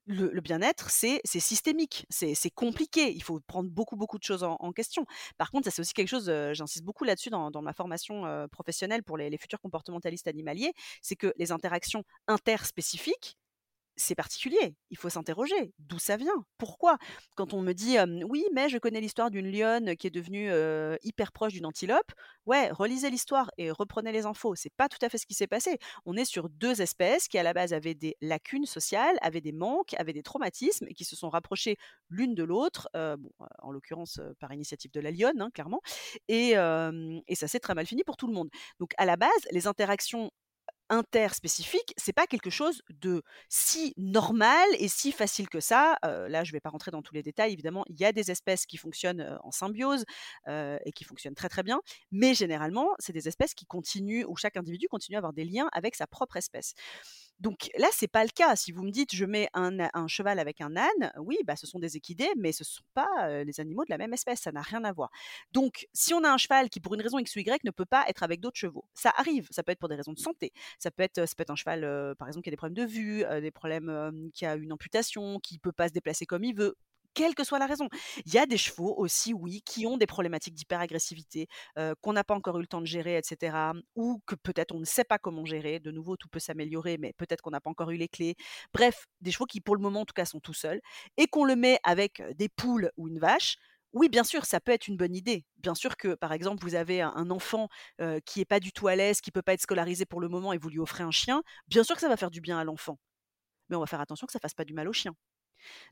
Le, 0.06 0.40
bien-être, 0.40 0.90
c'est 0.90 1.20
systémique, 1.24 2.06
c'est 2.10 2.50
compliqué. 2.50 3.12
Il 3.12 3.22
faut 3.22 3.40
prendre 3.40 3.70
beaucoup, 3.70 3.96
beaucoup 3.96 4.18
de 4.18 4.24
choses 4.24 4.42
en, 4.42 4.72
question. 4.72 5.06
Par 5.38 5.50
contre, 5.50 5.64
ça 5.64 5.70
c'est 5.70 5.80
aussi 5.80 5.94
quelque 5.94 6.08
chose, 6.08 6.30
j'insiste 6.52 6.84
beaucoup 6.84 7.04
là-dessus 7.04 7.30
dans, 7.30 7.62
ma 7.62 7.72
formation 7.72 8.48
professionnelle 8.50 9.02
pour 9.02 9.16
les, 9.16 9.30
les 9.30 9.38
futurs 9.38 9.60
comportementalistes 9.60 10.28
animaliers, 10.28 10.72
c'est 11.00 11.16
que 11.16 11.32
les 11.36 11.52
interactions 11.52 12.04
interspécifiques, 12.26 13.36
c'est 13.96 14.14
particulier. 14.14 14.74
Il 14.90 14.96
faut 14.96 15.08
s'interroger. 15.08 15.72
D'où 15.78 15.98
ça 15.98 16.16
vient 16.16 16.44
Pourquoi? 16.58 16.98
Quand 17.36 17.54
on 17.54 17.62
me 17.62 17.72
dit 17.72 17.96
oui, 18.28 18.44
mais 18.52 18.68
je 18.68 18.78
connais 18.78 19.00
l'histoire 19.00 19.30
d'une 19.30 19.50
lionne 19.50 19.96
qui 19.96 20.06
est 20.06 20.10
devenue 20.10 20.50
hyper 21.02 21.32
proche 21.32 21.52
d'une 21.52 21.66
antilope, 21.66 22.12
ouais, 22.46 22.70
relisez 22.70 23.10
l'histoire 23.10 23.50
et 23.58 23.70
reprenez 23.70 24.12
les 24.12 24.26
infos. 24.26 24.54
C'est 24.54 24.72
pas 24.76 24.88
tout 24.88 24.98
à 25.02 25.08
fait 25.08 25.18
ce 25.18 25.26
qui 25.26 25.34
s'est 25.34 25.46
passé. 25.46 25.78
On 26.04 26.16
est 26.16 26.24
sur 26.24 26.48
deux 26.48 26.80
espèces 26.80 27.28
qui 27.28 27.38
à 27.38 27.42
la 27.42 27.52
base 27.52 27.72
avaient 27.72 27.94
des 27.94 28.16
lacunes 28.20 28.66
sociales, 28.66 29.16
avaient 29.22 29.40
des 29.40 29.52
manques, 29.52 29.94
avaient 29.98 30.12
des 30.12 30.22
traumatismes 30.22 30.86
et 30.88 30.94
qui 30.94 31.04
se 31.04 31.16
sont 31.16 31.28
rapprochées 31.28 31.76
l'une 32.08 32.34
de 32.34 32.44
l'autre. 32.44 32.88
en 32.94 33.70
l'occurrence 33.70 34.20
par 34.40 34.52
initiative 34.52 34.90
de 34.92 35.00
la 35.00 35.10
lionne, 35.10 35.40
hein, 35.40 35.50
clairement. 35.52 35.80
Et 36.28 36.54
ça 36.54 37.48
s'est 37.48 37.60
très 37.60 37.74
mal 37.74 37.86
fini 37.86 38.04
pour 38.04 38.16
tout 38.16 38.26
le 38.26 38.34
monde. 38.34 38.48
Donc 38.78 38.92
à 38.98 39.04
la 39.04 39.16
base, 39.16 39.30
les 39.50 39.66
interactions 39.66 40.30
interspécifique, 40.92 41.94
c'est 41.96 42.12
pas 42.12 42.28
quelque 42.28 42.50
chose 42.50 42.82
de 42.90 43.24
si 43.48 43.94
normal 43.96 44.68
et 44.78 44.88
si 44.88 45.10
facile 45.12 45.48
que 45.48 45.60
ça. 45.60 45.96
Heu, 46.04 46.28
là, 46.28 46.44
je 46.44 46.52
vais 46.52 46.60
pas 46.60 46.70
rentrer 46.70 46.92
dans 46.92 47.02
tous 47.02 47.14
les 47.14 47.22
détails, 47.24 47.52
évidemment, 47.52 47.84
il 47.88 47.98
y 48.00 48.04
a 48.04 48.12
des 48.12 48.30
espèces 48.30 48.66
qui 48.66 48.76
fonctionnent, 48.76 49.22
heu, 49.22 49.38
en 49.42 49.50
symbiose, 49.50 50.04
heu 50.48 50.78
et 50.84 50.92
qui 50.92 51.04
fonctionnent 51.04 51.34
très, 51.34 51.48
très 51.48 51.64
bien, 51.64 51.80
mais 52.12 52.34
généralement, 52.34 52.88
c'est 53.00 53.12
des 53.14 53.26
espèces 53.28 53.54
qui 53.54 53.66
continuent 53.66 54.24
où 54.28 54.36
chaque 54.36 54.56
individu 54.56 54.86
continue 54.88 55.16
à 55.16 55.18
avoir 55.20 55.32
des 55.32 55.44
liens 55.44 55.68
avec 55.72 55.96
sa 55.96 56.06
propre 56.06 56.36
espèce. 56.36 56.74
Donc 57.40 57.70
là, 57.76 57.88
c'est 57.92 58.08
pas 58.08 58.24
le 58.24 58.30
cas. 58.30 58.54
Si 58.56 58.72
vous 58.72 58.82
me 58.82 58.90
dites: 58.90 59.14
«Je 59.14 59.24
mets 59.24 59.48
un 59.54 60.06
cheval 60.08 60.38
avec 60.38 60.60
un 60.60 60.76
âne», 60.76 61.12
oui, 61.18 61.38
bah, 61.44 61.56
ce 61.56 61.66
sont 61.66 61.78
des 61.78 61.96
équidés, 61.96 62.30
mais 62.36 62.52
ce 62.52 62.64
sont 62.64 62.82
pas, 62.94 63.42
les 63.44 63.60
animaux 63.60 63.84
de 63.84 63.90
la 63.90 63.98
même 63.98 64.12
espèce, 64.14 64.40
ça 64.42 64.52
n'a 64.52 64.62
rien 64.62 64.84
à 64.84 64.92
voir. 64.92 65.10
Donc 65.52 65.86
si 65.92 66.14
on 66.14 66.22
a 66.24 66.30
un 66.30 66.36
cheval 66.38 66.68
qui, 66.70 66.80
pour 66.80 66.94
une 66.94 67.02
raison 67.02 67.18
X 67.18 67.34
ou 67.36 67.40
Y, 67.40 67.64
ne 67.64 67.70
peut 67.70 67.84
pas 67.84 68.04
être 68.08 68.22
avec 68.22 68.40
d'autres 68.40 68.58
chevaux, 68.58 68.84
ça 68.94 69.12
arrive, 69.16 69.48
ça 69.50 69.62
peut 69.62 69.72
être 69.72 69.78
pour 69.80 69.88
des 69.88 69.96
raisons 69.96 70.12
de 70.12 70.18
santé, 70.20 70.52
ça 70.82 70.90
peut 70.90 71.02
être, 71.02 71.26
ça 71.26 71.34
peut 71.36 71.42
être 71.42 71.50
un 71.50 71.56
cheval, 71.56 72.14
par 72.18 72.28
exemple, 72.28 72.44
qui 72.44 72.50
a 72.50 72.52
des 72.52 72.56
problèmes 72.56 72.86
de 72.86 72.90
vue, 72.90 73.24
des 73.40 73.50
problèmes, 73.50 74.30
qui 74.34 74.44
a 74.44 74.56
une 74.56 74.72
amputation, 74.72 75.38
qui 75.38 75.58
peut 75.58 75.72
pas 75.72 75.88
se 75.88 75.92
déplacer 75.92 76.26
comme 76.26 76.44
il 76.44 76.54
veut, 76.54 76.74
quelle 77.14 77.34
que 77.34 77.44
soit 77.44 77.58
la 77.58 77.66
raison. 77.66 77.88
Il 78.24 78.32
y 78.32 78.38
a 78.38 78.46
des 78.46 78.56
chevaux 78.56 78.94
aussi, 78.96 79.34
oui, 79.34 79.60
qui 79.66 79.86
ont 79.86 79.98
des 79.98 80.06
problématiques 80.06 80.54
d'hyperagressivité, 80.54 81.46
qu'on 82.00 82.14
n'a 82.14 82.24
pas 82.24 82.34
encore 82.34 82.56
eu 82.58 82.62
le 82.62 82.66
temps 82.66 82.80
de 82.80 82.86
gérer 82.86 83.18
et 83.18 83.20
cetera, 83.22 83.74
ou 83.94 84.20
que 84.26 84.34
peut-être 84.34 84.74
on 84.74 84.80
ne 84.80 84.84
sait 84.86 85.04
pas 85.04 85.18
comment 85.18 85.44
gérer. 85.44 85.78
De 85.78 85.90
nouveau, 85.90 86.16
tout 86.16 86.28
peut 86.28 86.40
s'améliorer, 86.40 86.96
mais 86.98 87.12
peut-être 87.18 87.42
qu'on 87.42 87.50
n'a 87.50 87.60
pas 87.60 87.70
encore 87.70 87.90
eu 87.90 87.96
les 87.96 88.08
clés. 88.08 88.34
Bref, 88.72 89.06
des 89.20 89.30
chevaux 89.30 89.44
qui, 89.44 89.60
pour 89.60 89.76
le 89.76 89.82
moment, 89.82 90.00
en 90.00 90.04
tout 90.06 90.14
cas, 90.14 90.24
sont 90.24 90.40
tout 90.40 90.54
seuls 90.54 90.80
et 91.18 91.26
qu'on 91.26 91.44
le 91.44 91.54
met 91.54 91.78
avec, 91.84 92.22
des 92.36 92.48
poules 92.48 92.90
ou 92.96 93.08
une 93.08 93.18
vache, 93.18 93.56
oui, 93.92 94.08
bien 94.08 94.24
sûr, 94.24 94.44
ça 94.46 94.60
peut 94.60 94.72
être 94.72 94.88
une 94.88 94.96
bonne 94.96 95.14
idée. 95.14 95.44
Bien 95.58 95.74
sûr 95.74 95.96
que, 95.96 96.14
par 96.14 96.32
exemple, 96.32 96.62
vous 96.64 96.74
avez 96.74 97.00
un 97.02 97.30
enfant, 97.30 97.68
qui 98.26 98.40
est 98.40 98.44
pas 98.44 98.60
du 98.60 98.72
tout 98.72 98.88
à 98.88 98.96
l'aise, 98.96 99.20
qui 99.20 99.30
peut 99.32 99.42
pas 99.42 99.54
être 99.54 99.60
scolarisé 99.62 100.06
pour 100.06 100.20
le 100.20 100.28
moment 100.28 100.52
et 100.52 100.58
vous 100.58 100.68
lui 100.70 100.78
offrez 100.78 101.02
un 101.04 101.10
chien, 101.10 101.42
bien 101.68 101.84
sûr 101.84 101.94
que 101.94 102.00
ça 102.00 102.08
va 102.08 102.16
faire 102.16 102.30
du 102.30 102.40
bien 102.40 102.58
à 102.58 102.64
l'enfant. 102.64 102.98
Mais 103.70 103.76
on 103.76 103.80
va 103.80 103.86
faire 103.86 104.00
attention 104.00 104.26
que 104.26 104.32
ça 104.32 104.40
fasse 104.40 104.54
pas 104.54 104.64
du 104.64 104.74
mal 104.74 104.88
au 104.88 104.92
chien. 104.92 105.14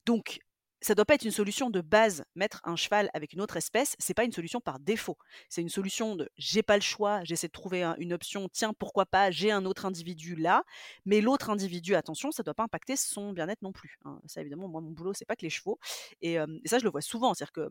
Donc 0.07 0.41
ça 0.83 0.95
doit 0.95 1.05
pas 1.05 1.15
être 1.15 1.25
une 1.27 1.31
solution 1.31 1.69
de 1.71 1.83
base. 1.83 2.25
Mettre 2.35 2.61
un 2.65 2.77
cheval 2.77 3.11
avec 3.15 3.35
une 3.35 3.43
autre 3.43 3.57
espèce, 3.59 3.97
c'est 3.99 4.15
pas 4.15 4.25
une 4.25 4.33
solution 4.33 4.61
par 4.61 4.79
défaut. 4.81 5.19
C'est 5.51 5.61
une 5.63 5.69
solution 5.69 6.17
de: 6.17 6.31
«J'ai 6.39 6.63
pas 6.63 6.77
le 6.77 6.83
choix, 6.83 7.23
j'essaie 7.25 7.49
de 7.49 7.53
trouver 7.53 7.83
un 7.83 7.95
une 7.99 8.15
option, 8.15 8.49
tiens, 8.51 8.73
pourquoi 8.79 9.07
pas, 9.07 9.31
j'ai 9.31 9.51
un 9.51 9.67
autre 9.67 9.85
individu 9.87 10.37
là». 10.37 10.65
Mais 11.05 11.21
l'autre 11.21 11.51
individu, 11.51 11.95
attention, 11.97 12.33
ça 12.33 12.43
doit 12.43 12.55
pas 12.55 12.65
impacter 12.65 12.97
son 12.97 13.33
bien-être 13.35 13.63
non 13.63 13.73
plus, 13.73 13.99
hein. 14.07 14.21
Ça 14.27 14.41
évidemment, 14.41 14.69
moi, 14.69 14.81
mon 14.81 14.91
boulot, 14.93 15.13
c'est 15.15 15.27
pas 15.27 15.37
que 15.37 15.45
les 15.45 15.51
chevaux 15.51 15.79
et 16.23 16.35
et 16.37 16.69
ça, 16.69 16.79
je 16.79 16.85
le 16.85 16.91
vois 16.91 17.03
souvent. 17.03 17.35
C'est-à-dire 17.35 17.53
que 17.53 17.71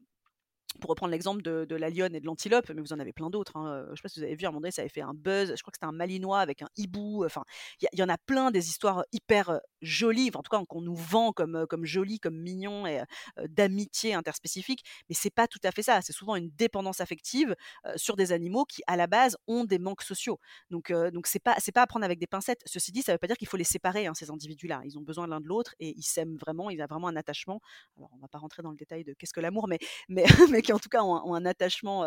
pour 0.79 0.89
reprendre 0.91 1.11
l'exemple 1.11 1.41
de 1.41 1.75
la 1.75 1.89
lionne 1.89 2.15
et 2.15 2.19
de 2.21 2.25
l'antilope, 2.25 2.69
mais 2.73 2.81
vous 2.81 2.93
en 2.93 2.99
avez 2.99 3.11
plein 3.11 3.29
d'autres, 3.29 3.57
hein, 3.57 3.81
heu, 3.83 3.87
je 3.91 3.95
sais 3.97 4.01
pas 4.03 4.09
si 4.09 4.19
vous 4.19 4.25
avez 4.25 4.35
vu 4.35 4.45
à 4.45 4.49
un 4.49 4.51
moment 4.51 4.61
donné, 4.61 4.71
ça 4.71 4.81
avait 4.81 4.89
fait 4.89 5.01
un 5.01 5.13
buzz, 5.13 5.53
je 5.55 5.61
crois 5.61 5.71
que 5.71 5.77
c'était 5.77 5.85
un 5.87 5.91
malinois 5.91 6.39
avec 6.39 6.61
un 6.61 6.69
hibou, 6.77 7.25
enfin, 7.25 7.43
il 7.81 7.99
y 7.99 8.03
en 8.03 8.09
a 8.09 8.17
plein 8.17 8.51
des 8.51 8.69
histoires 8.69 9.03
hyper, 9.11 9.49
heu, 9.49 9.59
jolies, 9.81 10.29
en 10.35 10.41
tout 10.43 10.49
cas 10.49 10.63
qu'on 10.67 10.81
nous 10.81 10.95
vend 10.95 11.31
comme, 11.31 11.65
jolies, 11.85 12.19
comme 12.19 12.37
mignons 12.37 12.85
et 12.85 13.01
d'amitié 13.49 14.13
interspécifique, 14.13 14.83
mais 15.09 15.15
c'est 15.15 15.29
pas 15.33 15.47
tout 15.47 15.59
à 15.63 15.71
fait 15.71 15.83
ça. 15.83 16.01
C'est 16.01 16.13
souvent 16.13 16.35
une 16.35 16.49
dépendance 16.51 17.01
affective, 17.01 17.55
sur 17.95 18.15
des 18.15 18.31
animaux 18.31 18.65
qui, 18.65 18.81
à 18.87 18.95
la 18.97 19.07
base, 19.07 19.37
ont 19.47 19.63
des 19.63 19.79
manques 19.79 20.01
sociaux. 20.03 20.39
Donc 20.69 20.91
heu, 20.91 21.11
donc 21.11 21.27
c'est 21.27 21.39
pas 21.39 21.55
à 21.75 21.87
prendre 21.87 22.05
avec 22.05 22.19
des 22.19 22.27
pincettes. 22.27 22.61
Ceci 22.65 22.91
dit, 22.91 23.01
ça 23.01 23.11
veut 23.13 23.17
pas 23.17 23.27
dire 23.27 23.37
qu'il 23.37 23.47
faut 23.47 23.57
les 23.57 23.63
séparer, 23.63 24.07
hein, 24.07 24.13
ces 24.13 24.29
individus-là. 24.29 24.81
Ils 24.85 24.97
ont 24.97 25.01
besoin 25.01 25.27
l'un 25.27 25.39
de 25.41 25.47
l'autre 25.47 25.75
et 25.79 25.93
ils 25.97 26.03
s'aiment 26.03 26.37
vraiment, 26.37 26.69
il 26.69 26.77
y 26.77 26.81
a 26.81 26.87
vraiment 26.87 27.07
un 27.07 27.15
attachement. 27.15 27.61
Alors 27.97 28.09
on 28.13 28.17
va 28.17 28.27
pas 28.27 28.37
rentrer 28.39 28.61
dans 28.63 28.71
le 28.71 28.77
détail 28.77 29.03
de 29.03 29.13
qu'est-ce 29.13 29.33
que 29.33 29.39
l'amour, 29.41 29.67
mais 29.67 29.79
qui 30.61 30.73
en 30.73 30.79
tout 30.79 30.89
cas 30.89 31.01
ont 31.03 31.33
un 31.35 31.45
attachement, 31.45 32.01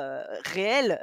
réel, 0.47 0.99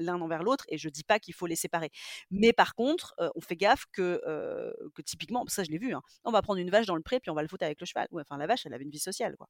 l'un 0.00 0.20
envers 0.20 0.42
l'autre 0.42 0.64
et 0.68 0.78
je 0.78 0.88
dis 0.88 1.04
pas 1.04 1.18
qu'il 1.18 1.34
faut 1.34 1.46
les 1.46 1.56
séparer. 1.56 1.90
Mais 2.30 2.52
par 2.52 2.74
contre, 2.74 3.14
on 3.34 3.40
fait 3.40 3.56
gaffe 3.56 3.84
que, 3.92 4.20
typiquement 5.04 5.44
ça 5.48 5.64
je 5.64 5.70
l'ai 5.70 5.78
vu, 5.78 5.94
hein, 5.94 6.02
on 6.24 6.30
va 6.32 6.42
prendre 6.42 6.60
une 6.60 6.70
vache 6.70 6.86
dans 6.86 6.96
le 6.96 7.02
pré 7.02 7.20
puis 7.20 7.30
on 7.30 7.34
va 7.34 7.42
le 7.42 7.48
foutre 7.48 7.64
avec 7.64 7.80
le 7.80 7.86
cheval. 7.86 8.06
La 8.38 8.46
vache, 8.46 8.66
elle 8.66 8.74
avait 8.74 8.84
une 8.84 8.90
vie 8.90 8.98
sociale, 8.98 9.36
quoi. 9.36 9.48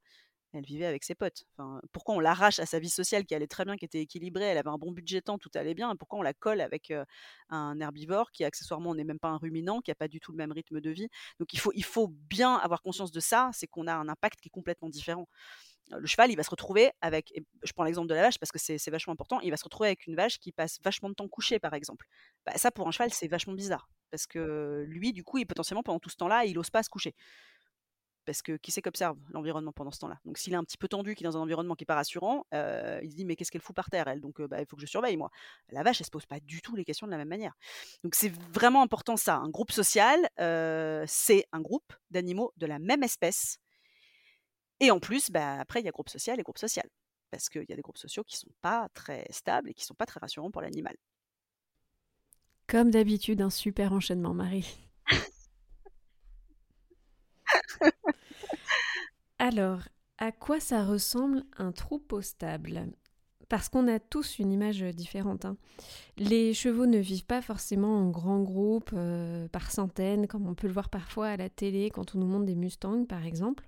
Elle 0.54 0.64
vivait 0.66 0.86
avec 0.86 1.02
ses 1.04 1.14
potes. 1.14 1.44
Enfin, 1.56 1.80
pourquoi 1.92 2.14
on 2.14 2.20
l'arrache 2.20 2.58
à 2.58 2.66
sa 2.66 2.78
vie 2.78 2.90
sociale 2.90 3.24
qui 3.24 3.34
allait 3.34 3.46
très 3.46 3.64
bien, 3.64 3.76
qui 3.76 3.86
était 3.86 4.00
équilibrée, 4.02 4.44
elle 4.44 4.58
avait 4.58 4.68
un 4.70 4.76
bon 4.78 4.92
budget 4.92 5.22
temps, 5.22 5.38
tout 5.38 5.50
allait 5.54 5.74
bien, 5.74 5.90
et 5.92 5.96
pourquoi 5.96 6.18
on 6.18 6.22
la 6.22 6.34
colle 6.34 6.60
avec, 6.60 6.92
un 7.50 7.80
herbivore 7.80 8.30
qui 8.32 8.44
accessoirement 8.44 8.94
n'est 8.94 9.04
même 9.04 9.18
pas 9.18 9.28
un 9.30 9.38
ruminant, 9.38 9.80
qui 9.80 9.90
a 9.90 9.94
pas 9.94 10.08
du 10.08 10.20
tout 10.20 10.32
le 10.32 10.36
même 10.38 10.52
rythme 10.52 10.80
de 10.82 10.90
vie? 10.90 11.08
Donc 11.40 11.54
il 11.54 11.58
faut 11.60 11.72
il 11.74 11.84
faut 11.84 12.08
bien 12.08 12.56
avoir 12.56 12.82
conscience 12.82 13.12
de 13.12 13.20
ça, 13.20 13.50
c'est 13.54 13.66
qu'on 13.66 13.86
a 13.86 13.94
un 13.94 14.08
impact 14.08 14.40
qui 14.42 14.48
est 14.48 14.50
complètement 14.50 14.90
différent. 14.90 15.26
Le 15.98 16.06
cheval, 16.06 16.30
il 16.30 16.36
va 16.36 16.42
se 16.42 16.50
retrouver 16.50 16.90
avec 17.00 17.32
je 17.62 17.72
prends 17.72 17.84
l'exemple 17.84 18.08
de 18.08 18.14
la 18.14 18.22
vache 18.22 18.38
parce 18.38 18.52
que 18.52 18.58
c'est 18.58 18.90
vachement 18.90 19.12
important, 19.12 19.40
il 19.40 19.50
va 19.50 19.56
se 19.56 19.64
retrouver 19.64 19.88
avec 19.88 20.06
une 20.06 20.16
vache 20.16 20.38
qui 20.38 20.52
passe 20.52 20.78
vachement 20.82 21.08
de 21.08 21.14
temps 21.14 21.28
couchée, 21.28 21.58
par 21.58 21.74
exemple. 21.74 22.06
Bah, 22.46 22.52
ça, 22.56 22.70
pour 22.70 22.88
un 22.88 22.90
cheval, 22.92 23.12
c'est 23.12 23.28
vachement 23.28 23.54
bizarre 23.54 23.88
parce 24.10 24.26
que 24.26 24.84
lui, 24.88 25.12
du 25.12 25.24
coup, 25.24 25.38
il 25.38 25.46
potentiellement, 25.46 25.82
pendant 25.82 25.98
tout 25.98 26.10
ce 26.10 26.16
temps-là, 26.16 26.44
il 26.44 26.58
ose 26.58 26.70
pas 26.70 26.82
se 26.82 26.90
coucher. 26.90 27.14
Parce 28.24 28.40
que 28.40 28.56
qui 28.56 28.70
c'est 28.70 28.82
qui 28.82 28.88
observe 28.88 29.18
l'environnement 29.30 29.72
pendant 29.72 29.90
ce 29.90 29.98
temps-là? 29.98 30.18
Donc 30.24 30.38
s'il 30.38 30.52
est 30.52 30.56
un 30.56 30.62
petit 30.62 30.78
peu 30.78 30.86
tendu, 30.86 31.14
qu'il 31.16 31.26
est 31.26 31.30
dans 31.30 31.36
un 31.38 31.40
environnement 31.40 31.74
qui 31.74 31.82
est 31.82 31.86
pas 31.86 31.96
rassurant, 31.96 32.46
heu, 32.54 33.00
il 33.02 33.10
se 33.10 33.16
dit: 33.16 33.24
«Mais 33.24 33.34
qu'est-ce 33.34 33.50
qu'elle 33.50 33.60
fout 33.60 33.74
par 33.74 33.90
terre 33.90 34.06
elle? 34.06 34.20
Donc 34.20 34.38
heu, 34.40 34.46
bah, 34.46 34.60
il 34.60 34.66
faut 34.66 34.76
que 34.76 34.82
je 34.82 34.86
surveille 34.86 35.16
moi». 35.16 35.30
La 35.70 35.82
vache, 35.82 36.00
elle 36.00 36.06
se 36.06 36.10
pose 36.10 36.26
pas 36.26 36.38
du 36.38 36.62
tout 36.62 36.76
les 36.76 36.84
questions 36.84 37.06
de 37.06 37.10
la 37.12 37.18
même 37.18 37.28
manière. 37.28 37.54
Donc 38.04 38.14
c'est 38.14 38.32
vraiment 38.52 38.82
important 38.82 39.16
ça, 39.16 39.36
un 39.36 39.48
groupe 39.48 39.72
social, 39.72 40.20
heu, 40.40 41.02
c'est 41.08 41.44
un 41.52 41.60
groupe 41.60 41.92
d'animaux 42.10 42.52
de 42.58 42.66
la 42.66 42.78
même 42.78 43.02
espèce 43.02 43.58
et 44.82 44.90
en 44.90 45.00
plus, 45.00 45.30
bah, 45.30 45.58
après 45.60 45.80
il 45.80 45.84
y 45.86 45.88
a 45.88 45.92
groupe 45.92 46.08
social 46.10 46.38
et 46.40 46.42
groupe 46.44 46.58
social. 46.58 46.88
Parce 47.30 47.48
qu'il 47.48 47.64
y 47.68 47.72
a 47.72 47.76
des 47.76 47.82
groupes 47.82 47.98
sociaux 47.98 48.24
qui 48.24 48.36
sont 48.36 48.50
pas 48.62 48.88
très 48.94 49.26
stables 49.30 49.70
et 49.70 49.74
qui 49.74 49.84
sont 49.84 49.94
pas 49.94 50.06
très 50.06 50.20
rassurants 50.20 50.50
pour 50.50 50.62
l'animal. 50.62 50.96
Comme 52.66 52.90
d'habitude, 52.90 53.40
un 53.40 53.50
super 53.50 53.92
enchaînement, 53.92 54.34
Marie. 54.34 54.76
Alors, 59.38 59.80
à 60.18 60.32
quoi 60.32 60.60
ça 60.60 60.84
ressemble 60.84 61.42
un 61.58 61.72
troupeau 61.72 62.22
stable? 62.22 62.86
Parce 63.48 63.68
qu'on 63.68 63.88
a 63.88 63.98
tous 64.00 64.38
une 64.38 64.52
image 64.52 64.82
différente. 64.82 65.44
hein. 65.44 65.56
Les 66.18 66.54
chevaux 66.54 66.86
ne 66.86 66.98
vivent 66.98 67.26
pas 67.26 67.42
forcément 67.42 67.98
en 67.98 68.10
grands 68.10 68.42
groupes, 68.42 68.92
euh, 68.94 69.48
par 69.48 69.72
centaines, 69.72 70.28
comme 70.28 70.48
on 70.48 70.56
peut 70.56 70.68
le 70.68 70.74
voir 70.74 70.90
parfois 70.90 71.28
à 71.28 71.38
la 71.38 71.50
télé 71.50 71.90
quand 71.90 72.16
on 72.16 72.20
nous 72.20 72.28
montre 72.28 72.46
des 72.46 72.56
Mustangs, 72.56 73.06
par 73.06 73.26
exemple. 73.26 73.66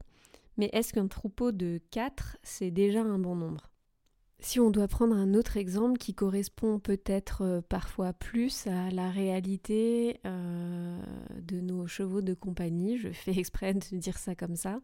Mais 0.57 0.71
est-ce 0.73 0.93
qu'un 0.93 1.09
troupeau 1.09 1.53
de 1.53 1.81
4, 1.91 2.39
c'est 2.43 2.71
déjà 2.71 3.03
un 3.03 3.19
bon 3.19 3.35
nombre? 3.35 3.71
Si 4.41 4.61
on 4.61 4.71
doit 4.71 4.89
prendre 4.89 5.17
un 5.17 5.33
autre 5.33 5.57
exemple 5.57 5.99
qui 5.99 6.13
correspond 6.13 6.79
peut-être 6.79 7.43
euh, 7.43 7.61
parfois 7.67 8.13
plus 8.13 8.67
à 8.67 8.91
la 8.91 9.11
réalité 9.11 10.21
euh, 10.27 11.01
de 11.41 11.61
nos 11.61 11.87
chevaux 11.87 12.21
de 12.21 12.35
compagnie, 12.35 12.99
je 12.99 13.09
fais 13.09 13.33
exprès 13.39 13.73
de 13.75 13.97
dire 13.97 14.19
ça 14.19 14.35
comme 14.35 14.57
ça, 14.57 14.81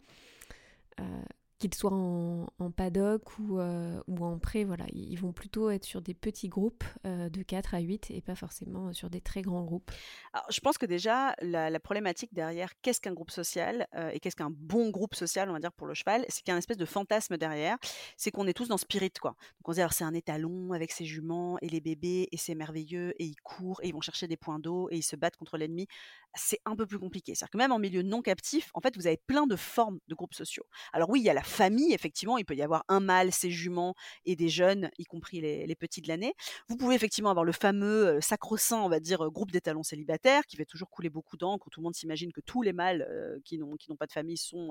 euh, 0.98 1.22
qu'ils 1.60 1.74
soient 1.74 1.92
en, 1.92 2.70
paddock 2.74 3.38
ou, 3.38 3.60
euh, 3.60 4.00
ou 4.08 4.24
en 4.24 4.38
pré, 4.38 4.64
voilà, 4.64 4.86
ils 4.92 5.16
vont 5.16 5.32
plutôt 5.32 5.70
être 5.70 5.84
sur 5.84 6.00
des 6.00 6.14
petits 6.14 6.48
groupes 6.48 6.82
euh, 7.06 7.28
de 7.28 7.42
4 7.42 7.74
à 7.74 7.80
8 7.80 8.10
et 8.10 8.22
pas 8.22 8.34
forcément 8.34 8.92
sur 8.92 9.10
des 9.10 9.20
très 9.20 9.42
grands 9.42 9.62
groupes. 9.62 9.90
Alors, 10.32 10.46
je 10.50 10.60
pense 10.60 10.78
que 10.78 10.86
déjà, 10.86 11.34
la, 11.42 11.78
problématique 11.80 12.32
derrière 12.34 12.72
qu'est-ce 12.80 13.00
qu'un 13.00 13.12
groupe 13.12 13.30
social 13.30 13.86
euh, 13.94 14.10
et 14.10 14.20
qu'est-ce 14.20 14.36
qu'un 14.36 14.50
bon 14.50 14.90
groupe 14.90 15.14
social, 15.14 15.48
on 15.50 15.52
va 15.52 15.60
dire, 15.60 15.72
pour 15.72 15.86
le 15.86 15.94
cheval, 15.94 16.24
c'est 16.28 16.42
qu'il 16.42 16.48
y 16.48 16.52
a 16.52 16.54
un 16.54 16.58
espèce 16.58 16.76
de 16.76 16.84
fantasme 16.84 17.36
derrière, 17.36 17.76
c'est 18.16 18.30
qu'on 18.30 18.46
est 18.46 18.52
tous 18.52 18.68
dans 18.68 18.78
Spirit, 18.78 19.12
quoi. 19.20 19.30
Donc 19.30 19.68
on 19.68 19.72
se 19.72 19.76
dit, 19.76 19.80
alors 19.82 19.92
c'est 19.92 20.04
un 20.04 20.14
étalon 20.14 20.72
avec 20.72 20.92
ses 20.92 21.04
juments 21.04 21.58
et 21.60 21.68
les 21.68 21.80
bébés, 21.80 22.28
et 22.32 22.36
c'est 22.36 22.54
merveilleux, 22.54 23.12
et 23.18 23.24
ils 23.24 23.40
courent, 23.42 23.80
et 23.82 23.88
ils 23.88 23.94
vont 23.94 24.00
chercher 24.00 24.26
des 24.26 24.36
points 24.36 24.58
d'eau, 24.58 24.88
et 24.90 24.96
ils 24.96 25.02
se 25.02 25.16
battent 25.16 25.36
contre 25.36 25.58
l'ennemi. 25.58 25.86
C'est 26.34 26.60
un 26.64 26.76
peu 26.76 26.86
plus 26.86 26.98
compliqué. 26.98 27.34
C'est-à-dire 27.34 27.50
que 27.50 27.58
même 27.58 27.72
en 27.72 27.78
milieu 27.78 28.02
non 28.02 28.22
captif, 28.22 28.70
en 28.74 28.80
fait, 28.80 28.96
vous 28.96 29.06
avez 29.06 29.18
plein 29.26 29.46
de 29.46 29.56
formes 29.56 29.98
de 30.08 30.14
groupes 30.14 30.34
sociaux. 30.34 30.64
Alors 30.92 31.10
oui, 31.10 31.20
il 31.20 31.24
y 31.24 31.30
a 31.30 31.34
la 31.34 31.42
famille, 31.42 31.92
effectivement, 31.92 32.38
il 32.38 32.44
peut 32.44 32.54
y 32.54 32.62
avoir 32.62 32.84
un 32.88 33.00
mâle, 33.00 33.32
ses 33.32 33.50
juments, 33.50 33.94
et 34.24 34.36
des 34.36 34.48
jeunes, 34.48 34.90
y 34.98 35.04
compris 35.04 35.40
les, 35.40 35.74
petits 35.74 36.02
de 36.02 36.08
l'année. 36.08 36.34
Vous 36.68 36.76
pouvez 36.76 36.94
effectivement 36.94 37.30
avoir 37.30 37.44
le 37.44 37.52
fameux 37.52 38.06
euh, 38.06 38.20
sacro-saint, 38.20 38.80
on 38.82 38.88
va 38.88 39.00
dire, 39.00 39.24
euh, 39.24 39.30
groupe 39.30 39.50
d'étalons 39.50 39.82
célibataires, 39.82 40.44
qui 40.46 40.56
fait 40.56 40.66
toujours 40.66 40.90
couler 40.90 41.08
beaucoup 41.08 41.36
d'encre, 41.36 41.66
où 41.66 41.70
tout 41.70 41.80
le 41.80 41.84
monde 41.84 41.94
s'imagine 41.94 42.32
que 42.32 42.40
tous 42.40 42.62
les 42.62 42.72
mâles 42.72 43.06
euh, 43.10 43.38
qui 43.44 43.58
n'ont 43.58 43.96
pas 43.98 44.06
de 44.06 44.12
famille 44.12 44.36
sont 44.36 44.70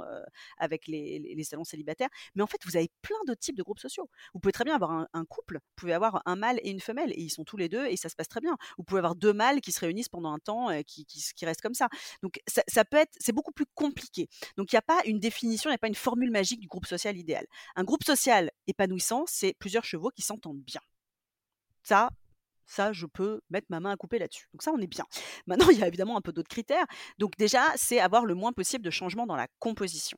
avec 0.57 0.87
les, 0.87 1.19
les, 1.19 1.41
étalons 1.41 1.63
célibataires. 1.63 2.09
Mais 2.35 2.43
en 2.43 2.47
fait, 2.47 2.59
vous 2.65 2.75
avez 2.77 2.89
plein 3.01 3.17
d'autres 3.25 3.39
types 3.39 3.57
de 3.57 3.63
groupes 3.63 3.79
sociaux. 3.79 4.09
Vous 4.33 4.39
pouvez 4.39 4.51
très 4.51 4.63
bien 4.63 4.75
avoir 4.75 5.07
un, 5.13 5.25
couple, 5.25 5.55
vous 5.55 5.75
pouvez 5.75 5.93
avoir 5.93 6.21
un 6.25 6.35
mâle 6.35 6.59
et 6.63 6.69
une 6.69 6.79
femelle, 6.79 7.11
et 7.11 7.21
ils 7.21 7.29
sont 7.29 7.43
tous 7.43 7.57
les 7.57 7.69
deux, 7.69 7.85
et 7.85 7.97
ça 7.97 8.09
se 8.09 8.15
passe 8.15 8.27
très 8.27 8.41
bien. 8.41 8.55
Vous 8.77 8.83
pouvez 8.83 8.99
avoir 8.99 9.15
deux 9.15 9.33
mâles 9.33 9.61
qui 9.61 9.71
se 9.71 9.79
réunissent 9.79 10.09
pendant 10.09 10.31
un 10.31 10.39
temps, 10.39 10.69
qui, 10.83 11.05
qui 11.05 11.45
comme 11.61 11.73
ça. 11.73 11.89
Donc 12.23 12.39
ça, 12.47 12.63
ça 12.67 12.85
peut 12.85 12.97
être, 12.97 13.13
c'est 13.19 13.31
beaucoup 13.31 13.51
plus 13.51 13.65
compliqué. 13.73 14.27
Donc 14.57 14.71
il 14.71 14.75
n'y 14.75 14.79
a 14.79 14.83
pas 14.83 15.01
une 15.05 15.19
définition, 15.19 15.69
il 15.69 15.73
n'y 15.73 15.75
a 15.75 15.79
pas 15.79 15.87
une 15.87 15.95
formule 15.95 16.31
magique 16.31 16.59
du 16.59 16.67
groupe 16.67 16.85
social 16.85 17.17
idéal. 17.17 17.45
Un 17.75 17.83
groupe 17.83 18.03
social 18.03 18.51
épanouissant, 18.67 19.25
c'est 19.27 19.53
plusieurs 19.59 19.85
chevaux 19.85 20.09
qui 20.09 20.21
s'entendent 20.21 20.61
bien. 20.61 20.81
Ça, 21.83 22.09
ça, 22.69 22.93
je 22.93 23.07
peux 23.07 23.41
mettre 23.49 23.67
ma 23.69 23.79
main 23.79 23.91
à 23.91 23.97
couper 23.97 24.19
là-dessus. 24.19 24.47
Donc 24.53 24.61
ça, 24.61 24.71
on 24.71 24.79
est 24.79 24.87
bien. 24.87 25.05
Maintenant, 25.47 25.69
il 25.71 25.79
y 25.79 25.83
a 25.83 25.87
évidemment 25.87 26.17
un 26.17 26.21
peu 26.21 26.31
d'autres 26.31 26.49
critères. 26.49 26.85
Donc 27.17 27.35
déjà, 27.37 27.63
c'est 27.75 27.99
avoir 27.99 28.25
le 28.25 28.35
moins 28.35 28.53
possible 28.53 28.85
de 28.85 28.91
changement 28.91 29.25
dans 29.25 29.35
la 29.35 29.47
composition. 29.59 30.17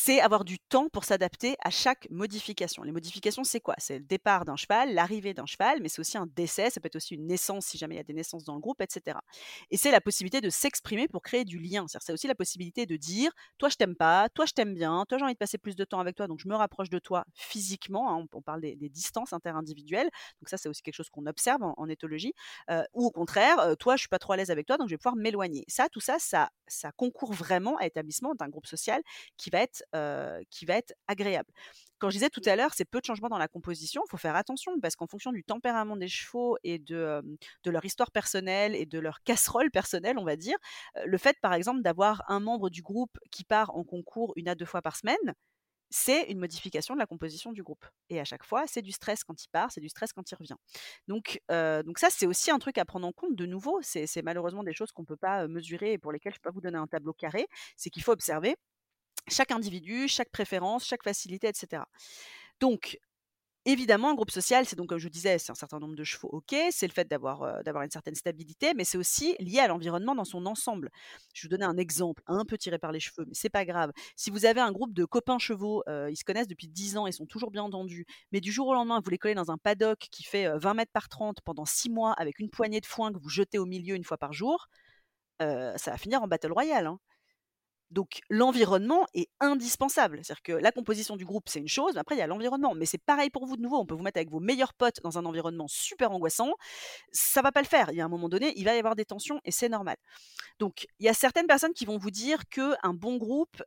C'est 0.00 0.20
avoir 0.20 0.44
du 0.44 0.60
temps 0.60 0.88
pour 0.88 1.02
s'adapter 1.02 1.56
à 1.60 1.70
chaque 1.70 2.08
modification. 2.08 2.84
Les 2.84 2.92
modifications, 2.92 3.42
c'est 3.42 3.58
quoi? 3.58 3.74
C'est 3.78 3.98
le 3.98 4.04
départ 4.04 4.44
d'un 4.44 4.54
cheval, 4.54 4.94
l'arrivée 4.94 5.34
d'un 5.34 5.44
cheval, 5.44 5.80
mais 5.82 5.88
c'est 5.88 5.98
aussi 5.98 6.16
un 6.16 6.26
décès, 6.36 6.70
ça 6.70 6.80
peut 6.80 6.86
être 6.86 6.94
aussi 6.94 7.16
une 7.16 7.26
naissance 7.26 7.66
si 7.66 7.78
jamais 7.78 7.96
il 7.96 7.98
y 7.98 8.00
a 8.00 8.04
des 8.04 8.12
naissances 8.12 8.44
dans 8.44 8.54
le 8.54 8.60
groupe, 8.60 8.80
etc. 8.80 9.18
Et 9.72 9.76
c'est 9.76 9.90
la 9.90 10.00
possibilité 10.00 10.40
de 10.40 10.50
s'exprimer 10.50 11.08
pour 11.08 11.20
créer 11.20 11.44
du 11.44 11.58
lien. 11.58 11.84
C'est 11.88 12.12
aussi 12.12 12.28
la 12.28 12.36
possibilité 12.36 12.86
de 12.86 12.94
dire, 12.94 13.32
toi 13.58 13.68
je 13.68 13.74
t'aime 13.74 13.96
pas, 13.96 14.28
toi 14.28 14.46
je 14.46 14.52
t'aime 14.52 14.72
bien, 14.72 15.04
toi 15.08 15.18
j'ai 15.18 15.24
envie 15.24 15.34
de 15.34 15.38
passer 15.38 15.58
plus 15.58 15.74
de 15.74 15.84
temps 15.84 15.98
avec 15.98 16.14
toi, 16.14 16.28
donc 16.28 16.38
je 16.38 16.46
me 16.46 16.54
rapproche 16.54 16.90
de 16.90 17.00
toi 17.00 17.24
physiquement. 17.34 18.12
Hein, 18.12 18.24
on, 18.32 18.40
parle 18.40 18.60
des, 18.60 18.76
distances 18.76 19.32
interindividuelles, 19.32 20.10
donc 20.40 20.48
ça 20.48 20.58
c'est 20.58 20.68
aussi 20.68 20.82
quelque 20.82 20.94
chose 20.94 21.10
qu'on 21.10 21.26
observe 21.26 21.60
en, 21.62 21.88
éthologie. 21.88 22.34
Euh, 22.70 22.84
ou 22.94 23.06
au 23.06 23.10
contraire, 23.10 23.58
euh, 23.58 23.74
toi 23.74 23.96
je 23.96 24.02
suis 24.02 24.08
pas 24.08 24.20
trop 24.20 24.34
à 24.34 24.36
l'aise 24.36 24.52
avec 24.52 24.68
toi, 24.68 24.76
donc 24.76 24.88
je 24.88 24.94
vais 24.94 24.98
pouvoir 24.98 25.16
m'éloigner. 25.16 25.64
Ça, 25.66 25.88
tout 25.88 26.00
ça, 26.00 26.18
ça, 26.20 26.50
ça 26.68 26.92
concourt 26.92 27.32
vraiment 27.32 27.76
à 27.78 27.82
l'établissement 27.82 28.36
d'un 28.36 28.48
groupe 28.48 28.66
social 28.66 29.02
qui 29.36 29.50
va 29.50 29.60
être, 29.60 29.82
euh, 29.94 30.42
qui 30.50 30.66
va 30.66 30.76
être 30.76 30.92
agréable. 31.06 31.50
Quand 31.98 32.10
je 32.10 32.16
disais 32.16 32.30
tout 32.30 32.42
à 32.46 32.56
l'heure, 32.56 32.74
c'est 32.74 32.84
peu 32.84 33.00
de 33.00 33.04
changements 33.04 33.28
dans 33.28 33.38
la 33.38 33.48
composition, 33.48 34.02
il 34.06 34.10
faut 34.10 34.16
faire 34.16 34.36
attention 34.36 34.78
parce 34.80 34.96
qu'en 34.96 35.06
fonction 35.06 35.32
du 35.32 35.42
tempérament 35.44 35.96
des 35.96 36.08
chevaux 36.08 36.56
et 36.62 36.78
de, 36.78 37.22
de 37.64 37.70
leur 37.70 37.84
histoire 37.84 38.10
personnelle 38.10 38.74
et 38.74 38.86
de 38.86 38.98
leur 38.98 39.22
casserole 39.22 39.70
personnelle, 39.70 40.18
on 40.18 40.24
va 40.24 40.36
dire, 40.36 40.56
le 41.04 41.18
fait 41.18 41.36
par 41.40 41.54
exemple 41.54 41.82
d'avoir 41.82 42.22
un 42.28 42.40
membre 42.40 42.70
du 42.70 42.82
groupe 42.82 43.18
qui 43.30 43.44
part 43.44 43.74
en 43.76 43.84
concours 43.84 44.32
une 44.36 44.48
à 44.48 44.54
deux 44.54 44.64
fois 44.66 44.82
par 44.82 44.96
semaine, 44.96 45.16
c'est 45.90 46.24
une 46.30 46.38
modification 46.38 46.94
de 46.94 46.98
la 46.98 47.06
composition 47.06 47.52
du 47.52 47.62
groupe. 47.62 47.84
Et 48.10 48.20
à 48.20 48.24
chaque 48.24 48.44
fois, 48.44 48.64
c'est 48.66 48.82
du 48.82 48.92
stress 48.92 49.24
quand 49.24 49.42
il 49.42 49.48
part, 49.48 49.72
c'est 49.72 49.80
du 49.80 49.88
stress 49.88 50.12
quand 50.12 50.30
il 50.30 50.34
revient. 50.34 50.56
Donc, 51.06 51.40
donc 51.48 51.98
ça, 51.98 52.08
c'est 52.10 52.26
aussi 52.26 52.50
un 52.50 52.58
truc 52.58 52.78
à 52.78 52.84
prendre 52.84 53.06
en 53.06 53.12
compte. 53.12 53.34
De 53.34 53.46
nouveau, 53.46 53.80
c'est 53.82 54.22
malheureusement 54.22 54.62
des 54.62 54.74
choses 54.74 54.92
qu'on 54.92 55.02
ne 55.02 55.06
peut 55.06 55.16
pas 55.16 55.48
mesurer 55.48 55.92
et 55.92 55.98
pour 55.98 56.12
lesquelles 56.12 56.32
je 56.32 56.38
ne 56.38 56.42
peux 56.42 56.50
pas 56.50 56.54
vous 56.54 56.60
donner 56.60 56.78
un 56.78 56.86
tableau 56.86 57.12
carré. 57.12 57.46
C'est 57.76 57.90
qu'il 57.90 58.02
faut 58.02 58.12
observer 58.12 58.56
chaque 59.28 59.50
individu, 59.52 60.08
chaque 60.08 60.30
préférence, 60.30 60.84
chaque 60.84 61.02
facilité, 61.02 61.48
etc. 61.48 61.82
Donc, 62.60 62.98
Évidemment, 63.64 64.08
un 64.08 64.14
groupe 64.14 64.30
social, 64.30 64.64
c'est 64.64 64.76
donc, 64.76 64.88
comme 64.88 64.98
je 64.98 65.10
disais, 65.10 65.38
c'est 65.38 65.50
un 65.50 65.54
certain 65.54 65.78
nombre 65.78 65.94
de 65.94 66.02
chevaux, 66.02 66.30
ok, 66.32 66.56
c'est 66.70 66.86
le 66.86 66.92
fait 66.92 67.06
d'avoir 67.06 67.62
d'avoir 67.64 67.84
une 67.84 67.90
certaine 67.90 68.14
stabilité, 68.14 68.72
mais 68.74 68.84
c'est 68.84 68.96
aussi 68.96 69.36
lié 69.40 69.58
à 69.58 69.68
l'environnement 69.68 70.14
dans 70.14 70.24
son 70.24 70.46
ensemble. 70.46 70.88
Je 71.34 71.42
vous 71.42 71.50
donner 71.50 71.66
un 71.66 71.76
exemple, 71.76 72.22
un 72.28 72.46
peu 72.46 72.56
tiré 72.56 72.78
par 72.78 72.92
les 72.92 73.00
cheveux, 73.00 73.26
mais 73.26 73.34
c'est 73.34 73.50
pas 73.50 73.66
grave. 73.66 73.92
Si 74.16 74.30
vous 74.30 74.46
avez 74.46 74.62
un 74.62 74.72
groupe 74.72 74.94
de 74.94 75.04
copains 75.04 75.38
chevaux, 75.38 75.82
ils 76.08 76.16
se 76.16 76.24
connaissent 76.24 76.46
depuis 76.48 76.68
10 76.68 76.96
ans, 76.96 77.06
ils 77.06 77.12
sont 77.12 77.26
toujours 77.26 77.50
bien 77.50 77.62
entendus, 77.64 78.06
mais 78.32 78.40
du 78.40 78.52
jour 78.52 78.68
au 78.68 78.74
lendemain, 78.74 79.00
vous 79.04 79.10
les 79.10 79.18
collez 79.18 79.34
dans 79.34 79.50
un 79.50 79.58
paddock 79.58 79.98
qui 79.98 80.22
fait 80.22 80.48
20 80.56 80.72
mètres 80.72 80.92
par 80.92 81.10
30 81.10 81.42
pendant 81.42 81.66
6 81.66 81.90
mois 81.90 82.12
avec 82.12 82.38
une 82.38 82.48
poignée 82.48 82.80
de 82.80 82.86
foin 82.86 83.12
que 83.12 83.18
vous 83.18 83.28
jetez 83.28 83.58
au 83.58 83.66
milieu 83.66 83.96
une 83.96 84.04
fois 84.04 84.16
par 84.16 84.32
jour, 84.32 84.68
ça 85.40 85.76
va 85.90 85.98
finir 85.98 86.22
en 86.22 86.26
battle 86.26 86.52
royale. 86.52 86.86
Hein. 86.86 86.98
Donc 87.90 88.20
l'environnement 88.28 89.06
est 89.14 89.28
indispensable. 89.40 90.20
C'est-à-dire 90.22 90.42
que 90.42 90.52
la 90.52 90.72
composition 90.72 91.16
du 91.16 91.24
groupe, 91.24 91.48
c'est 91.48 91.60
une 91.60 91.68
chose, 91.68 91.94
mais 91.94 92.00
après 92.00 92.16
il 92.16 92.18
y 92.18 92.22
a 92.22 92.26
l'environnement. 92.26 92.74
Mais 92.74 92.86
c'est 92.86 92.98
pareil 92.98 93.30
pour 93.30 93.46
vous 93.46 93.56
de 93.56 93.62
nouveau. 93.62 93.78
On 93.78 93.86
peut 93.86 93.94
vous 93.94 94.02
mettre 94.02 94.18
avec 94.18 94.30
vos 94.30 94.40
meilleurs 94.40 94.74
potes 94.74 95.00
dans 95.02 95.18
un 95.18 95.24
environnement 95.24 95.66
super 95.68 96.12
angoissant. 96.12 96.52
Ça 97.12 97.40
va 97.40 97.52
pas 97.52 97.62
le 97.62 97.66
faire. 97.66 97.90
Il 97.90 97.96
y 97.96 98.00
a 98.00 98.04
un 98.04 98.08
moment 98.08 98.28
donné, 98.28 98.52
il 98.56 98.64
va 98.64 98.74
y 98.74 98.78
avoir 98.78 98.94
des 98.94 99.04
tensions 99.04 99.40
et 99.44 99.50
c'est 99.50 99.68
normal. 99.68 99.96
Donc 100.58 100.86
il 100.98 101.06
y 101.06 101.08
a 101.08 101.14
certaines 101.14 101.46
personnes 101.46 101.72
qui 101.72 101.86
vont 101.86 101.98
vous 101.98 102.10
dire 102.10 102.48
que 102.50 102.74
un 102.82 102.92
bon 102.92 103.16
groupe 103.16 103.62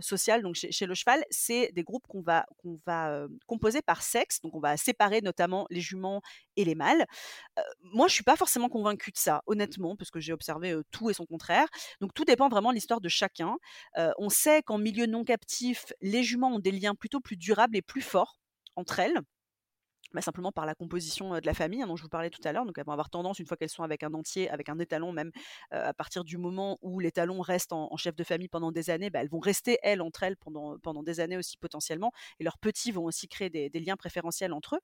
social, 0.00 0.42
donc 0.42 0.54
chez, 0.54 0.86
le 0.86 0.94
cheval, 0.94 1.24
c'est 1.30 1.70
des 1.72 1.82
groupes 1.82 2.06
qu'on 2.08 2.22
va, 2.22 2.46
qu'on 2.58 2.80
va 2.86 3.26
composer 3.46 3.82
par 3.82 4.02
sexe. 4.02 4.40
Donc 4.40 4.54
on 4.54 4.60
va 4.60 4.76
séparer 4.76 5.20
notamment 5.20 5.66
les 5.70 5.80
juments 5.80 6.22
et 6.56 6.64
les 6.64 6.74
mâles. 6.74 7.06
moi, 7.82 8.08
je 8.08 8.14
suis 8.14 8.24
pas 8.24 8.36
forcément 8.36 8.68
convaincue 8.68 9.12
de 9.12 9.16
ça, 9.16 9.42
honnêtement, 9.46 9.96
parce 9.96 10.10
que 10.10 10.18
j'ai 10.18 10.32
observé 10.32 10.74
tout 10.90 11.10
et 11.10 11.14
son 11.14 11.26
contraire. 11.26 11.68
Donc 12.00 12.14
tout 12.14 12.24
dépend 12.24 12.48
vraiment 12.48 12.70
de 12.70 12.74
l'histoire 12.74 13.00
de 13.00 13.08
chaque 13.08 13.27
on 14.18 14.28
sait 14.28 14.62
qu'en 14.62 14.78
milieu 14.78 15.06
non 15.06 15.24
captif, 15.24 15.92
les 16.00 16.22
juments 16.22 16.54
ont 16.54 16.58
des 16.58 16.72
liens 16.72 16.94
plutôt 16.94 17.20
plus 17.20 17.36
durables 17.36 17.76
et 17.76 17.82
plus 17.82 18.02
forts 18.02 18.38
entre 18.76 18.98
elles. 19.00 19.20
Bah, 20.14 20.22
simplement 20.22 20.52
par 20.52 20.64
la 20.64 20.74
composition 20.74 21.38
de 21.38 21.44
la 21.44 21.52
famille 21.52 21.82
hein, 21.82 21.86
dont 21.86 21.96
je 21.96 22.02
vous 22.02 22.08
parlais 22.08 22.30
tout 22.30 22.40
à 22.44 22.52
l'heure. 22.52 22.64
Donc 22.64 22.78
elles 22.78 22.84
vont 22.84 22.92
avoir 22.92 23.10
tendance, 23.10 23.38
une 23.38 23.46
fois 23.46 23.58
qu'elles 23.58 23.68
sont 23.68 23.82
avec 23.82 24.02
un 24.02 24.14
entier, 24.14 24.48
avec 24.48 24.70
un 24.70 24.78
étalon 24.78 25.12
même, 25.12 25.30
à 25.70 25.92
partir 25.92 26.24
du 26.24 26.38
moment 26.38 26.78
où 26.80 26.98
l'étalon 26.98 27.40
reste 27.40 27.72
en, 27.72 27.96
chef 27.96 28.16
de 28.16 28.24
famille 28.24 28.48
pendant 28.48 28.72
des 28.72 28.90
années, 28.90 29.10
bah, 29.10 29.20
elles 29.20 29.28
vont 29.28 29.38
rester 29.38 29.78
elles 29.82 30.00
entre 30.00 30.22
elles 30.22 30.36
pendant, 30.36 30.78
pendant 30.78 31.02
des 31.02 31.20
années 31.20 31.36
aussi 31.36 31.58
potentiellement. 31.58 32.12
Et 32.40 32.44
leurs 32.44 32.58
petits 32.58 32.90
vont 32.90 33.04
aussi 33.04 33.28
créer 33.28 33.50
des, 33.50 33.68
liens 33.80 33.96
préférentiels 33.96 34.52
entre 34.52 34.76
eux. 34.76 34.80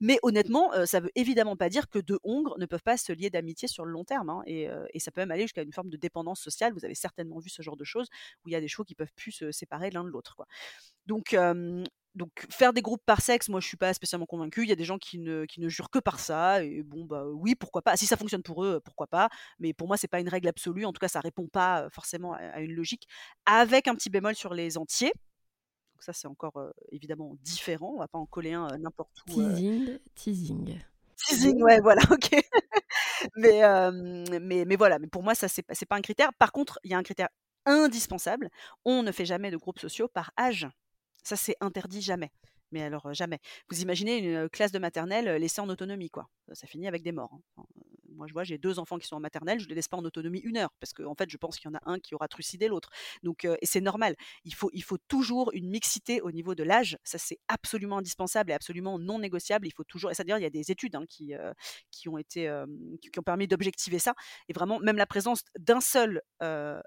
Mais 0.00 0.18
honnêtement, 0.22 0.70
ça 0.86 1.00
veut 1.00 1.10
évidemment 1.14 1.56
pas 1.56 1.68
dire 1.68 1.88
que 1.88 1.98
deux 1.98 2.18
hongres 2.22 2.56
ne 2.58 2.66
peuvent 2.66 2.82
pas 2.82 2.96
se 2.96 3.12
lier 3.12 3.30
d'amitié 3.30 3.68
sur 3.68 3.84
le 3.84 3.90
long 3.92 4.04
terme. 4.04 4.30
Hein, 4.30 4.42
et, 4.46 4.68
ça 4.98 5.10
peut 5.10 5.20
même 5.20 5.30
aller 5.30 5.42
jusqu'à 5.42 5.62
une 5.62 5.72
forme 5.72 5.90
de 5.90 5.96
dépendance 5.96 6.40
sociale. 6.40 6.72
Vous 6.72 6.84
avez 6.84 6.94
certainement 6.94 7.38
vu 7.38 7.48
ce 7.48 7.62
genre 7.62 7.76
de 7.76 7.84
choses 7.84 8.08
où 8.44 8.48
il 8.48 8.52
y 8.52 8.56
a 8.56 8.60
des 8.60 8.68
chevaux 8.68 8.84
qui 8.84 8.94
peuvent 8.94 9.12
plus 9.14 9.32
se 9.32 9.52
séparer 9.52 9.90
l'un 9.90 10.04
de 10.04 10.08
l'autre. 10.08 10.36
Donc, 11.06 11.34
donc 12.18 12.46
faire 12.50 12.72
des 12.72 12.82
groupes 12.82 13.02
par 13.06 13.22
sexe, 13.22 13.48
moi 13.48 13.60
je 13.60 13.66
suis 13.66 13.76
pas 13.76 13.94
spécialement 13.94 14.26
convaincue. 14.26 14.64
Il 14.64 14.68
y 14.68 14.72
a 14.72 14.76
des 14.76 14.84
gens 14.84 14.98
qui 14.98 15.18
ne, 15.18 15.46
qui 15.46 15.60
ne 15.60 15.68
jurent 15.68 15.88
que 15.88 16.00
par 16.00 16.20
ça. 16.20 16.62
Et 16.62 16.82
bon, 16.82 17.04
bah 17.04 17.24
oui, 17.26 17.54
pourquoi 17.54 17.80
pas. 17.80 17.96
Si 17.96 18.04
ça 18.04 18.16
fonctionne 18.16 18.42
pour 18.42 18.64
eux, 18.64 18.80
pourquoi 18.84 19.06
pas. 19.06 19.30
Mais 19.58 19.72
pour 19.72 19.86
moi, 19.86 19.96
c'est 19.96 20.08
pas 20.08 20.20
une 20.20 20.28
règle 20.28 20.48
absolue. 20.48 20.84
En 20.84 20.92
tout 20.92 20.98
cas, 20.98 21.08
ça 21.08 21.20
répond 21.20 21.46
pas 21.46 21.88
forcément 21.90 22.34
à, 22.34 22.60
une 22.60 22.72
logique. 22.72 23.08
Avec 23.46 23.88
un 23.88 23.94
petit 23.94 24.10
bémol 24.10 24.34
sur 24.34 24.52
les 24.52 24.76
entiers. 24.76 25.12
Donc 25.94 26.02
ça, 26.02 26.12
c'est 26.12 26.28
encore 26.28 26.60
évidemment 26.92 27.36
différent. 27.40 27.92
On 27.94 27.98
va 27.98 28.08
pas 28.08 28.18
en 28.18 28.26
coller 28.26 28.52
un 28.52 28.76
n'importe 28.78 29.22
où. 29.28 29.32
Teasing, 29.32 29.98
teasing. 30.14 30.78
Teasing, 31.16 31.62
ouais, 31.62 31.80
voilà, 31.80 32.02
ok. 32.10 32.36
mais, 33.36 33.62
mais, 34.40 34.64
mais 34.64 34.76
voilà, 34.76 34.98
mais 34.98 35.06
pour 35.06 35.22
moi, 35.22 35.34
ça, 35.34 35.48
c'est 35.48 35.62
pas, 35.62 35.74
pas 35.88 35.96
un 35.96 36.02
critère. 36.02 36.32
Par 36.34 36.52
contre, 36.52 36.78
il 36.84 36.90
y 36.90 36.94
a 36.94 36.98
un 36.98 37.02
critère 37.02 37.28
indispensable. 37.64 38.50
On 38.84 39.02
ne 39.02 39.12
fait 39.12 39.24
jamais 39.24 39.50
de 39.50 39.56
groupes 39.56 39.78
sociaux 39.78 40.08
par 40.08 40.32
âge. 40.38 40.68
Ça, 41.24 41.36
c'est 41.36 41.56
interdit 41.60 42.02
jamais. 42.02 42.30
Mais 42.70 42.82
alors, 42.82 43.12
jamais. 43.14 43.38
Vous 43.70 43.80
imaginez 43.80 44.18
une 44.18 44.48
classe 44.48 44.72
de 44.72 44.78
maternelle 44.78 45.40
laissée 45.40 45.60
en 45.60 45.68
autonomie, 45.68 46.10
quoi. 46.10 46.28
Ça, 46.52 46.66
finit 46.66 46.88
avec 46.88 47.02
des 47.02 47.12
morts. 47.12 47.38
Hein. 47.56 47.62
moi, 48.14 48.26
je 48.26 48.32
vois, 48.32 48.44
j'ai 48.44 48.58
deux 48.58 48.78
enfants 48.78 48.98
qui 48.98 49.06
sont 49.06 49.16
en 49.16 49.20
maternelle, 49.20 49.58
je 49.58 49.64
ne 49.64 49.68
les 49.70 49.76
laisse 49.76 49.88
pas 49.88 49.96
en 49.96 50.04
autonomie 50.04 50.40
une 50.40 50.56
heure, 50.56 50.72
parce 50.80 50.92
qu'en 50.92 51.12
en 51.12 51.14
fait, 51.14 51.30
je 51.30 51.36
pense 51.36 51.58
qu'il 51.58 51.70
y 51.70 51.74
en 51.74 51.78
a 51.78 51.90
un 51.90 51.98
qui 51.98 52.14
aura 52.14 52.28
trucidé 52.28 52.68
l'autre. 52.68 52.90
Donc, 53.22 53.44
et 53.44 53.64
c'est 53.64 53.80
normal. 53.80 54.16
Il 54.44 54.54
faut, 54.54 54.70
il 54.72 54.82
faut 54.82 54.98
toujours 55.08 55.50
une 55.54 55.68
mixité 55.70 56.20
au 56.20 56.30
niveau 56.30 56.54
de 56.54 56.62
l'âge. 56.62 56.98
Ça, 57.04 57.16
c'est 57.18 57.38
absolument 57.48 57.98
indispensable 57.98 58.50
et 58.50 58.54
absolument 58.54 58.98
non 58.98 59.18
négociable. 59.18 59.66
Il 59.66 59.72
faut 59.72 59.84
toujours. 59.84 60.10
C'est-à-dire, 60.12 60.38
il 60.38 60.42
y 60.42 60.46
a 60.46 60.50
des 60.50 60.70
études 60.70 60.94
hein, 60.94 61.04
qui, 61.08 61.34
qui 61.90 62.08
ont 62.08 62.18
été, 62.18 62.52
qui, 63.00 63.18
ont 63.18 63.22
permis 63.22 63.46
d'objectiver 63.46 63.98
ça. 63.98 64.14
Et 64.48 64.52
vraiment, 64.52 64.78
même 64.80 64.96
la 64.96 65.06
présence 65.06 65.42
d'un 65.58 65.80
seul 65.80 66.22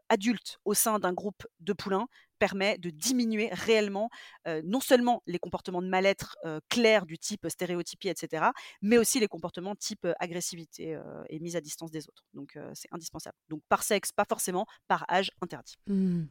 adulte 0.10 0.60
au 0.66 0.74
sein 0.74 1.00
d'un 1.00 1.14
groupe 1.14 1.48
de 1.60 1.74
poulains 1.74 2.08
permet 2.42 2.80
de 2.80 2.90
diminuer 2.90 3.50
réellement 3.52 4.10
non 4.64 4.80
seulement 4.80 5.22
les 5.28 5.38
comportements 5.38 5.84
de 5.84 5.88
mal-être 5.88 6.36
clairs 6.70 7.06
du 7.06 7.20
type 7.20 7.48
stéréotypie, 7.48 8.10
etc., 8.10 8.48
mais 8.82 8.98
aussi 8.98 9.20
les 9.20 9.28
comportements 9.28 9.76
type 9.76 10.08
agressivité 10.20 11.00
et 11.30 11.40
mise 11.40 11.56
à 11.56 11.62
distance 11.62 11.92
des 11.92 12.10
autres. 12.10 12.26
Donc 12.34 12.58
c'est 12.74 12.90
indispensable. 12.92 13.38
Donc 13.48 13.62
par 13.70 13.84
sexe, 13.84 14.12
pas 14.12 14.26
forcément, 14.28 14.66
par 14.88 15.06
âge 15.08 15.30
interdit. 15.42 15.76
Mmh. 15.86 16.24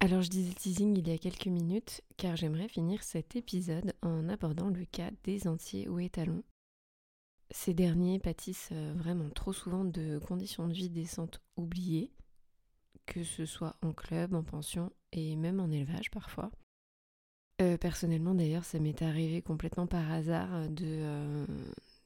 Alors 0.00 0.20
je 0.20 0.28
disais 0.28 0.52
teasing 0.52 0.98
il 0.98 1.08
y 1.08 1.14
a 1.14 1.18
quelques 1.18 1.46
minutes, 1.46 2.02
car 2.18 2.36
j'aimerais 2.36 2.68
finir 2.68 3.02
cet 3.02 3.36
épisode 3.36 3.94
en 4.02 4.28
abordant 4.28 4.68
le 4.68 4.84
cas 4.84 5.10
des 5.24 5.48
entiers 5.48 5.88
ou 5.88 5.98
étalons. 5.98 6.42
Ces 7.52 7.72
derniers 7.72 8.18
pâtissent 8.18 8.72
vraiment 8.96 9.30
trop 9.30 9.54
souvent 9.54 9.86
de 9.86 10.18
conditions 10.18 10.68
de 10.68 10.74
vie 10.74 10.90
décentes 10.90 11.40
oubliées, 11.56 12.12
que 13.12 13.24
ce 13.24 13.44
soit 13.44 13.76
en 13.82 13.92
club, 13.92 14.32
en 14.32 14.42
pension 14.42 14.90
et 15.12 15.36
même 15.36 15.60
en 15.60 15.70
élevage 15.70 16.10
parfois. 16.10 16.50
Euh, 17.60 17.76
personnellement 17.76 18.34
d'ailleurs 18.34 18.64
ça 18.64 18.78
m'est 18.78 19.02
arrivé 19.02 19.42
complètement 19.42 19.86
par 19.86 20.10
hasard 20.10 20.70
de, 20.70 20.86
euh, 20.86 21.46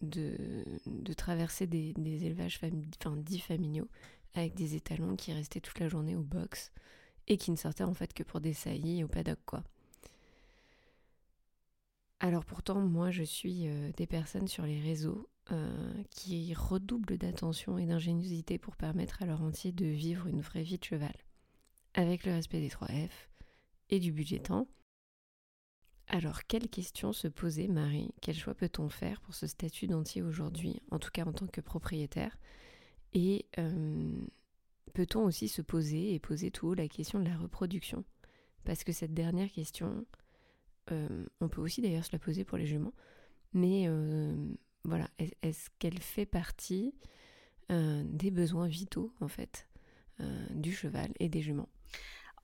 de, 0.02 1.12
traverser 1.12 1.68
des, 1.68 1.94
élevages 2.24 2.58
enfin, 2.60 3.16
dits 3.16 3.38
familiaux 3.38 3.86
avec 4.34 4.54
des 4.54 4.74
étalons 4.74 5.14
qui 5.14 5.32
restaient 5.32 5.60
toute 5.60 5.78
la 5.78 5.88
journée 5.88 6.16
au 6.16 6.22
box 6.22 6.72
et 7.28 7.36
qui 7.36 7.52
ne 7.52 7.56
sortaient 7.56 7.84
en 7.84 7.94
fait 7.94 8.12
que 8.12 8.24
pour 8.24 8.40
des 8.40 8.52
saillies 8.52 9.04
au 9.04 9.08
paddock 9.08 9.38
quoi. 9.46 9.62
Alors 12.18 12.44
pourtant 12.44 12.80
moi 12.80 13.12
je 13.12 13.22
suis 13.22 13.68
euh, 13.68 13.92
des 13.96 14.08
personnes 14.08 14.48
sur 14.48 14.66
les 14.66 14.80
réseaux 14.80 15.28
euh, 15.52 16.02
qui 16.10 16.52
redoublent 16.54 17.18
d'attention 17.18 17.78
et 17.78 17.86
d'ingéniosité 17.86 18.58
pour 18.58 18.76
permettre 18.76 19.22
à 19.22 19.26
leur 19.26 19.42
entier 19.42 19.70
de 19.70 19.86
vivre 19.86 20.26
une 20.26 20.40
vraie 20.40 20.64
vie 20.64 20.78
de 20.78 20.84
cheval, 20.84 21.14
avec 21.94 22.26
le 22.26 22.32
respect 22.32 22.60
des 22.60 22.68
3 22.68 22.88
F 22.88 23.30
et 23.90 24.00
du 24.00 24.10
budget 24.10 24.40
temps. 24.40 24.66
Alors, 26.08 26.44
quelle 26.44 26.68
question 26.68 27.12
se 27.12 27.28
poser, 27.28 27.68
Marie? 27.68 28.12
Quel 28.20 28.36
choix 28.36 28.54
peut-on 28.54 28.88
faire 28.88 29.20
pour 29.20 29.34
ce 29.34 29.46
statut 29.46 29.86
d'entier 29.86 30.22
aujourd'hui, 30.22 30.80
en 30.90 30.98
tout 30.98 31.10
cas 31.12 31.24
en 31.24 31.32
tant 31.32 31.46
que 31.46 31.60
propriétaire? 31.60 32.36
Et 33.12 33.46
euh, 33.58 34.26
peut-on 34.94 35.24
aussi 35.24 35.48
se 35.48 35.62
poser 35.62 36.14
et 36.14 36.18
poser 36.18 36.50
tout 36.50 36.68
haut 36.68 36.74
la 36.74 36.88
question 36.88 37.18
de 37.18 37.24
la 37.24 37.36
reproduction? 37.36 38.04
Parce 38.64 38.82
que 38.82 38.92
cette 38.92 39.14
dernière 39.14 39.50
question, 39.50 40.04
euh, 40.90 41.26
on 41.40 41.48
peut 41.48 41.60
aussi 41.60 41.82
d'ailleurs 41.82 42.04
se 42.04 42.12
la 42.12 42.18
poser 42.18 42.44
pour 42.44 42.58
les 42.58 42.66
juments, 42.66 42.94
mais 43.52 43.88
voilà, 44.86 45.08
est-ce 45.42 45.68
qu'elle 45.78 45.98
fait 46.00 46.26
partie 46.26 46.94
euh, 47.70 48.02
des 48.06 48.30
besoins 48.30 48.68
vitaux 48.68 49.12
en 49.20 49.28
fait 49.28 49.66
euh, 50.20 50.46
du 50.50 50.72
cheval 50.72 51.12
et 51.20 51.28
des 51.28 51.42
juments? 51.42 51.68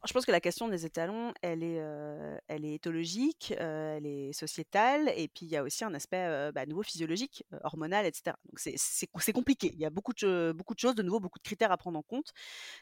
Je 0.05 0.12
pense 0.12 0.27
que 0.27 0.32
la 0.32 0.40
question 0.40 0.66
des 0.66 0.85
étalons, 0.85 1.32
elle 1.43 1.62
est, 1.62 1.78
heu, 1.81 2.36
elle 2.48 2.64
est 2.64 2.74
éthologique, 2.74 3.55
elle 3.56 4.05
est 4.05 4.32
sociétale 4.32 5.12
et 5.16 5.28
puis 5.28 5.47
il 5.47 5.48
y 5.48 5.56
a 5.56 5.62
aussi 5.62 5.85
un 5.85 5.94
aspect, 5.94 6.27
heu, 6.27 6.51
bah, 6.51 6.66
nouveau 6.66 6.82
physiologique, 6.82 7.44
hormonal 7.62 8.05
et 8.05 8.10
cetera. 8.12 8.36
Donc 8.47 8.59
c'est 8.59 9.32
compliqué. 9.32 9.70
Il 9.73 9.78
y 9.78 9.85
a 9.85 9.90
beaucoup 9.90 10.12
de 10.12 10.52
beaucoup 10.56 10.74
de 10.74 10.81
choses, 10.81 10.97
de 10.97 11.05
nouveau, 11.05 11.20
beaucoup 11.20 11.39
de 11.39 11.44
critères 11.44 11.70
à 11.70 11.77
prendre 11.77 12.01
en 12.01 12.02
compte. 12.02 12.32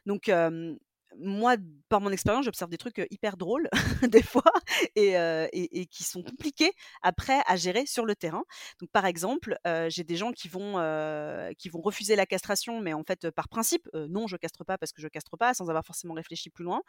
Donc 0.06 0.30
moi, 1.18 1.56
par 1.88 2.00
mon 2.00 2.10
expérience, 2.10 2.44
j'observe 2.44 2.70
des 2.70 2.78
trucs, 2.78 3.04
hyper 3.10 3.36
drôles 3.36 3.68
des 4.08 4.22
fois 4.22 4.42
et 4.96 5.14
et 5.52 5.86
qui 5.86 6.04
sont 6.04 6.22
compliqués 6.22 6.72
après 7.02 7.40
à 7.46 7.56
gérer 7.56 7.86
sur 7.86 8.06
le 8.06 8.14
terrain. 8.14 8.44
Donc 8.80 8.90
par 8.90 9.06
exemple, 9.06 9.58
j'ai 9.88 10.04
des 10.04 10.16
gens 10.16 10.32
qui 10.32 10.48
vont, 10.48 10.74
qui 11.58 11.68
vont 11.68 11.80
refuser 11.80 12.16
la 12.16 12.26
castration, 12.26 12.80
mais 12.80 12.92
en 12.92 13.02
fait, 13.04 13.30
par 13.30 13.48
principe, 13.48 13.88
non, 13.94 14.26
je 14.26 14.36
castre 14.36 14.64
pas 14.64 14.78
parce 14.78 14.92
que 14.92 15.02
je 15.02 15.08
castre 15.08 15.36
pas, 15.36 15.54
sans 15.54 15.68
avoir 15.68 15.84
forcément 15.84 16.14
réfléchi 16.14 16.50
plus 16.50 16.64
loin. 16.64 16.82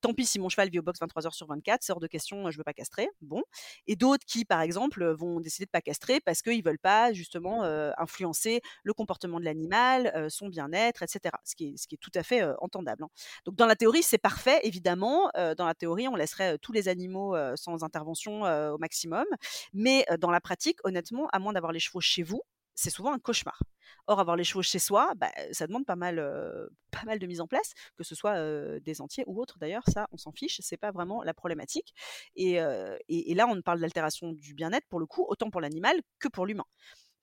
Tant 0.00 0.14
pis 0.14 0.26
si 0.26 0.38
mon 0.38 0.48
cheval 0.48 0.70
vit 0.70 0.78
au 0.78 0.82
box 0.82 0.98
23 1.00 1.26
heures 1.26 1.34
sur 1.34 1.46
24, 1.48 1.82
c'est 1.82 1.92
hors 1.92 2.00
de 2.00 2.06
question, 2.06 2.50
je 2.50 2.58
veux 2.58 2.64
pas 2.64 2.72
castrer. 2.74 3.08
Bon 3.20 3.42
et 3.86 3.96
d'autres 3.96 4.24
qui, 4.26 4.44
par 4.44 4.60
exemple, 4.60 5.04
vont 5.14 5.40
décider 5.40 5.66
de 5.66 5.70
pas 5.70 5.80
castrer 5.80 6.20
parce 6.20 6.42
qu'ils 6.42 6.64
veulent 6.64 6.78
pas 6.78 7.12
justement, 7.12 7.62
influencer 7.98 8.60
le 8.84 8.92
comportement 8.94 9.40
de 9.40 9.44
l'animal, 9.44 10.26
son 10.30 10.48
bien-être 10.48 11.02
et 11.02 11.06
cetera. 11.08 11.40
Ce 11.44 11.54
qui 11.54 11.68
est 11.68 11.76
ce 11.76 11.86
qui 11.88 11.96
est 11.96 11.98
tout 11.98 12.10
à 12.14 12.22
fait, 12.22 12.42
entendable, 12.60 13.04
hein. 13.04 13.08
Donc 13.44 13.55
dans 13.56 13.66
la 13.66 13.76
théorie, 13.76 14.02
c'est 14.02 14.18
parfait 14.18 14.60
évidemment, 14.62 15.30
dans 15.56 15.66
la 15.66 15.74
théorie, 15.74 16.08
on 16.08 16.16
laisserait, 16.16 16.58
tous 16.58 16.72
les 16.72 16.88
animaux, 16.88 17.36
sans 17.56 17.84
intervention, 17.84 18.42
au 18.42 18.78
maximum. 18.78 19.24
Mais, 19.72 20.06
dans 20.20 20.30
la 20.30 20.40
pratique, 20.40 20.78
honnêtement, 20.84 21.28
à 21.32 21.38
moins 21.38 21.52
d'avoir 21.52 21.72
les 21.72 21.80
chevaux 21.80 22.00
chez 22.00 22.22
vous, 22.22 22.42
c'est 22.74 22.90
souvent 22.90 23.12
un 23.12 23.18
cauchemar. 23.18 23.58
Or 24.06 24.20
avoir 24.20 24.36
les 24.36 24.44
chevaux 24.44 24.62
chez 24.62 24.78
soi, 24.78 25.12
bah, 25.16 25.30
ça 25.52 25.66
demande 25.66 25.86
pas 25.86 25.96
mal, 25.96 26.16
de 26.16 27.26
mise 27.26 27.40
en 27.40 27.46
place, 27.46 27.72
que 27.96 28.04
ce 28.04 28.14
soit, 28.14 28.36
des 28.80 29.00
entiers 29.00 29.24
ou 29.26 29.40
autres 29.40 29.58
d'ailleurs, 29.58 29.84
ça 29.88 30.06
on 30.12 30.18
s'en 30.18 30.32
fiche, 30.32 30.60
c'est 30.62 30.76
pas 30.76 30.92
vraiment 30.92 31.22
la 31.22 31.34
problématique 31.34 31.94
et 32.36 32.58
et 33.08 33.34
là 33.34 33.46
on 33.48 33.60
parle 33.62 33.80
d'altération 33.80 34.32
du 34.32 34.54
bien-être 34.54 34.86
pour 34.88 35.00
le 35.00 35.06
coup, 35.06 35.24
autant 35.28 35.50
pour 35.50 35.60
l'animal 35.60 36.00
que 36.18 36.28
pour 36.28 36.46
l'humain 36.46 36.64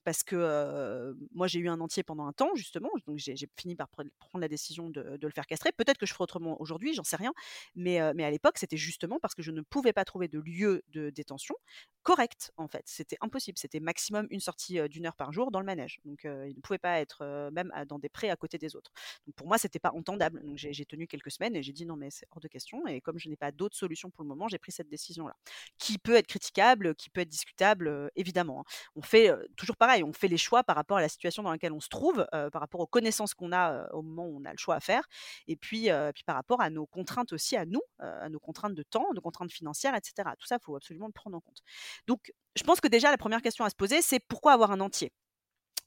parce 0.04 0.24
que 0.24 1.16
moi 1.34 1.48
j'ai 1.48 1.60
eu 1.60 1.70
un 1.70 1.80
entier 1.80 2.04
pendant 2.04 2.26
un 2.26 2.34
temps 2.34 2.56
justement, 2.56 2.90
donc 3.08 3.18
j'ai 3.18 3.36
fini 3.58 3.76
par 3.76 3.88
prendre 3.90 4.10
la 4.36 4.48
décision 4.48 4.90
de, 4.90 5.18
le 5.22 5.30
faire 5.30 5.46
castrer. 5.46 5.72
Peut-être 5.72 5.98
que 5.98 6.06
je 6.06 6.14
ferai 6.14 6.24
autrement 6.24 6.60
aujourd'hui, 6.62 6.94
j'en 6.94 7.04
sais 7.04 7.16
rien, 7.16 7.34
mais, 7.76 8.00
à 8.00 8.32
l'époque 8.32 8.58
c'était 8.58 8.78
justement 8.78 9.20
parce 9.22 9.36
que 9.36 9.42
je 9.42 9.52
ne 9.52 9.62
pouvais 9.62 9.94
pas 9.94 10.06
trouver 10.06 10.28
de 10.28 10.40
lieu 10.40 10.84
de 10.90 11.10
détention 11.10 11.56
correct 12.04 12.52
en 12.58 12.68
fait. 12.68 12.84
C'était 12.86 13.18
impossible, 13.22 13.58
c'était 13.58 13.80
maximum 13.80 14.28
une 14.30 14.40
sortie 14.40 14.80
d'une 14.90 15.06
heure 15.06 15.16
par 15.16 15.32
jour 15.32 15.52
dans 15.52 15.60
le 15.60 15.66
manège, 15.66 16.00
donc 16.06 16.24
il 16.24 16.56
ne 16.56 16.62
pouvait 16.62 16.78
pas 16.78 17.00
être 17.00 17.50
même 17.52 17.72
dans 17.88 18.00
des 18.00 18.10
prés 18.10 18.30
à 18.30 18.36
côté 18.36 18.58
des 18.58 18.76
autres. 18.76 18.92
Donc 19.26 19.36
pour 19.36 19.48
moi 19.48 19.58
c'était 19.58 19.80
pas 19.80 19.92
entendable, 19.94 20.44
donc 20.44 20.58
j'ai 20.58 20.86
tenu 20.86 21.08
quelques 21.08 21.32
semaines 21.32 21.56
et 21.56 21.64
j'ai 21.64 21.74
dit 21.74 21.86
non 21.86 21.96
mais 21.96 22.10
c'est 22.10 22.28
hors 22.32 22.40
de 22.40 22.48
question. 22.48 22.86
Et 22.88 23.02
comme 23.02 23.18
je 23.18 23.30
n'ai 23.30 23.38
pas 23.38 23.52
d'autre 23.52 23.76
solution 23.76 24.10
pour 24.10 24.24
le 24.24 24.30
moment, 24.30 24.48
j'ai 24.48 24.58
pris 24.60 24.72
cette 24.72 24.90
décision 24.90 25.28
là, 25.28 25.36
qui 25.78 25.98
peut 25.98 26.16
être 26.16 26.28
critiquable, 26.28 26.96
qui 26.96 27.10
peut 27.10 27.22
être 27.22 27.30
discutable 27.30 28.12
évidemment. 28.16 28.62
Hein. 28.62 28.90
On 28.96 29.02
fait 29.02 29.32
toujours 29.56 29.78
pareil 29.78 29.93
on 30.02 30.14
fait 30.14 30.28
les 30.28 30.38
choix 30.38 30.64
par 30.64 30.76
rapport 30.76 30.98
à 30.98 31.02
la 31.02 31.10
situation 31.10 31.44
dans 31.44 31.52
laquelle 31.52 31.74
on 31.74 31.80
se 31.80 31.90
trouve, 31.90 32.26
par 32.32 32.62
rapport 32.62 32.82
aux 32.82 32.88
connaissances 32.88 33.34
qu'on 33.34 33.52
a 33.52 33.88
au 33.92 34.02
moment 34.02 34.26
où 34.26 34.40
on 34.42 34.46
a 34.46 34.52
le 34.52 34.58
choix 34.58 34.76
à 34.76 34.80
faire, 34.80 35.04
et 35.48 35.56
puis, 35.56 35.90
puis 36.16 36.24
par 36.24 36.36
rapport 36.36 36.62
à 36.62 36.70
nos 36.70 36.86
contraintes 36.88 37.34
aussi 37.34 37.56
à 37.56 37.66
nous, 37.66 37.82
à 38.00 38.30
nos 38.30 38.40
contraintes 38.40 38.74
de 38.74 38.84
temps, 38.84 39.06
nos 39.14 39.22
contraintes 39.22 39.52
financières, 39.52 39.96
etc. 39.96 40.30
Tout 40.40 40.48
ça, 40.48 40.58
il 40.60 40.64
faut 40.64 40.76
absolument 40.76 41.08
le 41.08 41.14
prendre 41.14 41.38
en 41.38 41.42
compte. 41.42 41.60
Donc, 42.08 42.34
je 42.56 42.64
pense 42.64 42.80
que 42.80 42.88
déjà 42.88 43.12
la 43.12 43.18
première 43.18 43.42
question 43.42 43.66
à 43.66 43.70
se 43.70 43.76
poser, 43.76 44.02
c'est 44.02 44.20
pourquoi 44.20 44.54
avoir 44.54 44.72
un 44.72 44.80
entier? 44.80 45.12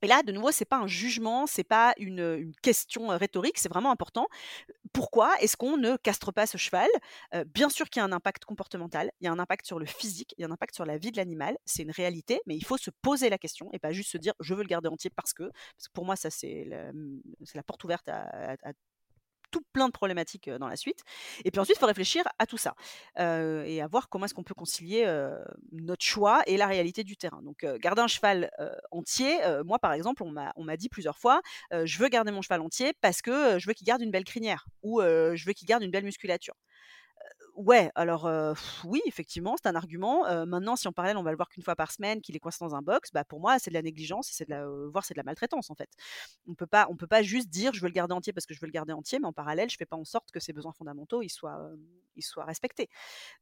Et 0.02 0.06
là, 0.06 0.22
de 0.22 0.32
nouveau, 0.32 0.52
c'est 0.52 0.64
pas 0.64 0.76
un 0.76 0.86
jugement, 0.86 1.46
c'est 1.46 1.64
pas 1.64 1.94
une, 1.98 2.52
question 2.62 3.08
rhétorique, 3.08 3.58
c'est 3.58 3.68
vraiment 3.68 3.90
important. 3.90 4.28
Pourquoi 4.92 5.34
est-ce 5.40 5.56
qu'on 5.56 5.76
ne 5.76 5.96
castre 5.96 6.32
pas 6.32 6.46
ce 6.46 6.58
cheval? 6.58 6.88
Bien 7.46 7.68
sûr 7.68 7.88
qu'il 7.90 8.00
y 8.00 8.02
a 8.02 8.06
un 8.06 8.12
impact 8.12 8.44
comportemental, 8.44 9.10
il 9.20 9.24
y 9.24 9.28
a 9.28 9.32
un 9.32 9.38
impact 9.38 9.66
sur 9.66 9.78
le 9.78 9.86
physique, 9.86 10.34
il 10.38 10.42
y 10.42 10.44
a 10.44 10.48
un 10.48 10.52
impact 10.52 10.74
sur 10.74 10.86
la 10.86 10.98
vie 10.98 11.10
de 11.12 11.16
l'animal, 11.16 11.56
c'est 11.64 11.82
une 11.82 11.90
réalité, 11.90 12.40
mais 12.46 12.56
il 12.56 12.64
faut 12.64 12.76
se 12.76 12.90
poser 13.02 13.30
la 13.30 13.38
question 13.38 13.68
et 13.72 13.78
pas 13.78 13.92
juste 13.92 14.10
se 14.10 14.18
dire 14.18 14.34
je 14.40 14.54
veux 14.54 14.62
le 14.62 14.68
garder 14.68 14.88
entier 14.88 15.10
parce 15.10 15.32
que, 15.32 15.44
parce 15.44 15.88
que 15.88 15.92
pour 15.92 16.04
moi, 16.04 16.16
ça 16.16 16.30
c'est 16.30 16.64
la, 16.64 16.92
la 17.54 17.62
porte 17.62 17.82
ouverte 17.84 18.08
à, 18.08 18.52
à 18.62 18.72
tout 19.56 19.64
plein 19.72 19.86
de 19.86 19.92
problématiques 19.92 20.50
dans 20.50 20.68
la 20.68 20.76
suite. 20.76 21.00
Et 21.44 21.50
puis 21.50 21.60
ensuite, 21.60 21.78
il 21.78 21.80
faut 21.80 21.86
réfléchir 21.86 22.24
à 22.38 22.46
tout 22.46 22.58
ça 22.58 22.74
et 23.18 23.80
à 23.80 23.86
voir 23.86 24.08
comment 24.08 24.26
est-ce 24.26 24.34
qu'on 24.34 24.42
peut 24.42 24.54
concilier 24.54 25.06
notre 25.72 26.04
choix 26.04 26.42
et 26.46 26.56
la 26.56 26.66
réalité 26.66 27.04
du 27.04 27.16
terrain. 27.16 27.40
Donc, 27.42 27.64
garder 27.80 28.02
un 28.02 28.06
cheval 28.06 28.50
entier, 28.90 29.38
moi 29.64 29.78
par 29.78 29.92
exemple, 29.92 30.22
on 30.22 30.64
m'a 30.64 30.76
dit 30.76 30.88
plusieurs 30.88 31.18
fois, 31.18 31.40
je 31.72 31.98
veux 31.98 32.08
garder 32.08 32.32
mon 32.32 32.42
cheval 32.42 32.60
entier 32.60 32.92
parce 33.00 33.22
que 33.22 33.58
je 33.58 33.66
veux 33.66 33.72
qu'il 33.72 33.86
garde 33.86 34.02
une 34.02 34.10
belle 34.10 34.24
crinière 34.24 34.66
ou 34.82 35.00
je 35.00 35.44
veux 35.46 35.52
qu'il 35.52 35.66
garde 35.66 35.82
une 35.82 35.90
belle 35.90 36.04
musculature 36.04 36.54
ouais, 37.56 37.90
alors 37.94 38.28
oui, 38.84 39.00
effectivement, 39.06 39.56
c'est 39.60 39.68
un 39.68 39.74
argument. 39.74 40.24
maintenant, 40.46 40.76
si 40.76 40.88
en 40.88 40.92
parallèle, 40.92 41.16
on 41.16 41.22
va 41.22 41.30
le 41.30 41.36
voir 41.36 41.48
qu'une 41.48 41.62
fois 41.62 41.76
par 41.76 41.92
semaine, 41.92 42.20
qu'il 42.20 42.36
est 42.36 42.40
coincé 42.40 42.58
dans 42.60 42.74
un 42.74 42.82
box, 42.82 43.10
bah, 43.12 43.24
pour 43.24 43.40
moi, 43.40 43.58
c'est 43.58 43.70
de 43.70 43.74
la 43.74 43.82
négligence 43.82 44.28
c'est 44.32 44.46
de 44.46 44.50
la, 44.50 44.66
voire 44.90 45.04
c'est 45.04 45.14
de 45.14 45.18
la 45.18 45.24
maltraitance, 45.24 45.70
en 45.70 45.74
fait. 45.74 45.90
On 46.48 46.54
peut 46.54 46.66
pas 46.66 46.86
on 46.90 46.96
peut 46.96 47.06
pas 47.06 47.22
juste 47.22 47.48
dire: 47.50 47.72
«Je 47.74 47.80
veux 47.80 47.88
le 47.88 47.92
garder 47.94 48.14
entier 48.14 48.32
parce 48.32 48.46
que 48.46 48.54
je 48.54 48.60
veux 48.60 48.66
le 48.66 48.72
garder 48.72 48.92
entier», 48.92 49.18
mais 49.18 49.26
en 49.26 49.32
parallèle, 49.32 49.70
je 49.70 49.76
fais 49.76 49.86
pas 49.86 49.96
en 49.96 50.04
sorte 50.04 50.30
que 50.32 50.40
ses 50.40 50.52
besoins 50.52 50.72
fondamentaux, 50.72 51.22
ils 51.22 51.30
soient, 51.30 51.70
ils 52.16 52.22
soient 52.22 52.44
respectés. 52.44 52.88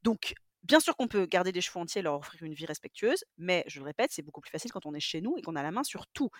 Donc 0.03 0.33
Bien 0.65 0.79
sûr 0.79 0.97
qu'on 0.97 1.07
peut 1.07 1.27
garder 1.27 1.51
des 1.51 1.61
chevaux 1.61 1.79
entiers 1.79 2.01
leur 2.01 2.15
offrir 2.15 2.41
une 2.41 2.55
vie 2.55 2.65
respectueuse, 2.65 3.23
mais 3.37 3.63
je 3.67 3.79
le 3.79 3.85
répète, 3.85 4.11
c'est 4.11 4.23
beaucoup 4.23 4.41
plus 4.41 4.49
facile 4.49 4.71
quand 4.71 4.87
on 4.87 4.95
est 4.95 4.99
chez 4.99 5.21
nous 5.21 5.37
et 5.37 5.43
qu'on 5.43 5.55
a 5.55 5.61
la 5.61 5.69
main 5.71 5.83
sur 5.83 6.07
tout. 6.07 6.31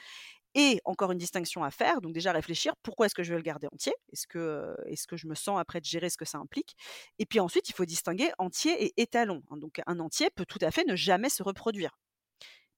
Et 0.56 0.82
encore 0.86 1.12
une 1.12 1.20
distinction 1.20 1.64
à 1.64 1.72
faire, 1.72 2.02
donc 2.02 2.14
déjà 2.14 2.32
réfléchir, 2.32 2.76
pourquoi 2.84 3.08
est-ce 3.08 3.16
que 3.16 3.24
je 3.24 3.32
veux 3.32 3.38
le 3.38 3.44
garder 3.44 3.68
entier? 3.72 3.94
Est-ce 4.14 4.28
que, 4.28 4.76
est 4.88 5.06
que 5.06 5.18
je 5.18 5.28
me 5.28 5.36
sens 5.36 5.60
après 5.60 5.80
de 5.80 5.86
gérer 5.86 6.10
ce 6.10 6.18
que 6.18 6.26
ça 6.26 6.40
implique? 6.40 6.76
Et 7.20 7.26
puis 7.28 7.40
ensuite, 7.40 7.70
il 7.70 7.74
faut 7.74 7.86
distinguer 7.86 8.32
entier 8.40 8.86
et 8.86 9.02
étalon. 9.02 9.44
Hein. 9.52 9.58
Donc 9.58 9.82
un 9.86 10.00
entier 10.00 10.30
peut 10.32 10.46
tout 10.46 10.60
à 10.62 10.72
fait 10.72 10.86
ne 10.86 10.96
jamais 10.96 11.30
se 11.30 11.44
reproduire, 11.44 11.98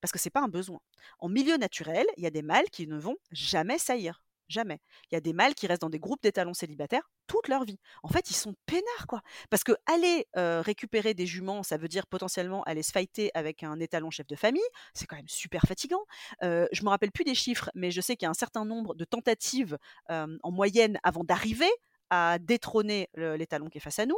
parce 0.02 0.11
que 0.11 0.19
ce 0.19 0.28
n'est 0.28 0.32
pas 0.32 0.41
un 0.44 0.49
besoin. 0.49 0.80
En 1.19 1.30
milieu 1.30 1.57
naturel, 1.57 2.07
il 2.18 2.24
y 2.24 2.28
a 2.28 2.32
des 2.32 2.44
mâles 2.44 2.69
qui 2.72 2.88
ne 2.88 2.98
vont 2.98 3.18
jamais 3.32 3.80
saillir. 3.80 4.22
Jamais. 4.48 4.80
Il 5.11 5.15
y 5.15 5.18
a 5.18 5.22
des 5.22 5.34
mâles 5.34 5.56
qui 5.56 5.68
restent 5.68 5.82
dans 5.82 5.90
des 5.90 5.99
groupes 5.99 6.22
d'étalons 6.24 6.53
célibataires 6.53 7.10
toute 7.28 7.49
leur 7.49 7.65
vie. 7.65 7.80
En 8.03 8.07
fait, 8.07 8.30
ils 8.30 8.36
sont 8.36 8.56
peinards, 8.65 9.07
quoi. 9.07 9.22
Parce 9.49 9.64
que 9.64 9.74
aller 9.86 10.26
récupérer 10.34 11.14
des 11.14 11.26
juments, 11.26 11.64
ça 11.64 11.78
veut 11.78 11.90
dire 11.90 12.07
potentiellement 12.07 12.64
aller 12.64 12.84
se 12.84 12.91
fighter 12.91 13.32
avec 13.34 13.64
un 13.64 13.80
étalon 13.80 14.10
chef 14.10 14.28
de 14.28 14.36
famille. 14.36 14.61
C'est 14.94 15.06
quand 15.06 15.18
même 15.18 15.28
super 15.28 15.64
fatigant. 15.64 16.06
je 16.41 16.84
me 16.84 16.90
rappelle 16.90 17.11
plus 17.11 17.26
des 17.26 17.36
chiffres, 17.36 17.69
mais 17.76 17.91
je 17.91 17.99
sais 17.99 18.15
qu'il 18.15 18.26
y 18.26 18.28
a 18.28 18.32
un 18.32 18.34
certain 18.34 18.64
nombre 18.65 18.95
de 18.95 19.03
tentatives 19.06 19.78
en 20.10 20.52
moyenne 20.52 20.98
avant 21.03 21.24
d'arriver 21.24 21.69
à 22.10 22.40
détrôner 22.40 23.10
l'étalon 23.15 23.68
qui 23.68 23.80
est 23.80 23.82
face 23.82 23.99
à 23.99 24.06
nous. 24.06 24.15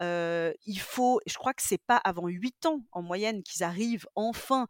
il 0.00 0.80
faut, 0.80 1.20
je 1.26 1.34
crois 1.34 1.54
que 1.54 1.62
c'est 1.62 1.82
pas 1.86 1.96
avant 1.96 2.28
8 2.28 2.66
ans 2.66 2.82
en 2.92 3.00
moyenne 3.00 3.42
qu'ils 3.42 3.62
arrivent 3.62 4.06
enfin 4.14 4.66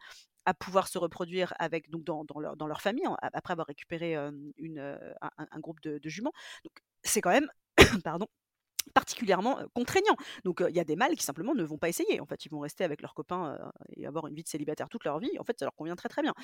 à 0.47 0.55
pouvoir 0.55 0.89
se 0.89 0.99
reproduire 0.99 1.53
avec 1.59 1.91
donc 1.91 2.05
dans, 2.05 2.67
leur 2.67 2.81
famille 2.81 3.07
après 3.21 3.53
avoir 3.53 3.67
récupéré 3.67 4.17
une, 4.57 4.99
un, 5.21 5.61
groupe 5.61 5.81
de, 5.81 5.99
de 5.99 6.09
juments. 6.09 6.33
Donc 6.65 6.73
c'est 7.03 7.21
quand 7.21 7.31
même 7.31 7.49
pardon, 8.05 8.27
particulièrement 8.95 9.59
contraignant. 9.75 10.17
Donc 10.45 10.63
il 10.69 10.75
y 10.75 10.81
a 10.81 10.85
des 10.85 10.97
mâles 10.97 11.17
qui 11.17 11.25
simplement 11.25 11.55
ne 11.55 11.65
vont 11.65 11.79
pas 11.79 11.89
essayer. 11.89 12.21
En 12.21 12.27
fait, 12.27 12.45
ils 12.45 12.51
vont 12.51 12.61
rester 12.61 12.85
avec 12.85 13.03
leurs 13.03 13.15
copains 13.15 13.59
et 13.97 14.07
avoir 14.07 14.27
une 14.27 14.35
vie 14.35 14.43
de 14.43 14.49
célibataire 14.49 14.89
toute 14.89 15.05
leur 15.05 15.19
vie. 15.19 15.31
En 15.39 15.45
fait, 15.45 15.59
ça 15.59 15.65
leur 15.65 15.75
convient 15.75 15.97
très 15.97 16.09
très 16.09 16.23
bien. 16.23 16.35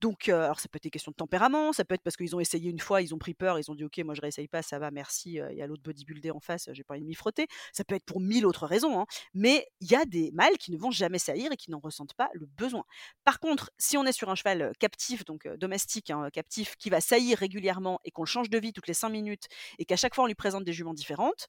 Donc, 0.00 0.28
alors 0.28 0.60
ça 0.60 0.68
peut 0.68 0.76
être 0.76 0.84
des 0.84 0.90
questions 0.90 1.10
de 1.10 1.16
tempérament, 1.16 1.72
ça 1.72 1.84
peut 1.84 1.94
être 1.94 2.02
parce 2.02 2.16
qu'ils 2.16 2.34
ont 2.36 2.40
essayé 2.40 2.70
une 2.70 2.80
fois, 2.80 3.02
ils 3.02 3.14
ont 3.14 3.18
pris 3.18 3.34
peur, 3.34 3.58
ils 3.58 3.70
ont 3.70 3.74
dit 3.74 3.84
ok, 3.84 3.98
moi 3.98 4.14
je 4.14 4.20
réessaye 4.20 4.48
pas, 4.48 4.62
ça 4.62 4.78
va, 4.78 4.90
merci. 4.90 5.38
Il 5.50 5.56
y 5.56 5.62
a 5.62 5.66
l'autre 5.66 5.82
bodybuildé 5.82 6.30
en 6.30 6.40
face, 6.40 6.68
j'ai 6.72 6.84
pas 6.84 6.94
envie 6.94 7.02
de 7.02 7.08
m'y 7.08 7.14
frotter. 7.14 7.46
Ça 7.72 7.84
peut 7.84 7.94
être 7.94 8.04
pour 8.04 8.20
mille 8.20 8.46
autres 8.46 8.66
raisons, 8.66 9.00
hein. 9.00 9.06
mais 9.32 9.66
il 9.80 9.90
y 9.90 9.94
a 9.94 10.04
des 10.04 10.30
mâles 10.32 10.58
qui 10.58 10.72
ne 10.72 10.78
vont 10.78 10.90
jamais 10.90 11.18
saillir 11.18 11.52
et 11.52 11.56
qui 11.56 11.70
n'en 11.70 11.78
ressentent 11.78 12.14
pas 12.14 12.30
le 12.34 12.46
besoin. 12.46 12.84
Par 13.24 13.40
contre, 13.40 13.70
si 13.78 13.96
on 13.96 14.04
est 14.04 14.12
sur 14.12 14.30
un 14.30 14.34
cheval 14.34 14.72
captif, 14.78 15.24
donc 15.24 15.48
domestique, 15.56 16.10
hein, 16.10 16.28
captif, 16.32 16.76
qui 16.76 16.90
va 16.90 17.00
saillir 17.00 17.38
régulièrement 17.38 18.00
et 18.04 18.10
qu'on 18.10 18.22
le 18.22 18.28
change 18.28 18.50
de 18.50 18.58
vie 18.58 18.72
toutes 18.72 18.88
les 18.88 18.94
cinq 18.94 19.10
minutes 19.10 19.46
et 19.78 19.84
qu'à 19.84 19.96
chaque 19.96 20.14
fois 20.14 20.24
on 20.24 20.26
lui 20.26 20.34
présente 20.34 20.64
des 20.64 20.72
juments 20.72 20.94
différentes, 20.94 21.48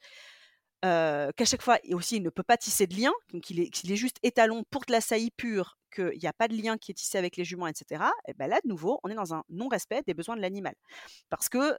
qu'à 1.35 1.45
chaque 1.45 1.61
fois, 1.61 1.77
aussi, 1.91 2.17
il 2.17 2.23
ne 2.23 2.29
peut 2.29 2.43
pas 2.43 2.57
tisser 2.57 2.87
de 2.87 2.95
lien, 2.95 3.11
donc 3.33 3.49
il 3.49 3.59
est, 3.59 3.85
est 3.89 3.95
juste 3.95 4.17
étalon 4.23 4.63
pour 4.69 4.83
de 4.85 4.91
la 4.91 5.01
saillie 5.01 5.31
pure, 5.31 5.77
qu'il 5.95 6.19
n'y 6.21 6.27
a 6.27 6.33
pas 6.33 6.47
de 6.47 6.55
lien 6.55 6.77
qui 6.77 6.91
est 6.91 6.95
tissé 6.95 7.17
avec 7.17 7.37
les 7.37 7.45
juments, 7.45 7.67
etc. 7.67 8.03
Et 8.27 8.33
ben 8.33 8.47
là, 8.47 8.59
de 8.63 8.69
nouveau, 8.69 8.99
on 9.03 9.09
est 9.09 9.15
dans 9.15 9.33
un 9.33 9.43
non-respect 9.49 10.03
des 10.05 10.13
besoins 10.13 10.35
de 10.35 10.41
l'animal. 10.41 10.75
Parce 11.29 11.49
que 11.49 11.77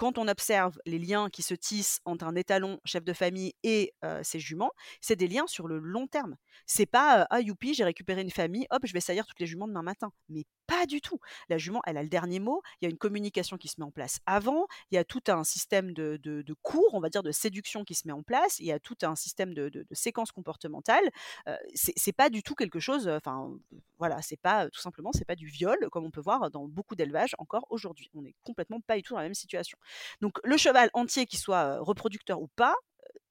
quand 0.00 0.16
on 0.16 0.28
observe 0.28 0.78
les 0.86 0.98
liens 0.98 1.28
qui 1.28 1.42
se 1.42 1.52
tissent 1.52 2.00
entre 2.06 2.24
un 2.24 2.34
étalon 2.34 2.80
chef 2.86 3.04
de 3.04 3.12
famille 3.12 3.52
et 3.62 3.92
ses 4.22 4.40
juments, 4.40 4.72
c'est 5.02 5.14
des 5.14 5.28
liens 5.28 5.46
sur 5.46 5.68
le 5.68 5.78
long 5.78 6.06
terme. 6.06 6.36
C'est 6.64 6.86
pas 6.86 7.26
ah 7.28 7.42
youpi, 7.42 7.74
j'ai 7.74 7.84
récupéré 7.84 8.22
une 8.22 8.30
famille, 8.30 8.66
hop, 8.70 8.80
je 8.86 8.94
vais 8.94 9.00
saillir 9.00 9.26
toutes 9.26 9.40
les 9.40 9.46
juments 9.46 9.68
demain 9.68 9.82
matin. 9.82 10.10
Mais 10.30 10.44
pas 10.70 10.86
du 10.86 11.00
tout. 11.00 11.18
La 11.48 11.58
jument, 11.58 11.82
elle 11.84 11.96
a 11.96 12.02
le 12.02 12.08
dernier 12.08 12.38
mot. 12.38 12.62
Il 12.80 12.84
y 12.84 12.88
a 12.88 12.90
une 12.90 12.96
communication 12.96 13.56
qui 13.56 13.66
se 13.66 13.74
met 13.78 13.84
en 13.84 13.90
place 13.90 14.20
avant. 14.24 14.68
Il 14.92 14.94
y 14.94 14.98
a 14.98 15.04
tout 15.04 15.22
un 15.26 15.42
système 15.42 15.92
de, 15.92 16.16
de, 16.22 16.54
cours, 16.62 16.94
on 16.94 17.00
va 17.00 17.08
dire, 17.08 17.24
de 17.24 17.32
séduction 17.32 17.84
qui 17.84 17.96
se 17.96 18.06
met 18.06 18.12
en 18.12 18.22
place. 18.22 18.60
Il 18.60 18.66
y 18.66 18.72
a 18.72 18.78
tout 18.78 18.96
un 19.02 19.16
système 19.16 19.52
de, 19.52 19.68
de, 19.68 19.84
séquence 19.90 20.30
comportementale. 20.30 21.02
Euh, 21.48 21.56
c'est 21.74 22.12
pas 22.12 22.30
du 22.30 22.44
tout 22.44 22.54
quelque 22.54 22.78
chose. 22.78 23.08
Enfin, 23.08 23.52
voilà, 23.98 24.22
c'est 24.22 24.40
pas 24.40 24.70
tout 24.70 24.80
simplement, 24.80 25.10
c'est 25.12 25.24
pas 25.24 25.34
du 25.34 25.48
viol 25.48 25.76
comme 25.90 26.04
on 26.04 26.10
peut 26.12 26.20
voir 26.20 26.50
dans 26.52 26.68
beaucoup 26.68 26.94
d'élevages 26.94 27.34
encore 27.38 27.66
aujourd'hui. 27.70 28.08
On 28.14 28.22
n'est 28.22 28.36
complètement 28.44 28.80
pas 28.80 28.96
du 28.96 29.02
tout 29.02 29.14
dans 29.14 29.18
la 29.18 29.24
même 29.24 29.34
situation. 29.34 29.76
Donc 30.20 30.38
le 30.44 30.56
cheval 30.56 30.90
entier, 30.94 31.26
qui 31.26 31.36
soit 31.36 31.78
reproducteur 31.80 32.40
ou 32.40 32.48
pas, 32.48 32.74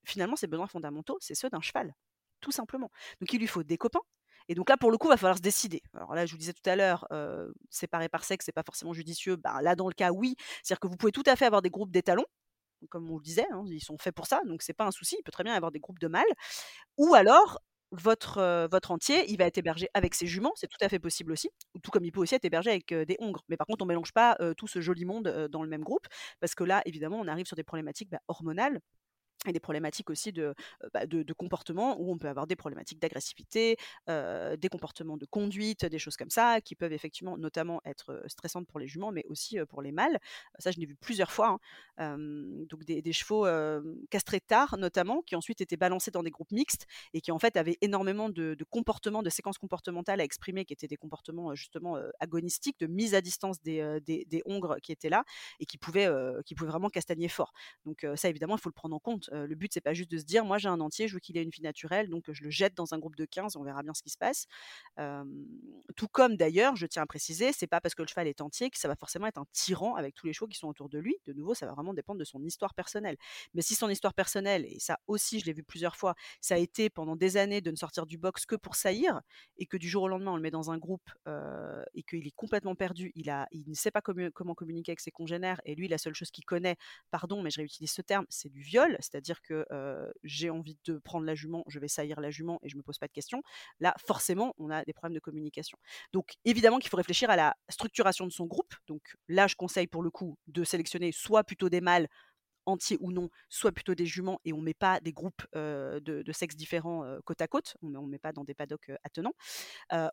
finalement, 0.06 0.36
ses 0.36 0.48
besoins 0.48 0.68
fondamentaux, 0.68 1.18
c'est 1.20 1.36
ceux 1.36 1.50
d'un 1.50 1.62
cheval, 1.62 1.94
tout 2.42 2.52
simplement. 2.52 2.90
Donc 3.22 3.34
il 3.34 3.40
lui 3.40 3.48
faut 3.48 3.64
des 3.64 3.78
copains. 3.78 4.02
Et 4.48 4.56
donc 4.56 4.70
là, 4.70 4.78
pour 4.78 4.90
le 4.90 4.98
coup, 4.98 5.08
il 5.08 5.12
va 5.12 5.18
falloir 5.18 5.38
se 5.38 5.42
décider. 5.42 5.84
Alors 5.94 6.16
là, 6.16 6.26
je 6.26 6.32
vous 6.32 6.40
disais 6.40 6.54
tout 6.54 6.68
à 6.68 6.76
l'heure, 6.76 7.08
séparer 7.70 8.10
par 8.10 8.24
sexe, 8.24 8.46
c'est 8.46 8.52
pas 8.52 8.64
forcément 8.64 8.94
judicieux. 8.94 9.36
Bah, 9.36 9.62
là, 9.62 9.76
dans 9.76 9.88
le 9.88 9.94
cas, 9.94 10.12
oui. 10.12 10.36
C'est-à-dire 10.64 10.80
que 10.80 10.88
vous 10.88 10.98
pouvez 10.98 11.12
tout 11.12 11.24
à 11.28 11.36
fait 11.36 11.46
avoir 11.46 11.62
des 11.62 11.70
groupes 11.70 11.92
d'étalons, 11.92 12.26
comme 12.90 13.12
on 13.12 13.18
le 13.18 13.22
disait, 13.22 13.46
hein, 13.52 13.64
ils 13.68 13.82
sont 13.84 13.98
faits 13.98 14.16
pour 14.16 14.26
ça, 14.26 14.42
donc 14.46 14.62
c'est 14.64 14.74
pas 14.74 14.86
un 14.86 14.92
souci. 14.92 15.18
Il 15.20 15.24
peut 15.24 15.32
très 15.32 15.44
bien 15.44 15.54
y 15.54 15.58
avoir 15.58 15.72
des 15.72 15.80
groupes 15.80 16.00
de 16.00 16.08
mâles. 16.08 16.24
Ou 16.98 17.14
alors, 17.14 17.60
votre, 17.92 18.40
entier, 18.92 19.30
il 19.30 19.38
va 19.38 19.46
être 19.46 19.58
hébergé 19.58 19.88
avec 19.94 20.16
ses 20.16 20.28
juments, 20.28 20.54
c'est 20.56 20.68
tout 20.68 20.78
à 20.82 20.90
fait 20.90 21.00
possible 21.00 21.32
aussi, 21.32 21.50
tout 21.84 21.92
comme 21.92 22.06
il 22.06 22.12
peut 22.12 22.22
aussi 22.22 22.36
être 22.36 22.46
hébergé 22.46 22.70
avec 22.70 22.94
des 22.94 23.18
hongres. 23.20 23.44
Mais 23.50 23.58
par 23.58 23.68
contre, 23.68 23.84
on 23.84 23.86
ne 23.86 23.90
mélange 23.90 24.14
pas 24.14 24.38
tout 24.58 24.68
ce 24.68 24.82
joli 24.82 25.06
monde 25.06 25.48
dans 25.52 25.64
le 25.64 25.70
même 25.70 25.84
groupe, 25.84 26.08
parce 26.40 26.56
que 26.56 26.64
là, 26.64 26.82
évidemment, 26.86 27.20
on 27.20 27.28
arrive 27.28 27.46
sur 27.46 27.56
des 27.56 27.64
problématiques 27.64 28.10
bah, 28.10 28.20
hormonales 28.28 28.80
et 29.48 29.54
des 29.54 29.60
problématiques 29.60 30.10
aussi 30.10 30.34
de, 30.34 30.54
bah, 30.94 31.06
de, 31.06 31.34
comportement 31.34 32.00
où 32.00 32.12
on 32.12 32.18
peut 32.18 32.28
avoir 32.28 32.48
des 32.48 32.58
problématiques 32.58 33.00
d'agressivité, 33.00 33.78
des 34.08 34.70
comportements 34.70 35.16
de 35.16 35.26
conduite, 35.26 35.86
des 35.86 36.00
choses 36.00 36.18
comme 36.18 36.30
ça, 36.30 36.60
qui 36.60 36.76
peuvent 36.76 36.92
effectivement 36.92 37.38
notamment 37.38 37.82
être 37.86 38.22
stressantes 38.28 38.68
pour 38.68 38.80
les 38.80 38.88
juments, 38.88 39.12
mais 39.12 39.24
aussi 39.30 39.58
pour 39.70 39.82
les 39.82 39.92
mâles. 39.92 40.20
Ça, 40.58 40.72
je 40.72 40.80
l'ai 40.80 40.86
vu 40.86 40.96
plusieurs 40.96 41.32
fois. 41.32 41.60
Hein. 41.98 42.18
donc 42.70 42.84
des, 42.84 43.14
chevaux 43.14 43.48
castrés 44.10 44.42
tard, 44.42 44.78
notamment, 44.78 45.22
qui 45.22 45.36
ensuite 45.36 45.62
étaient 45.62 45.78
balancés 45.78 46.12
dans 46.12 46.24
des 46.24 46.32
groupes 46.32 46.52
mixtes 46.52 46.86
et 47.14 47.22
qui 47.22 47.32
en 47.32 47.40
fait 47.40 47.56
avaient 47.56 47.78
énormément 47.82 48.30
de, 48.30 48.58
comportements, 48.70 49.24
de 49.24 49.30
séquences 49.30 49.58
comportementales 49.58 50.20
à 50.20 50.24
exprimer, 50.24 50.66
qui 50.66 50.74
étaient 50.74 50.88
des 50.88 50.98
comportements 50.98 51.56
justement 51.56 51.98
agonistiques, 52.20 52.80
de 52.80 52.88
mise 52.88 53.16
à 53.16 53.22
distance 53.22 53.62
des, 53.62 54.00
des, 54.02 54.42
hongres 54.46 54.78
qui 54.82 54.92
étaient 54.92 55.10
là 55.10 55.24
et 55.60 55.66
qui 55.66 55.78
pouvaient, 55.78 56.10
qui 56.46 56.56
pouvaient 56.56 56.72
vraiment 56.72 56.90
castagner 56.90 57.30
fort. 57.30 57.54
Donc 57.86 58.06
ça, 58.16 58.28
évidemment, 58.30 58.56
il 58.56 58.62
faut 58.62 58.70
le 58.70 58.74
prendre 58.74 58.96
en 58.96 59.00
compte 59.00 59.29
le 59.32 59.56
but, 59.56 59.74
c'est 59.74 59.82
pas 59.82 59.94
juste 59.94 60.12
de 60.12 60.18
se 60.18 60.24
dire, 60.24 60.46
moi 60.46 60.58
j'ai 60.58 60.70
un 60.70 60.80
entier, 60.80 61.08
je 61.08 61.14
veux 61.14 61.20
qu'il 61.20 61.38
ait 61.38 61.44
une 61.44 61.50
vie 61.50 61.62
naturelle, 61.62 62.10
donc 62.10 62.26
je 62.32 62.44
le 62.44 62.50
jette 62.50 62.76
dans 62.76 62.94
un 62.94 63.00
groupe 63.00 63.16
de 63.16 63.26
15, 63.26 63.56
on 63.56 63.64
verra 63.64 63.84
bien 63.84 63.94
ce 63.94 64.02
qui 64.02 64.10
se 64.10 64.18
passe. 64.18 64.48
tout 65.96 66.08
comme 66.08 66.38
d'ailleurs, 66.38 66.76
je 66.76 66.86
tiens 66.86 67.04
à 67.04 67.06
préciser, 67.06 67.52
c'est 67.54 67.68
pas 67.68 67.82
parce 67.82 67.96
que 67.96 68.02
le 68.02 68.08
cheval 68.08 68.28
est 68.28 68.42
entier 68.42 68.70
que 68.70 68.78
ça 68.78 68.88
va 68.88 68.96
forcément 68.96 69.28
être 69.28 69.38
un 69.38 69.46
tyran 69.52 69.96
avec 69.96 70.16
tous 70.16 70.28
les 70.28 70.34
chevaux 70.34 70.48
qui 70.48 70.58
sont 70.58 70.68
autour 70.68 70.90
de 70.90 71.00
lui. 71.00 71.16
De 71.26 71.34
nouveau, 71.34 71.54
ça 71.54 71.66
va 71.66 71.74
vraiment 71.74 71.94
dépendre 71.94 72.20
de 72.20 72.26
son 72.26 72.44
histoire 72.44 72.74
personnelle. 72.74 73.18
Mais 73.54 73.62
si 73.62 73.76
son 73.76 73.90
histoire 73.90 74.14
personnelle, 74.14 74.66
et 74.66 74.80
ça 74.80 75.00
aussi 75.08 75.40
je 75.40 75.46
l'ai 75.46 75.54
vu 75.54 75.64
plusieurs 75.64 75.96
fois, 75.96 76.16
ça 76.42 76.56
a 76.56 76.58
été 76.58 76.90
pendant 76.90 77.16
des 77.16 77.38
années 77.38 77.62
de 77.62 77.72
ne 77.72 77.76
sortir 77.76 78.06
du 78.06 78.18
box 78.18 78.46
que 78.46 78.56
pour 78.56 78.76
saillir, 78.76 79.22
et 79.58 79.66
que 79.66 79.78
du 79.78 79.90
jour 79.90 80.04
au 80.04 80.08
lendemain 80.08 80.32
on 80.32 80.36
le 80.36 80.42
met 80.42 80.52
dans 80.52 80.72
un 80.72 80.78
groupe 80.78 81.10
et 81.94 82.04
qu'il 82.04 82.26
est 82.26 82.36
complètement 82.36 82.76
perdu, 82.76 83.12
il, 83.16 83.30
a, 83.30 83.48
il 83.52 83.70
ne 83.70 83.76
sait 83.76 83.92
pas 83.92 84.02
comment 84.02 84.56
communiquer 84.56 84.92
avec 84.92 85.00
ses 85.00 85.12
congénères, 85.12 85.62
et 85.66 85.76
lui 85.76 85.88
la 85.88 85.98
seule 85.98 86.14
chose 86.14 86.32
qu'il 86.32 86.46
connaît, 86.46 86.76
pardon, 87.12 87.42
mais 87.42 87.50
je 87.50 87.58
réutilise 87.58 87.92
ce 87.92 88.02
terme, 88.02 88.26
c'est 88.30 88.50
du 88.50 88.62
viol, 88.62 88.96
c'est-à-dire 89.00 89.19
dire 89.22 89.42
que 89.42 89.66
j'ai 90.24 90.50
envie 90.50 90.78
de 90.86 90.98
prendre 91.00 91.26
la 91.26 91.36
jument, 91.36 91.64
je 91.68 91.80
vais 91.80 91.88
saillir 91.88 92.20
la 92.20 92.32
jument 92.32 92.60
et 92.64 92.70
je 92.70 92.78
me 92.78 92.82
pose 92.82 92.98
pas 92.98 93.08
de 93.08 93.12
questions. 93.12 93.42
Là, 93.80 93.94
forcément, 94.06 94.54
on 94.58 94.70
a 94.70 94.84
des 94.86 94.94
problèmes 94.94 95.16
de 95.16 95.20
communication. 95.20 95.78
Donc, 96.14 96.34
évidemment 96.46 96.80
qu'il 96.80 96.90
faut 96.90 96.98
réfléchir 96.98 97.30
à 97.30 97.36
la 97.36 97.56
structuration 97.70 98.26
de 98.26 98.32
son 98.32 98.46
groupe. 98.46 98.74
Donc, 98.88 99.02
là, 99.28 99.48
je 99.48 99.56
conseille 99.56 99.88
pour 99.88 100.04
le 100.04 100.10
coup 100.10 100.38
de 100.48 100.64
sélectionner 100.64 101.12
soit 101.12 101.44
plutôt 101.44 101.70
des 101.70 101.82
mâles 101.82 102.08
entiers 102.66 102.98
ou 103.00 103.12
non, 103.12 103.30
soit 103.50 103.72
plutôt 103.72 103.96
des 103.96 104.06
juments 104.06 104.40
et 104.46 104.54
on 104.54 104.60
ne 104.60 104.64
met 104.64 104.74
pas 104.74 105.00
des 105.00 105.12
groupes 105.12 105.46
de, 105.54 106.32
sexes 106.32 106.56
différents 106.56 107.04
côte 107.26 107.42
à 107.42 107.48
côte, 107.48 107.76
on 107.82 107.90
ne 107.90 108.08
met 108.08 108.20
pas 108.20 108.32
dans 108.32 108.44
des 108.44 108.54
paddocks 108.54 108.92
attenants. 109.04 109.34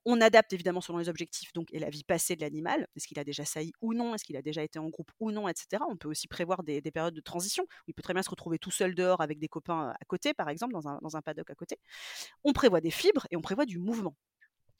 on 0.04 0.20
adapte 0.20 0.52
évidemment 0.52 0.80
selon 0.80 0.98
les 0.98 1.08
objectifs 1.08 1.52
donc, 1.52 1.68
et 1.72 1.78
la 1.78 1.90
vie 1.90 2.04
passée 2.04 2.36
de 2.36 2.40
l'animal, 2.40 2.86
est-ce 2.96 3.06
qu'il 3.06 3.18
a 3.18 3.24
déjà 3.24 3.44
sailli 3.44 3.72
ou 3.80 3.94
non, 3.94 4.14
est-ce 4.14 4.24
qu'il 4.24 4.36
a 4.36 4.42
déjà 4.42 4.62
été 4.62 4.78
en 4.78 4.88
groupe 4.88 5.10
ou 5.20 5.30
non, 5.30 5.48
etc. 5.48 5.82
On 5.88 5.96
peut 5.96 6.08
aussi 6.08 6.28
prévoir 6.28 6.62
des, 6.62 6.80
périodes 6.80 7.14
de 7.14 7.20
transition, 7.20 7.64
où 7.64 7.90
il 7.90 7.94
peut 7.94 8.02
très 8.02 8.14
bien 8.14 8.22
se 8.22 8.30
retrouver 8.30 8.58
tout 8.58 8.70
seul 8.70 8.94
dehors 8.94 9.20
avec 9.20 9.38
des 9.38 9.48
copains 9.48 9.94
à 10.00 10.04
côté, 10.06 10.34
par 10.34 10.48
exemple, 10.48 10.72
dans 10.72 10.88
un, 10.88 10.98
dans 11.02 11.16
un 11.16 11.22
paddock 11.22 11.50
à 11.50 11.54
côté. 11.54 11.78
On 12.44 12.52
prévoit 12.52 12.80
des 12.80 12.90
fibres 12.90 13.26
et 13.30 13.36
on 13.36 13.42
prévoit 13.42 13.66
du 13.66 13.78
mouvement. 13.78 14.16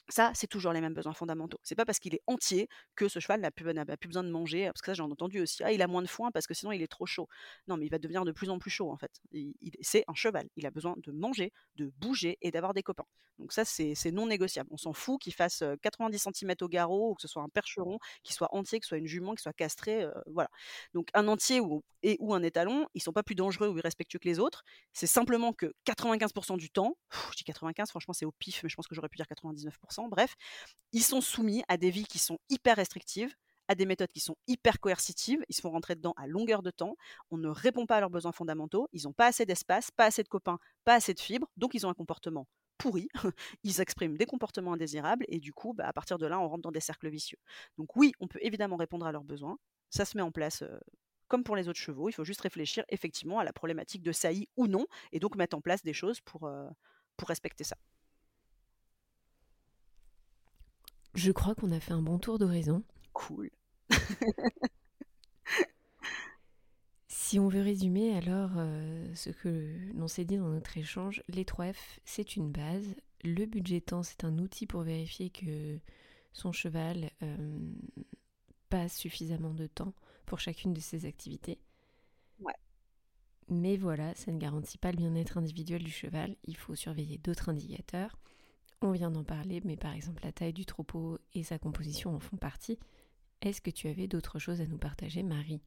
Ça, 0.09 0.31
c'est 0.35 0.47
toujours 0.47 0.73
les 0.73 0.81
mêmes 0.81 0.95
besoins 0.95 1.12
fondamentaux. 1.15 1.59
C'est 1.62 1.74
pas 1.74 1.85
parce 1.85 1.99
qu'il 1.99 2.15
est 2.15 2.23
entier 2.27 2.69
que 2.95 3.09
ce 3.09 3.19
cheval 3.19 3.41
n'a 3.41 3.51
plus, 3.51 3.65
plus, 3.65 4.09
besoin 4.09 4.23
de 4.23 4.31
manger. 4.31 4.66
Parce 4.66 4.81
que 4.81 4.87
ça, 4.87 4.95
j'ai 4.95 5.03
entendu 5.03 5.41
aussi. 5.41 5.65
Ah, 5.65 5.73
il 5.73 5.83
a 5.83 5.89
moins 5.89 6.03
de 6.03 6.07
foin 6.07 6.31
parce 6.31 6.47
que 6.47 6.55
sinon 6.55 6.73
il 6.73 6.83
est 6.83 6.87
trop 6.87 7.07
chaud. 7.07 7.28
Non, 7.66 7.77
mais 7.77 7.87
il 7.87 7.91
va 7.91 7.99
devenir 7.99 8.24
de 8.24 8.33
plus 8.33 8.49
en 8.51 8.59
plus 8.59 8.70
chaud 8.70 8.91
en 8.91 8.97
fait. 8.97 9.11
c'est 9.81 10.05
un 10.07 10.15
cheval. 10.15 10.49
Il 10.57 10.66
a 10.66 10.70
besoin 10.70 10.95
de 10.99 11.12
manger, 11.12 11.53
de 11.74 11.93
bouger 11.99 12.39
et 12.41 12.51
d'avoir 12.51 12.73
des 12.73 12.83
copains. 12.83 13.07
Donc 13.39 13.53
ça, 13.53 13.65
c'est 13.66 14.11
non 14.12 14.27
négociable. 14.27 14.70
On 14.73 14.78
s'en 14.78 14.95
fout 14.95 15.20
qu'il 15.20 15.35
fasse 15.35 15.62
90 15.83 16.28
cm 16.33 16.55
au 16.62 16.69
garrot, 16.69 17.11
ou 17.11 17.15
que 17.15 17.23
ce 17.23 17.28
soit 17.28 17.43
un 17.43 17.51
percheron, 17.51 17.99
qu'il 18.23 18.35
soit 18.35 18.49
entier, 18.55 18.81
que 18.81 18.87
ce 18.87 18.91
soit 18.91 18.99
une 18.99 19.07
jument, 19.07 19.33
qu'il 19.33 19.43
soit 19.43 19.53
castré. 19.53 20.07
voilà. 20.27 20.49
Donc 20.95 21.09
un 21.12 21.28
entier 21.28 21.61
ou, 21.61 21.83
et 22.03 22.16
ou 22.20 22.33
un 22.35 22.43
étalon, 22.43 22.87
ils 22.95 23.03
sont 23.03 23.12
pas 23.12 23.23
plus 23.23 23.35
dangereux 23.35 23.69
ou 23.69 23.78
irrespectueux 23.78 24.19
que 24.19 24.28
les 24.28 24.39
autres. 24.39 24.65
C'est 24.93 25.07
simplement 25.07 25.53
que 25.53 25.74
95% 25.85 26.57
du 26.57 26.70
temps, 26.70 26.97
je 27.33 27.37
dis 27.37 27.45
95, 27.45 27.91
franchement 27.91 28.15
c'est 28.15 28.24
au 28.24 28.33
pif, 28.33 28.62
mais 28.62 28.69
je 28.69 28.77
pense 28.77 28.87
que 28.87 28.95
j'aurais 28.95 29.09
pu 29.09 29.16
dire 29.16 29.27
99% 29.27 29.95
bref, 30.05 30.35
ils 30.93 31.02
sont 31.02 31.20
soumis 31.20 31.62
à 31.68 31.77
des 31.77 31.90
vies 31.90 32.06
qui 32.06 32.18
sont 32.18 32.39
hyper 32.48 32.77
restrictives, 32.77 33.35
à 33.68 33.74
des 33.74 33.86
méthodes 33.86 34.12
qui 34.12 34.20
sont 34.20 34.36
hyper 34.47 34.81
coercitives, 34.81 35.44
ils 35.48 35.55
se 35.55 35.60
font 35.60 35.70
rentrer 35.70 35.94
dedans 35.94 36.14
à 36.16 36.27
longueur 36.27 36.62
de 36.62 36.70
temps, 36.70 36.97
on 37.31 37.39
ne 37.39 37.48
répond 37.48 37.86
pas 37.86 37.97
à 37.97 38.01
leurs 38.01 38.10
besoins 38.10 38.32
fondamentaux, 38.32 38.89
ils 38.93 39.05
n'ont 39.05 39.12
pas 39.12 39.27
assez 39.27 39.44
d'espace, 39.44 39.90
pas 39.90 40.06
assez 40.06 40.23
de 40.23 40.28
copains, 40.28 40.59
pas 40.85 40.94
assez 40.94 41.14
de 41.14 41.20
fibres, 41.20 41.48
donc 41.56 41.74
ils 41.74 41.86
ont 41.86 41.90
un 41.90 41.94
comportement 41.94 42.47
pourri, 42.78 43.09
ils 43.64 43.81
expriment 43.81 44.16
des 44.16 44.27
comportements 44.27 44.74
indésirables, 44.74 45.24
et 45.28 45.40
du 45.40 45.52
coup, 45.52 45.73
bah, 45.73 45.86
à 45.86 45.93
partir 45.93 46.18
de 46.18 46.27
là, 46.27 46.39
on 46.39 46.48
rentre 46.48 46.62
dans 46.62 46.73
des 46.73 46.81
cercles 46.81 47.09
vicieux. 47.09 47.39
Donc 47.78 47.97
oui, 47.97 48.12
on 48.20 48.28
peut 48.28 48.39
évidemment 48.43 48.77
répondre 48.77 49.06
à 49.06 49.12
leurs 49.12 49.24
besoins, 49.24 49.59
ça 49.90 50.05
se 50.05 50.16
met 50.16 50.23
en 50.23 50.31
place 50.32 50.62
comme 51.28 51.43
pour 51.43 51.56
les 51.56 51.68
autres 51.68 51.81
chevaux, 51.81 52.09
il 52.09 52.12
faut 52.12 52.24
juste 52.24 52.43
réfléchir 52.43 52.85
effectivement 52.89 53.40
à 53.40 53.44
la 53.44 53.52
problématique 53.52 54.02
de 54.02 54.12
saillie 54.12 54.48
ou 54.56 54.68
non, 54.68 54.86
et 55.10 55.18
donc 55.18 55.35
mettre 55.35 55.56
en 55.56 55.60
place 55.60 55.82
des 55.82 55.93
choses 55.93 56.20
pour, 56.20 56.48
pour 57.16 57.28
respecter 57.28 57.64
ça. 57.64 57.77
Je 61.16 61.32
crois 61.32 61.55
qu'on 61.55 61.72
a 61.72 61.80
fait 61.80 61.94
un 61.94 62.02
bon 62.02 62.18
tour 62.18 62.38
d'horizon. 62.38 62.82
Cool. 63.14 63.51
si 67.09 67.38
on 67.38 67.48
veut 67.48 67.62
résumer 67.62 68.14
alors 68.14 68.51
euh, 68.56 69.14
ce 69.14 69.30
que 69.30 69.74
l'on 69.94 70.09
s'est 70.09 70.26
dit 70.26 70.36
dans 70.36 70.51
notre 70.51 70.76
échange, 70.76 71.22
les 71.28 71.47
3 71.47 71.72
F, 71.72 72.01
c'est 72.05 72.36
une 72.36 72.52
base. 72.52 72.94
Le 73.24 73.47
budget 73.47 73.80
temps, 73.80 74.02
c'est 74.02 74.24
un 74.24 74.38
outil 74.38 74.66
pour 74.66 74.82
vérifier 74.82 75.30
que 75.30 75.78
son 76.34 76.52
cheval 76.52 77.10
euh, 77.22 77.72
passe 78.68 78.94
suffisamment 78.94 79.55
de 79.55 79.66
temps 79.66 79.94
pour 80.26 80.38
chacune 80.38 80.74
de 80.74 80.80
ses 80.80 81.06
activités. 81.06 81.59
Ouais. 82.40 82.52
Mais 83.48 83.78
voilà, 83.78 84.14
ça 84.16 84.32
ne 84.32 84.38
garantit 84.38 84.76
pas 84.76 84.90
le 84.90 84.98
bien-être 84.98 85.38
individuel 85.38 85.82
du 85.82 85.90
cheval. 85.90 86.36
Il 86.44 86.59
faut 86.59 86.74
surveiller 86.74 87.16
d'autres 87.16 87.48
indicateurs. 87.48 88.18
On 88.82 88.93
vient 88.93 89.11
d'en 89.11 89.24
parler, 89.24 89.61
mais 89.65 89.77
par 89.77 89.94
exemple 89.94 90.23
la 90.23 90.32
taille 90.32 90.53
du 90.53 90.66
troupeau 90.66 91.19
et 91.35 91.43
sa 91.43 91.59
composition 91.59 92.15
en 92.15 92.20
font 92.20 92.36
partie. 92.36 92.78
Est-ce 93.40 93.61
que 93.61 93.70
tu 93.70 93.89
avais 93.89 94.07
d'autres 94.07 94.39
choses 94.39 94.61
à 94.61 94.66
nous 94.66 94.78
partager, 94.78 95.23
Marie? 95.23 95.62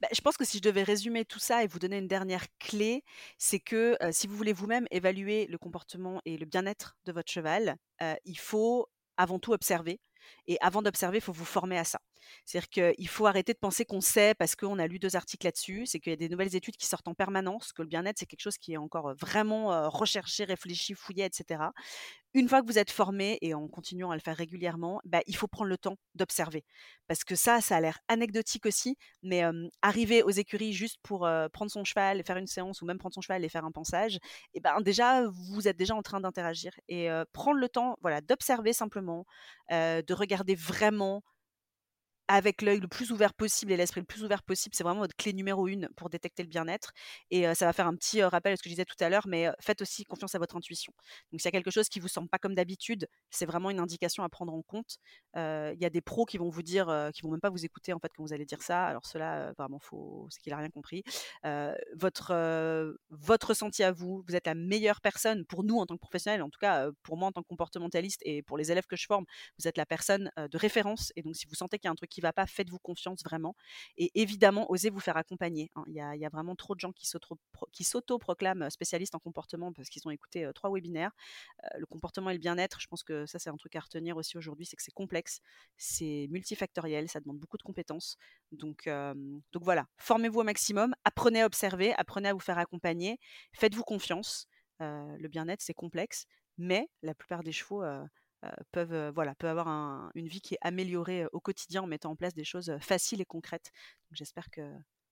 Bah, 0.00 0.08
je 0.12 0.20
pense 0.20 0.36
que 0.36 0.44
si 0.44 0.58
je 0.58 0.62
devais 0.62 0.82
résumer 0.82 1.24
tout 1.24 1.38
ça 1.38 1.64
et 1.64 1.66
vous 1.66 1.78
donner 1.78 1.98
une 1.98 2.08
dernière 2.08 2.46
clé, 2.58 3.02
c'est 3.38 3.60
que 3.60 3.96
si 4.12 4.26
vous 4.26 4.36
voulez 4.36 4.52
vous-même 4.52 4.86
évaluer 4.90 5.46
le 5.46 5.56
comportement 5.56 6.20
et 6.24 6.36
le 6.36 6.46
bien-être 6.46 6.96
de 7.06 7.12
votre 7.12 7.30
cheval, 7.30 7.76
il 8.24 8.38
faut 8.38 8.86
avant 9.16 9.38
tout 9.38 9.52
observer. 9.52 10.00
Et 10.46 10.58
avant 10.60 10.82
d'observer, 10.82 11.18
il 11.18 11.22
faut 11.22 11.32
vous 11.32 11.44
former 11.44 11.78
à 11.78 11.84
ça. 11.84 12.00
C'est-à-dire 12.44 12.68
qu'il 12.68 13.08
faut 13.08 13.26
arrêter 13.26 13.52
de 13.52 13.58
penser 13.58 13.84
qu'on 13.84 14.00
sait 14.00 14.34
parce 14.34 14.56
qu'on 14.56 14.78
a 14.78 14.86
lu 14.86 14.98
deux 14.98 15.16
articles 15.16 15.46
là-dessus. 15.46 15.86
C'est 15.86 16.00
qu'il 16.00 16.10
y 16.10 16.14
a 16.14 16.16
des 16.16 16.28
nouvelles 16.28 16.54
études 16.56 16.76
qui 16.76 16.86
sortent 16.86 17.08
en 17.08 17.14
permanence, 17.14 17.72
que 17.72 17.82
le 17.82 17.88
bien-être, 17.88 18.18
c'est 18.18 18.26
quelque 18.26 18.40
chose 18.42 18.58
qui 18.58 18.72
est 18.72 18.78
encore 18.78 19.14
vraiment 19.14 19.88
recherché, 19.90 20.44
réfléchi, 20.44 20.94
fouillé, 20.94 21.24
etc 21.24 21.64
une 22.34 22.48
fois 22.48 22.60
que 22.62 22.66
vous 22.66 22.78
êtes 22.78 22.90
formé 22.90 23.38
et 23.42 23.54
en 23.54 23.68
continuant 23.68 24.10
à 24.10 24.16
le 24.16 24.20
faire 24.20 24.36
régulièrement, 24.36 25.00
bah, 25.04 25.20
il 25.26 25.36
faut 25.36 25.46
prendre 25.46 25.70
le 25.70 25.78
temps 25.78 25.96
d'observer. 26.16 26.64
Parce 27.06 27.22
que 27.22 27.36
ça, 27.36 27.60
ça 27.60 27.76
a 27.76 27.80
l'air 27.80 28.00
anecdotique 28.08 28.66
aussi, 28.66 28.98
mais 29.22 29.42
arriver 29.82 30.22
aux 30.24 30.30
écuries 30.30 30.72
juste 30.72 30.98
pour 31.02 31.28
prendre 31.52 31.70
son 31.70 31.84
cheval, 31.84 32.22
faire 32.24 32.36
une 32.36 32.48
séance 32.48 32.82
ou 32.82 32.86
même 32.86 32.98
prendre 32.98 33.14
son 33.14 33.20
cheval 33.20 33.44
et 33.44 33.48
faire 33.48 33.64
un 33.64 33.70
pensage, 33.70 34.18
et 34.52 34.60
ben 34.60 34.80
déjà, 34.80 35.24
vous 35.28 35.68
êtes 35.68 35.76
déjà 35.76 35.94
en 35.94 36.02
train 36.02 36.20
d'interagir. 36.20 36.72
Et 36.88 37.08
prendre 37.32 37.58
le 37.58 37.68
temps 37.68 37.96
voilà, 38.02 38.20
d'observer 38.20 38.72
simplement, 38.72 39.26
de 39.70 40.12
regarder 40.12 40.56
vraiment 40.56 41.22
avec 42.34 42.62
l'œil 42.62 42.80
le 42.80 42.88
plus 42.88 43.12
ouvert 43.12 43.32
possible 43.32 43.70
et 43.70 43.76
l'esprit 43.76 44.00
le 44.00 44.06
plus 44.06 44.24
ouvert 44.24 44.42
possible. 44.42 44.74
C'est 44.74 44.82
vraiment 44.82 45.00
votre 45.00 45.14
clé 45.14 45.32
numéro 45.32 45.68
une 45.68 45.88
pour 45.96 46.10
détecter 46.10 46.42
le 46.42 46.48
bien-être. 46.48 46.92
Et 47.30 47.52
ça 47.54 47.66
va 47.66 47.72
faire 47.72 47.86
un 47.86 47.94
petit 47.94 48.22
rappel 48.24 48.52
à 48.52 48.56
ce 48.56 48.62
que 48.62 48.68
je 48.68 48.74
disais 48.74 48.84
tout 48.84 48.96
à 48.98 49.08
l'heure, 49.08 49.26
mais 49.28 49.48
faites 49.60 49.80
aussi 49.82 50.02
confiance 50.04 50.34
à 50.34 50.38
votre 50.40 50.56
intuition. 50.56 50.92
Donc 51.30 51.40
s'il 51.40 51.46
y 51.46 51.48
a 51.48 51.52
quelque 51.52 51.70
chose 51.70 51.88
qui 51.88 52.00
vous 52.00 52.08
semble 52.08 52.28
pas 52.28 52.38
comme 52.38 52.56
d'habitude, 52.56 53.06
c'est 53.30 53.46
vraiment 53.46 53.70
une 53.70 53.78
indication 53.78 54.24
à 54.24 54.28
prendre 54.28 54.52
en 54.52 54.62
compte. 54.62 54.96
Il 55.36 55.78
y 55.80 55.84
a 55.84 55.90
des 55.90 56.00
pros 56.00 56.24
qui 56.24 56.38
vont 56.38 56.48
vous 56.48 56.62
dire, 56.62 57.10
qui 57.14 57.22
vont 57.22 57.30
même 57.30 57.40
pas 57.40 57.50
vous 57.50 57.64
écouter 57.64 57.92
en 57.92 58.00
fait 58.00 58.10
quand 58.16 58.24
vous 58.24 58.32
allez 58.32 58.46
dire 58.46 58.62
ça. 58.62 58.84
Alors 58.84 59.06
cela, 59.06 59.52
vraiment, 59.56 59.78
faut, 59.78 60.26
c'est 60.30 60.40
qu'il 60.40 60.52
a 60.52 60.56
rien 60.56 60.70
compris. 60.70 61.04
votre 61.94 62.94
votre 63.10 63.48
ressenti 63.48 63.84
à 63.84 63.92
vous, 63.92 64.24
vous 64.26 64.34
êtes 64.34 64.46
la 64.46 64.54
meilleure 64.54 65.00
personne 65.00 65.44
pour 65.46 65.62
nous 65.62 65.78
en 65.78 65.86
tant 65.86 65.94
que 65.94 66.00
professionnels, 66.00 66.42
en 66.42 66.50
tout 66.50 66.58
cas 66.60 66.88
pour 67.04 67.16
moi 67.16 67.28
en 67.28 67.32
tant 67.32 67.42
que 67.42 67.48
comportementaliste 67.48 68.20
et 68.24 68.42
pour 68.42 68.58
les 68.58 68.72
élèves 68.72 68.86
que 68.86 68.96
je 68.96 69.06
forme, 69.06 69.24
vous 69.58 69.68
êtes 69.68 69.76
la 69.76 69.86
personne 69.86 70.30
de 70.36 70.58
référence. 70.58 71.12
Et 71.14 71.22
donc 71.22 71.36
si 71.36 71.46
vous 71.46 71.54
sentez 71.54 71.78
qu'il 71.78 71.86
y 71.86 71.90
a 71.90 71.92
un 71.92 71.94
truc 71.94 72.10
qui 72.10 72.23
va 72.24 72.32
pas, 72.32 72.46
faites-vous 72.46 72.78
confiance 72.78 73.22
vraiment. 73.24 73.56
Et 73.96 74.10
évidemment, 74.20 74.70
osez 74.70 74.90
vous 74.90 75.00
faire 75.00 75.16
accompagner. 75.16 75.70
Hein. 75.76 75.84
Il 75.88 75.94
y, 75.94 76.00
a, 76.00 76.28
vraiment 76.28 76.56
trop 76.56 76.74
de 76.74 76.80
gens 76.80 76.92
qui 76.92 77.84
s'auto-proclament 77.84 78.70
spécialistes 78.70 79.14
en 79.14 79.18
comportement 79.18 79.72
parce 79.72 79.88
qu'ils 79.88 80.06
ont 80.06 80.10
écouté 80.10 80.48
trois 80.54 80.70
webinaires. 80.70 81.12
le 81.76 81.86
comportement 81.86 82.30
et 82.30 82.34
le 82.34 82.38
bien-être, 82.38 82.80
je 82.80 82.88
pense 82.88 83.02
que 83.02 83.26
ça, 83.26 83.38
c'est 83.38 83.50
un 83.50 83.56
truc 83.56 83.76
à 83.76 83.80
retenir 83.80 84.16
aussi 84.16 84.36
aujourd'hui, 84.36 84.66
c'est 84.66 84.76
que 84.76 84.82
c'est 84.82 84.92
complexe, 84.92 85.40
c'est 85.76 86.26
multifactoriel, 86.30 87.08
ça 87.08 87.20
demande 87.20 87.38
beaucoup 87.38 87.56
de 87.56 87.62
compétences. 87.62 88.16
Donc, 88.52 88.88
donc 89.52 89.62
voilà, 89.62 89.86
formez-vous 89.98 90.40
au 90.40 90.44
maximum, 90.44 90.94
apprenez 91.04 91.42
à 91.42 91.46
observer, 91.46 91.94
apprenez 91.94 92.30
à 92.30 92.32
vous 92.32 92.40
faire 92.40 92.58
accompagner, 92.58 93.18
faites-vous 93.52 93.84
confiance. 93.84 94.48
le 94.80 95.28
bien-être, 95.28 95.62
c'est 95.62 95.74
complexe, 95.74 96.26
mais 96.58 96.88
la 97.02 97.14
plupart 97.14 97.42
des 97.42 97.52
chevaux 97.52 97.82
peuvent, 98.72 99.12
voilà, 99.14 99.34
peuvent 99.34 99.50
avoir 99.50 100.10
une 100.14 100.28
vie 100.28 100.40
qui 100.40 100.54
est 100.54 100.58
améliorée 100.60 101.26
au 101.32 101.40
quotidien 101.40 101.82
en 101.82 101.86
mettant 101.86 102.10
en 102.10 102.16
place 102.16 102.34
des 102.34 102.44
choses 102.44 102.76
faciles 102.80 103.20
et 103.20 103.24
concrètes. 103.24 103.70
j'espère 104.10 104.50
que, 104.50 104.62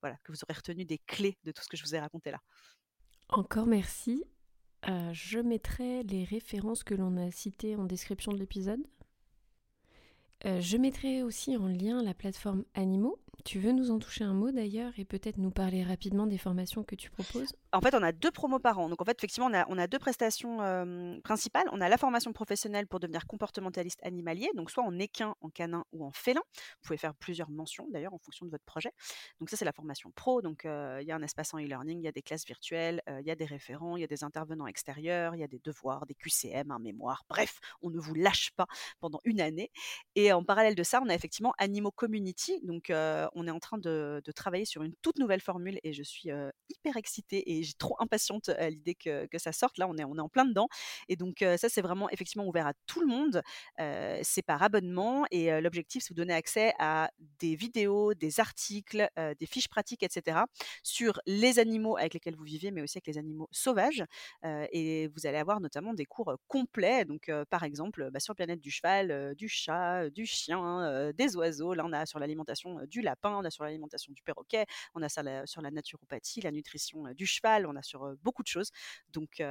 voilà, 0.01 0.17
que 0.25 0.33
vous 0.33 0.39
aurez 0.43 0.55
retenu 0.55 0.85
des 0.85 0.99
clés 0.99 1.39
de 1.45 1.53
tout 1.53 1.63
ce 1.63 1.69
que 1.69 1.77
je 1.77 1.85
vous 1.85 1.95
ai 1.95 2.01
raconté 2.01 2.31
là. 2.31 2.41
Encore 3.29 3.67
merci. 3.67 4.25
je 5.13 5.39
mettrai 5.39 6.03
les 6.03 6.25
références 6.25 6.85
que 6.85 6.95
l'on 6.95 7.17
a 7.17 7.31
citées 7.31 7.77
en 7.77 7.85
description 7.85 8.33
de 8.33 8.39
l'épisode. 8.39 8.83
je 10.45 10.77
mettrai 10.77 11.23
aussi 11.23 11.57
en 11.57 11.69
lien 11.69 12.03
la 12.03 12.15
plateforme 12.15 12.65
Animaux 12.75 13.22
tu 13.45 13.59
veux 13.59 13.73
nous 13.73 13.91
en 13.91 13.99
toucher 13.99 14.25
un 14.25 14.35
mot 14.35 14.53
d'ailleurs 14.53 14.93
et 14.99 15.05
peut-être 15.05 15.37
nous 15.37 15.51
parler 15.51 15.83
rapidement 15.83 16.27
des 16.27 16.39
formations 16.39 16.85
que 16.85 16.95
tu 16.95 17.11
proposes? 17.11 17.53
En 17.73 17.81
fait, 17.81 17.95
on 17.95 18.03
a 18.03 18.13
deux 18.13 18.31
promos 18.31 18.59
par 18.59 18.79
an. 18.79 18.89
Donc 18.89 19.03
en 19.03 19.05
fait, 19.05 19.17
effectivement, 19.19 19.51
on 19.69 19.79
a, 19.79 19.87
deux 19.87 19.99
prestations 19.99 20.59
principales. 21.25 21.65
On 21.73 21.81
a 21.81 21.89
la 21.89 21.99
formation 21.99 22.33
professionnelle 22.33 22.87
pour 22.87 23.01
devenir 23.01 23.27
comportementaliste 23.27 23.99
animalier, 24.05 24.49
donc 24.55 24.71
soit 24.71 24.85
en 24.85 24.99
équin, 24.99 25.35
en 25.41 25.49
canin 25.51 25.85
ou 25.93 26.05
en 26.05 26.13
félin. 26.13 26.43
Vous 26.53 26.87
pouvez 26.87 26.99
faire 26.99 27.15
plusieurs 27.15 27.51
mentions 27.51 27.89
d'ailleurs 27.91 28.15
en 28.15 28.19
fonction 28.19 28.47
de 28.47 28.51
votre 28.51 28.65
projet. 28.65 28.93
Donc 29.41 29.51
ça, 29.51 29.57
c'est 29.57 29.65
la 29.65 29.73
formation 29.73 30.13
pro. 30.15 30.41
Donc 30.41 30.63
il 30.65 31.05
y 31.07 31.11
a 31.11 31.17
un 31.17 31.23
espace 31.23 31.53
en 31.53 31.59
e-learning, 31.59 31.99
il 31.99 32.05
y 32.05 32.09
a 32.09 32.13
des 32.13 32.23
classes 32.23 32.47
virtuelles, 32.47 33.03
il 33.09 33.27
y 33.27 33.31
a 33.31 33.35
des 33.35 33.45
référents, 33.45 33.97
il 33.97 34.01
y 34.01 34.05
a 34.05 34.09
des 34.09 34.25
intervenants 34.25 34.67
extérieurs, 34.67 35.35
il 35.35 35.41
y 35.41 35.45
a 35.45 35.49
des 35.49 35.61
devoirs, 35.65 36.07
des 36.07 36.15
QCM, 36.15 36.71
un 36.71 36.79
mémoire. 36.79 37.25
Bref, 37.29 37.59
on 37.83 37.91
ne 37.91 37.99
vous 37.99 38.15
lâche 38.15 38.51
pas 38.57 38.67
pendant 39.01 39.21
une 39.25 39.41
année. 39.41 39.71
Et 40.15 40.33
en 40.33 40.45
parallèle 40.45 40.75
de 40.75 40.83
ça, 40.83 41.01
on 41.03 41.09
a 41.09 41.15
effectivement 41.15 41.55
Animaux 41.59 41.91
Community. 41.91 42.61
Donc 42.63 42.93
on 43.35 43.47
est 43.47 43.51
en 43.51 43.61
train 43.61 43.79
de, 43.79 44.23
travailler 44.35 44.65
sur 44.65 44.83
une 44.83 44.95
toute 45.03 45.19
nouvelle 45.19 45.41
formule 45.41 45.79
et 45.83 45.93
je 45.93 46.03
suis 46.03 46.31
hyper 46.69 46.97
excitée 46.97 47.53
et 47.53 47.63
j'ai 47.63 47.75
trop 47.75 47.97
impatiente 47.99 48.49
à 48.49 48.71
l'idée 48.71 48.95
que, 48.95 49.27
ça 49.37 49.53
sorte. 49.53 49.79
Là, 49.79 49.89
on 49.89 49.97
est, 49.97 50.05
en 50.05 50.29
plein 50.29 50.45
dedans. 50.45 50.69
Et 51.09 51.17
donc, 51.17 51.45
ça, 51.57 51.69
c'est 51.69 51.83
vraiment 51.83 52.09
effectivement 52.11 52.47
ouvert 52.47 52.67
à 52.67 52.75
tout 52.87 53.01
le 53.01 53.07
monde. 53.07 53.43
c'est 54.23 54.43
par 54.43 54.63
abonnement 54.63 55.25
et 55.31 55.61
l'objectif, 55.61 56.03
c'est 56.03 56.15
de 56.15 56.21
vous 56.21 56.25
donner 56.25 56.35
accès 56.35 56.73
à 56.79 57.11
des 57.39 57.57
vidéos, 57.57 58.15
des 58.15 58.41
articles, 58.41 59.09
des 59.17 59.47
fiches 59.47 59.69
pratiques, 59.69 60.03
etc. 60.03 60.39
sur 60.83 61.21
les 61.27 61.59
animaux 61.59 61.97
avec 61.97 62.15
lesquels 62.15 62.37
vous 62.37 62.45
vivez, 62.45 62.71
mais 62.71 62.83
aussi 62.83 62.99
avec 62.99 63.07
les 63.07 63.19
animaux 63.19 63.49
sauvages. 63.51 64.05
et 64.45 65.09
vous 65.09 65.27
allez 65.27 65.39
avoir 65.39 65.61
notamment 65.61 65.95
des 65.95 66.07
cours 66.07 66.35
complets. 66.49 67.05
Donc, 67.05 67.31
par 67.51 67.65
exemple, 67.65 68.11
bah, 68.11 68.21
sur 68.21 68.35
bien-être 68.35 68.61
du 68.61 68.71
cheval, 68.71 69.35
du 69.37 69.49
chat, 69.49 70.11
du 70.11 70.27
chien, 70.27 71.13
des 71.13 71.37
oiseaux. 71.37 71.75
Là, 71.75 71.85
on 71.87 71.93
a 71.93 72.07
sur 72.07 72.19
l'alimentation 72.19 72.81
du 72.87 73.03
on 73.25 73.45
a 73.45 73.51
sur 73.51 73.65
l'alimentation 73.65 74.13
du 74.13 74.23
perroquet, 74.23 74.67
on 74.95 75.03
a 75.03 75.09
sur 75.09 75.63
la 75.63 75.71
naturopathie, 75.71 76.41
la 76.41 76.51
nutrition 76.51 77.05
du 77.15 77.27
cheval, 77.27 77.67
on 77.67 77.77
a 77.77 77.83
sur 77.83 78.15
beaucoup 78.23 78.43
de 78.43 78.49
choses. 78.49 78.71
Donc 79.13 79.43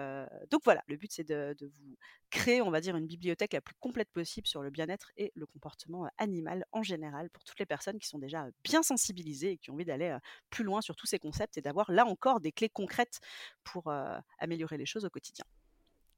voilà, 0.63 0.83
le 0.87 0.97
but 0.97 1.11
c'est 1.11 1.23
de, 1.23 1.55
vous 1.61 1.97
créer, 2.29 2.61
on 2.61 2.71
va 2.71 2.81
dire, 2.81 2.95
une 2.95 3.07
bibliothèque 3.07 3.53
la 3.53 3.61
plus 3.61 3.75
complète 3.79 4.09
possible 4.11 4.47
sur 4.47 4.61
le 4.61 4.69
bien-être 4.69 5.11
et 5.17 5.31
le 5.35 5.45
comportement 5.45 6.09
animal 6.17 6.65
en 6.71 6.83
général 6.83 7.29
pour 7.29 7.43
toutes 7.43 7.59
les 7.59 7.65
personnes 7.65 7.99
qui 7.99 8.07
sont 8.07 8.19
déjà 8.19 8.47
bien 8.63 8.83
sensibilisées 8.83 9.51
et 9.51 9.57
qui 9.57 9.69
ont 9.69 9.73
envie 9.73 9.85
d'aller 9.85 10.17
plus 10.49 10.63
loin 10.63 10.81
sur 10.81 10.95
tous 10.95 11.07
ces 11.07 11.19
concepts 11.19 11.57
et 11.57 11.61
d'avoir 11.61 11.91
là 11.91 12.05
encore 12.05 12.39
des 12.39 12.51
clés 12.51 12.69
concrètes 12.69 13.19
pour 13.63 13.91
améliorer 14.39 14.77
les 14.77 14.85
choses 14.85 15.05
au 15.05 15.09
quotidien. 15.09 15.45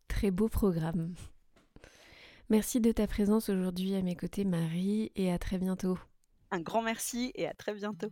Très 0.07 0.31
beau 0.31 0.47
programme. 0.47 1.15
Merci 2.49 2.79
de 2.79 2.91
ta 2.91 3.07
présence 3.07 3.49
aujourd'hui 3.49 3.95
à 3.95 4.01
mes 4.01 4.15
côtés, 4.15 4.43
Marie, 4.43 5.11
et 5.15 5.31
à 5.31 5.39
très 5.39 5.57
bientôt. 5.57 5.97
Un 6.53 6.61
grand 6.61 6.83
merci 6.83 7.31
et 7.33 7.47
à 7.47 7.53
très 7.55 7.73
bientôt. 7.73 8.11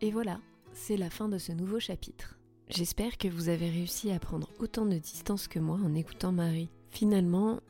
Et 0.00 0.10
voilà, 0.10 0.40
c'est 0.72 0.96
la 0.96 1.10
fin 1.10 1.28
de 1.28 1.36
ce 1.36 1.52
nouveau 1.52 1.78
chapitre. 1.78 2.38
J'espère 2.70 3.18
que 3.18 3.28
vous 3.28 3.50
avez 3.50 3.68
réussi 3.68 4.10
à 4.10 4.18
prendre 4.18 4.48
autant 4.58 4.86
de 4.86 4.96
distance 4.96 5.48
que 5.48 5.58
moi 5.58 5.76
en 5.84 5.94
écoutant 5.94 6.32
Marie. 6.32 6.70
Finalement, 6.90 7.60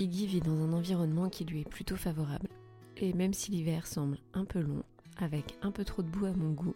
Iggy 0.00 0.26
vit 0.26 0.40
dans 0.40 0.64
un 0.64 0.72
environnement 0.72 1.28
qui 1.28 1.44
lui 1.44 1.60
est 1.60 1.68
plutôt 1.68 1.94
favorable. 1.94 2.48
Et 2.96 3.12
même 3.12 3.34
si 3.34 3.52
l'hiver 3.52 3.86
semble 3.86 4.18
un 4.32 4.44
peu 4.44 4.58
long, 4.58 4.82
avec 5.18 5.56
un 5.62 5.70
peu 5.70 5.84
trop 5.84 6.02
de 6.02 6.08
boue 6.08 6.26
à 6.26 6.32
mon 6.32 6.50
goût, 6.50 6.74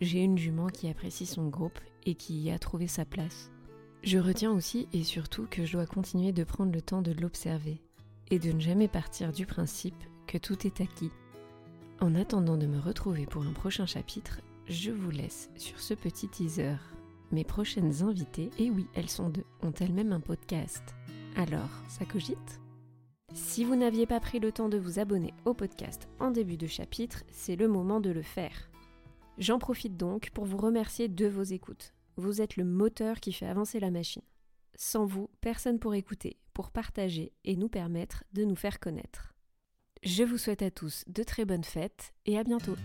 j'ai 0.00 0.24
une 0.24 0.38
jument 0.38 0.66
qui 0.66 0.88
apprécie 0.88 1.26
son 1.26 1.46
groupe 1.46 1.78
et 2.04 2.16
qui 2.16 2.34
y 2.40 2.50
a 2.50 2.58
trouvé 2.58 2.88
sa 2.88 3.04
place. 3.04 3.52
Je 4.02 4.18
retiens 4.18 4.50
aussi 4.50 4.88
et 4.92 5.04
surtout 5.04 5.46
que 5.48 5.64
je 5.64 5.74
dois 5.74 5.86
continuer 5.86 6.32
de 6.32 6.42
prendre 6.42 6.72
le 6.72 6.82
temps 6.82 7.00
de 7.00 7.12
l'observer 7.12 7.80
et 8.32 8.40
de 8.40 8.50
ne 8.50 8.58
jamais 8.58 8.88
partir 8.88 9.30
du 9.30 9.46
principe 9.46 10.02
que 10.26 10.38
tout 10.38 10.66
est 10.66 10.80
acquis. 10.80 11.10
En 12.00 12.14
attendant 12.14 12.56
de 12.56 12.66
me 12.66 12.78
retrouver 12.78 13.26
pour 13.26 13.42
un 13.42 13.52
prochain 13.52 13.86
chapitre, 13.86 14.40
je 14.66 14.90
vous 14.90 15.10
laisse 15.10 15.48
sur 15.56 15.80
ce 15.80 15.94
petit 15.94 16.28
teaser. 16.28 16.76
Mes 17.32 17.44
prochaines 17.44 18.02
invitées, 18.02 18.50
et 18.58 18.70
oui, 18.70 18.86
elles 18.94 19.08
sont 19.08 19.30
deux, 19.30 19.44
ont 19.62 19.72
elles-mêmes 19.72 20.12
un 20.12 20.20
podcast. 20.20 20.82
Alors, 21.36 21.70
ça 21.88 22.04
cogite 22.04 22.60
Si 23.32 23.64
vous 23.64 23.76
n'aviez 23.76 24.06
pas 24.06 24.20
pris 24.20 24.38
le 24.38 24.52
temps 24.52 24.68
de 24.68 24.78
vous 24.78 24.98
abonner 24.98 25.34
au 25.44 25.54
podcast 25.54 26.08
en 26.20 26.30
début 26.30 26.56
de 26.56 26.66
chapitre, 26.66 27.24
c'est 27.30 27.56
le 27.56 27.68
moment 27.68 28.00
de 28.00 28.10
le 28.10 28.22
faire. 28.22 28.70
J'en 29.38 29.58
profite 29.58 29.96
donc 29.96 30.30
pour 30.30 30.44
vous 30.44 30.56
remercier 30.56 31.08
de 31.08 31.26
vos 31.26 31.42
écoutes. 31.42 31.94
Vous 32.16 32.40
êtes 32.40 32.56
le 32.56 32.64
moteur 32.64 33.20
qui 33.20 33.32
fait 33.32 33.46
avancer 33.46 33.80
la 33.80 33.90
machine. 33.90 34.22
Sans 34.74 35.04
vous, 35.04 35.28
personne 35.40 35.78
pour 35.78 35.94
écouter, 35.94 36.38
pour 36.54 36.70
partager 36.70 37.32
et 37.44 37.56
nous 37.56 37.68
permettre 37.68 38.24
de 38.32 38.44
nous 38.44 38.56
faire 38.56 38.80
connaître. 38.80 39.35
Je 40.06 40.22
vous 40.22 40.38
souhaite 40.38 40.62
à 40.62 40.70
tous 40.70 41.02
de 41.08 41.24
très 41.24 41.44
bonnes 41.44 41.64
fêtes 41.64 42.12
et 42.26 42.38
à 42.38 42.44
bientôt. 42.44 42.76